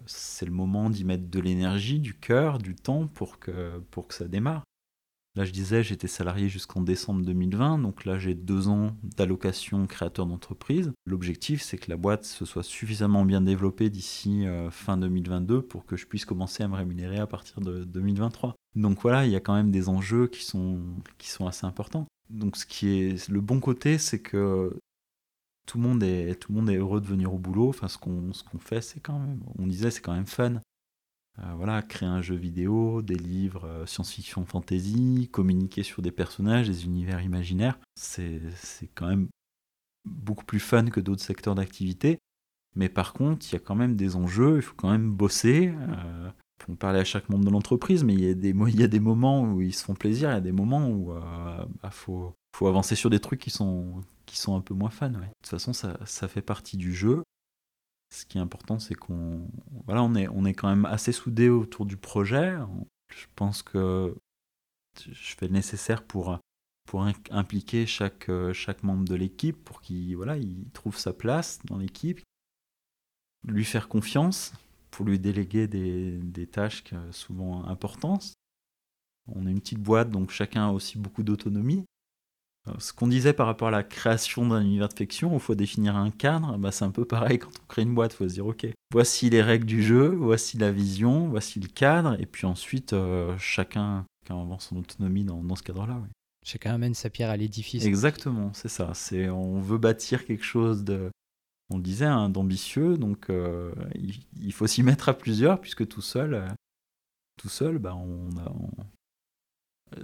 c'est 0.06 0.46
le 0.46 0.52
moment 0.52 0.90
d'y 0.90 1.04
mettre 1.04 1.30
de 1.30 1.40
l'énergie, 1.40 2.00
du 2.00 2.14
cœur, 2.14 2.60
du 2.60 2.76
temps 2.76 3.08
pour 3.08 3.40
que, 3.40 3.80
pour 3.92 4.08
que 4.08 4.14
ça 4.14 4.28
démarre. 4.28 4.64
Là, 5.36 5.44
je 5.44 5.52
disais, 5.52 5.84
j'étais 5.84 6.08
salarié 6.08 6.48
jusqu'en 6.48 6.82
décembre 6.82 7.22
2020, 7.26 7.80
donc 7.80 8.06
là, 8.06 8.18
j'ai 8.18 8.36
deux 8.36 8.70
ans 8.70 8.96
d'allocation 9.04 9.86
créateur 9.86 10.26
d'entreprise. 10.26 10.94
L'objectif, 11.06 11.62
c'est 11.62 11.78
que 11.78 11.90
la 11.90 11.98
boîte 11.98 12.24
se 12.24 12.46
soit 12.46 12.64
suffisamment 12.64 13.26
bien 13.26 13.42
développée 13.42 13.90
d'ici 13.90 14.46
euh, 14.46 14.72
fin 14.72 14.96
2022 14.96 15.62
pour 15.62 15.86
que 15.86 15.98
je 15.98 16.06
puisse 16.06 16.24
commencer 16.24 16.64
à 16.64 16.70
me 16.70 16.76
rémunérer 16.76 17.20
à 17.20 17.28
partir 17.28 17.60
de 17.60 17.84
2023. 17.84 18.56
Donc 18.76 19.02
voilà, 19.02 19.26
il 19.26 19.32
y 19.32 19.36
a 19.36 19.42
quand 19.42 19.56
même 19.56 19.72
des 19.72 19.90
enjeux 19.90 20.28
qui 20.28 20.46
sont, 20.46 20.80
qui 21.18 21.30
sont 21.30 21.48
assez 21.48 21.66
importants. 21.66 22.08
Donc 22.30 22.56
ce 22.56 22.66
qui 22.66 22.90
est 22.90 23.30
le 23.30 23.42
bon 23.42 23.60
côté, 23.60 23.98
c'est 23.98 24.20
que 24.20 24.80
tout 25.66 25.78
le 25.78 25.84
monde 25.84 26.04
est 26.04 26.36
tout 26.40 26.52
le 26.52 26.60
monde 26.60 26.70
est 26.70 26.78
heureux 26.78 27.02
de 27.02 27.08
venir 27.08 27.34
au 27.34 27.38
boulot. 27.38 27.70
Enfin, 27.70 27.88
ce 27.88 27.98
qu'on 27.98 28.32
ce 28.34 28.44
qu'on 28.44 28.60
fait, 28.60 28.82
c'est 28.82 29.00
quand 29.00 29.20
même, 29.20 29.40
on 29.58 29.68
disait, 29.68 29.92
c'est 29.92 30.02
quand 30.02 30.14
même 30.14 30.28
fun. 30.28 30.62
Euh, 31.40 31.54
voilà, 31.56 31.82
créer 31.82 32.08
un 32.08 32.22
jeu 32.22 32.36
vidéo, 32.36 33.02
des 33.02 33.16
livres 33.16 33.66
euh, 33.66 33.86
science-fiction 33.86 34.46
fantasy, 34.46 35.30
communiquer 35.32 35.84
sur 35.84 36.02
des 36.02 36.12
personnages, 36.12 36.68
des 36.68 36.86
univers 36.86 37.22
imaginaires, 37.22 37.78
c'est 37.96 38.42
quand 38.96 39.08
même 39.08 39.28
beaucoup 40.06 40.46
plus 40.46 40.60
fun 40.60 40.86
que 40.86 41.00
d'autres 41.00 41.24
secteurs 41.24 41.56
d'activité. 41.56 42.20
Mais 42.76 42.90
par 42.90 43.14
contre, 43.14 43.46
il 43.50 43.54
y 43.54 43.56
a 43.56 43.60
quand 43.60 43.76
même 43.76 43.96
des 43.96 44.16
enjeux, 44.16 44.58
il 44.58 44.62
faut 44.62 44.76
quand 44.76 44.92
même 44.92 45.12
bosser. 45.12 45.74
Euh, 45.74 46.30
on 46.68 46.76
parler 46.76 47.00
à 47.00 47.04
chaque 47.04 47.30
membre 47.30 47.46
de 47.46 47.52
l'entreprise, 47.52 48.04
mais 48.04 48.14
il 48.14 48.22
y, 48.22 48.30
a 48.30 48.34
des, 48.34 48.50
il 48.50 48.80
y 48.80 48.84
a 48.84 48.88
des 48.88 49.00
moments 49.00 49.44
où 49.44 49.62
ils 49.62 49.74
se 49.74 49.84
font 49.84 49.94
plaisir, 49.94 50.30
il 50.30 50.34
y 50.34 50.38
a 50.38 50.42
des 50.42 50.52
moments 50.52 50.90
où 50.90 51.14
il 51.14 51.18
euh, 51.18 51.66
bah, 51.84 51.92
faut, 51.92 52.34
faut, 52.56 52.68
avancer 52.68 52.96
sur 52.96 53.10
des 53.10 53.20
trucs 53.20 53.40
qui 53.40 53.52
sont, 53.52 54.02
qui 54.26 54.38
sont 54.38 54.56
un 54.56 54.62
peu 54.62 54.74
moins 54.74 54.90
fun. 54.90 55.10
De 55.10 55.18
toute 55.20 55.48
façon, 55.48 55.74
ça, 55.74 56.00
ça 56.06 56.28
fait 56.28 56.42
partie 56.42 56.78
du 56.78 56.94
jeu 56.94 57.24
ce 58.10 58.26
qui 58.26 58.38
est 58.38 58.42
important, 58.42 58.80
c'est 58.80 58.96
qu'on 58.96 59.48
voilà, 59.86 60.04
on 60.04 60.16
est, 60.16 60.28
on 60.30 60.46
est 60.46 60.54
quand 60.54 60.70
même 60.70 60.86
assez 60.86 61.12
soudés 61.12 61.50
autour 61.50 61.86
du 61.86 61.98
projet. 61.98 62.58
Je 63.14 63.26
pense 63.36 63.62
que 63.62 64.16
je 65.00 65.36
fais 65.36 65.48
le 65.48 65.54
nécessaire 65.54 66.04
pour, 66.04 66.40
pour 66.88 67.06
impliquer 67.32 67.86
chaque, 67.86 68.30
chaque 68.54 68.84
membre 68.84 69.06
de 69.06 69.16
l'équipe 69.16 69.64
pour 69.64 69.82
qu'il 69.82 70.16
voilà, 70.16 70.38
il 70.38 70.70
trouve 70.72 70.98
sa 70.98 71.14
place 71.14 71.60
dans 71.66 71.78
l'équipe, 71.78 72.22
lui 73.44 73.66
faire 73.66 73.90
confiance 73.90 74.54
pour 74.92 75.06
lui 75.06 75.20
déléguer 75.20 75.68
des, 75.68 76.18
des 76.20 76.48
tâches 76.48 76.84
souvent 77.12 77.66
importantes. 77.66 78.34
On 79.28 79.48
est 79.48 79.52
une 79.52 79.60
petite 79.60 79.82
boîte, 79.82 80.10
donc 80.10 80.30
chacun 80.30 80.70
a 80.70 80.72
aussi 80.72 80.98
beaucoup 80.98 81.24
d'autonomie. 81.24 81.84
Ce 82.80 82.94
qu'on 82.94 83.08
disait 83.08 83.34
par 83.34 83.46
rapport 83.46 83.68
à 83.68 83.72
la 83.72 83.84
création 83.84 84.48
d'un 84.48 84.62
univers 84.62 84.90
de 84.90 84.94
fiction, 84.96 85.34
il 85.34 85.40
faut 85.40 85.56
définir 85.56 85.96
un 85.96 86.10
cadre, 86.10 86.58
bah 86.58 86.72
c'est 86.72 86.86
un 86.86 86.92
peu 86.92 87.06
pareil 87.06 87.38
quand 87.40 87.52
on 87.62 87.66
crée 87.68 87.84
une 87.84 87.94
boîte, 87.94 88.14
il 88.14 88.18
faut 88.18 88.30
se 88.30 88.34
dire 88.34 88.48
ok, 88.48 88.68
voici 88.92 89.30
les 89.30 89.42
règles 89.42 89.66
du 89.66 89.84
jeu, 89.84 90.08
voici 90.08 90.58
la 90.58 90.72
vision, 90.72 91.28
voici 91.28 91.60
le 91.60 91.68
cadre, 91.68 92.20
et 92.20 92.26
puis 92.26 92.48
ensuite 92.48 92.94
euh, 92.94 93.38
chacun, 93.38 94.06
chacun 94.24 94.48
son 94.60 94.78
autonomie 94.78 95.24
dans, 95.24 95.44
dans 95.44 95.56
ce 95.56 95.64
cadre-là. 95.64 96.02
Chacun 96.44 96.74
amène 96.74 96.94
sa 96.94 97.10
pierre 97.10 97.30
à 97.30 97.38
l'édifice. 97.38 97.86
Exactement, 97.86 98.52
c'est 98.54 98.68
ça. 98.68 98.92
C'est 98.94 99.30
on 99.30 99.60
veut 99.62 99.80
bâtir 99.80 100.26
quelque 100.26 100.44
chose 100.44 100.84
de, 100.84 101.10
on 101.72 101.78
le 101.78 101.84
disait, 101.84 102.06
hein, 102.06 102.30
d'ambitieux, 102.30 102.98
donc 102.98 103.30
euh, 103.30 103.74
il, 104.40 104.54
faut 104.54 104.68
s'y 104.68 104.84
mettre 104.84 105.10
à 105.10 105.18
plusieurs 105.18 105.60
puisque 105.60 105.88
tout 105.88 106.02
seul, 106.02 106.36
euh, 106.36 106.48
tout 107.38 107.50
seul, 107.50 107.80
bah 107.80 107.96
on 107.96 108.30
a, 108.38 108.52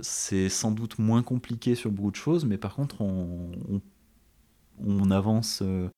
c'est 0.02 0.50
sans 0.50 0.72
doute 0.72 1.00
moins 1.00 1.24
compliqué 1.24 1.76
sur 1.76 1.92
beaucoup 1.92 2.12
de 2.12 2.16
choses, 2.16 2.46
mais 2.46 2.58
par 2.58 2.76
contre, 2.76 3.02
on, 3.02 3.52
on, 4.86 5.12
avance, 5.12 5.62
euh, 5.62 5.90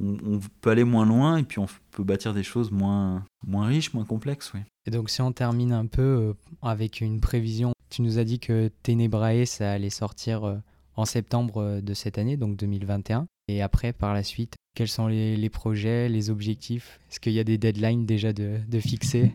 on, 0.00 0.40
peut 0.60 0.70
aller 0.70 0.84
moins 0.84 1.06
loin 1.06 1.36
et 1.38 1.42
puis 1.42 1.58
on 1.58 1.66
peut 1.90 2.04
bâtir 2.04 2.34
des 2.34 2.42
choses 2.42 2.70
moins, 2.70 3.24
moins 3.46 3.66
riches, 3.66 3.92
moins 3.94 4.04
complexes. 4.04 4.52
Oui. 4.54 4.60
Et 4.86 4.90
donc, 4.90 5.10
si 5.10 5.22
on 5.22 5.32
termine 5.32 5.72
un 5.72 5.86
peu 5.86 6.02
euh, 6.02 6.32
avec 6.62 7.00
une 7.00 7.20
prévision, 7.20 7.72
tu 7.90 8.02
nous 8.02 8.18
as 8.18 8.24
dit 8.24 8.38
que 8.38 8.70
Ténébrae, 8.82 9.46
ça 9.46 9.72
allait 9.72 9.90
sortir 9.90 10.44
euh, 10.44 10.56
en 10.96 11.04
septembre 11.04 11.80
de 11.80 11.94
cette 11.94 12.18
année, 12.18 12.36
donc 12.36 12.56
2021. 12.56 13.26
Et 13.48 13.62
après, 13.62 13.92
par 13.92 14.14
la 14.14 14.22
suite, 14.22 14.54
quels 14.74 14.88
sont 14.88 15.06
les, 15.06 15.50
projets, 15.50 16.08
les 16.08 16.30
objectifs? 16.30 16.98
Est-ce 17.10 17.20
qu'il 17.20 17.32
y 17.32 17.40
a 17.40 17.44
des 17.44 17.58
deadlines 17.58 18.06
déjà 18.06 18.32
de, 18.32 18.58
de 18.66 18.80
fixer? 18.80 19.32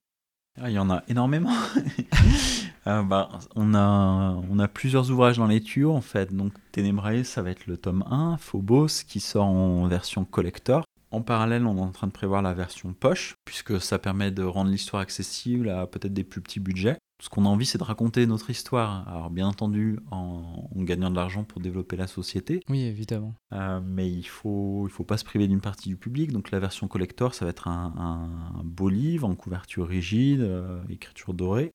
Ah, 0.59 0.69
Il 0.69 0.73
y 0.73 0.79
en 0.79 0.89
a 0.89 1.03
énormément. 1.07 1.53
Euh, 2.89 3.03
bah, 3.03 3.29
on, 3.55 3.75
a, 3.75 4.41
on 4.49 4.57
a 4.57 4.67
plusieurs 4.67 5.11
ouvrages 5.11 5.37
dans 5.37 5.47
les 5.47 5.61
tuyaux 5.61 5.93
en 5.93 6.01
fait. 6.01 6.33
Donc 6.35 6.53
Ténébrae, 6.71 7.23
ça 7.23 7.41
va 7.41 7.51
être 7.51 7.67
le 7.67 7.77
tome 7.77 8.03
1, 8.09 8.37
Phobos, 8.37 9.03
qui 9.07 9.19
sort 9.19 9.45
en 9.45 9.87
version 9.87 10.25
collector. 10.25 10.83
En 11.11 11.21
parallèle, 11.21 11.65
on 11.65 11.77
est 11.77 11.81
en 11.81 11.91
train 11.91 12.07
de 12.07 12.11
prévoir 12.11 12.41
la 12.41 12.53
version 12.53 12.93
poche, 12.93 13.35
puisque 13.45 13.81
ça 13.81 13.97
permet 13.97 14.31
de 14.31 14.43
rendre 14.43 14.69
l'histoire 14.69 15.01
accessible 15.01 15.69
à 15.69 15.87
peut-être 15.87 16.13
des 16.13 16.23
plus 16.23 16.41
petits 16.41 16.59
budgets. 16.59 16.97
Ce 17.21 17.29
qu'on 17.29 17.45
a 17.45 17.49
envie, 17.49 17.65
c'est 17.65 17.79
de 17.79 17.83
raconter 17.83 18.25
notre 18.27 18.49
histoire. 18.49 19.07
Alors, 19.09 19.29
bien 19.29 19.47
entendu, 19.47 19.99
en, 20.09 20.69
gagnant 20.75 21.09
de 21.09 21.15
l'argent 21.15 21.43
pour 21.43 21.59
développer 21.59 21.97
la 21.97 22.07
société. 22.07 22.61
Oui, 22.69 22.83
évidemment. 22.83 23.33
Euh, 23.53 23.81
mais 23.83 24.09
il 24.09 24.23
faut, 24.23 24.87
il 24.87 24.91
faut 24.91 25.03
pas 25.03 25.17
se 25.17 25.25
priver 25.25 25.47
d'une 25.47 25.59
partie 25.59 25.89
du 25.89 25.97
public. 25.97 26.31
Donc, 26.31 26.51
la 26.51 26.59
version 26.59 26.87
collector, 26.87 27.33
ça 27.33 27.43
va 27.43 27.51
être 27.51 27.67
un, 27.67 28.61
beau 28.63 28.87
livre 28.87 29.27
en 29.27 29.35
couverture 29.35 29.87
rigide, 29.87 30.41
euh, 30.41 30.81
écriture 30.89 31.33
dorée, 31.33 31.73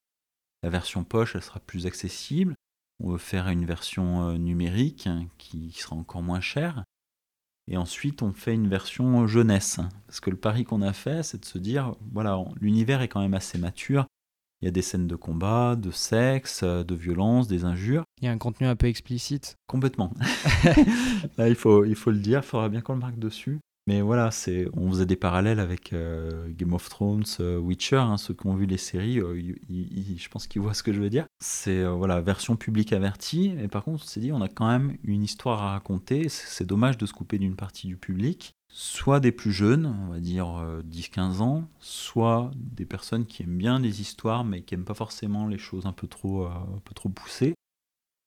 la 0.64 0.70
version 0.70 1.04
poche, 1.04 1.36
elle 1.36 1.42
sera 1.42 1.60
plus 1.60 1.84
accessible. 1.84 2.54
On 2.98 3.10
veut 3.10 3.18
faire 3.18 3.48
une 3.48 3.66
version 3.66 4.30
euh, 4.30 4.38
numérique 4.38 5.10
qui 5.36 5.70
sera 5.72 5.94
encore 5.94 6.22
moins 6.22 6.40
chère. 6.40 6.84
Et 7.68 7.76
ensuite, 7.76 8.22
on 8.22 8.32
fait 8.32 8.54
une 8.54 8.68
version 8.68 9.26
jeunesse. 9.26 9.78
Parce 10.06 10.20
que 10.20 10.30
le 10.30 10.38
pari 10.38 10.64
qu'on 10.64 10.80
a 10.80 10.94
fait, 10.94 11.22
c'est 11.22 11.38
de 11.38 11.44
se 11.44 11.58
dire, 11.58 11.94
voilà, 12.12 12.42
l'univers 12.62 13.02
est 13.02 13.08
quand 13.08 13.20
même 13.20 13.34
assez 13.34 13.58
mature. 13.58 14.06
Il 14.62 14.64
y 14.64 14.68
a 14.68 14.70
des 14.70 14.80
scènes 14.80 15.06
de 15.06 15.16
combat, 15.16 15.76
de 15.76 15.90
sexe, 15.90 16.64
de 16.64 16.94
violence, 16.94 17.46
des 17.46 17.66
injures. 17.66 18.04
Il 18.22 18.24
y 18.24 18.28
a 18.28 18.32
un 18.32 18.38
contenu 18.38 18.66
un 18.66 18.76
peu 18.76 18.86
explicite. 18.86 19.56
Complètement. 19.66 20.14
Là, 21.36 21.50
il 21.50 21.56
faut, 21.56 21.84
il 21.84 21.94
faut 21.94 22.10
le 22.10 22.20
dire, 22.20 22.38
il 22.38 22.46
faudra 22.46 22.70
bien 22.70 22.80
qu'on 22.80 22.94
le 22.94 23.00
marque 23.00 23.18
dessus. 23.18 23.60
Mais 23.86 24.00
voilà, 24.00 24.30
on 24.72 24.88
faisait 24.88 25.04
des 25.04 25.16
parallèles 25.16 25.60
avec 25.60 25.92
euh, 25.92 26.48
Game 26.48 26.72
of 26.72 26.88
Thrones, 26.88 27.24
euh, 27.40 27.58
Witcher, 27.58 27.96
hein, 27.96 28.16
ceux 28.16 28.32
qui 28.32 28.46
ont 28.46 28.54
vu 28.54 28.64
les 28.64 28.78
séries, 28.78 29.18
euh, 29.18 29.54
je 29.68 30.28
pense 30.30 30.46
qu'ils 30.46 30.62
voient 30.62 30.72
ce 30.72 30.82
que 30.82 30.94
je 30.94 31.00
veux 31.00 31.10
dire. 31.10 31.26
C'est 31.40 31.84
voilà, 31.84 32.22
version 32.22 32.56
publique 32.56 32.94
avertie, 32.94 33.54
et 33.60 33.68
par 33.68 33.84
contre, 33.84 34.04
on 34.04 34.06
s'est 34.06 34.20
dit, 34.20 34.32
on 34.32 34.40
a 34.40 34.48
quand 34.48 34.66
même 34.66 34.96
une 35.04 35.22
histoire 35.22 35.62
à 35.62 35.72
raconter, 35.72 36.30
c'est 36.30 36.64
dommage 36.64 36.96
de 36.96 37.04
se 37.04 37.12
couper 37.12 37.38
d'une 37.38 37.56
partie 37.56 37.86
du 37.86 37.98
public, 37.98 38.54
soit 38.68 39.20
des 39.20 39.32
plus 39.32 39.52
jeunes, 39.52 39.84
on 39.84 40.12
va 40.12 40.20
dire 40.20 40.46
10-15 40.90 41.42
ans, 41.42 41.68
soit 41.78 42.50
des 42.56 42.86
personnes 42.86 43.26
qui 43.26 43.42
aiment 43.42 43.58
bien 43.58 43.78
les 43.78 44.00
histoires, 44.00 44.44
mais 44.44 44.62
qui 44.62 44.74
n'aiment 44.74 44.86
pas 44.86 44.94
forcément 44.94 45.46
les 45.46 45.58
choses 45.58 45.84
un 45.84 45.92
peu 45.92 46.06
trop, 46.06 46.46
un 46.46 46.80
peu 46.84 46.94
trop 46.94 47.10
poussées. 47.10 47.54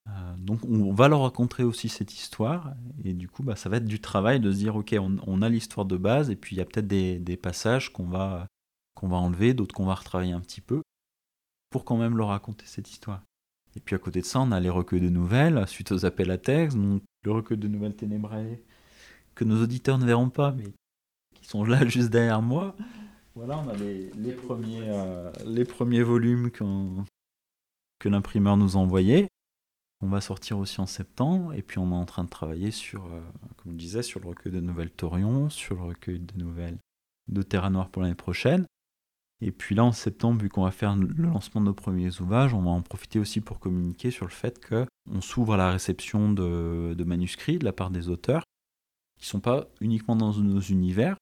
Euh, 0.10 0.36
donc 0.38 0.64
on 0.64 0.94
va 0.94 1.08
leur 1.08 1.22
raconter 1.24 1.64
aussi 1.64 1.90
cette 1.90 2.14
histoire 2.14 2.74
et 3.04 3.14
du 3.14 3.28
coup 3.28 3.44
bah, 3.44 3.56
ça 3.56 3.68
va 3.68 3.78
être 3.78 3.86
du 3.86 4.00
travail 4.00 4.40
de 4.40 4.52
se 4.52 4.58
dire 4.58 4.76
ok 4.76 4.96
on, 5.00 5.42
a 5.42 5.50
l'histoire 5.50 5.86
de 5.86 5.98
base 5.98 6.30
et 6.30 6.38
puis 6.38 6.56
il 6.56 6.60
y 6.60 6.62
a 6.62 6.66
peut-être 6.66 6.88
des, 6.88 7.38
passages 7.38 7.92
qu'on 7.92 8.06
va, 8.06 8.48
va 9.02 9.18
enlever, 9.18 9.54
d'autres 9.54 9.76
qu'on 9.76 9.86
va 9.86 9.96
retravailler 9.96 10.32
un 10.32 10.40
petit 10.40 10.62
peu 10.62 10.82
pour 11.72 11.84
quand 11.84 11.98
même 11.98 12.18
leur 12.18 12.30
raconter 12.30 12.66
cette 12.66 12.90
histoire. 12.90 13.22
Et 13.76 13.82
puis 13.82 13.96
à 13.96 14.00
côté 14.00 14.22
de 14.22 14.26
ça 14.26 14.40
on 14.40 14.52
a 14.52 14.60
les 14.62 14.70
recueils 14.70 15.02
de 15.02 15.10
nouvelles 15.10 15.68
suite 15.68 15.92
aux 15.92 16.06
appels 16.06 16.32
à 16.32 16.38
texte, 16.38 16.78
donc 16.78 17.02
le 17.24 17.32
recueil 17.32 17.58
de 17.58 17.68
nouvelles 17.68 17.96
ténébrées 17.96 18.64
que 19.36 19.44
nos 19.44 19.62
auditeurs 19.62 19.98
ne 19.98 20.06
verront 20.06 20.30
pas 20.30 20.54
mais 20.54 20.72
qui 21.34 21.46
sont 21.46 21.66
là 21.66 21.86
juste 21.88 22.12
derrière 22.12 22.42
moi. 22.42 22.76
Voilà, 23.36 23.60
on 23.60 23.68
a 23.68 23.76
les, 23.76 24.32
premiers, 24.32 24.88
euh, 24.88 25.32
les 25.46 25.66
premiers 25.66 26.02
volumes 26.02 26.50
que 26.50 28.10
l'imprimeur 28.10 28.56
nous 28.56 28.78
a 28.78 28.80
envoyé. 28.80 29.28
On 30.02 30.08
va 30.08 30.22
sortir 30.22 30.60
aussi 30.60 30.80
en 30.80 30.86
septembre, 30.86 31.54
et 31.54 31.62
puis 31.62 31.80
on 31.80 31.92
est 31.92 31.96
en 31.96 32.06
train 32.06 32.24
de 32.24 32.30
travailler 32.30 32.72
sur, 32.72 33.06
euh, 33.06 33.22
comme 33.58 33.74
je 33.74 33.78
disais, 33.78 34.04
sur 34.04 34.20
le 34.20 34.28
recueil 34.28 34.52
de 34.52 34.60
nouvelles 34.60 34.92
Torion, 34.92 35.50
sur 35.50 35.76
le 35.76 35.82
recueil 35.82 36.20
de 36.20 36.38
nouvelles 36.38 36.78
de 37.28 37.42
Terra 37.42 37.70
Noire 37.70 37.90
pour 37.90 38.04
l'année 38.04 38.16
prochaine. 38.16 38.66
Et 39.42 39.52
puis 39.52 39.76
là, 39.76 39.84
en 39.84 39.92
septembre, 39.92 40.42
vu 40.42 40.50
qu'on 40.50 40.64
va 40.64 40.72
faire 40.72 40.96
le 40.96 41.08
lancement 41.08 41.62
de 41.62 41.68
nos 41.68 41.74
premiers 41.74 42.22
ouvrages, 42.22 42.54
on 42.54 42.62
va 42.62 42.72
en 42.72 42.82
profiter 42.82 43.20
aussi 43.20 43.42
pour 43.42 43.60
communiquer 43.60 44.10
sur 44.12 44.26
le 44.26 44.32
fait 44.32 44.64
qu'on 44.66 45.22
s'ouvre 45.22 45.54
à 45.54 45.58
la 45.58 45.72
réception 45.72 46.32
de, 46.32 46.96
de, 46.96 47.04
manuscrits 47.04 47.60
de 47.60 47.66
la 47.66 47.74
part 47.74 47.92
des 47.92 48.10
auteurs, 48.10 48.44
qui 49.20 49.26
ne 49.26 49.30
sont 49.30 49.40
pas 49.40 49.68
uniquement 49.80 50.16
dans 50.16 50.34
nos 50.34 50.60
univers, 50.60 51.18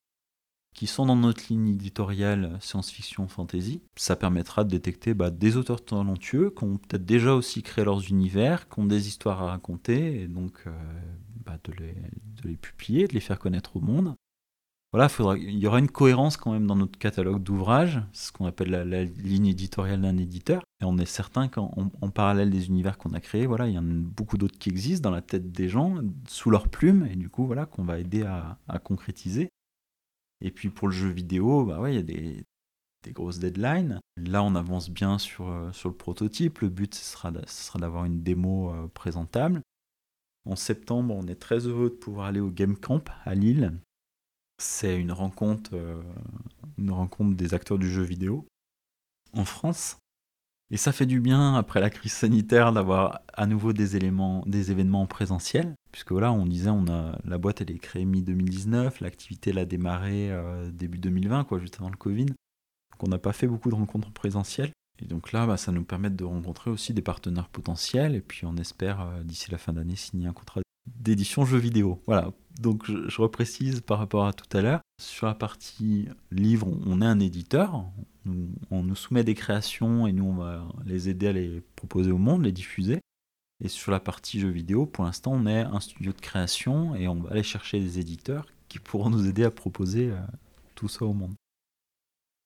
qui 0.75 0.87
sont 0.87 1.05
dans 1.05 1.15
notre 1.15 1.45
ligne 1.49 1.69
éditoriale 1.69 2.57
science-fiction 2.59 3.27
fantasy. 3.27 3.81
Ça 3.95 4.15
permettra 4.15 4.65
de 4.65 4.69
détecter 4.69 5.13
bah, 5.13 5.31
des 5.31 5.55
auteurs 5.57 5.83
talentueux 5.83 6.53
qui 6.55 6.63
ont 6.65 6.77
peut-être 6.77 7.05
déjà 7.05 7.33
aussi 7.33 7.63
créé 7.63 7.85
leurs 7.85 8.09
univers, 8.09 8.67
qui 8.67 8.79
ont 8.81 8.85
des 8.85 9.07
histoires 9.07 9.41
à 9.41 9.47
raconter, 9.47 10.21
et 10.21 10.27
donc 10.27 10.51
euh, 10.67 10.71
bah, 11.45 11.57
de, 11.63 11.71
les, 11.71 11.93
de, 12.43 12.49
les, 12.49 12.57
publier, 12.57 13.07
de 13.07 13.13
les 13.13 13.21
faire 13.21 13.39
connaître 13.39 13.77
au 13.77 13.79
monde. 13.79 14.15
Voilà, 14.91 15.09
il 15.37 15.57
y 15.57 15.67
aura 15.67 15.79
une 15.79 15.89
cohérence 15.89 16.37
quand 16.37 16.53
même 16.53 16.67
dans 16.67 16.75
notre 16.75 16.97
catalogue 16.97 17.43
d'ouvrages, 17.43 18.01
ce 18.13 18.31
qu'on 18.31 18.45
appelle 18.45 18.69
la, 18.69 19.03
ligne 19.03 19.47
éditoriale 19.47 20.01
d'un 20.01 20.17
éditeur. 20.17 20.61
Et 20.81 20.85
on 20.85 20.97
est 20.97 21.05
certain 21.05 21.47
qu'en 21.49 21.91
en 22.01 22.09
parallèle 22.09 22.49
des 22.49 22.67
univers 22.67 22.97
qu'on 22.97 23.13
a 23.13 23.19
créés, 23.19 23.45
voilà, 23.45 23.67
il 23.67 23.73
y 23.73 23.77
en 23.77 23.83
a 23.85 23.93
beaucoup 23.93 24.37
d'autres 24.37 24.57
qui 24.57 24.69
existent 24.69 25.09
dans 25.09 25.15
la 25.15 25.21
tête 25.21 25.51
des 25.51 25.67
gens, 25.67 25.95
sous 26.27 26.49
leur 26.49 26.69
plume, 26.69 27.07
et 27.11 27.15
du 27.15 27.29
coup, 27.29 27.45
voilà, 27.45 27.65
qu'on 27.65 27.83
va 27.83 27.99
aider 27.99 28.23
à 28.23 28.79
concrétiser. 28.79 29.49
Et 30.41 30.51
puis 30.51 30.69
pour 30.69 30.87
le 30.87 30.93
jeu 30.93 31.09
vidéo, 31.09 31.65
bah 31.65 31.79
ouais, 31.79 31.93
il 31.93 31.95
y 31.95 31.99
a 31.99 32.03
des, 32.03 32.45
grosses 33.13 33.39
deadlines. 33.39 33.99
Là, 34.17 34.41
on 34.41 34.55
avance 34.55 34.89
bien 34.89 35.19
sur, 35.19 35.47
euh, 35.47 35.71
sur 35.71 35.89
le 35.89 35.95
prototype. 35.95 36.59
Le 36.59 36.69
but, 36.69 36.95
ce 36.95 37.03
sera, 37.03 37.31
sera 37.45 37.77
d'avoir 37.77 38.05
une 38.05 38.23
démo 38.23 38.71
euh, 38.71 38.87
présentable. 38.87 39.61
En 40.49 40.55
septembre, 40.55 41.13
on 41.15 41.27
est 41.27 41.39
très 41.39 41.67
heureux 41.67 41.89
de 41.89 41.95
pouvoir 41.95 42.27
aller 42.27 42.39
au 42.39 42.49
Game 42.49 42.75
Camp 42.75 43.03
à 43.23 43.35
Lille. 43.35 43.73
C'est 44.57 44.99
une 44.99 45.11
rencontre, 45.11 45.71
euh, 45.73 46.01
une 46.77 46.91
rencontre 46.91 47.35
des 47.35 47.53
acteurs 47.53 47.77
du 47.77 47.89
jeu 47.89 48.03
vidéo 48.03 48.47
en 49.33 49.45
France. 49.45 49.97
Et 50.71 50.77
ça 50.77 50.91
fait 50.91 51.05
du 51.05 51.19
bien 51.19 51.55
après 51.55 51.79
la 51.79 51.89
crise 51.89 52.13
sanitaire 52.13 52.73
d'avoir 52.73 53.21
à 53.33 53.45
nouveau 53.45 53.71
des 53.71 53.95
éléments, 53.95 54.43
des 54.47 54.71
événements 54.71 55.01
en 55.01 55.05
présentiel, 55.05 55.75
puisque 55.91 56.11
voilà, 56.11 56.31
on 56.31 56.45
disait, 56.45 56.69
on 56.69 56.87
a 56.87 57.19
la 57.23 57.37
boîte 57.37 57.61
elle 57.61 57.71
est 57.71 57.77
créée 57.77 58.05
mi 58.05 58.23
2019, 58.23 58.99
l'activité 59.01 59.51
elle 59.51 59.59
a 59.59 59.65
démarré 59.65 60.31
euh, 60.31 60.71
début 60.71 60.97
2020, 60.97 61.43
quoi, 61.43 61.59
juste 61.59 61.77
avant 61.79 61.89
le 61.89 61.97
Covid. 61.97 62.25
Donc 62.25 63.03
on 63.03 63.07
n'a 63.07 63.19
pas 63.19 63.33
fait 63.33 63.47
beaucoup 63.47 63.69
de 63.69 63.75
rencontres 63.75 64.07
en 64.07 64.11
présentiel. 64.11 64.71
Et 64.99 65.05
donc 65.05 65.33
là, 65.33 65.45
bah, 65.45 65.57
ça 65.57 65.71
nous 65.71 65.83
permet 65.83 66.09
de 66.09 66.23
rencontrer 66.23 66.71
aussi 66.71 66.93
des 66.93 67.01
partenaires 67.01 67.49
potentiels, 67.49 68.15
et 68.15 68.21
puis 68.21 68.45
on 68.45 68.55
espère 68.55 69.01
euh, 69.01 69.23
d'ici 69.23 69.51
la 69.51 69.59
fin 69.59 69.73
d'année 69.73 69.95
signer 69.95 70.27
un 70.27 70.33
contrat 70.33 70.61
d'édition 70.87 71.45
jeux 71.45 71.57
vidéo. 71.57 72.01
Voilà. 72.07 72.31
Donc 72.59 72.85
je, 72.85 73.07
je 73.07 73.21
reprécise 73.21 73.81
par 73.81 73.99
rapport 73.99 74.25
à 74.25 74.33
tout 74.33 74.57
à 74.57 74.61
l'heure. 74.61 74.81
Sur 75.01 75.27
la 75.27 75.35
partie 75.35 76.07
livre, 76.31 76.67
on 76.85 77.01
est 77.01 77.05
un 77.05 77.19
éditeur. 77.19 77.85
On, 78.71 78.83
nous 78.83 78.95
soumet 78.95 79.23
des 79.23 79.35
créations 79.35 80.07
et 80.07 80.11
nous 80.11 80.25
on 80.25 80.35
va 80.35 80.67
les 80.85 81.09
aider 81.09 81.27
à 81.27 81.33
les 81.33 81.61
proposer 81.75 82.11
au 82.11 82.17
monde, 82.17 82.43
les 82.43 82.51
diffuser. 82.51 82.99
Et 83.63 83.69
sur 83.69 83.91
la 83.91 83.99
partie 83.99 84.39
jeux 84.39 84.49
vidéo, 84.49 84.85
pour 84.85 85.05
l'instant, 85.05 85.31
on 85.33 85.45
est 85.45 85.61
un 85.61 85.79
studio 85.79 86.11
de 86.11 86.19
création 86.19 86.95
et 86.95 87.07
on 87.07 87.15
va 87.15 87.31
aller 87.31 87.43
chercher 87.43 87.79
des 87.79 87.99
éditeurs 87.99 88.47
qui 88.67 88.79
pourront 88.79 89.09
nous 89.09 89.27
aider 89.27 89.43
à 89.43 89.51
proposer 89.51 90.09
euh, 90.09 90.19
tout 90.75 90.87
ça 90.87 91.05
au 91.05 91.13
monde. 91.13 91.35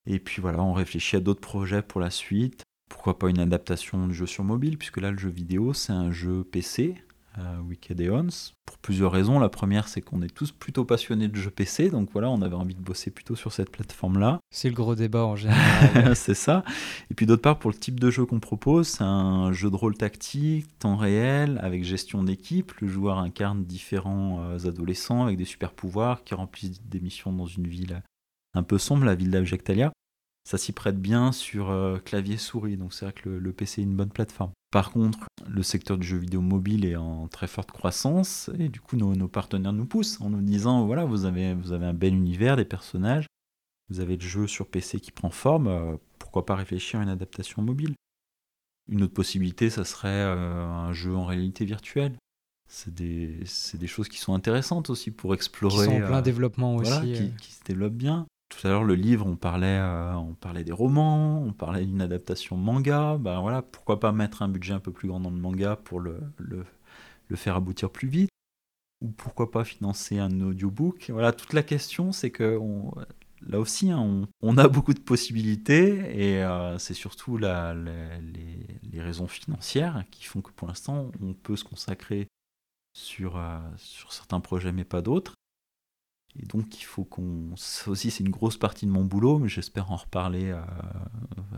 Et 0.05 0.19
puis 0.19 0.41
voilà, 0.41 0.61
on 0.61 0.73
réfléchit 0.73 1.15
à 1.15 1.19
d'autres 1.19 1.41
projets 1.41 1.81
pour 1.81 2.01
la 2.01 2.11
suite. 2.11 2.63
Pourquoi 2.89 3.17
pas 3.17 3.29
une 3.29 3.39
adaptation 3.39 4.07
du 4.07 4.13
jeu 4.13 4.25
sur 4.25 4.43
mobile, 4.43 4.77
puisque 4.77 4.97
là, 4.97 5.11
le 5.11 5.17
jeu 5.17 5.29
vidéo, 5.29 5.73
c'est 5.73 5.93
un 5.93 6.11
jeu 6.11 6.43
PC 6.43 6.95
euh, 7.37 7.59
Wicked 7.59 7.99
Eons, 8.01 8.53
pour 8.65 8.77
plusieurs 8.79 9.11
raisons. 9.11 9.39
La 9.39 9.49
première, 9.49 9.87
c'est 9.87 10.01
qu'on 10.01 10.21
est 10.21 10.33
tous 10.33 10.51
plutôt 10.51 10.85
passionnés 10.85 11.27
de 11.27 11.35
jeux 11.35 11.51
PC, 11.51 11.89
donc 11.89 12.09
voilà, 12.11 12.29
on 12.29 12.41
avait 12.41 12.55
envie 12.55 12.75
de 12.75 12.81
bosser 12.81 13.11
plutôt 13.11 13.35
sur 13.35 13.53
cette 13.53 13.69
plateforme-là. 13.69 14.39
C'est 14.51 14.69
le 14.69 14.75
gros 14.75 14.95
débat 14.95 15.25
en 15.25 15.35
général. 15.37 16.15
c'est 16.15 16.33
ça. 16.33 16.63
Et 17.11 17.13
puis 17.13 17.25
d'autre 17.25 17.41
part, 17.41 17.59
pour 17.59 17.69
le 17.69 17.77
type 17.77 17.99
de 17.99 18.09
jeu 18.09 18.25
qu'on 18.25 18.39
propose, 18.39 18.87
c'est 18.87 19.03
un 19.03 19.51
jeu 19.51 19.69
de 19.69 19.75
rôle 19.75 19.95
tactique, 19.95 20.67
temps 20.79 20.97
réel, 20.97 21.59
avec 21.61 21.83
gestion 21.83 22.23
d'équipe. 22.23 22.73
Le 22.79 22.87
joueur 22.87 23.19
incarne 23.19 23.63
différents 23.63 24.41
euh, 24.41 24.67
adolescents 24.67 25.23
avec 25.25 25.37
des 25.37 25.45
super 25.45 25.71
pouvoirs 25.71 26.23
qui 26.23 26.33
remplissent 26.33 26.81
des 26.83 26.99
missions 26.99 27.31
dans 27.31 27.45
une 27.45 27.67
ville 27.67 28.01
un 28.55 28.63
peu 28.63 28.77
sombre, 28.77 29.05
la 29.05 29.15
ville 29.15 29.31
d'Abjectalia 29.31 29.91
ça 30.43 30.57
s'y 30.57 30.71
prête 30.71 30.99
bien 30.99 31.31
sur 31.31 31.69
euh, 31.69 31.99
clavier 31.99 32.37
souris, 32.37 32.77
donc 32.77 32.93
c'est 32.93 33.05
vrai 33.05 33.13
que 33.13 33.29
le, 33.29 33.39
le, 33.39 33.53
PC 33.53 33.81
est 33.81 33.83
une 33.83 33.95
bonne 33.95 34.09
plateforme. 34.09 34.51
Par 34.71 34.91
contre, 34.91 35.27
le 35.47 35.63
secteur 35.63 35.97
du 35.97 36.07
jeu 36.07 36.17
vidéo 36.17 36.41
mobile 36.41 36.85
est 36.85 36.95
en 36.95 37.27
très 37.27 37.47
forte 37.47 37.71
croissance, 37.71 38.49
et 38.59 38.69
du 38.69 38.79
coup 38.79 38.95
nos, 38.95 39.15
nos, 39.15 39.27
partenaires 39.27 39.73
nous 39.73 39.85
poussent 39.85 40.19
en 40.21 40.29
nous 40.29 40.41
disant, 40.41 40.85
voilà, 40.85 41.05
vous 41.05 41.25
avez, 41.25 41.53
vous 41.53 41.71
avez 41.71 41.85
un 41.85 41.93
bel 41.93 42.13
univers, 42.13 42.55
des 42.55 42.65
personnages, 42.65 43.27
vous 43.89 43.99
avez 43.99 44.15
le 44.15 44.21
jeu 44.21 44.47
sur 44.47 44.67
PC 44.67 44.99
qui 44.99 45.11
prend 45.11 45.31
forme, 45.31 45.67
euh, 45.67 45.97
pourquoi 46.19 46.45
pas 46.45 46.55
réfléchir 46.55 46.99
à 46.99 47.03
une 47.03 47.09
adaptation 47.09 47.61
mobile? 47.61 47.95
Une 48.87 49.03
autre 49.03 49.13
possibilité, 49.13 49.69
ça 49.69 49.83
serait 49.85 50.09
euh, 50.09 50.65
un 50.65 50.93
jeu 50.93 51.15
en 51.15 51.25
réalité 51.25 51.65
virtuelle. 51.65 52.15
C'est 52.67 52.93
des, 52.93 53.39
des, 53.73 53.87
choses 53.87 54.09
qui 54.09 54.19
sont 54.19 54.35
intéressantes 54.35 54.91
aussi 54.91 55.09
pour 55.09 55.33
explorer. 55.33 55.87
Qui 55.87 55.95
sont 55.95 56.03
en 56.03 56.07
plein 56.07 56.21
développement 56.21 56.75
aussi. 56.75 57.31
Qui 57.39 57.51
se 57.51 57.63
développent 57.63 57.95
bien. 57.95 58.27
Tout 58.49 58.67
à 58.67 58.71
l'heure, 58.71 58.83
le 58.83 58.95
livre, 58.95 59.27
on 59.27 59.35
parlait, 59.35 59.77
euh, 59.79 60.13
on 60.15 60.33
parlait 60.33 60.63
des 60.63 60.71
romans, 60.71 61.41
on 61.41 61.53
parlait 61.53 61.85
d'une 61.85 62.01
adaptation 62.01 62.57
manga. 62.57 63.17
Ben 63.17 63.41
voilà, 63.41 63.61
pourquoi 63.61 63.99
pas 63.99 64.11
mettre 64.11 64.41
un 64.41 64.49
budget 64.49 64.73
un 64.73 64.79
peu 64.79 64.91
plus 64.91 65.07
grand 65.07 65.19
dans 65.19 65.29
le 65.29 65.37
manga 65.37 65.75
pour 65.75 65.99
le, 65.99 66.19
le, 66.37 66.65
le 67.27 67.35
faire 67.35 67.55
aboutir 67.55 67.91
plus 67.91 68.07
vite? 68.07 68.29
Ou 69.01 69.09
pourquoi 69.11 69.51
pas 69.51 69.63
financer 69.63 70.19
un 70.19 70.41
audiobook? 70.41 71.09
Voilà, 71.11 71.31
toute 71.31 71.53
la 71.53 71.63
question, 71.63 72.11
c'est 72.11 72.31
que 72.31 72.59
là 73.41 73.59
aussi, 73.59 73.91
hein, 73.91 74.27
on, 74.41 74.57
a 74.57 74.67
beaucoup 74.67 74.93
de 74.93 74.99
possibilités 74.99 76.33
et 76.33 76.43
euh, 76.43 76.77
c'est 76.79 76.93
surtout 76.93 77.37
la, 77.37 77.73
les, 77.73 79.01
raisons 79.01 79.27
financières 79.27 80.03
qui 80.11 80.25
font 80.25 80.41
que 80.41 80.51
pour 80.51 80.67
l'instant, 80.67 81.09
on 81.21 81.33
peut 81.33 81.55
se 81.55 81.63
consacrer 81.63 82.27
sur, 82.93 83.37
euh, 83.37 83.59
sur 83.77 84.11
certains 84.11 84.41
projets, 84.41 84.73
mais 84.73 84.83
pas 84.83 85.01
d'autres. 85.01 85.35
Et 86.37 86.45
donc 86.45 86.79
il 86.79 86.83
faut 86.83 87.03
qu'on... 87.03 87.55
Ça 87.55 87.89
aussi 87.89 88.11
c'est 88.11 88.23
une 88.23 88.31
grosse 88.31 88.57
partie 88.57 88.85
de 88.85 88.91
mon 88.91 89.03
boulot, 89.03 89.39
mais 89.39 89.49
j'espère 89.49 89.91
en 89.91 89.95
reparler 89.95 90.49
euh, 90.49 90.61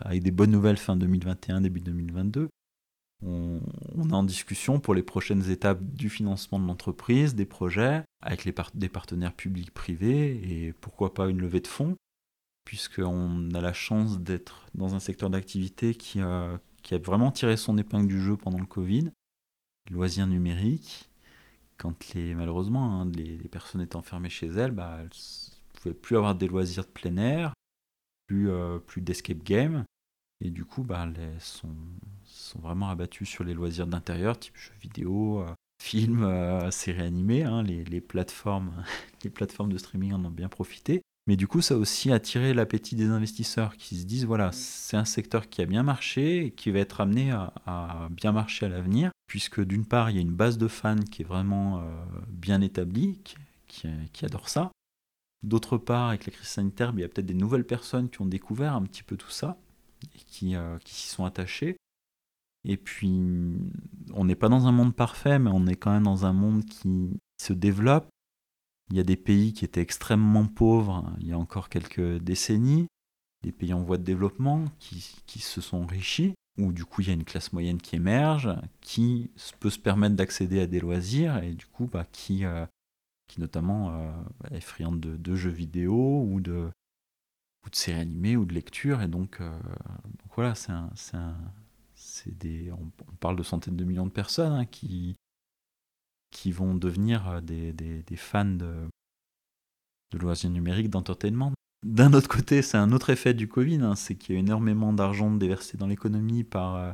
avec 0.02 0.24
des 0.24 0.32
bonnes 0.32 0.52
nouvelles 0.52 0.78
fin 0.78 0.96
2021, 0.96 1.62
début 1.62 1.82
2022. 1.82 2.50
On, 3.24 3.60
est 4.10 4.14
en 4.14 4.24
discussion 4.24 4.80
pour 4.80 4.96
les 4.96 5.04
prochaines 5.04 5.48
étapes 5.52 5.84
du 5.84 6.10
financement 6.10 6.60
de 6.60 6.66
l'entreprise, 6.66 7.36
des 7.36 7.46
projets, 7.46 8.04
avec 8.20 8.44
des 8.74 8.90
partenaires 8.90 9.34
publics-privés, 9.34 10.42
et 10.44 10.74
pourquoi 10.74 11.14
pas 11.14 11.30
une 11.30 11.40
levée 11.40 11.60
de 11.60 11.68
fonds, 11.68 11.96
puisqu'on 12.66 13.54
a 13.54 13.62
la 13.62 13.74
chance 13.74 14.20
d'être 14.20 14.66
dans 14.74 14.96
un 14.96 15.00
secteur 15.00 15.30
d'activité 15.30 15.94
qui 15.94 16.20
qui 16.82 16.96
a 16.96 16.98
vraiment 16.98 17.32
tiré 17.32 17.58
son 17.58 17.78
épingle 17.78 18.08
du 18.08 18.20
jeu 18.20 18.36
pendant 18.38 18.60
le 18.60 18.66
Covid, 18.66 19.12
loisirs 19.92 20.28
numériques, 20.28 21.11
quand 21.82 22.14
les, 22.14 22.36
malheureusement, 22.36 23.02
hein, 23.02 23.12
les, 23.16 23.38
personnes 23.50 23.82
étaient 23.82 23.96
enfermées 23.96 24.30
chez 24.30 24.46
elles, 24.46 24.70
bah, 24.70 24.98
elles 25.00 25.06
ne 25.06 25.80
pouvaient 25.80 25.96
plus 25.96 26.16
avoir 26.16 26.36
des 26.36 26.48
loisirs 26.48 26.84
de 26.84 26.90
plein 26.90 27.18
air, 27.18 27.54
plus, 28.28 28.52
euh, 28.52 28.78
plus 28.78 29.02
d'escape 29.02 29.44
game. 29.44 29.84
Et 30.42 30.52
du 30.52 30.64
coup, 30.64 30.84
bah, 30.84 31.08
elles 31.16 31.42
sont, 31.42 31.76
sont 32.26 32.60
vraiment 32.60 32.90
abattues 32.90 33.26
sur 33.26 33.44
les 33.44 33.56
loisirs 33.56 33.88
d'intérieur, 33.88 34.38
type 34.38 34.56
jeux 34.56 34.74
vidéo, 34.80 35.42
euh, 35.42 35.52
films, 35.82 36.24
euh, 36.24 36.70
séries 36.70 37.02
animées. 37.02 37.46
Hein, 37.46 37.64
les, 37.64 37.84
les, 37.84 38.02
plateformes, 38.02 38.84
les 39.24 39.32
plateformes 39.32 39.74
de 39.74 39.80
streaming 39.80 40.14
en 40.14 40.24
ont 40.24 40.30
bien 40.30 40.50
profité. 40.50 41.02
Mais 41.26 41.36
du 41.36 41.48
coup, 41.48 41.62
ça 41.62 41.74
a 41.74 41.78
aussi 41.78 42.12
attiré 42.12 42.54
l'appétit 42.54 42.96
des 42.96 43.08
investisseurs 43.08 43.76
qui 43.76 43.98
se 43.98 44.06
disent 44.06 44.26
voilà, 44.26 44.52
c'est 44.52 44.98
un 44.98 45.06
secteur 45.06 45.50
qui 45.50 45.64
a 45.64 45.66
bien 45.66 45.82
marché 45.82 46.46
et 46.46 46.52
qui 46.52 46.70
va 46.70 46.80
être 46.80 47.02
amené 47.02 47.32
à 47.32 48.08
bien 48.12 48.32
marcher 48.32 48.66
à 48.66 48.70
l'avenir, 48.70 49.12
puisque 49.32 49.64
d'une 49.64 49.86
part, 49.86 50.10
il 50.10 50.18
y 50.18 50.20
a 50.20 50.22
une 50.22 50.36
base 50.36 50.58
de 50.58 50.68
fans 50.68 51.00
qui 51.10 51.22
est 51.22 51.26
vraiment 51.26 51.80
euh, 51.80 51.84
bien 52.28 52.60
établie, 52.60 53.18
qui, 53.66 54.26
adore 54.26 54.50
ça. 54.50 54.74
D'autre 55.42 55.78
part, 55.78 56.10
avec 56.10 56.26
la 56.26 56.34
crise 56.34 56.50
sanitaire, 56.50 56.92
il 56.94 57.00
y 57.00 57.04
a 57.06 57.08
peut-être 57.08 57.28
des 57.28 57.34
nouvelles 57.34 57.66
personnes 57.66 58.10
qui 58.10 58.20
ont 58.20 58.26
découvert 58.26 58.76
un 58.76 58.82
petit 58.82 59.04
peu 59.04 59.16
tout 59.16 59.30
ça 59.30 59.58
et 60.04 60.20
qui, 60.28 60.58
euh, 60.58 60.78
qui 60.80 60.96
s'y 60.96 61.08
sont 61.08 61.24
attachées. 61.24 61.78
Et 62.66 62.76
puis, 62.76 63.22
on 64.14 64.26
n'est 64.26 64.36
pas 64.36 64.50
dans 64.50 64.68
un 64.68 64.74
monde 64.74 64.94
parfait, 64.94 65.40
mais 65.40 65.50
on 65.54 65.66
est 65.66 65.78
quand 65.78 65.94
même 65.94 66.04
dans 66.04 66.26
un 66.26 66.34
monde 66.34 66.66
qui 66.66 67.18
se 67.42 67.54
développe 67.54 68.10
il 68.90 68.98
y 68.98 69.00
a 69.00 69.04
des 69.04 69.16
pays 69.16 69.54
qui 69.54 69.64
étaient 69.64 69.80
extrêmement 69.80 70.46
pauvres 70.46 71.10
il 71.22 71.28
y 71.28 71.32
a 71.32 71.38
encore 71.38 71.70
quelques 71.70 72.18
décennies, 72.18 72.88
des 73.44 73.54
pays 73.54 73.74
en 73.74 73.82
voie 73.82 73.98
de 73.98 74.04
développement 74.04 74.66
qui 74.80 75.40
se 75.40 75.62
sont 75.62 75.78
enrichis, 75.78 76.34
où 76.58 76.72
du 76.74 76.86
coup 76.86 77.02
il 77.02 77.08
y 77.08 77.12
a 77.12 77.14
une 77.14 77.24
classe 77.24 77.54
moyenne 77.54 77.80
qui 77.80 77.96
émerge, 77.96 78.50
qui 78.82 79.32
peut 79.60 79.70
se 79.70 79.80
permettre 79.80 80.16
d'accéder 80.16 80.62
à 80.62 80.68
des 80.68 80.80
loisirs 80.80 81.38
et 81.44 81.54
du 81.54 81.66
coup 81.66 81.88
bah, 81.88 82.06
qui, 82.12 82.46
euh, 82.46 82.66
notamment 83.38 83.92
euh, 83.96 84.12
est 84.52 84.62
friande 84.62 85.00
de, 85.00 85.36
jeux 85.36 85.52
vidéo 85.52 86.24
ou 86.24 86.42
de, 86.42 86.70
ou 87.66 87.70
de 87.70 87.76
séries 87.76 88.02
animées 88.02 88.36
ou 88.36 88.46
de 88.46 88.54
lecture. 88.54 89.02
Et 89.02 89.08
donc, 89.08 89.40
euh, 89.40 89.58
voilà, 90.36 90.54
c'est 90.56 90.72
un, 90.72 91.38
des, 92.26 92.72
on, 92.72 92.92
parle 93.20 93.38
de 93.38 93.44
centaines 93.44 93.78
de 93.78 93.86
millions 93.86 94.06
de 94.06 94.12
personnes 94.12 94.52
hein, 94.52 94.66
qui, 94.66 95.16
qui 96.32 96.52
vont 96.52 96.76
devenir 96.76 97.42
des 97.42 98.04
fans 98.18 98.46
de, 98.46 98.90
de 100.12 100.18
loisirs 100.18 100.50
numériques, 100.50 100.90
d'entertainment. 100.90 101.54
D'un 101.84 102.14
autre 102.14 102.28
côté, 102.28 102.62
c'est 102.62 102.78
un 102.78 102.92
autre 102.92 103.10
effet 103.10 103.34
du 103.34 103.48
Covid, 103.48 103.82
hein, 103.82 103.96
c'est 103.96 104.16
qu'il 104.16 104.36
y 104.36 104.38
a 104.38 104.42
énormément 104.42 104.94
d'argent 104.94 105.32
déversé 105.32 105.78
dans 105.78 105.88
l'économie 105.88 106.44
par, 106.44 106.76
euh, 106.76 106.92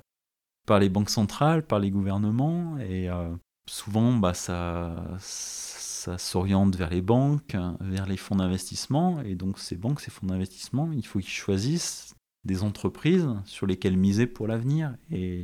par 0.65 0.79
les 0.79 0.87
banques 0.87 1.09
centrales, 1.09 1.65
par 1.65 1.79
les 1.79 1.91
gouvernements, 1.91 2.77
et 2.77 3.09
euh, 3.09 3.29
souvent 3.67 4.13
bah, 4.13 4.33
ça, 4.33 5.17
ça 5.19 6.17
s'oriente 6.17 6.77
vers 6.77 6.89
les 6.89 7.01
banques, 7.01 7.57
vers 7.81 8.05
les 8.05 8.15
fonds 8.15 8.37
d'investissement, 8.37 9.21
et 9.23 9.35
donc 9.35 9.59
ces 9.59 9.75
banques, 9.75 9.99
ces 9.99 10.11
fonds 10.11 10.27
d'investissement, 10.27 10.89
il 10.93 11.05
faut 11.05 11.19
qu'ils 11.19 11.29
choisissent 11.29 12.15
des 12.45 12.63
entreprises 12.63 13.27
sur 13.43 13.67
lesquelles 13.67 13.97
miser 13.97 14.25
pour 14.25 14.47
l'avenir, 14.47 14.95
et, 15.11 15.43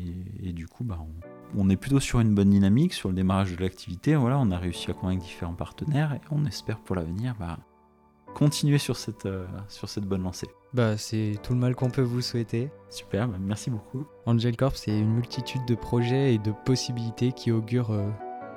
du 0.54 0.68
coup, 0.68 0.86
bah, 0.86 1.00
on, 1.54 1.70
est 1.70 1.76
plutôt 1.76 2.00
sur 2.00 2.22
une 2.22 2.34
bonne 2.34 2.52
dynamique, 2.52 2.94
sur 2.94 3.10
le 3.10 3.16
démarrage 3.16 3.58
de 3.58 3.62
l'activité, 3.62 4.16
voilà, 4.16 4.40
on 4.40 4.52
a 4.52 4.58
réussi 4.58 4.90
à 4.90 4.94
convaincre 4.94 5.22
différents 5.22 5.54
partenaires, 5.54 6.14
et 6.14 6.22
on 6.32 6.46
espère 6.46 6.80
pour 6.80 6.96
l'avenir 6.96 7.36
bah, 7.38 7.60
continuer 8.34 8.78
sur 8.78 8.96
cette, 8.96 9.26
euh, 9.26 9.46
sur 9.68 9.90
cette 9.90 10.06
bonne 10.06 10.24
lancée. 10.24 10.48
Bah, 10.74 10.98
c'est 10.98 11.34
tout 11.44 11.54
le 11.54 11.60
mal 11.60 11.76
qu'on 11.76 11.90
peut 11.90 12.02
vous 12.02 12.22
souhaiter. 12.22 12.70
Super, 12.90 13.28
bah, 13.28 13.38
merci 13.40 13.70
beaucoup. 13.70 14.06
Angel 14.26 14.56
Corp, 14.56 14.76
c'est 14.76 14.98
une 14.98 15.14
multitude 15.14 15.66
de 15.68 15.76
projets 15.76 16.34
et 16.34 16.38
de 16.38 16.52
possibilités 16.66 17.32
qui 17.32 17.52
augurent 17.52 17.92
euh, 17.92 18.10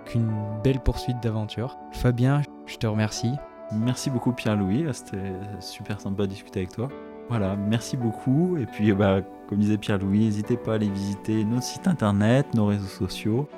qu'une 0.06 0.30
belle 0.62 0.80
poursuite 0.80 1.22
d'aventure. 1.22 1.76
Fabien, 1.92 2.42
je 2.66 2.76
te 2.76 2.86
remercie. 2.86 3.32
Merci 3.72 4.10
beaucoup 4.10 4.32
Pierre-Louis, 4.32 4.86
c'était 4.92 5.32
super 5.60 6.00
sympa 6.00 6.22
de 6.22 6.28
discuter 6.28 6.60
avec 6.60 6.72
toi. 6.72 6.88
Voilà, 7.28 7.56
merci 7.56 7.96
beaucoup. 7.96 8.56
Et 8.56 8.66
puis, 8.66 8.92
bah, 8.92 9.22
comme 9.48 9.58
disait 9.58 9.78
Pierre-Louis, 9.78 10.20
n'hésitez 10.20 10.56
pas 10.56 10.72
à 10.72 10.74
aller 10.76 10.88
visiter 10.88 11.44
notre 11.44 11.64
site 11.64 11.88
internet, 11.88 12.46
nos 12.54 12.66
réseaux 12.66 12.86
sociaux 12.86 13.48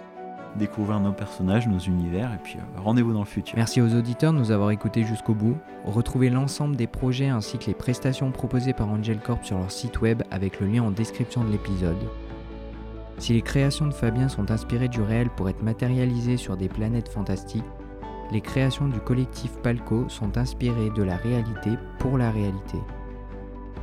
découvrir 0.57 1.01
nos 1.01 1.13
personnages, 1.13 1.67
nos 1.69 1.79
univers, 1.79 2.33
et 2.33 2.39
puis 2.43 2.57
euh, 2.59 2.81
rendez-vous 2.81 3.13
dans 3.13 3.21
le 3.21 3.27
futur. 3.27 3.57
Merci 3.57 3.81
aux 3.81 3.95
auditeurs 3.95 4.33
de 4.33 4.39
nous 4.39 4.51
avoir 4.51 4.71
écoutés 4.71 5.05
jusqu'au 5.05 5.35
bout. 5.35 5.57
Retrouvez 5.85 6.31
l'ensemble 6.31 6.77
des 6.77 6.87
projets 6.87 7.29
ainsi 7.29 7.59
que 7.59 7.67
les 7.67 7.75
prestations 7.75 8.31
proposées 8.31 8.73
par 8.73 8.89
Angel 8.89 9.19
Corp 9.19 9.45
sur 9.45 9.59
leur 9.59 9.71
site 9.71 10.01
web 10.01 10.23
avec 10.31 10.61
le 10.61 10.67
lien 10.67 10.83
en 10.83 10.91
description 10.91 11.45
de 11.45 11.51
l'épisode. 11.51 11.97
Si 13.19 13.33
les 13.33 13.43
créations 13.43 13.87
de 13.87 13.93
Fabien 13.95 14.29
sont 14.29 14.51
inspirées 14.51 14.89
du 14.89 15.01
réel 15.01 15.29
pour 15.31 15.49
être 15.49 15.63
matérialisées 15.63 16.37
sur 16.37 16.57
des 16.57 16.69
planètes 16.69 17.09
fantastiques, 17.09 17.65
les 18.31 18.41
créations 18.41 18.89
du 18.89 19.01
collectif 19.01 19.53
Palco 19.63 20.09
sont 20.09 20.37
inspirées 20.39 20.91
de 20.95 21.03
la 21.03 21.17
réalité 21.17 21.71
pour 21.99 22.19
la 22.19 22.31
réalité. 22.31 22.79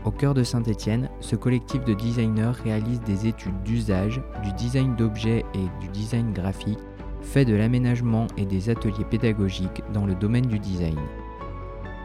Au 0.06 0.12
cœur 0.12 0.36
de 0.36 0.44
Saint-Étienne, 0.44 1.10
ce 1.20 1.36
collectif 1.36 1.84
de 1.84 1.96
designers 1.96 2.52
réalise 2.64 3.02
des 3.02 3.26
études 3.26 3.64
d'usage, 3.64 4.22
du 4.44 4.54
design 4.54 4.96
d'objets 4.96 5.44
et 5.56 5.82
du 5.82 5.90
design 5.90 6.32
graphique, 6.32 6.78
fait 7.24 7.44
de 7.44 7.56
l'aménagement 7.56 8.28
et 8.38 8.46
des 8.46 8.70
ateliers 8.70 9.04
pédagogiques 9.04 9.82
dans 9.94 10.06
le 10.06 10.14
domaine 10.14 10.46
du 10.46 10.60
design. 10.60 11.00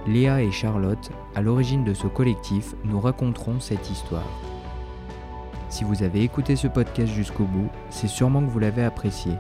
Léa 0.07 0.41
et 0.41 0.51
Charlotte, 0.51 1.11
à 1.35 1.43
l'origine 1.43 1.85
de 1.85 1.93
ce 1.93 2.07
collectif, 2.07 2.75
nous 2.85 3.01
raconteront 3.01 3.61
cette 3.61 3.91
histoire. 3.91 4.27
Si 5.69 5.85
vous 5.85 6.03
avez 6.03 6.23
écouté 6.23 6.57
ce 6.57 6.69
podcast 6.69 7.13
jusqu'au 7.13 7.45
bout, 7.45 7.69
c'est 7.91 8.09
sûrement 8.09 8.41
que 8.41 8.51
vous 8.51 8.59
l'avez 8.59 8.83
apprécié. 8.83 9.33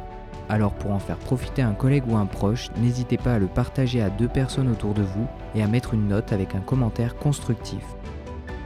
Alors 0.51 0.75
pour 0.75 0.91
en 0.91 0.99
faire 0.99 1.17
profiter 1.17 1.63
un 1.63 1.73
collègue 1.73 2.05
ou 2.07 2.17
un 2.17 2.27
proche, 2.27 2.69
n'hésitez 2.77 3.17
pas 3.17 3.35
à 3.35 3.39
le 3.39 3.47
partager 3.47 4.03
à 4.03 4.11
deux 4.11 4.29
personnes 4.29 4.71
autour 4.71 4.93
de 4.93 5.03
vous 5.03 5.27
et 5.55 5.63
à 5.63 5.67
mettre 5.67 5.95
une 5.95 6.09
note 6.09 6.35
avec 6.35 6.55
un 6.55 6.61
commentaire 6.61 7.17
constructif. 7.17 7.85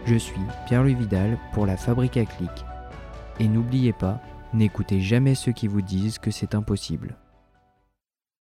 Je 0.07 0.17
suis 0.17 0.41
Pierre-Louis 0.67 0.95
Vidal 0.95 1.39
pour 1.55 1.65
la 1.65 1.79
Fabrique 1.79 2.19
à 2.19 2.27
clic. 2.27 2.51
Et 3.41 3.49
n'oubliez 3.49 3.95
pas, 3.95 4.21
n'écoutez 4.53 5.01
jamais 5.01 5.35
ceux 5.35 5.53
qui 5.53 5.67
vous 5.67 5.81
disent 5.81 6.19
que 6.19 6.31
c'est 6.31 6.55
impossible. 6.55 7.17